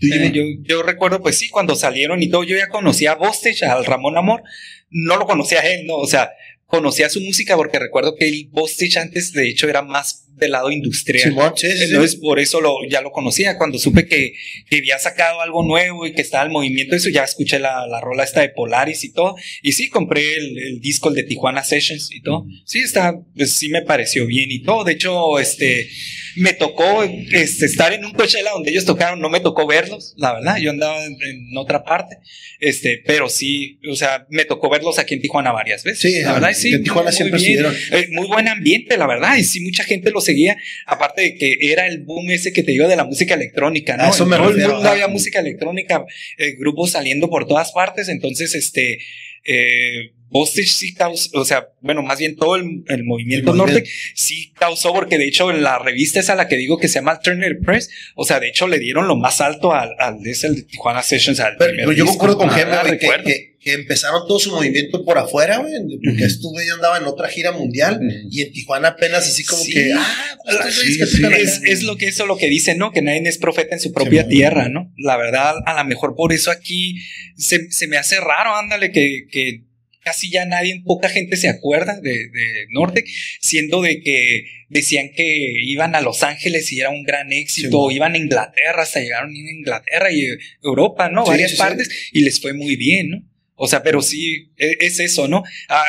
Yo, 0.00 0.42
yo 0.62 0.82
recuerdo, 0.82 1.20
pues 1.20 1.38
sí, 1.38 1.48
cuando 1.48 1.74
salieron 1.74 2.22
y 2.22 2.28
todo, 2.28 2.44
yo 2.44 2.56
ya 2.56 2.68
conocía 2.68 3.12
a 3.12 3.16
Bostech, 3.16 3.62
al 3.64 3.84
Ramón 3.84 4.16
Amor, 4.16 4.42
no 4.90 5.16
lo 5.16 5.26
conocía 5.26 5.60
a 5.60 5.66
él, 5.66 5.86
no, 5.86 5.96
o 5.96 6.06
sea, 6.06 6.30
conocía 6.66 7.08
su 7.08 7.20
música 7.20 7.56
porque 7.56 7.78
recuerdo 7.78 8.14
que 8.14 8.28
el 8.28 8.48
Bostech 8.50 8.96
antes, 8.96 9.32
de 9.32 9.48
hecho, 9.48 9.68
era 9.68 9.82
más 9.82 10.27
del 10.38 10.52
lado 10.52 10.70
industrial. 10.70 11.34
Sí, 11.56 11.70
sí. 11.70 11.84
Entonces, 11.84 12.16
por 12.16 12.38
eso 12.38 12.60
lo, 12.60 12.74
ya 12.88 13.00
lo 13.00 13.10
conocía. 13.10 13.56
Cuando 13.58 13.78
supe 13.78 14.06
que, 14.06 14.34
que 14.68 14.76
había 14.78 14.98
sacado 14.98 15.40
algo 15.40 15.62
nuevo 15.64 16.06
y 16.06 16.12
que 16.12 16.22
estaba 16.22 16.44
el 16.44 16.50
movimiento, 16.50 16.96
eso 16.96 17.08
ya 17.08 17.24
escuché 17.24 17.58
la, 17.58 17.86
la 17.86 18.00
rola 18.00 18.24
esta 18.24 18.40
de 18.40 18.48
Polaris 18.48 19.04
y 19.04 19.12
todo. 19.12 19.36
Y 19.62 19.72
sí, 19.72 19.88
compré 19.88 20.36
el, 20.36 20.58
el 20.58 20.80
disco, 20.80 21.08
el 21.08 21.16
de 21.16 21.24
Tijuana 21.24 21.64
Sessions 21.64 22.10
y 22.12 22.22
todo. 22.22 22.46
Sí, 22.64 22.80
está, 22.80 23.14
pues 23.36 23.52
sí 23.52 23.68
me 23.68 23.82
pareció 23.82 24.26
bien 24.26 24.50
y 24.50 24.62
todo. 24.62 24.84
De 24.84 24.92
hecho, 24.92 25.38
este, 25.38 25.88
me 26.36 26.52
tocó 26.52 27.02
este, 27.02 27.66
estar 27.66 27.92
en 27.92 28.04
un 28.04 28.12
Coachella 28.12 28.50
donde 28.52 28.70
ellos 28.70 28.84
tocaron, 28.84 29.20
no 29.20 29.28
me 29.28 29.40
tocó 29.40 29.66
verlos, 29.66 30.14
la 30.16 30.34
verdad. 30.34 30.58
Yo 30.58 30.70
andaba 30.70 31.04
en, 31.04 31.16
en 31.22 31.56
otra 31.56 31.84
parte. 31.84 32.18
Este, 32.60 33.02
pero 33.06 33.28
sí, 33.28 33.78
o 33.90 33.94
sea, 33.94 34.26
me 34.30 34.44
tocó 34.44 34.68
verlos 34.68 34.98
aquí 34.98 35.14
en 35.14 35.20
Tijuana 35.20 35.52
varias 35.52 35.84
veces. 35.84 36.00
Sí, 36.00 36.20
la 36.22 36.34
verdad, 36.34 36.52
sí. 36.54 36.72
en 36.72 36.82
Tijuana 36.82 37.10
muy 37.10 37.16
siempre 37.16 37.40
bien. 37.40 37.64
estuvieron. 37.64 37.76
Eh, 37.92 38.08
muy 38.12 38.26
buen 38.26 38.48
ambiente, 38.48 38.96
la 38.96 39.06
verdad. 39.06 39.36
Y 39.36 39.44
sí, 39.44 39.60
mucha 39.60 39.84
gente 39.84 40.10
lo 40.10 40.20
seguía. 40.28 40.56
Aparte 40.86 41.22
de 41.22 41.34
que 41.36 41.58
era 41.60 41.86
el 41.86 42.04
boom 42.04 42.30
ese 42.30 42.52
que 42.52 42.62
te 42.62 42.72
digo 42.72 42.88
de 42.88 42.96
la 42.96 43.04
música 43.04 43.34
electrónica, 43.34 43.96
¿no? 43.96 44.10
Eso 44.10 44.26
me 44.26 44.36
todo 44.36 44.50
el 44.50 44.68
mundo 44.68 44.88
había 44.88 45.08
música 45.08 45.40
electrónica, 45.40 46.04
eh, 46.36 46.52
grupos 46.58 46.92
saliendo 46.92 47.28
por 47.28 47.46
todas 47.46 47.72
partes. 47.72 48.08
Entonces, 48.08 48.54
este. 48.54 48.98
eh, 49.44 50.12
Postage 50.30 50.66
sí 50.66 50.94
causó, 50.94 51.30
o 51.38 51.44
sea, 51.44 51.68
bueno, 51.80 52.02
más 52.02 52.18
bien 52.18 52.36
todo 52.36 52.56
el, 52.56 52.82
el 52.88 53.04
movimiento 53.04 53.54
norte 53.54 53.84
sí 54.14 54.52
causó, 54.58 54.92
porque 54.92 55.16
de 55.18 55.26
hecho 55.26 55.50
en 55.50 55.62
la 55.62 55.78
revista 55.78 56.20
es 56.20 56.28
a 56.30 56.34
la 56.34 56.48
que 56.48 56.56
digo 56.56 56.78
que 56.78 56.88
se 56.88 56.96
llama 56.96 57.12
Alternative 57.12 57.60
Press, 57.64 57.88
o 58.14 58.24
sea, 58.24 58.38
de 58.40 58.48
hecho 58.48 58.68
le 58.68 58.78
dieron 58.78 59.08
lo 59.08 59.16
más 59.16 59.40
alto 59.40 59.72
al, 59.72 59.90
al 59.98 60.20
de 60.22 60.30
ese, 60.32 60.48
el 60.48 60.56
de 60.56 60.62
Tijuana 60.64 61.02
Sessions. 61.02 61.40
Al 61.40 61.56
Pero, 61.58 61.92
yo 61.92 62.04
disco. 62.04 62.06
concuerdo 62.18 62.38
con 62.38 62.50
Ah, 62.50 62.54
Gemma, 62.54 62.82
que, 62.84 62.98
que- 62.98 63.48
que 63.60 63.72
empezaron 63.72 64.22
todo 64.28 64.38
su 64.38 64.52
movimiento 64.52 65.04
por 65.04 65.18
afuera, 65.18 65.58
güey, 65.58 65.72
porque 66.04 66.10
Ujú. 66.18 66.24
estuve 66.24 66.64
yo 66.64 66.74
andaba 66.74 66.96
en 66.96 67.04
otra 67.06 67.28
gira 67.28 67.50
mundial 67.50 67.98
y 68.30 68.42
en 68.42 68.52
Tijuana 68.52 68.88
apenas 68.90 69.26
así 69.26 69.44
como 69.44 69.60
Sí. 69.64 69.72
que, 69.72 69.92
ah, 69.94 70.38
pues 70.44 70.74
Sí, 70.76 70.92
sí. 70.94 71.22
Es, 71.36 71.60
es 71.64 71.82
lo 71.82 71.96
que 71.96 72.06
eso 72.06 72.24
lo 72.26 72.36
que 72.38 72.46
dicen, 72.46 72.78
¿no? 72.78 72.92
Que 72.92 73.02
nadie 73.02 73.20
es 73.26 73.36
profeta 73.36 73.74
en 73.74 73.80
su 73.80 73.92
propia 73.92 74.28
tierra, 74.28 74.68
¿no? 74.68 74.92
La 74.96 75.16
verdad, 75.16 75.56
a 75.66 75.82
lo 75.82 75.88
mejor 75.88 76.14
por 76.16 76.32
eso 76.32 76.52
aquí 76.52 76.94
se, 77.36 77.68
se 77.72 77.88
me 77.88 77.96
hace 77.96 78.20
raro, 78.20 78.54
ándale, 78.54 78.92
que, 78.92 79.26
que 79.30 79.64
casi 80.08 80.30
ya 80.30 80.46
nadie, 80.46 80.82
poca 80.84 81.08
gente 81.08 81.36
se 81.36 81.48
acuerda 81.48 82.00
de, 82.00 82.10
de 82.10 82.66
Norte, 82.70 83.04
siendo 83.40 83.82
de 83.82 84.00
que 84.00 84.44
decían 84.70 85.10
que 85.14 85.52
iban 85.62 85.94
a 85.94 86.00
Los 86.00 86.22
Ángeles 86.22 86.72
y 86.72 86.80
era 86.80 86.90
un 86.90 87.04
gran 87.04 87.32
éxito, 87.32 87.68
Sí, 87.68 87.74
o 87.78 87.90
iban 87.90 88.14
a 88.14 88.18
Inglaterra, 88.18 88.82
hasta 88.82 89.00
llegaron 89.00 89.30
a 89.34 89.38
Inglaterra 89.38 90.10
y 90.10 90.26
Europa, 90.62 91.10
¿no? 91.10 91.24
Sí, 91.24 91.30
Varias 91.30 91.50
sí, 91.52 91.56
partes, 91.58 91.90
y 92.12 92.20
les 92.22 92.40
fue 92.40 92.52
muy 92.54 92.76
bien, 92.76 93.10
¿no? 93.10 93.22
O 93.54 93.66
sea, 93.68 93.82
pero 93.82 94.00
sí, 94.00 94.50
e- 94.56 94.78
es 94.80 94.98
eso, 95.00 95.28
¿no? 95.28 95.42
Ah, 95.68 95.84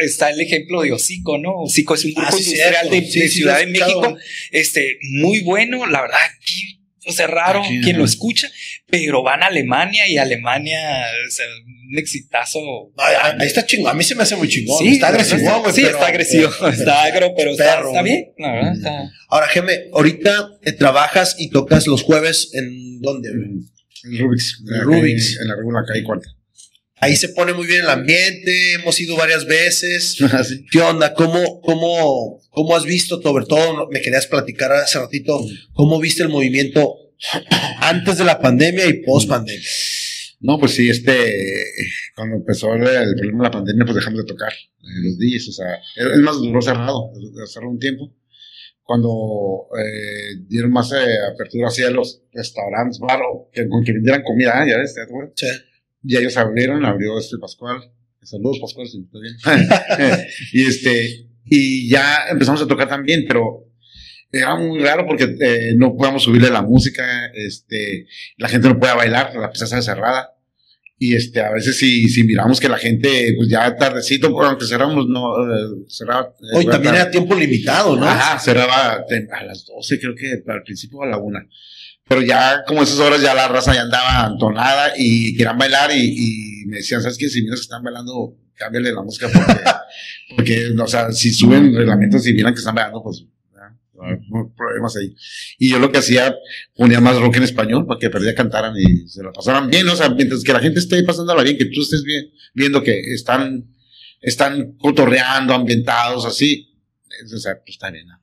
está 0.00 0.30
el 0.30 0.40
ejemplo 0.40 0.82
de 0.82 0.92
Hocico, 0.92 1.38
¿no? 1.38 1.62
Hocico 1.62 1.94
es 1.94 2.04
un 2.06 2.14
grupo 2.14 2.28
Ah, 2.32 2.38
industrial 2.38 2.90
de, 2.90 3.00
de 3.02 3.28
Ciudad 3.28 3.58
de 3.58 3.66
México, 3.66 4.16
este, 4.50 4.98
muy 5.02 5.40
bueno, 5.40 5.86
la 5.86 6.00
verdad, 6.02 6.18
aquí, 6.36 6.79
o 7.06 7.12
sea, 7.12 7.26
raro 7.26 7.60
Aquí, 7.62 7.80
quien 7.80 7.96
ajá. 7.96 7.98
lo 7.98 8.04
escucha, 8.04 8.48
pero 8.86 9.22
van 9.22 9.42
a 9.42 9.46
Alemania 9.46 10.06
y 10.06 10.16
Alemania, 10.18 10.78
o 11.26 11.30
sea, 11.30 11.46
un 11.90 11.98
exitazo. 11.98 12.58
Ay, 12.96 13.14
ay, 13.22 13.32
ahí 13.40 13.46
está 13.46 13.64
chingón, 13.66 13.90
a 13.90 13.94
mí 13.94 14.04
se 14.04 14.14
me 14.14 14.22
hace 14.22 14.36
muy 14.36 14.48
chingón, 14.48 14.78
Sí, 14.78 14.88
está 14.94 15.08
agresivo, 15.08 15.38
está- 15.38 15.56
güey. 15.58 15.72
Sí, 15.72 15.80
pero- 15.82 15.94
está 15.96 16.06
agresivo, 16.06 16.50
pero- 16.60 16.72
está 16.72 17.02
agro, 17.02 17.32
pero 17.36 17.50
está, 17.52 17.64
perro, 17.76 17.88
está 17.88 18.00
güey. 18.00 18.12
bien, 18.36 18.72
está. 18.74 19.10
Ahora, 19.28 19.46
Geme, 19.48 19.78
ahorita 19.92 20.50
eh, 20.62 20.72
trabajas 20.72 21.36
y 21.38 21.50
tocas 21.50 21.86
los 21.86 22.02
jueves 22.02 22.50
en 22.54 23.00
dónde, 23.00 23.30
güey? 23.30 23.50
El 24.04 24.18
Rubik's. 24.18 24.62
Acá 24.74 24.84
Rubik's. 24.84 25.36
En, 25.36 25.42
en 25.42 25.48
la 25.48 25.56
regula 25.56 25.80
calle 25.86 26.02
cuarta. 26.04 26.28
Ahí 27.00 27.16
se 27.16 27.30
pone 27.30 27.54
muy 27.54 27.66
bien 27.66 27.80
el 27.80 27.88
ambiente, 27.88 28.74
hemos 28.74 29.00
ido 29.00 29.16
varias 29.16 29.46
veces. 29.46 30.20
Así. 30.32 30.66
¿Qué 30.70 30.80
onda? 30.80 31.14
¿Cómo, 31.14 31.62
cómo, 31.62 32.40
cómo 32.50 32.76
has 32.76 32.84
visto, 32.84 33.20
sobre 33.22 33.46
todo, 33.46 33.88
me 33.90 34.02
querías 34.02 34.26
platicar 34.26 34.70
hace 34.72 34.98
ratito, 34.98 35.40
cómo 35.72 35.98
viste 35.98 36.22
el 36.22 36.28
movimiento 36.28 36.94
antes 37.80 38.18
de 38.18 38.24
la 38.24 38.38
pandemia 38.38 38.86
y 38.86 39.02
post 39.02 39.28
pandemia? 39.28 39.66
No, 40.40 40.58
pues 40.58 40.72
sí, 40.72 40.88
este, 40.88 41.64
cuando 42.14 42.36
empezó 42.36 42.74
el, 42.74 42.82
el 42.82 43.14
problema 43.14 43.44
de 43.44 43.48
la 43.48 43.50
pandemia, 43.50 43.84
pues 43.84 43.96
dejamos 43.96 44.20
de 44.20 44.26
tocar 44.26 44.52
eh, 44.52 45.02
los 45.02 45.18
DJs, 45.18 45.48
o 45.48 45.52
sea, 45.52 45.66
es 45.96 46.18
más, 46.20 46.36
duró 46.36 46.60
cerrado, 46.60 47.12
cerró 47.46 47.70
un 47.70 47.78
tiempo. 47.78 48.14
Cuando 48.82 49.68
eh, 49.78 50.36
dieron 50.48 50.72
más 50.72 50.92
eh, 50.92 51.16
apertura 51.32 51.68
hacia 51.68 51.90
los 51.90 52.22
restaurantes, 52.32 52.98
bar, 52.98 53.20
o 53.22 53.48
que, 53.52 53.68
con 53.68 53.84
que 53.84 53.92
vendieran 53.92 54.22
comida, 54.22 54.64
¿eh? 54.64 54.70
ya 54.70 54.78
ves, 54.78 54.94
¿te 54.94 55.02
acuerdas? 55.02 55.32
Sí. 55.36 55.46
Y 56.02 56.16
ellos 56.16 56.36
abrieron, 56.36 56.84
abrió 56.84 57.18
este 57.18 57.36
Pascual. 57.38 57.78
Saludos, 58.22 58.58
Pascual, 58.60 58.86
si 58.88 58.98
me 58.98 59.04
estás 59.04 59.20
bien. 59.22 60.26
y 60.52 60.66
este, 60.66 61.26
y 61.46 61.88
ya 61.88 62.26
empezamos 62.30 62.60
a 62.62 62.66
tocar 62.66 62.88
también, 62.88 63.24
pero 63.26 63.66
era 64.32 64.54
muy 64.56 64.78
raro 64.80 65.06
porque 65.06 65.24
eh, 65.40 65.72
no 65.76 65.96
podíamos 65.96 66.22
subirle 66.22 66.50
la 66.50 66.62
música, 66.62 67.04
este, 67.34 68.06
la 68.36 68.48
gente 68.48 68.68
no 68.68 68.78
puede 68.78 68.94
bailar, 68.94 69.34
la 69.34 69.50
pista 69.50 69.64
está 69.64 69.82
cerrada. 69.82 70.30
Y 71.02 71.14
este, 71.14 71.40
a 71.40 71.50
veces 71.50 71.78
si, 71.78 72.10
si 72.10 72.24
miramos 72.24 72.60
que 72.60 72.68
la 72.68 72.76
gente, 72.76 73.32
pues 73.38 73.48
ya 73.48 73.74
tardecito, 73.74 74.26
aunque 74.42 74.66
cerramos, 74.66 75.06
no, 75.08 75.32
eh, 75.46 75.84
cerraba. 75.88 76.34
eh, 76.40 76.56
Hoy 76.58 76.66
también 76.66 76.92
tarde. 76.92 77.00
era 77.00 77.10
tiempo 77.10 77.34
limitado, 77.34 77.96
¿no? 77.96 78.04
Ajá, 78.06 78.38
cerraba 78.38 79.06
te- 79.08 79.26
a 79.32 79.44
las 79.44 79.64
12, 79.64 79.98
creo 79.98 80.14
que 80.14 80.42
al 80.46 80.62
principio 80.62 81.02
a 81.02 81.06
la 81.06 81.16
una. 81.16 81.40
Pero 82.10 82.22
ya, 82.22 82.64
como 82.66 82.82
esas 82.82 82.98
horas, 82.98 83.22
ya 83.22 83.32
la 83.34 83.46
raza 83.46 83.72
ya 83.72 83.82
andaba 83.82 84.28
entonada 84.32 84.94
y 84.98 85.32
querían 85.36 85.56
bailar 85.56 85.92
y, 85.94 86.62
y 86.62 86.66
me 86.66 86.78
decían, 86.78 87.00
¿sabes 87.00 87.16
qué? 87.16 87.28
Si 87.28 87.40
miras 87.40 87.60
que 87.60 87.66
están 87.66 87.84
bailando, 87.84 88.36
cámbiale 88.56 88.92
la 88.92 89.02
música 89.02 89.28
porque, 89.32 89.60
porque, 90.36 90.74
o 90.76 90.86
sea, 90.88 91.12
si 91.12 91.32
suben 91.32 91.72
reglamentos 91.72 92.26
y 92.26 92.32
miran 92.32 92.52
que 92.52 92.58
están 92.58 92.74
bailando, 92.74 93.00
pues, 93.00 93.26
ya, 93.54 93.78
no 93.94 94.04
hay 94.08 94.16
problemas 94.56 94.96
ahí. 94.96 95.14
Y 95.56 95.70
yo 95.70 95.78
lo 95.78 95.92
que 95.92 95.98
hacía, 95.98 96.34
ponía 96.74 97.00
más 97.00 97.16
rock 97.16 97.36
en 97.36 97.44
español 97.44 97.86
para 97.86 98.00
que 98.00 98.10
perdía 98.10 98.34
cantaran 98.34 98.74
y 98.76 99.06
se 99.06 99.22
la 99.22 99.30
pasaran 99.30 99.70
bien, 99.70 99.88
o 99.88 99.94
sea, 99.94 100.08
mientras 100.08 100.42
que 100.42 100.52
la 100.52 100.58
gente 100.58 100.80
esté 100.80 101.00
pasándola 101.04 101.44
bien, 101.44 101.58
que 101.58 101.66
tú 101.66 101.80
estés 101.80 102.02
bien, 102.02 102.24
viendo 102.54 102.82
que 102.82 102.98
están, 103.14 103.72
están 104.20 104.72
cotorreando, 104.78 105.54
ambientados, 105.54 106.26
así, 106.26 106.69
o 107.24 107.38
sea, 107.38 107.54
pues 107.64 107.76
está 107.76 107.90
bien, 107.90 108.06
¿no? 108.06 108.14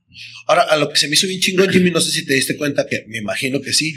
Ahora, 0.46 0.62
a 0.62 0.76
lo 0.76 0.88
que 0.90 0.96
se 0.98 1.08
me 1.08 1.14
hizo 1.14 1.26
bien 1.26 1.40
chingón, 1.40 1.70
Jimmy, 1.70 1.90
no 1.90 2.00
sé 2.00 2.10
si 2.10 2.24
te 2.24 2.34
diste 2.34 2.56
cuenta 2.56 2.86
que 2.86 3.04
me 3.08 3.18
imagino 3.18 3.60
que 3.60 3.72
sí. 3.72 3.94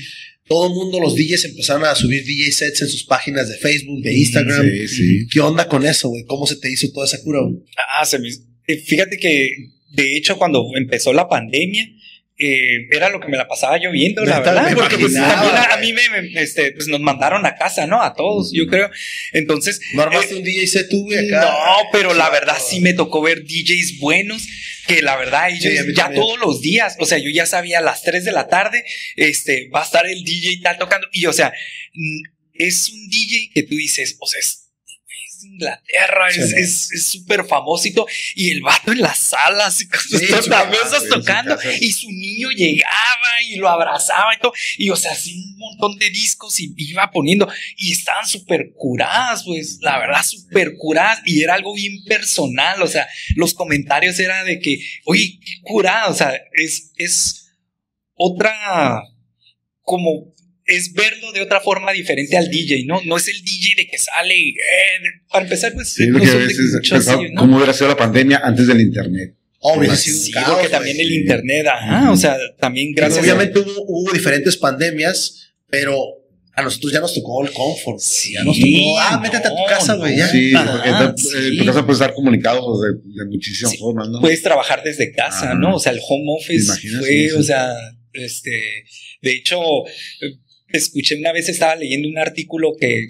Todo 0.48 0.68
el 0.68 0.74
mundo, 0.74 1.00
los 1.00 1.16
DJs 1.16 1.46
empezaron 1.46 1.86
a 1.86 1.96
subir 1.96 2.26
DJ 2.26 2.52
sets 2.52 2.82
en 2.82 2.88
sus 2.90 3.04
páginas 3.06 3.48
de 3.48 3.58
Facebook, 3.58 4.02
de 4.04 4.14
Instagram. 4.14 4.70
Sí, 4.70 4.88
sí. 4.88 5.28
¿Qué 5.32 5.40
onda 5.40 5.68
con 5.68 5.86
eso, 5.86 6.10
güey? 6.10 6.26
¿Cómo 6.26 6.46
se 6.46 6.58
te 6.58 6.70
hizo 6.72 6.92
toda 6.92 7.06
esa 7.06 7.22
cura, 7.22 7.40
güey? 7.42 7.56
Ah, 7.98 8.06
se 8.06 8.20
me- 8.20 8.28
eh, 8.68 8.78
Fíjate 8.78 9.18
que, 9.18 9.50
de 9.94 10.18
hecho, 10.18 10.38
cuando 10.38 10.66
empezó 10.76 11.14
la 11.14 11.30
pandemia, 11.30 11.88
eh, 12.42 12.88
era 12.90 13.10
lo 13.10 13.20
que 13.20 13.28
me 13.28 13.38
la 13.38 13.48
pasaba 13.48 13.78
yo 13.78 13.92
viendo, 13.92 14.26
la 14.26 14.40
verdad. 14.40 14.70
me 14.70 14.76
Porque 14.76 14.98
pues, 14.98 15.14
también 15.14 15.56
a, 15.56 15.78
mí 15.78 15.94
me, 15.94 16.10
me- 16.22 16.42
este, 16.42 16.72
pues, 16.72 16.88
nos 16.88 17.00
mandaron 17.00 17.46
a 17.46 17.56
casa, 17.56 17.86
¿no? 17.86 18.02
A 18.02 18.14
todos, 18.16 18.52
yo 18.52 18.66
creo. 18.68 18.90
Entonces, 19.32 19.80
¿No 19.94 20.02
armaste 20.02 20.36
un 20.36 20.44
DJ 20.44 20.66
set 20.68 20.90
tú, 20.90 21.08
acá? 21.08 21.42
No, 21.42 21.78
pero 21.92 22.14
la 22.14 22.30
verdad 22.30 22.58
sí 22.60 22.80
me 22.80 22.94
tocó 22.94 23.22
ver 23.22 23.44
DJs 23.44 24.00
buenos 24.00 24.48
que 24.88 25.02
la 25.02 25.16
verdad 25.16 25.50
ellos 25.50 25.86
Sí, 25.86 25.94
ya 25.96 26.12
todos 26.12 26.40
los 26.40 26.62
días, 26.62 26.96
o 27.00 27.06
sea, 27.06 27.20
yo 27.20 27.30
ya 27.30 27.46
sabía 27.46 27.78
a 27.78 27.82
las 27.82 28.02
3 28.02 28.26
de 28.26 28.32
la 28.32 28.48
tarde, 28.48 28.84
este, 29.16 29.70
va 29.70 29.82
a 29.82 29.86
estar 29.86 30.06
el 30.08 30.24
DJ 30.24 30.60
tal 30.64 30.78
tocando 30.80 31.08
y 31.12 31.28
o 31.28 31.34
sea, 31.34 31.54
es 32.54 32.90
un 32.90 33.10
DJ 33.10 33.52
que 33.54 33.64
tú 33.64 33.76
dices, 33.76 34.18
o 34.20 34.28
sea, 34.28 34.40
es, 34.40 34.61
es 35.42 35.46
Inglaterra, 35.46 36.30
es 36.30 36.90
súper 37.10 37.46
famosito 37.46 38.06
y 38.36 38.52
el 38.52 38.62
vato 38.62 38.92
en 38.92 39.02
las 39.02 39.18
salas 39.18 39.82
y 39.82 39.88
con 39.88 40.00
sus 40.00 40.28
tornamesas 40.28 41.08
tocando 41.10 41.58
y 41.80 41.92
su 41.92 42.10
niño 42.10 42.50
llegaba 42.52 43.42
y 43.48 43.56
lo 43.56 43.70
abrazaba 43.70 44.34
y 44.36 44.40
todo 44.40 44.54
y 44.78 44.90
o 44.90 44.96
sea, 44.96 45.12
así 45.12 45.34
un 45.34 45.58
montón 45.58 45.98
de 45.98 46.10
discos 46.10 46.60
y 46.60 46.74
iba 46.78 47.10
poniendo 47.12 47.48
y 47.78 47.92
estaban 47.92 48.28
súper 48.28 48.72
curadas, 48.76 49.44
pues, 49.46 49.80
la 49.82 50.00
verdad, 50.00 50.24
súper 50.24 50.76
curadas 50.78 51.22
y 51.26 51.42
era 51.42 51.56
algo 51.56 51.74
bien 51.74 52.04
personal, 52.06 52.82
o 52.82 52.88
sea, 52.88 53.08
los 53.36 53.54
comentarios 53.54 54.20
era 54.20 54.44
de 54.44 54.60
que, 54.60 54.80
oye, 55.06 55.40
qué 55.44 55.62
curada, 55.64 56.10
o 56.10 56.14
sea, 56.14 56.34
es, 56.54 56.92
es 56.98 57.54
otra, 58.16 59.04
como, 59.82 60.34
es 60.76 60.94
verlo 60.94 61.32
de 61.32 61.42
otra 61.42 61.60
forma 61.62 61.92
diferente 61.92 62.38
al 62.38 62.50
DJ, 62.50 62.86
¿no? 62.86 63.02
No 63.06 63.18
es 63.18 63.28
el 63.28 63.42
DJ 63.44 63.76
de 63.78 63.88
que 63.88 63.98
sale, 63.98 64.36
y, 64.38 64.50
eh, 64.50 64.54
para 65.30 65.44
empezar, 65.46 65.74
pues, 65.74 65.90
Sí, 65.94 66.06
lo 66.08 66.18
no 66.20 66.24
que 66.24 66.30
a 66.32 66.36
veces 66.36 66.72
mucho 66.74 66.96
así, 66.96 67.06
pensaba, 67.06 67.24
¿no? 67.32 67.40
cómo 67.42 67.58
hubiera 67.58 67.74
sido 67.74 67.88
la 67.90 67.98
pandemia 67.98 68.42
antes 68.44 68.68
del 68.68 68.82
internet. 68.82 69.36
Obvio, 69.60 69.90
Pues, 69.90 70.00
sí, 70.02 70.12
un 70.12 70.18
Sí, 70.18 70.32
caos, 70.32 70.50
porque 70.54 70.70
también 70.70 71.00
el 71.00 71.12
internet, 71.12 71.68
ajá, 71.68 72.12
o 72.12 72.18
sea, 72.18 72.36
también 72.60 72.94
gracias 72.94 73.20
a- 73.20 73.22
Obviamente 73.22 73.60
hubo, 73.60 73.72
hubo 73.88 74.12
diferentes 74.12 74.58
pandemias, 74.58 75.54
pero 75.70 75.96
a 76.54 76.64
nosotros 76.64 76.92
ya 76.92 77.00
nos 77.00 77.14
tocó 77.14 77.46
el 77.46 77.52
comfort. 77.54 77.98
güey. 77.98 78.00
Sí, 78.00 78.34
ya 78.34 78.44
nos 78.44 78.60
tocó, 78.60 79.00
ah, 79.00 79.20
métete 79.22 79.48
a 79.48 79.50
tu 79.52 79.56
no, 79.58 79.66
casa, 79.68 79.94
güey, 79.96 80.18
ya. 80.18 80.28
Sí, 80.28 80.52
porque 80.54 81.22
sí. 81.22 81.28
eh, 81.38 81.58
tu 81.60 81.66
casa 81.66 81.82
puede 81.86 81.94
estar 81.94 82.14
comunicado 82.14 82.82
de, 82.82 82.90
de 83.06 83.26
muchísimas 83.30 83.72
Sí, 83.72 83.78
formas, 83.78 84.10
¿no? 84.10 84.20
puedes 84.20 84.42
trabajar 84.42 84.84
desde 84.84 85.12
casa. 85.14 85.54
¿no? 85.54 85.76
O 85.76 85.80
sea, 85.80 85.92
el 85.94 86.00
home 86.08 86.26
office 86.40 86.72
fue, 87.00 87.32
o 87.34 87.44
sea, 87.44 87.72
este, 88.14 88.52
de 89.22 89.32
hecho, 89.32 89.60
escuché 90.78 91.16
una 91.16 91.32
vez, 91.32 91.50
estaba 91.50 91.76
leyendo 91.76 92.08
un 92.08 92.18
artículo 92.18 92.74
que 92.80 93.08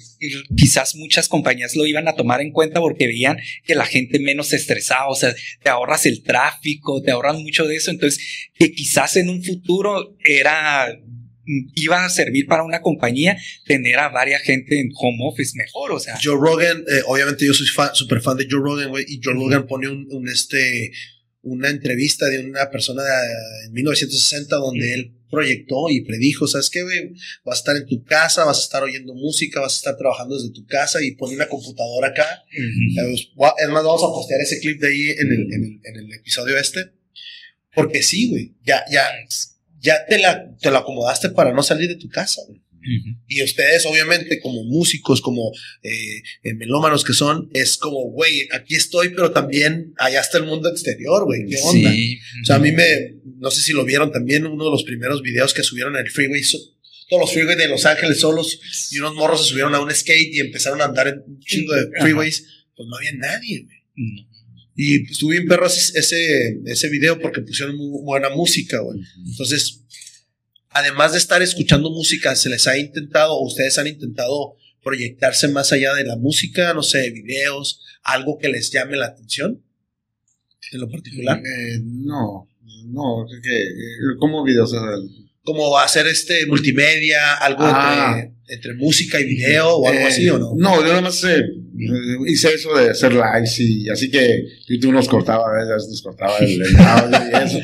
quizás 0.56 0.96
muchas 0.96 1.28
compañías 1.28 1.76
lo 1.76 1.86
iban 1.86 2.08
a 2.08 2.16
tomar 2.16 2.42
en 2.42 2.52
cuenta 2.52 2.80
porque 2.80 3.08
veían 3.08 3.38
que 3.66 3.76
la 3.76 3.86
gente 3.86 4.20
menos 4.20 4.48
se 4.48 4.56
estresaba, 4.58 5.08
o 5.10 5.16
sea, 5.16 5.34
te 5.64 5.70
ahorras 5.70 6.06
el 6.06 6.24
tráfico, 6.24 7.02
te 7.02 7.12
ahorras 7.12 7.38
mucho 7.38 7.66
de 7.68 7.76
eso, 7.76 7.92
entonces, 7.92 8.20
que 8.56 8.72
quizás 8.72 9.16
en 9.18 9.30
un 9.30 9.44
futuro 9.44 10.16
era 10.24 10.88
iba 11.76 12.06
a 12.06 12.10
servir 12.10 12.46
para 12.46 12.64
una 12.64 12.82
compañía 12.82 13.36
tener 13.66 13.98
a 13.98 14.10
varias 14.10 14.42
gente 14.44 14.80
en 14.80 14.90
home 14.96 15.18
office 15.22 15.58
mejor, 15.58 15.92
o 15.92 16.00
sea, 16.00 16.18
Joe 16.24 16.36
Rogan, 16.40 16.78
eh, 16.88 17.02
obviamente 17.08 17.46
yo 17.46 17.54
soy 17.54 17.68
fan, 17.68 17.90
súper 17.94 18.22
fan 18.22 18.38
de 18.38 18.46
Joe 18.50 18.62
Rogan, 18.62 18.90
güey, 18.90 19.06
y 19.08 19.20
Joe 19.22 19.34
Rogan 19.34 19.66
pone 19.68 19.90
un, 19.90 20.08
un, 20.12 20.30
este, 20.30 20.92
una 21.42 21.70
entrevista 21.70 22.28
de 22.28 22.40
una 22.46 22.70
persona 22.70 23.02
de- 23.04 23.66
en 23.68 23.74
1960 23.74 24.56
donde 24.58 24.94
él 24.94 25.14
proyectó 25.32 25.90
y 25.90 26.02
predijo, 26.02 26.48
¿sabes 26.48 26.70
qué, 26.70 26.84
güey? 26.84 27.14
Vas 27.44 27.58
a 27.58 27.62
estar 27.62 27.76
en 27.78 27.88
tu 27.88 28.04
casa, 28.04 28.44
vas 28.44 28.60
a 28.60 28.62
estar 28.62 28.84
oyendo 28.84 29.16
música, 29.16 29.62
vas 29.62 29.74
a 29.74 29.78
estar 29.78 29.98
trabajando 29.98 30.36
desde 30.36 30.54
tu 30.54 30.66
casa 30.68 31.02
y 31.02 31.16
pone 31.16 31.36
una 31.36 31.48
computadora 31.48 32.10
acá. 32.10 32.44
Eh, 32.52 33.28
pues, 33.36 33.54
Es 33.58 33.70
más, 33.70 33.84
vamos 33.84 34.04
a 34.04 34.14
postear 34.14 34.42
ese 34.42 34.60
clip 34.60 34.80
de 34.80 34.88
ahí 34.90 35.10
en 35.10 35.32
el, 35.32 35.54
en 35.54 35.64
el, 35.64 35.80
en 35.84 35.96
el 36.06 36.14
episodio 36.14 36.58
este. 36.58 36.92
Porque 37.74 38.04
sí, 38.04 38.30
güey, 38.30 38.54
ya, 38.64 38.84
ya, 38.92 39.08
ya 39.80 40.06
te 40.06 40.20
la, 40.20 40.56
te 40.58 40.70
la 40.70 40.80
acomodaste 40.80 41.30
para 41.30 41.54
no 41.54 41.64
salir 41.64 41.88
de 41.88 41.96
tu 41.96 42.10
casa, 42.10 42.42
güey. 42.48 42.62
Y 43.28 43.44
ustedes, 43.44 43.86
obviamente, 43.86 44.40
como 44.40 44.64
músicos, 44.64 45.22
como 45.22 45.52
eh, 45.84 46.22
eh, 46.44 46.54
melómanos 46.54 47.04
que 47.04 47.14
son, 47.14 47.50
es 47.54 47.78
como, 47.78 48.12
güey, 48.12 48.48
aquí 48.52 48.76
estoy, 48.76 49.10
pero 49.10 49.32
también 49.32 49.94
allá 49.98 50.22
está 50.22 50.38
el 50.38 50.46
mundo 50.46 50.70
exterior, 50.70 51.26
güey. 51.26 51.46
¿Qué 51.46 51.58
onda? 51.58 51.90
O 52.42 52.46
sea, 52.46 52.56
a 52.56 52.60
mí 52.60 52.72
me, 52.72 53.16
no 53.38 53.52
sé 53.52 53.62
si 53.62 53.74
lo 53.74 53.86
vieron 53.86 54.12
también, 54.12 54.46
uno 54.46 54.66
de 54.66 54.72
los 54.72 54.84
primeros 54.84 55.22
videos 55.22 55.54
que 55.54 55.64
subieron 55.64 55.96
en 55.96 56.06
el 56.06 56.12
freeway, 56.12 56.42
todos 57.10 57.22
los 57.22 57.34
freeways 57.34 57.58
de 57.58 57.68
Los 57.68 57.86
Ángeles 57.86 58.20
solos, 58.20 58.60
y 58.92 59.00
unos 59.00 59.16
morros 59.16 59.44
se 59.44 59.50
subieron 59.50 59.76
a 59.76 59.82
un 59.82 59.92
skate 59.92 60.34
y 60.34 60.40
empezaron 60.40 60.82
a 60.82 60.86
andar 60.86 61.08
en 61.08 61.22
un 61.28 61.40
chingo 61.40 61.74
de 61.74 61.88
freeways, 62.00 62.46
pues 62.76 62.88
no 62.88 62.96
había 62.96 63.14
nadie, 63.14 63.64
güey. 63.64 64.28
Y 64.76 65.00
pues, 65.00 65.12
estuve 65.12 65.36
bien 65.36 65.48
perro 65.48 65.68
ese, 65.68 66.60
ese 66.66 66.90
video 66.90 67.20
porque 67.20 67.42
pusieron 67.42 67.76
muy 67.76 68.02
buena 68.04 68.30
música, 68.30 68.80
güey. 68.80 69.00
Entonces, 69.26 69.81
además 70.72 71.12
de 71.12 71.20
estar 71.20 71.42
escuchando 71.42 71.90
música, 71.92 72.36
¿se 72.36 72.50
les 72.50 72.68
ha 72.68 72.78
intentado 72.78 73.34
o 73.34 73.46
ustedes 73.46 73.78
han 73.78 73.88
intentado 73.88 74.56
proyectarse 74.84 75.48
más 75.48 75.72
allá 75.72 75.94
de 75.94 76.06
la 76.06 76.16
música? 76.16 76.74
No 76.74 76.84
sé, 76.84 77.12
videos, 77.12 77.82
algo 78.04 78.38
que 78.40 78.50
les 78.50 78.72
llame 78.72 78.98
la 78.98 79.08
atención 79.08 79.62
en 80.72 80.80
lo 80.80 80.90
particular. 80.90 81.40
Eh, 81.40 81.80
no, 81.84 82.48
no, 82.86 83.26
que, 83.44 83.66
¿cómo 84.20 84.44
videos? 84.44 84.74
Como 85.44 85.78
hacer 85.78 86.08
este 86.08 86.46
multimedia, 86.46 87.36
algo 87.36 87.64
ah. 87.64 88.22
entre, 88.48 88.74
música 88.76 89.20
y 89.20 89.26
video 89.26 89.76
o 89.78 89.90
algo 89.90 90.08
así, 90.08 90.30
¿o 90.30 90.38
no? 90.38 90.54
No, 90.56 90.82
yo 90.82 90.88
nada 90.88 91.02
más 91.02 91.24
eh, 91.24 91.44
hice 92.28 92.54
eso 92.54 92.76
de 92.76 92.90
hacer 92.90 93.14
lives 93.14 93.60
y 93.60 93.90
así 93.90 94.10
que 94.10 94.46
YouTube 94.68 94.94
nos 94.94 95.08
cortaba, 95.08 95.46
a 95.48 95.64
veces 95.64 95.90
nos 95.90 96.02
cortaba 96.02 96.38
el, 96.40 96.62
audio 96.78 97.20
y 97.30 97.44
eso. 97.44 97.60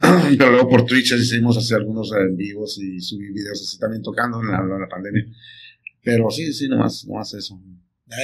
Pero 0.38 0.50
luego 0.50 0.68
por 0.68 0.86
Twitch 0.86 1.12
hicimos 1.12 1.56
hacer 1.56 1.78
algunos 1.78 2.10
en 2.12 2.36
vivos 2.36 2.78
y 2.78 3.00
subí 3.00 3.32
videos 3.32 3.60
así 3.62 3.78
también 3.78 4.02
tocando 4.02 4.40
en 4.40 4.48
la, 4.48 4.58
en 4.58 4.80
la 4.80 4.88
pandemia. 4.88 5.26
Pero 6.02 6.30
sí, 6.30 6.52
sí, 6.52 6.68
nomás, 6.68 7.04
nomás 7.06 7.34
eso. 7.34 7.60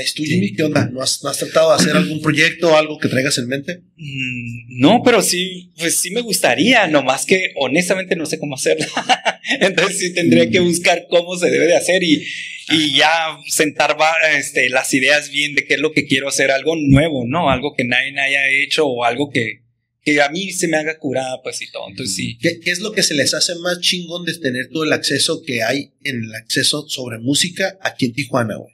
¿Es 0.00 0.14
tú, 0.14 0.24
Jimmy? 0.24 0.54
¿Qué 0.54 0.62
onda? 0.62 0.88
¿No 0.90 1.02
has, 1.02 1.20
tratado 1.20 1.70
de 1.70 1.76
hacer 1.76 1.96
algún 1.96 2.22
proyecto 2.22 2.72
o 2.72 2.76
algo 2.76 2.98
que 2.98 3.08
traigas 3.08 3.36
en 3.36 3.48
mente? 3.48 3.82
Mm, 3.96 4.80
no, 4.80 5.02
pero 5.04 5.20
sí, 5.20 5.72
pues 5.78 5.98
sí 5.98 6.10
me 6.10 6.22
gustaría, 6.22 6.86
nomás 6.86 7.26
que 7.26 7.52
honestamente 7.56 8.16
no 8.16 8.24
sé 8.24 8.38
cómo 8.38 8.54
hacerlo. 8.54 8.86
Entonces 9.60 9.98
sí 9.98 10.14
tendría 10.14 10.48
que 10.48 10.60
buscar 10.60 11.06
cómo 11.10 11.36
se 11.36 11.50
debe 11.50 11.66
de 11.66 11.76
hacer 11.76 12.02
y, 12.02 12.26
y 12.70 12.96
ya 12.96 13.36
sentar 13.46 13.94
este, 14.34 14.70
las 14.70 14.92
ideas 14.94 15.30
bien 15.30 15.54
de 15.54 15.66
qué 15.66 15.74
es 15.74 15.80
lo 15.80 15.92
que 15.92 16.06
quiero 16.06 16.28
hacer, 16.28 16.50
algo 16.50 16.76
nuevo, 16.76 17.24
¿no? 17.26 17.50
Algo 17.50 17.74
que 17.76 17.84
nadie 17.84 18.18
haya 18.18 18.48
hecho 18.62 18.86
o 18.86 19.04
algo 19.04 19.30
que, 19.30 19.64
que 20.02 20.22
a 20.22 20.30
mí 20.30 20.50
se 20.50 20.66
me 20.66 20.78
haga 20.78 20.98
curada, 20.98 21.42
pues 21.42 21.60
y 21.60 21.70
todo. 21.70 21.90
Entonces 21.90 22.16
sí. 22.16 22.38
¿Qué, 22.40 22.58
¿Qué, 22.58 22.70
es 22.70 22.80
lo 22.80 22.92
que 22.92 23.02
se 23.02 23.14
les 23.14 23.34
hace 23.34 23.54
más 23.56 23.80
chingón 23.80 24.24
de 24.24 24.38
tener 24.38 24.70
todo 24.72 24.84
el 24.84 24.94
acceso 24.94 25.42
que 25.42 25.62
hay 25.62 25.92
en 26.04 26.24
el 26.24 26.34
acceso 26.34 26.88
sobre 26.88 27.18
música 27.18 27.76
aquí 27.82 28.06
en 28.06 28.14
Tijuana, 28.14 28.56
güey? 28.56 28.73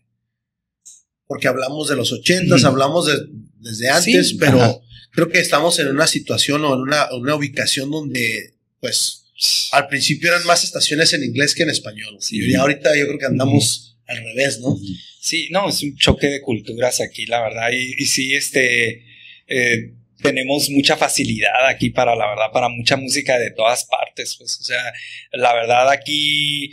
Porque 1.30 1.46
hablamos 1.46 1.88
de 1.88 1.94
los 1.94 2.10
ochentas, 2.10 2.64
hablamos 2.64 3.06
de, 3.06 3.12
desde 3.60 3.88
antes, 3.88 4.34
pero 4.34 4.82
creo 5.12 5.28
que 5.28 5.38
estamos 5.38 5.78
en 5.78 5.86
una 5.86 6.08
situación 6.08 6.64
o 6.64 6.74
en 6.74 6.80
una, 6.80 7.06
una, 7.12 7.36
ubicación 7.36 7.88
donde, 7.88 8.56
pues, 8.80 9.26
al 9.70 9.86
principio 9.86 10.28
eran 10.28 10.44
más 10.44 10.64
estaciones 10.64 11.12
en 11.12 11.22
inglés 11.22 11.54
que 11.54 11.62
en 11.62 11.70
español. 11.70 12.18
Y 12.32 12.52
ahorita 12.56 12.96
yo 12.96 13.06
creo 13.06 13.18
que 13.20 13.26
andamos 13.26 13.96
al 14.08 14.16
revés, 14.24 14.58
¿no? 14.58 14.76
Sí, 15.20 15.46
no, 15.52 15.68
es 15.68 15.80
un 15.84 15.94
choque 15.94 16.26
de 16.26 16.40
culturas 16.40 17.00
aquí, 17.00 17.26
la 17.26 17.40
verdad. 17.42 17.70
Y, 17.72 18.02
y 18.02 18.06
sí, 18.06 18.34
este, 18.34 19.04
eh, 19.46 19.94
tenemos 20.20 20.68
mucha 20.70 20.96
facilidad 20.96 21.68
aquí 21.68 21.90
para, 21.90 22.16
la 22.16 22.26
verdad, 22.26 22.50
para 22.52 22.68
mucha 22.68 22.96
música 22.96 23.38
de 23.38 23.52
todas 23.52 23.84
partes. 23.84 24.34
Pues, 24.36 24.58
o 24.58 24.64
sea, 24.64 24.82
la 25.30 25.54
verdad 25.54 25.90
aquí 25.90 26.72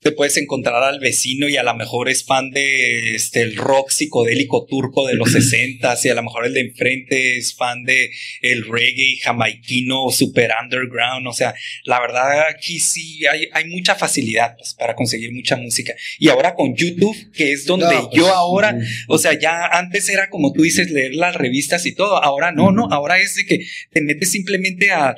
te 0.00 0.12
puedes 0.12 0.38
encontrar 0.38 0.82
al 0.82 0.98
vecino 0.98 1.46
y 1.48 1.58
a 1.58 1.62
lo 1.62 1.74
mejor 1.74 2.08
es 2.08 2.24
fan 2.24 2.50
de 2.50 3.14
este 3.14 3.42
el 3.42 3.56
rock 3.56 3.90
psicodélico 3.90 4.64
turco 4.64 5.06
de 5.06 5.14
los 5.14 5.32
60 5.32 5.94
y 6.02 6.08
a 6.08 6.14
lo 6.14 6.22
mejor 6.22 6.46
el 6.46 6.54
de 6.54 6.60
enfrente 6.60 7.36
es 7.36 7.54
fan 7.54 7.84
de 7.84 8.10
el 8.40 8.66
reggae 8.66 9.18
jamaiquino 9.22 10.10
super 10.10 10.52
underground, 10.62 11.26
o 11.26 11.32
sea, 11.32 11.54
la 11.84 12.00
verdad 12.00 12.48
aquí 12.48 12.78
sí 12.78 13.26
hay, 13.26 13.48
hay 13.52 13.66
mucha 13.66 13.94
facilidad 13.94 14.56
pues, 14.56 14.74
para 14.74 14.94
conseguir 14.94 15.32
mucha 15.32 15.56
música. 15.56 15.94
Y 16.18 16.28
ahora 16.28 16.54
con 16.54 16.74
YouTube, 16.74 17.16
que 17.32 17.52
es 17.52 17.66
donde 17.66 17.86
pues, 17.86 18.08
yo 18.12 18.34
ahora, 18.34 18.78
o 19.08 19.18
sea, 19.18 19.38
ya 19.38 19.66
antes 19.66 20.08
era 20.08 20.30
como 20.30 20.52
tú 20.52 20.62
dices 20.62 20.90
leer 20.90 21.14
las 21.14 21.36
revistas 21.36 21.84
y 21.84 21.94
todo, 21.94 22.22
ahora 22.22 22.52
no, 22.52 22.72
no, 22.72 22.88
ahora 22.90 23.18
es 23.18 23.34
de 23.34 23.44
que 23.44 23.66
te 23.92 24.00
metes 24.00 24.30
simplemente 24.30 24.90
a 24.90 25.14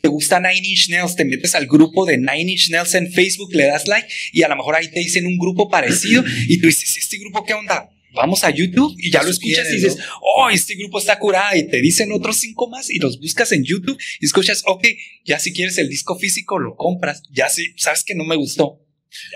te 0.00 0.08
gusta 0.08 0.40
Nine 0.40 0.66
Inch 0.66 0.88
Nails, 0.88 1.16
te 1.16 1.24
metes 1.24 1.54
al 1.54 1.66
grupo 1.66 2.04
de 2.04 2.18
Nine 2.18 2.52
Inch 2.52 2.70
Nails 2.70 2.94
en 2.94 3.10
Facebook, 3.12 3.54
le 3.54 3.66
das 3.66 3.88
like 3.88 4.08
y 4.32 4.42
a 4.42 4.48
lo 4.48 4.56
mejor 4.56 4.74
ahí 4.74 4.90
te 4.90 5.00
dicen 5.00 5.26
un 5.26 5.38
grupo 5.38 5.68
parecido 5.68 6.22
y 6.48 6.60
tú 6.60 6.66
dices, 6.66 6.96
¿este 6.96 7.18
grupo 7.18 7.44
qué 7.44 7.54
onda? 7.54 7.88
Vamos 8.14 8.44
a 8.44 8.50
YouTube 8.50 8.94
y 8.98 9.10
ya 9.10 9.22
lo 9.22 9.30
escuchas 9.30 9.70
y 9.70 9.76
dices, 9.76 9.96
oh, 10.20 10.50
este 10.50 10.74
grupo 10.74 10.98
está 10.98 11.18
curado 11.18 11.56
y 11.56 11.66
te 11.66 11.80
dicen 11.80 12.12
otros 12.12 12.36
cinco 12.36 12.68
más 12.68 12.90
y 12.90 12.98
los 12.98 13.18
buscas 13.18 13.52
en 13.52 13.64
YouTube 13.64 13.98
y 14.20 14.26
escuchas, 14.26 14.62
ok, 14.66 14.86
ya 15.24 15.38
si 15.38 15.52
quieres 15.52 15.78
el 15.78 15.88
disco 15.88 16.18
físico 16.18 16.58
lo 16.58 16.76
compras, 16.76 17.22
ya 17.30 17.48
si 17.48 17.72
sabes 17.76 18.04
que 18.04 18.14
no 18.14 18.24
me 18.24 18.36
gustó, 18.36 18.81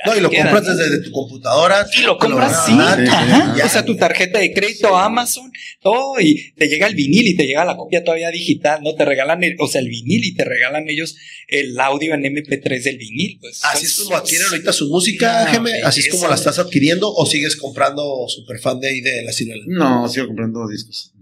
no, 0.05 0.17
y 0.17 0.21
lo 0.21 0.31
compras 0.31 0.77
desde 0.77 1.03
tu 1.03 1.11
computadora. 1.11 1.87
Y 1.97 2.03
lo 2.03 2.19
compras, 2.19 2.67
sí. 2.67 2.73
o 2.73 3.69
sea, 3.69 3.85
tu 3.85 3.97
tarjeta 3.97 4.39
de 4.39 4.53
crédito, 4.53 4.97
Amazon, 4.97 5.51
todo, 5.83 6.21
y 6.21 6.53
te 6.53 6.69
llega 6.69 6.87
el 6.87 6.95
vinil 6.95 7.27
y 7.27 7.37
te 7.37 7.47
llega 7.47 7.65
la 7.65 7.77
copia 7.77 8.03
todavía 8.03 8.31
digital, 8.31 8.81
¿no? 8.83 8.95
Te 8.95 9.05
regalan, 9.05 9.43
el, 9.45 9.57
o 9.59 9.69
sea, 9.69 9.81
el 9.81 9.89
vinil 9.89 10.25
y 10.25 10.35
te 10.35 10.45
regalan 10.45 10.89
ellos 10.89 11.17
el 11.49 11.79
audio 11.79 12.15
en 12.15 12.23
MP3 12.23 12.83
del 12.83 12.99
vinil, 12.99 13.39
pues. 13.41 13.65
Así 13.65 13.87
es 13.87 13.95
como 13.97 14.17
adquieren 14.17 14.49
ahorita 14.49 14.73
su 14.73 14.89
música, 14.89 15.47
Geme, 15.47 15.83
así 15.83 16.01
es 16.01 16.09
como 16.09 16.29
la 16.29 16.35
estás 16.35 16.59
adquiriendo, 16.59 17.13
o 17.13 17.27
sigues 17.27 17.57
comprando 17.57 18.27
super 18.29 18.59
fan 18.59 18.81
de 18.81 18.89
ahí 18.89 19.01
de 19.01 19.23
la 19.25 19.33
ciruela. 19.33 19.65
No, 19.67 20.09
sigo 20.09 20.27
comprando 20.27 20.67
discos. 20.69 21.13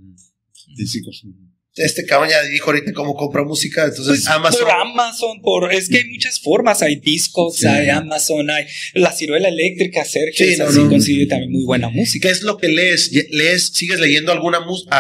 Discos 0.76 1.24
este 1.76 2.04
cabrón 2.04 2.30
ya 2.30 2.40
dijo 2.42 2.70
ahorita 2.70 2.92
cómo 2.92 3.14
compra 3.14 3.42
música, 3.42 3.84
entonces 3.84 4.06
pues, 4.06 4.28
Amazon. 4.28 4.60
Por 4.60 4.70
Amazon, 4.70 5.42
por, 5.42 5.72
es 5.72 5.88
que 5.88 5.98
hay 5.98 6.04
muchas 6.04 6.38
formas, 6.40 6.82
hay 6.82 6.96
discos, 6.96 7.64
hay 7.64 7.88
Amazon, 7.88 8.48
hay 8.50 8.64
la 8.94 9.10
ciruela 9.10 9.48
eléctrica, 9.48 10.04
Sergio, 10.04 10.46
sí, 10.46 10.60
así 10.60 10.78
consigue 10.88 11.26
también 11.26 11.50
muy 11.50 11.64
buena 11.64 11.88
música. 11.88 12.28
¿Qué 12.28 12.32
es 12.32 12.42
lo 12.42 12.58
que 12.58 12.68
lees? 12.68 13.10
¿Lees, 13.30 13.68
sigues 13.74 13.98
leyendo 13.98 14.30
alguna 14.30 14.58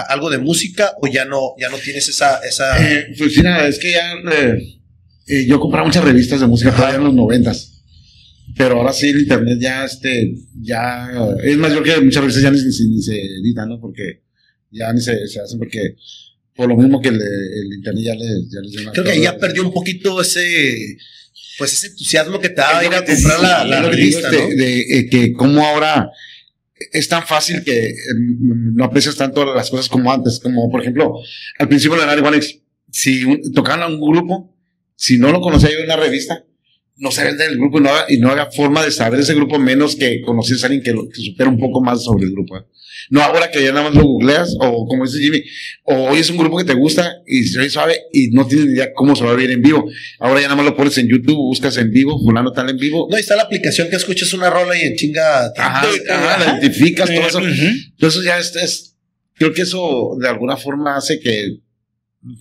algo 0.08 0.30
de 0.30 0.38
música 0.38 0.94
o 1.00 1.06
ya 1.06 1.24
no, 1.24 1.54
ya 1.58 1.68
no 1.68 1.78
tienes 1.78 2.08
esa, 2.08 2.40
esa... 2.40 2.76
Eh, 2.82 3.06
pues 3.16 3.36
mira, 3.36 3.68
es 3.68 3.78
que 3.78 3.92
ya 3.92 4.12
eh, 4.32 4.80
eh, 5.28 5.46
yo 5.46 5.60
compraba 5.60 5.86
muchas 5.86 6.04
revistas 6.04 6.40
de 6.40 6.46
música 6.48 6.74
todavía 6.74 6.98
en 6.98 7.04
los 7.04 7.14
noventas. 7.14 7.70
Pero 8.56 8.78
ahora 8.78 8.92
sí 8.92 9.08
el 9.08 9.20
internet 9.20 9.58
ya 9.60 9.84
este, 9.84 10.34
ya, 10.60 11.08
es 11.42 11.56
más, 11.56 11.72
yo 11.72 11.82
que 11.82 12.00
muchas 12.00 12.24
veces 12.24 12.42
ya 12.42 12.50
ni, 12.50 12.58
se 12.58 13.16
editan, 13.16 13.68
¿no? 13.68 13.80
Porque 13.80 14.22
ya 14.70 14.92
ni 14.92 15.00
se, 15.00 15.26
se 15.28 15.40
hacen 15.40 15.58
porque 15.58 15.96
por 16.54 16.68
lo 16.68 16.76
mismo 16.76 17.00
que 17.00 17.08
el 17.08 17.74
internet 17.74 18.04
ya 18.04 18.14
les, 18.14 18.50
ya 18.50 18.82
una 18.82 18.92
Creo 18.92 19.04
que 19.04 19.20
ya 19.20 19.36
perdió 19.36 19.62
un 19.62 19.72
poquito 19.72 20.20
ese 20.20 20.96
pues 21.58 21.72
ese 21.72 21.88
entusiasmo 21.88 22.40
que 22.40 22.48
te 22.48 22.56
daba 22.56 22.84
ir 22.84 22.94
a 22.94 23.04
comprar 23.04 23.40
la, 23.40 23.64
la 23.64 23.82
revista, 23.82 24.30
¿no? 24.30 24.38
de, 24.38 24.80
eh, 24.80 25.08
que 25.08 25.32
como 25.32 25.64
ahora 25.64 26.10
es 26.92 27.08
tan 27.08 27.24
fácil 27.24 27.62
que 27.64 27.88
em, 27.88 28.74
no 28.74 28.84
aprecias 28.84 29.16
tanto 29.16 29.54
las 29.54 29.70
cosas 29.70 29.88
como 29.88 30.12
antes, 30.12 30.40
como 30.40 30.70
por 30.70 30.80
ejemplo, 30.80 31.14
al 31.58 31.68
principio 31.68 31.98
de 31.98 32.06
la 32.06 32.16
igual 32.16 32.40
si 32.90 33.40
tocaban 33.52 33.82
a 33.82 33.86
un 33.86 34.00
grupo, 34.00 34.54
si 34.96 35.18
no 35.18 35.30
lo 35.32 35.40
conocía 35.40 35.70
yo 35.70 35.78
en 35.78 35.84
una 35.84 35.96
revista, 35.96 36.44
no 36.96 37.10
sabías 37.10 37.38
del 37.38 37.56
grupo 37.56 37.78
y 37.78 37.82
no, 37.82 37.90
haga, 37.90 38.06
y 38.08 38.18
no 38.18 38.30
haga 38.30 38.50
forma 38.50 38.84
de 38.84 38.90
saber 38.90 39.20
ese 39.20 39.34
grupo 39.34 39.58
menos 39.58 39.96
que 39.96 40.22
conocer 40.22 40.56
a 40.62 40.66
alguien 40.66 40.82
que, 40.82 40.92
lo, 40.92 41.08
que 41.08 41.20
supera 41.20 41.50
un 41.50 41.58
poco 41.58 41.80
más 41.80 42.04
sobre 42.04 42.26
el 42.26 42.32
grupo. 42.32 42.64
No 43.10 43.22
ahora 43.22 43.50
que 43.50 43.62
ya 43.62 43.72
nada 43.72 43.84
más 43.90 43.94
lo 43.94 44.04
googleas, 44.04 44.54
o 44.60 44.86
como 44.86 45.04
dice 45.06 45.18
Jimmy, 45.18 45.42
o 45.84 46.10
hoy 46.10 46.18
es 46.18 46.30
un 46.30 46.36
grupo 46.36 46.58
que 46.58 46.64
te 46.64 46.74
gusta 46.74 47.16
y 47.26 47.44
se 47.44 47.68
sabe 47.70 48.02
y 48.12 48.28
no 48.28 48.46
tienes 48.46 48.66
ni 48.66 48.72
idea 48.72 48.92
cómo 48.94 49.14
se 49.14 49.24
va 49.24 49.32
a 49.32 49.34
ver 49.34 49.50
en 49.50 49.62
vivo. 49.62 49.84
Ahora 50.18 50.40
ya 50.40 50.48
nada 50.48 50.56
más 50.56 50.66
lo 50.66 50.76
pones 50.76 50.96
en 50.98 51.08
YouTube, 51.08 51.36
buscas 51.36 51.76
en 51.76 51.90
vivo, 51.90 52.18
fulano 52.20 52.52
tal 52.52 52.70
en 52.70 52.76
vivo. 52.76 53.06
No, 53.10 53.16
ahí 53.16 53.22
está 53.22 53.36
la 53.36 53.42
aplicación 53.42 53.88
que 53.88 53.96
escuchas 53.96 54.32
una 54.32 54.50
rola 54.50 54.76
y 54.76 54.82
en 54.82 54.96
chinga. 54.96 55.52
Ajá, 55.56 55.86
la 56.38 56.58
identificas, 56.58 57.08
todo 57.08 57.26
eso. 57.26 57.40
Entonces 57.40 58.24
ya 58.24 58.38
es, 58.38 58.96
creo 59.34 59.52
que 59.52 59.62
eso 59.62 60.16
de 60.20 60.28
alguna 60.28 60.56
forma 60.56 60.96
hace 60.96 61.20
que, 61.20 61.60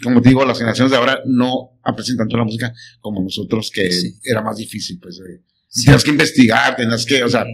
como 0.01 0.21
te 0.21 0.29
digo, 0.29 0.45
las 0.45 0.57
generaciones 0.57 0.91
de 0.91 0.97
ahora 0.97 1.19
no 1.25 1.79
aprecien 1.83 2.17
tanto 2.17 2.37
la 2.37 2.45
música 2.45 2.73
como 2.99 3.21
nosotros, 3.21 3.69
que 3.71 3.89
era 4.23 4.41
más 4.41 4.57
difícil, 4.57 4.99
pues. 5.01 5.19
Eh. 5.19 5.41
Tienes 5.83 6.03
que 6.03 6.11
investigar, 6.11 6.75
tenías 6.75 7.05
que, 7.05 7.23
o 7.23 7.29
sea, 7.29 7.45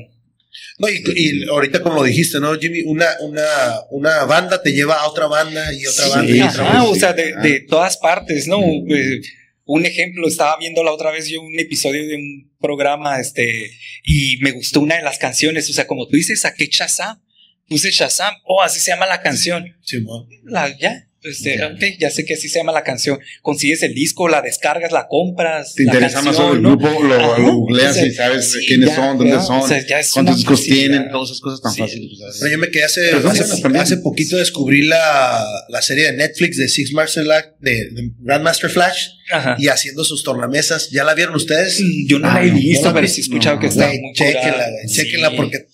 no, 0.80 0.88
y, 0.90 1.48
ahorita 1.50 1.82
como 1.82 1.96
lo 1.96 2.04
dijiste, 2.04 2.40
¿no, 2.40 2.58
Jimmy? 2.58 2.82
Una, 2.82 3.08
una, 3.22 3.44
una 3.92 4.24
banda 4.26 4.62
te 4.62 4.72
lleva 4.72 4.96
a 4.96 5.08
otra 5.08 5.28
banda 5.28 5.74
y 5.74 5.86
otra 5.86 6.08
banda 6.08 6.36
y 6.36 6.42
otra 6.42 6.84
o 6.84 6.96
sea, 6.96 7.14
de, 7.14 7.36
de, 7.36 7.62
todas 7.62 7.98
partes, 7.98 8.48
¿no? 8.48 8.60
Eh, 8.60 9.22
un 9.66 9.86
ejemplo, 9.86 10.28
estaba 10.28 10.58
viendo 10.58 10.84
la 10.84 10.92
otra 10.92 11.12
vez 11.12 11.28
yo 11.28 11.42
un 11.42 11.60
episodio 11.60 12.08
de 12.08 12.16
un 12.16 12.52
programa, 12.60 13.20
este, 13.20 13.70
y 14.04 14.38
me 14.42 14.52
gustó 14.52 14.80
una 14.80 14.96
de 14.96 15.04
las 15.04 15.20
canciones, 15.20 15.70
o 15.70 15.74
sea, 15.74 15.86
como 15.86 16.08
tú 16.08 16.16
dices, 16.16 16.42
saqué 16.42 16.68
Shazam, 16.72 17.22
puse 17.68 17.92
Shazam, 17.92 18.34
oh, 18.46 18.64
así 18.64 18.80
se 18.80 18.92
llama 18.92 19.06
la 19.06 19.22
canción. 19.22 19.76
Sí, 19.84 20.04
la, 20.46 20.76
ya, 20.78 21.09
Este, 21.22 21.60
ya 22.00 22.10
sé 22.10 22.24
que 22.24 22.36
así 22.36 22.48
se 22.48 22.60
llama 22.60 22.72
la 22.72 22.84
canción. 22.84 23.20
Consigues 23.42 23.84
el 23.84 23.94
disco, 23.94 24.30
la 24.30 24.42
descargas, 24.42 24.92
la 24.94 25.08
compras. 25.10 25.74
Te 25.76 25.84
la 25.84 25.94
interesa 25.94 26.22
más 26.22 26.36
canción, 26.38 26.46
sobre 26.48 26.58
el 26.58 26.64
¿no? 26.64 26.78
grupo, 26.78 27.04
lo, 27.04 27.14
Ajá. 27.16 27.40
lo 27.42 27.54
googleas 27.56 27.92
O 27.92 27.94
sea, 27.96 28.06
y 28.08 28.12
sabes 28.14 28.52
sí, 28.52 28.66
quiénes 28.66 28.90
ya, 28.90 28.96
son, 28.96 29.18
dónde 29.18 29.34
ya, 29.34 29.42
son, 29.42 29.60
o 29.60 29.68
sea, 29.68 29.84
cuántos 30.14 30.38
discos 30.38 30.64
tienen, 30.64 31.10
todas 31.10 31.30
esas 31.30 31.42
cosas 31.42 31.62
tan 31.62 31.74
Sí. 31.74 31.82
fáciles. 31.82 32.18
pues, 32.20 32.38
Pero 32.40 32.52
yo 32.52 32.58
me 32.58 32.70
quedé 32.72 32.84
hace, 32.86 33.12
hace, 33.80 33.98
poquito 33.98 34.38
descubrí 34.38 34.84
la, 34.88 35.46
la 35.68 35.82
serie 35.82 36.06
de 36.06 36.14
Netflix 36.14 36.56
de 36.58 36.70
Six 36.70 36.94
Master 36.94 37.26
La- 37.26 37.54
de, 37.60 37.90
de 37.92 38.12
Grandmaster 38.20 38.70
Flash 38.70 39.08
Ajá. 39.32 39.56
y 39.60 39.68
haciendo 39.68 40.04
sus 40.06 40.24
tornamesas. 40.24 40.90
¿Ya 40.90 41.04
la 41.04 41.16
vieron 41.16 41.36
ustedes? 41.36 41.82
Yo 42.08 42.20
no 42.20 42.30
Ah, 42.30 42.36
la 42.40 42.46
he 42.46 42.52
no, 42.52 42.56
visto, 42.56 42.88
no 42.90 42.94
pero 42.96 43.08
sí 43.08 43.20
he 43.20 43.24
escuchado 43.24 43.56
No, 43.56 43.62
que 43.62 43.68
está 43.68 43.88
muy 43.88 44.14
curada. 44.14 44.70
güey, 44.72 44.88
Sí. 44.88 45.36
porque 45.36 45.68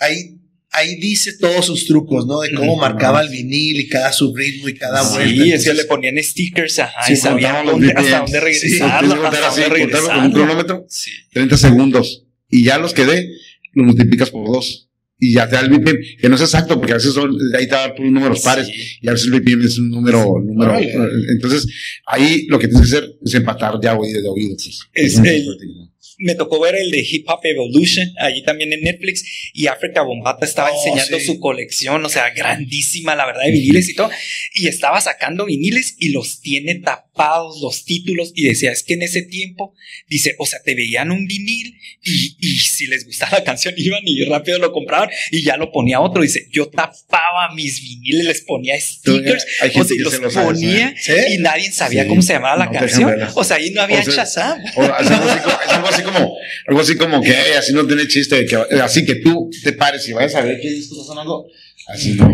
ahí, 0.00 0.35
ahí 0.76 0.96
dice 0.96 1.32
todos 1.40 1.66
sus 1.66 1.86
trucos, 1.86 2.26
¿no? 2.26 2.40
De 2.40 2.52
cómo 2.52 2.76
marcaba 2.76 3.20
el 3.22 3.28
vinil 3.28 3.80
y 3.80 3.88
cada 3.88 4.12
subritmo 4.12 4.68
y 4.68 4.74
cada 4.74 5.02
Sí, 5.04 5.14
vuelta. 5.14 5.42
Sí, 5.44 5.52
es 5.52 5.64
que 5.64 5.74
le 5.74 5.84
ponían 5.84 6.22
stickers, 6.22 6.78
ajá, 6.78 7.06
Sí, 7.06 7.14
y 7.14 7.16
sabían 7.16 7.66
dónde- 7.66 7.92
hasta 7.94 8.18
dónde 8.20 8.54
Sí, 8.54 8.68
que 8.72 8.78
contar 8.78 9.24
hasta 9.34 9.48
así, 9.48 9.60
dónde 9.62 9.80
contarlo 9.80 10.08
con 10.08 10.24
un 10.26 10.32
cronómetro, 10.32 10.86
Sí. 10.88 11.10
30 11.32 11.56
segundos. 11.56 12.24
Y 12.50 12.62
ya 12.64 12.78
los 12.78 12.92
que 12.94 13.04
dé, 13.06 13.28
lo 13.72 13.84
multiplicas 13.84 14.30
por 14.30 14.46
dos. 14.46 14.84
Y 15.18 15.32
ya 15.32 15.48
te 15.48 15.56
da 15.56 15.62
el 15.62 15.70
BPM, 15.70 15.98
que 16.20 16.28
no 16.28 16.34
es 16.36 16.42
exacto, 16.42 16.78
porque 16.78 16.92
a 16.92 16.96
veces 16.96 17.14
son, 17.14 17.30
ahí 17.58 17.64
te 17.66 17.74
da 17.74 17.94
por 17.94 18.04
números 18.04 18.40
pares, 18.42 18.66
Sí. 18.66 18.74
y 19.00 19.08
a 19.08 19.12
veces 19.12 19.26
el 19.28 19.32
BPM 19.32 19.64
es 19.64 19.78
un 19.78 19.90
número, 19.90 20.26
número. 20.44 20.78
Entonces, 21.30 21.66
ahí 22.06 22.46
lo 22.48 22.58
que 22.58 22.68
tienes 22.68 22.90
que 22.90 22.96
hacer 22.98 23.10
es 23.24 23.32
empatar 23.34 23.74
ya 23.82 23.94
oído 23.96 24.20
de 24.20 24.28
oído. 24.28 24.54
pues. 24.56 24.80
Es 24.92 25.18
no 25.18 25.24
el-. 25.24 25.46
Me 26.18 26.34
tocó 26.34 26.60
ver 26.60 26.74
el 26.76 26.90
de 26.90 27.00
Hip 27.08 27.28
Hop 27.28 27.40
Evolution, 27.44 28.12
allí 28.18 28.42
también 28.42 28.72
en 28.72 28.80
Netflix, 28.82 29.24
y 29.52 29.66
África 29.66 30.02
Bombata 30.02 30.44
estaba 30.46 30.70
Oh, 30.72 30.76
enseñando 30.76 31.18
sí. 31.20 31.26
su 31.26 31.40
colección, 31.40 32.04
o 32.04 32.08
sea, 32.08 32.30
grandísima, 32.30 33.14
la 33.14 33.26
verdad, 33.26 33.42
de 33.44 33.52
viniles 33.52 33.88
y 33.88 33.94
todo, 33.94 34.10
y 34.54 34.68
estaba 34.68 35.00
sacando 35.00 35.44
viniles 35.46 35.94
y 35.98 36.10
los 36.10 36.40
tiene 36.40 36.76
tapados 36.76 37.60
los 37.60 37.84
títulos, 37.84 38.32
y 38.34 38.44
decía, 38.44 38.72
es 38.72 38.82
que 38.82 38.94
en 38.94 39.02
ese 39.02 39.22
tiempo, 39.22 39.74
dice, 40.08 40.34
o 40.38 40.46
sea, 40.46 40.60
te 40.64 40.74
veían 40.74 41.10
un 41.10 41.26
vinil, 41.26 41.74
y, 42.02 42.36
y 42.40 42.56
si 42.58 42.86
les 42.86 43.04
gustaba 43.06 43.38
la 43.38 43.44
canción, 43.44 43.74
iban 43.78 44.02
y 44.06 44.24
rápido 44.24 44.58
lo 44.58 44.72
compraban, 44.72 45.10
y 45.30 45.42
ya 45.42 45.56
lo 45.56 45.70
ponía 45.72 46.00
otro, 46.00 46.22
dice, 46.22 46.48
yo 46.52 46.68
tapaba 46.68 47.54
mis 47.54 47.82
viniles, 47.82 48.24
les 48.26 48.40
ponía 48.42 48.80
stickers, 48.80 49.44
Hay 49.60 49.70
o 49.70 49.72
gente 49.72 49.88
sea, 49.88 49.94
y 49.94 49.98
que 49.98 50.04
los 50.04 50.12
se 50.14 50.18
lo 50.20 50.30
sabe, 50.30 50.46
ponía, 50.46 50.94
¿Sí? 50.98 51.12
y 51.34 51.38
nadie 51.38 51.70
sabía 51.72 52.02
Sí. 52.04 52.08
cómo 52.08 52.22
se 52.22 52.32
llamaba 52.34 52.56
la 52.56 52.66
No 52.66 52.72
canción, 52.72 53.14
o 53.34 53.44
sea, 53.44 53.56
ahí 53.56 53.70
no 53.70 53.82
había 53.82 54.00
O 54.00 54.04
sea, 54.04 54.14
Shazam. 54.24 54.62
O 54.76 54.82
es 54.84 54.90
algo 55.10 55.28
así 55.28 55.40
como, 55.40 55.60
es 55.62 55.68
algo 55.70 55.88
así 55.88 56.02
como, 56.06 56.34
algo 56.68 56.80
así 56.80 56.96
como 56.96 57.20
que 57.22 57.30
"Ey, 57.30 57.52
así 57.58 57.72
no 57.74 57.86
tiene 57.86 58.08
chiste, 58.08 58.46
que, 58.46 58.56
así 58.80 59.04
que 59.04 59.16
tú 59.16 59.50
te 59.62 59.72
pares 59.74 60.08
y 60.08 60.12
vayas 60.12 60.34
a 60.36 60.40
ver 60.42 60.58
qué 60.60 60.70
disco 60.70 60.94
está 60.94 61.06
sonando. 61.08 61.46
Así 61.88 62.14
no. 62.14 62.32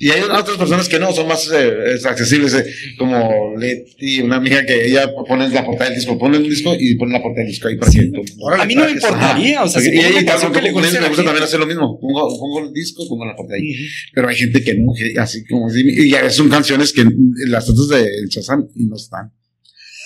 Y 0.00 0.10
hay 0.10 0.20
otras 0.20 0.56
personas 0.56 0.88
que 0.88 1.00
no, 1.00 1.12
son 1.12 1.26
más 1.26 1.50
eh, 1.52 1.94
es 1.96 2.06
accesibles, 2.06 2.54
eh, 2.54 2.64
como 2.96 3.56
Leti, 3.58 4.20
una 4.20 4.36
amiga 4.36 4.64
que 4.64 4.86
ella 4.86 5.10
pone 5.26 5.48
la 5.48 5.64
portada 5.66 5.90
del 5.90 5.98
disco, 5.98 6.16
pone 6.16 6.36
un 6.38 6.48
disco 6.48 6.72
y 6.78 6.94
pone 6.94 7.12
la 7.14 7.20
portada 7.20 7.42
del 7.42 7.50
disco 7.50 7.66
ahí 7.66 7.76
para 7.76 7.90
que 7.90 8.06
tú- 8.06 8.22
Órale, 8.38 8.62
A 8.62 8.66
mí 8.66 8.76
no 8.76 8.82
me 8.82 8.86
que- 8.88 8.92
importaría, 8.92 9.64
o 9.64 9.68
sea, 9.68 9.80
si 9.82 9.88
y, 9.88 9.98
y 9.98 10.24
canción 10.24 10.52
que 10.52 10.62
le 10.62 10.72
con 10.72 10.82
guste 10.82 10.88
eso 10.90 10.98
a 10.98 11.00
me 11.02 11.08
gusta 11.08 11.24
también 11.24 11.42
hacer 11.42 11.58
lo 11.58 11.66
mismo. 11.66 11.98
Pongo, 12.00 12.28
pongo 12.38 12.64
el 12.68 12.72
disco, 12.72 13.08
pongo 13.08 13.24
la 13.24 13.34
portada 13.34 13.56
ahí. 13.56 13.70
Ujú. 13.74 13.82
Pero 14.14 14.28
hay 14.28 14.36
gente 14.36 14.62
que 14.62 14.74
no, 14.74 14.92
que 14.96 15.18
así 15.18 15.44
como 15.46 15.66
así, 15.66 15.82
y 15.84 16.10
ya 16.10 16.30
son 16.30 16.48
canciones 16.48 16.92
que 16.92 17.04
las 17.48 17.64
tratas 17.66 17.88
de 17.88 18.08
Shazam 18.30 18.68
y 18.76 18.84
no 18.84 18.94
están. 18.94 19.32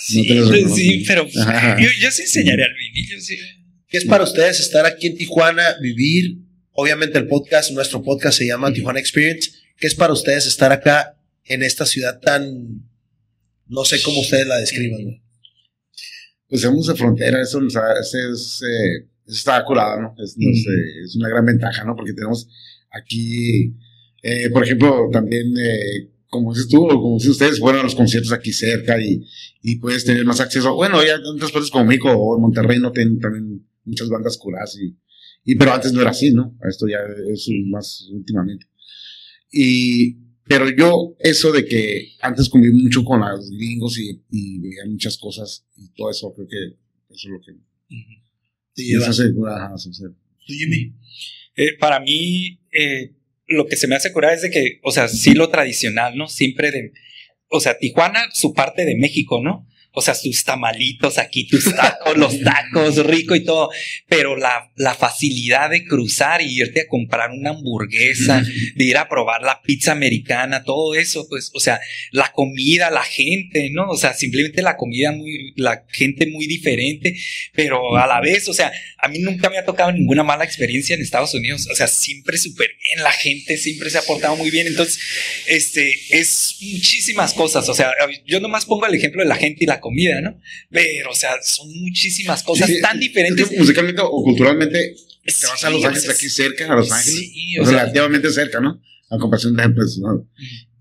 Sí, 0.06 0.24
pues, 0.26 0.48
reconozco. 0.48 0.76
sí, 0.76 1.04
pero 1.06 1.26
yo, 1.28 1.88
yo 2.00 2.10
sí 2.10 2.22
enseñaría 2.22 2.64
al 2.64 2.72
¿Qué 3.88 3.98
es 3.98 4.04
para 4.04 4.24
ustedes 4.24 4.60
estar 4.60 4.86
aquí 4.86 5.06
en 5.06 5.16
Tijuana, 5.16 5.62
vivir? 5.80 6.38
Obviamente 6.72 7.18
el 7.18 7.26
podcast, 7.26 7.70
nuestro 7.72 8.02
podcast 8.02 8.38
se 8.38 8.46
llama 8.46 8.72
Tijuana 8.72 9.00
Experience. 9.00 9.50
¿Qué 9.76 9.86
es 9.86 9.94
para 9.94 10.12
ustedes 10.12 10.46
estar 10.46 10.72
acá 10.72 11.18
en 11.44 11.62
esta 11.62 11.86
ciudad 11.86 12.20
tan, 12.20 12.82
no 13.66 13.84
sé 13.84 14.00
cómo 14.02 14.20
ustedes 14.20 14.46
la 14.46 14.58
describan? 14.58 15.22
Pues 16.48 16.62
somos 16.62 16.86
de 16.86 16.94
frontera, 16.94 17.40
eso, 17.40 17.60
nos 17.60 17.74
es, 17.74 18.62
eh, 18.62 19.08
está 19.26 19.64
curado, 19.64 20.00
¿no? 20.00 20.14
Es 20.18 21.16
una 21.16 21.28
gran 21.28 21.46
ventaja, 21.46 21.84
¿no? 21.84 21.96
Porque 21.96 22.12
tenemos 22.12 22.48
aquí, 22.90 23.74
eh, 24.22 24.50
por 24.50 24.64
ejemplo, 24.64 25.08
también, 25.10 25.46
eh, 25.58 26.08
como 26.32 26.54
dices 26.54 26.68
tú, 26.70 26.82
o 26.86 26.88
como 26.88 27.16
dicen 27.18 27.32
ustedes, 27.32 27.58
fueron 27.58 27.82
a 27.82 27.84
los 27.84 27.94
conciertos 27.94 28.32
aquí 28.32 28.54
cerca 28.54 28.98
y, 28.98 29.22
y 29.60 29.76
puedes 29.76 30.02
tener 30.06 30.24
más 30.24 30.40
acceso. 30.40 30.74
Bueno, 30.74 31.04
ya 31.04 31.16
en 31.16 31.26
otras 31.26 31.52
partes 31.52 31.70
como 31.70 31.84
México 31.84 32.10
o 32.10 32.36
en 32.36 32.40
Monterrey 32.40 32.80
no 32.80 32.90
tienen 32.90 33.18
también 33.20 33.66
muchas 33.84 34.08
bandas 34.08 34.38
curadas 34.38 34.78
y, 34.80 34.96
y, 35.44 35.56
pero 35.56 35.74
antes 35.74 35.92
no 35.92 36.00
era 36.00 36.08
así, 36.08 36.32
¿no? 36.32 36.56
Esto 36.66 36.88
ya 36.88 37.00
es 37.30 37.46
más 37.66 38.08
últimamente. 38.10 38.64
Y, 39.52 40.16
pero 40.44 40.70
yo, 40.70 41.14
eso 41.18 41.52
de 41.52 41.66
que 41.66 42.12
antes 42.22 42.48
conviví 42.48 42.82
mucho 42.82 43.04
con 43.04 43.20
los 43.20 43.50
gringos 43.50 43.98
y, 43.98 44.22
y 44.30 44.58
veía 44.58 44.86
muchas 44.86 45.18
cosas 45.18 45.66
y 45.76 45.90
todo 45.94 46.10
eso, 46.10 46.32
creo 46.34 46.48
que 46.48 46.56
eso 47.14 47.28
es 47.28 47.30
lo 47.30 47.40
que 47.42 47.52
Te 48.74 48.82
lleva. 48.84 49.06
ajá. 49.06 49.74
¿Tú, 50.46 50.54
Jimmy? 50.54 50.94
Eh, 51.56 51.76
para 51.78 52.00
mí, 52.00 52.58
eh, 52.72 53.14
lo 53.46 53.66
que 53.66 53.76
se 53.76 53.86
me 53.86 53.96
hace 53.96 54.12
curar 54.12 54.34
es 54.34 54.42
de 54.42 54.50
que, 54.50 54.78
o 54.82 54.92
sea, 54.92 55.08
sí 55.08 55.34
lo 55.34 55.48
tradicional, 55.50 56.16
¿no? 56.16 56.28
Siempre 56.28 56.70
de, 56.70 56.92
o 57.48 57.60
sea, 57.60 57.78
Tijuana, 57.78 58.28
su 58.32 58.54
parte 58.54 58.84
de 58.84 58.96
México, 58.96 59.40
¿no? 59.42 59.66
O 59.92 60.00
sea, 60.00 60.14
sus 60.14 60.44
tamalitos 60.44 61.18
aquí, 61.18 61.46
tus 61.46 61.64
tacos, 61.74 62.16
los 62.16 62.40
tacos, 62.40 62.96
rico 63.04 63.34
y 63.34 63.44
todo. 63.44 63.70
Pero 64.08 64.36
la, 64.36 64.70
la 64.76 64.94
facilidad 64.94 65.70
de 65.70 65.84
cruzar 65.84 66.42
y 66.42 66.60
irte 66.60 66.82
a 66.82 66.88
comprar 66.88 67.30
una 67.30 67.50
hamburguesa, 67.50 68.42
de 68.74 68.84
ir 68.84 68.96
a 68.96 69.08
probar 69.08 69.42
la 69.42 69.60
pizza 69.62 69.92
americana, 69.92 70.64
todo 70.64 70.94
eso, 70.94 71.26
pues, 71.28 71.50
o 71.54 71.60
sea, 71.60 71.80
la 72.10 72.32
comida, 72.32 72.90
la 72.90 73.02
gente, 73.02 73.70
¿no? 73.70 73.88
O 73.88 73.96
sea, 73.96 74.14
simplemente 74.14 74.62
la 74.62 74.76
comida 74.76 75.12
muy, 75.12 75.52
la 75.56 75.84
gente 75.90 76.26
muy 76.26 76.46
diferente, 76.46 77.16
pero 77.52 77.96
a 77.96 78.06
la 78.06 78.20
vez, 78.20 78.48
o 78.48 78.54
sea, 78.54 78.72
a 78.98 79.08
mí 79.08 79.18
nunca 79.18 79.50
me 79.50 79.58
ha 79.58 79.64
tocado 79.64 79.92
ninguna 79.92 80.22
mala 80.22 80.44
experiencia 80.44 80.94
en 80.94 81.02
Estados 81.02 81.34
Unidos, 81.34 81.68
o 81.70 81.74
sea, 81.74 81.86
siempre 81.86 82.38
súper 82.38 82.70
bien, 82.82 83.02
la 83.02 83.12
gente 83.12 83.56
siempre 83.56 83.90
se 83.90 83.98
ha 83.98 84.02
portado 84.02 84.36
muy 84.36 84.50
bien, 84.50 84.66
entonces, 84.66 84.98
este, 85.46 85.94
es 86.10 86.56
muchísimas 86.60 87.34
cosas, 87.34 87.68
o 87.68 87.74
sea, 87.74 87.92
yo 88.26 88.40
nomás 88.40 88.66
pongo 88.66 88.86
el 88.86 88.94
ejemplo 88.94 89.22
de 89.22 89.28
la 89.28 89.36
gente 89.36 89.64
y 89.64 89.66
la 89.66 89.80
comida, 89.82 90.22
¿no? 90.22 90.40
Pero, 90.70 91.10
o 91.10 91.14
sea, 91.14 91.32
son 91.42 91.68
muchísimas 91.82 92.42
cosas 92.42 92.68
Sí, 92.70 92.80
tan 92.80 92.96
es 92.96 93.00
diferentes. 93.00 93.48
que 93.50 93.58
musicalmente 93.58 94.00
o 94.02 94.10
culturalmente, 94.22 94.94
te 95.24 95.46
vas 95.46 95.62
a 95.64 95.68
Los 95.70 95.84
Ángeles 95.84 96.08
aquí 96.08 96.30
cerca, 96.30 96.72
a 96.72 96.76
Los 96.76 96.90
Ángeles, 96.90 97.14
Sí, 97.32 97.58
o 97.58 97.64
sea, 97.66 97.80
relativamente 97.80 98.30
cerca, 98.32 98.60
¿no? 98.60 98.80
A 99.12 99.18
comparación 99.18 99.54
de 99.54 99.68
pues, 99.70 99.98
¿no? 99.98 100.26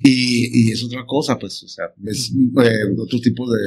Y, 0.04 0.70
y 0.70 0.72
es 0.72 0.84
otra 0.84 1.06
cosa, 1.06 1.38
pues, 1.38 1.62
o 1.62 1.68
sea, 1.68 1.86
es 2.08 2.32
eh, 2.32 2.70
otro 2.98 3.20
tipo 3.20 3.48
de. 3.52 3.60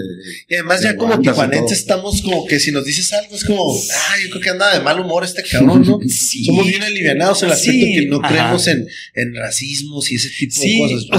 Y 0.49 0.55
además 0.55 0.81
de 0.81 0.87
ya 0.87 0.97
como 0.97 1.21
tijuanenses 1.21 1.79
estamos 1.79 2.23
como 2.23 2.45
que 2.47 2.59
si 2.59 2.73
nos 2.73 2.85
dices 2.85 3.13
algo 3.13 3.37
es 3.37 3.45
como, 3.45 3.73
ah, 3.73 4.15
yo 4.21 4.31
creo 4.31 4.43
que 4.43 4.51
anda 4.51 4.77
de 4.77 4.83
mal 4.83 4.99
humor 4.99 5.23
este 5.23 5.45
cabrón, 5.45 5.85
¿no? 5.87 6.01
sí. 6.09 6.45
Somos 6.45 6.67
bien 6.67 6.83
alivianados 6.83 7.43
en 7.43 7.49
el 7.49 7.53
aspecto 7.53 7.87
Sí, 7.87 7.95
que 7.95 8.07
no 8.07 8.21
creemos 8.21 8.67
en, 8.67 8.89
en 9.15 9.35
racismos 9.37 10.11
y 10.11 10.17
ese 10.17 10.31
tipo 10.31 10.55
Sí, 10.57 10.73
de 10.73 11.09
cosas. 11.09 11.09
o 11.13 11.19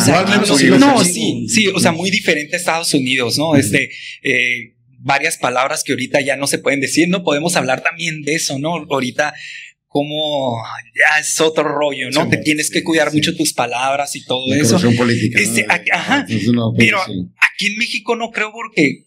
sea, 0.58 0.78
no, 0.78 1.04
sí, 1.06 1.46
sí, 1.48 1.68
o 1.68 1.80
sea, 1.80 1.94
muy 1.94 2.10
diferente 2.10 2.56
a 2.56 2.60
Estados 2.60 2.94
Unidos, 2.94 3.38
¿no? 3.38 3.56
Este, 3.56 3.92
eh, 4.22 4.74
varias 5.00 5.38
palabras 5.38 5.84
que 5.84 5.94
ahorita 5.94 6.20
ya 6.22 6.36
no 6.36 6.48
se 6.48 6.58
pueden 6.58 6.82
decir, 6.82 7.08
¿no? 7.08 7.24
Podemos 7.24 7.56
hablar 7.56 7.84
también 7.84 8.24
de 8.24 8.36
eso, 8.36 8.60
¿no? 8.60 8.74
Ahorita 8.90 9.34
como 9.96 10.62
ya 10.94 11.20
es 11.22 11.40
otro 11.40 11.64
rollo, 11.64 12.10
¿no? 12.12 12.26
Sí, 12.26 12.32
Te 12.32 12.38
tienes 12.40 12.70
que 12.70 12.84
cuidar 12.84 13.12
sí. 13.12 13.16
mucho 13.16 13.34
tus 13.34 13.54
palabras 13.54 14.14
y 14.18 14.26
todo 14.26 14.54
La 14.54 14.62
eso. 14.62 14.78
política. 14.98 15.40
Este, 15.40 15.66
ajá, 15.90 16.26
Es 16.28 16.48
pero-. 16.78 17.00
Aquí 17.00 17.68
en 17.68 17.78
México 17.78 18.18
no 18.18 18.30
creo 18.32 18.52
porque 18.52 19.06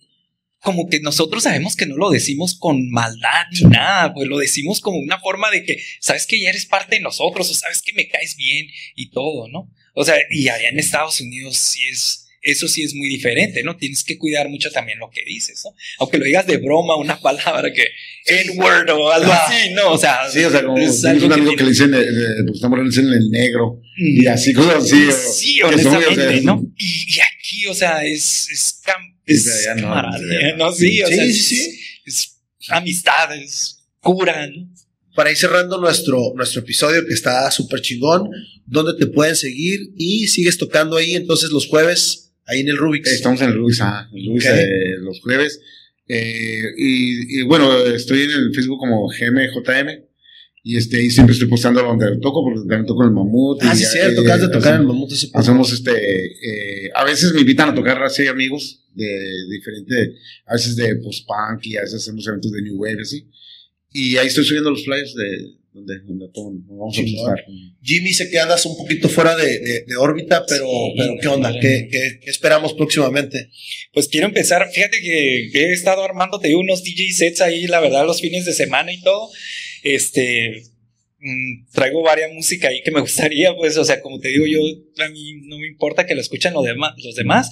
como 0.62 0.88
que 0.88 1.00
nosotros 1.00 1.42
sabemos 1.42 1.76
que 1.76 1.84
no 1.84 1.94
lo 1.98 2.08
decimos 2.08 2.58
con 2.58 2.88
maldad 2.88 3.44
ni 3.52 3.68
nada, 3.68 4.14
pues 4.14 4.28
lo 4.28 4.38
decimos 4.38 4.80
como 4.80 4.96
una 4.96 5.20
forma 5.20 5.50
de 5.50 5.62
que 5.62 5.76
sabes 6.00 6.26
que 6.26 6.40
ya 6.40 6.48
eres 6.48 6.64
parte 6.64 6.96
de 6.96 7.02
nosotros 7.02 7.50
o 7.50 7.54
sabes 7.54 7.82
que 7.82 7.92
me 7.92 8.08
caes 8.08 8.34
bien 8.36 8.66
y 8.96 9.10
todo, 9.10 9.46
¿no? 9.48 9.70
O 9.92 10.06
sea, 10.06 10.16
y 10.30 10.48
allá 10.48 10.70
en 10.70 10.78
Estados 10.78 11.20
Unidos 11.20 11.58
sí 11.58 11.80
es, 11.92 12.27
eso 12.42 12.68
sí 12.68 12.82
es 12.82 12.94
muy 12.94 13.08
diferente, 13.08 13.62
¿no? 13.62 13.76
Tienes 13.76 14.04
que 14.04 14.16
cuidar 14.18 14.48
mucho 14.48 14.70
también 14.70 14.98
lo 14.98 15.10
que 15.10 15.22
dices, 15.26 15.60
¿no? 15.64 15.70
Aunque 15.98 16.18
lo 16.18 16.24
digas 16.24 16.46
de 16.46 16.56
broma, 16.58 16.96
una 16.96 17.18
palabra 17.20 17.72
que 17.72 17.84
N-word 18.26 18.88
o 18.90 19.10
algo 19.10 19.32
Ah. 19.32 19.46
así, 19.48 19.72
¿no? 19.74 19.92
O 19.92 19.98
sea, 19.98 20.30
Sí, 20.30 20.44
o 20.44 20.50
sea, 20.50 20.64
como 20.64 20.78
es 20.78 21.04
algo 21.04 21.26
un 21.26 21.32
amigo 21.32 21.56
que, 21.56 21.64
le 21.64 21.70
dicen, 21.70 21.92
eh, 21.94 21.98
eh, 22.00 22.04
porque 22.46 22.56
estamos 22.56 22.78
hablando, 22.78 22.82
le 22.84 22.90
dicen 22.90 23.08
el 23.12 23.30
negro, 23.30 23.80
y 23.96 24.26
así, 24.26 24.52
cosas 24.52 24.84
así. 24.84 25.04
o- 25.08 25.12
Sí, 25.12 25.54
que 25.56 25.60
son, 25.82 25.94
honestamente, 25.96 26.26
o 26.26 26.30
sea, 26.32 26.40
¿no? 26.42 26.72
Y, 26.78 27.16
y 27.16 27.20
aquí, 27.20 27.66
o 27.66 27.74
sea, 27.74 28.04
es, 28.04 28.48
es, 28.52 28.80
cam- 28.84 29.16
es 29.26 29.42
Sí, 29.44 29.50
ya 29.64 29.74
no, 29.74 29.82
camaradería, 29.82 30.56
¿no? 30.56 30.72
Sí, 30.72 31.02
o 31.02 31.06
Sí, 31.08 31.14
sea, 31.14 31.24
sí, 31.24 31.30
es, 31.30 31.44
sí. 31.46 31.80
es 32.06 32.36
amistades, 32.68 33.84
cura, 34.00 34.46
¿no? 34.48 34.68
Para 35.14 35.30
ir 35.32 35.36
cerrando 35.36 35.80
nuestro, 35.80 36.32
nuestro 36.36 36.60
episodio 36.60 37.04
que 37.06 37.12
está 37.12 37.50
súper 37.50 37.80
chingón, 37.80 38.28
¿dónde 38.66 38.92
te 38.98 39.10
pueden 39.10 39.34
seguir? 39.34 39.80
Y 39.96 40.28
sigues 40.28 40.56
tocando 40.58 40.96
ahí 40.96 41.14
entonces 41.14 41.50
los 41.50 41.66
jueves, 41.66 42.27
ahí 42.48 42.60
en 42.60 42.68
el 42.68 42.76
Rubik's. 42.76 43.12
Estamos 43.12 43.40
en 43.42 43.50
el 43.50 43.56
Luis, 43.56 43.80
ah, 43.80 44.08
el 44.12 44.24
Luis 44.24 44.44
Ok. 44.44 44.52
eh, 44.52 44.96
los 45.00 45.20
jueves. 45.20 45.60
Eh, 46.08 46.62
y, 46.76 47.40
y 47.40 47.42
bueno, 47.42 47.84
estoy 47.84 48.22
en 48.22 48.30
el 48.30 48.54
Facebook 48.54 48.78
como 48.78 49.08
GMJM 49.08 50.04
Y 50.64 50.76
este, 50.78 51.02
y 51.02 51.10
siempre 51.10 51.34
estoy 51.34 51.48
postando 51.48 51.82
donde 51.82 52.18
toco, 52.20 52.42
porque 52.42 52.60
también 52.60 52.86
toco 52.86 53.02
en 53.02 53.10
el 53.10 53.14
mamut. 53.14 53.58
Ah, 53.62 53.72
y, 53.74 53.78
sí, 53.78 53.84
eh, 53.84 53.88
cierto, 53.88 54.22
acabas 54.22 54.40
de 54.40 54.48
tocar 54.48 54.74
en 54.74 54.80
el 54.80 54.86
mamut 54.86 55.12
ese. 55.12 55.28
Hacemos 55.34 55.72
este, 55.72 55.92
eh, 56.86 56.90
a 56.94 57.04
veces 57.04 57.32
me 57.34 57.40
invitan 57.42 57.68
a 57.68 57.74
tocar 57.74 58.02
así 58.02 58.26
amigos 58.26 58.84
de 58.94 59.06
diferente, 59.50 60.14
a 60.46 60.54
veces 60.54 60.74
de 60.76 60.96
post-punk 60.96 61.66
y 61.66 61.76
a 61.76 61.82
veces 61.82 62.02
hacemos 62.02 62.26
eventos 62.26 62.50
de 62.50 62.62
New 62.62 62.76
Wave, 62.76 63.02
así. 63.02 63.28
Y 63.92 64.16
ahí 64.16 64.26
estoy 64.26 64.44
subiendo 64.44 64.70
los 64.70 64.84
flyers 64.84 65.14
de 65.14 65.54
donde, 65.72 65.94
donde 66.06 66.26
todo- 66.32 66.50
vamos 66.66 66.96
a 66.98 67.00
Chingón. 67.02 67.26
postar. 67.30 67.44
Jimmy 67.82 68.12
sé 68.12 68.28
que 68.30 68.38
andas 68.38 68.64
un 68.66 68.76
poquito 68.76 69.08
fuera 69.08 69.36
de, 69.36 69.58
de- 69.60 69.84
de 69.86 69.96
órbita, 69.96 70.44
pero, 70.48 70.66
Sí, 70.66 70.94
pero 70.98 71.14
¿qué 71.20 71.28
onda? 71.28 71.52
¿Qué, 71.60 71.88
qué- 71.90 72.18
qué 72.22 72.30
esperamos 72.30 72.74
próximamente? 72.74 73.50
Pues 73.92 74.08
quiero 74.08 74.26
empezar, 74.26 74.68
fíjate 74.72 75.00
que 75.00 75.50
he 75.54 75.72
estado 75.72 76.02
armando, 76.02 76.38
te 76.40 76.48
digo, 76.48 76.60
unos 76.60 76.82
DJ 76.82 77.12
sets 77.12 77.40
ahí, 77.40 77.66
la 77.66 77.80
verdad, 77.80 78.04
los 78.06 78.20
fines 78.20 78.44
de 78.44 78.52
semana 78.52 78.92
y 78.92 79.00
todo. 79.02 79.28
Este, 79.84 80.62
mm, 81.20 81.70
traigo 81.72 82.02
varias 82.02 82.32
música 82.32 82.68
ahí 82.68 82.82
que 82.82 82.90
me 82.90 83.00
gustaría, 83.32 83.54
pues, 83.56 83.76
o 83.76 83.84
sea, 83.84 84.00
como 84.00 84.18
te 84.18 84.28
digo, 84.28 84.46
yo, 84.46 84.60
a 85.04 85.08
mí 85.10 85.34
no 85.44 85.58
me 85.58 85.66
importa 85.66 86.06
que 86.06 86.14
lo 86.14 86.20
escuchen 86.20 86.54
los 86.54 86.64
demás, 86.64 86.92
los 87.04 87.14
demás. 87.14 87.50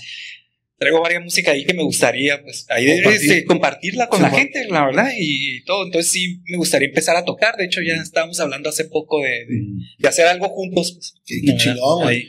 Traigo 0.79 1.01
varias 1.01 1.23
música 1.25 1.53
ahí 1.53 1.65
que 1.65 1.73
me 1.73 1.83
gustaría, 1.83 2.43
pues, 2.43 2.67
ahí 2.69 2.87
este, 2.87 3.45
compartirla 3.47 4.09
con 4.09 4.19
Sí, 4.19 4.23
la 4.25 4.31
gente, 4.31 4.67
la 4.69 4.85
verdad, 4.85 5.09
y 5.19 5.65
todo. 5.65 5.87
Entonces 5.87 6.13
sí, 6.13 6.43
me 6.49 6.59
gustaría 6.59 6.89
empezar 6.89 7.17
a 7.17 7.25
tocar. 7.25 7.57
De 7.57 7.65
hecho, 7.65 7.81
ya 7.81 7.95
estábamos 7.95 8.39
hablando 8.41 8.69
hace 8.69 8.85
poco 8.85 9.23
de, 9.23 9.31
de- 9.31 9.63
de 9.99 10.09
hacer 10.09 10.27
algo 10.27 10.49
juntos. 10.51 10.93
pues, 10.95 11.15
Qué, 11.25 11.41
qué 11.45 11.53
la 11.53 11.57
chingón, 11.59 12.03
güey. 12.05 12.17
ahí. 12.17 12.29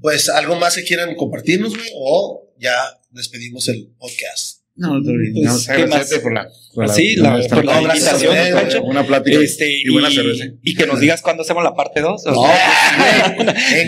Pues 0.00 0.28
algo 0.30 0.56
más 0.56 0.74
que 0.74 0.82
quieran 0.84 1.14
compartirnos, 1.14 1.76
güey, 1.76 1.88
o 1.94 2.50
ya 2.58 2.74
despedimos 3.10 3.68
el 3.68 3.88
podcast. 3.98 4.62
No, 4.74 5.00
bien. 5.02 5.32
Pues, 5.32 5.44
No, 5.46 5.58
¿qué 5.76 5.82
agradecerte 5.82 6.14
más? 6.16 6.22
por 6.22 6.32
la, 6.34 6.48
por 6.74 6.88
Sí, 6.94 7.16
la- 7.16 7.40
por 7.48 7.64
la 7.64 7.80
invitación, 7.80 8.36
Pancho. 8.52 8.82
Una 8.84 9.06
plática 9.06 9.38
Este, 9.38 9.70
y 9.84 9.88
buena 9.90 10.10
y, 10.10 10.14
cerveza. 10.14 10.44
y 10.62 10.74
que 10.74 10.86
nos 10.86 10.98
digas 11.00 11.22
cuándo 11.22 11.42
hacemos 11.44 11.62
la 11.62 11.74
parte 11.74 12.00
2. 12.00 12.24
No, 12.26 12.34
güey, 12.34 12.50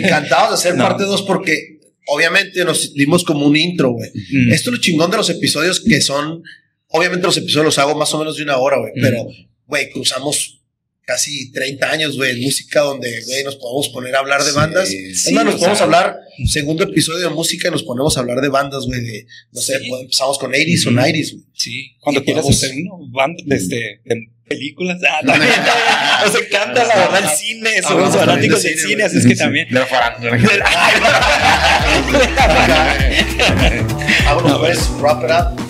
encantados 0.03 0.49
de 0.49 0.55
hacer 0.55 0.75
No. 0.77 0.85
parte 0.87 1.03
2 1.03 1.23
porque 1.23 1.78
obviamente 2.09 2.63
nos 2.65 2.93
dimos 2.93 3.23
como 3.23 3.45
un 3.45 3.55
intro, 3.55 3.91
güey. 3.91 4.09
Mm. 4.31 4.51
Esto 4.51 4.69
es 4.69 4.75
lo 4.75 4.81
chingón 4.81 5.11
de 5.11 5.17
los 5.17 5.29
episodios 5.29 5.79
que 5.79 6.01
son, 6.01 6.43
obviamente 6.87 7.25
los 7.27 7.37
episodios 7.37 7.65
los 7.65 7.77
hago 7.79 7.95
más 7.97 8.13
o 8.13 8.19
menos 8.19 8.37
de 8.37 8.43
una 8.43 8.57
hora, 8.57 8.77
güey, 8.79 8.91
Mm. 8.95 9.01
pero, 9.01 9.27
güey, 9.67 9.89
cruzamos 9.91 10.55
casi 11.05 11.51
30 11.51 11.89
años, 11.91 12.15
güey, 12.17 12.31
en 12.33 12.41
música 12.41 12.81
donde, 12.81 13.23
güey, 13.25 13.43
nos 13.43 13.55
podemos 13.55 13.89
poner 13.89 14.15
a 14.15 14.19
hablar 14.19 14.43
de 14.43 14.51
Sí, 14.51 14.55
bandas. 14.55 14.89
sí, 14.89 14.97
es 14.97 15.31
más, 15.31 15.43
nos 15.43 15.55
podemos 15.55 15.77
sea- 15.79 15.85
hablar, 15.85 16.17
segundo 16.45 16.83
episodio 16.83 17.29
de 17.29 17.33
música, 17.33 17.67
y 17.67 17.71
nos 17.71 17.81
ponemos 17.81 18.15
a 18.15 18.19
hablar 18.19 18.41
de 18.41 18.49
bandas, 18.49 18.85
güey, 18.85 19.01
de, 19.01 19.25
no 19.51 19.59
sé, 19.59 19.79
Sí. 19.79 19.89
pues, 19.89 20.01
empezamos 20.03 20.37
con 20.37 20.51
80s 20.53 20.85
o 20.85 20.89
Ujú. 20.89 20.97
90s, 20.99 21.31
güey. 21.33 21.43
Sí, 21.55 21.95
cuando 21.99 22.23
quieras 22.23 22.43
podemos- 22.43 22.63
hacer 22.63 22.75
uno, 22.77 23.11
desde 23.45 24.01
de 24.05 24.27
películas. 24.49 24.97
Ah, 25.09 25.19
también, 25.25 25.53
nos 26.25 26.35
encanta 26.35 26.83
la 26.83 26.95
verdad 26.95 27.23
el 27.23 27.29
cine, 27.29 27.81
somos 27.81 27.91
Hablamos 27.91 28.15
también 28.15 28.29
fanáticos 28.31 28.63
de 28.63 28.69
del 28.69 28.79
cine, 28.79 28.89
cine, 28.89 29.03
así 29.03 29.17
es 29.19 29.27
que 29.27 29.35
también. 29.35 29.69
De 29.69 29.79
la 29.79 29.85
farándula. 29.85 30.37
Vámonos, 34.25 34.59
pues, 34.59 34.89
wrap 34.99 35.23
it 35.23 35.31
up. 35.31 35.68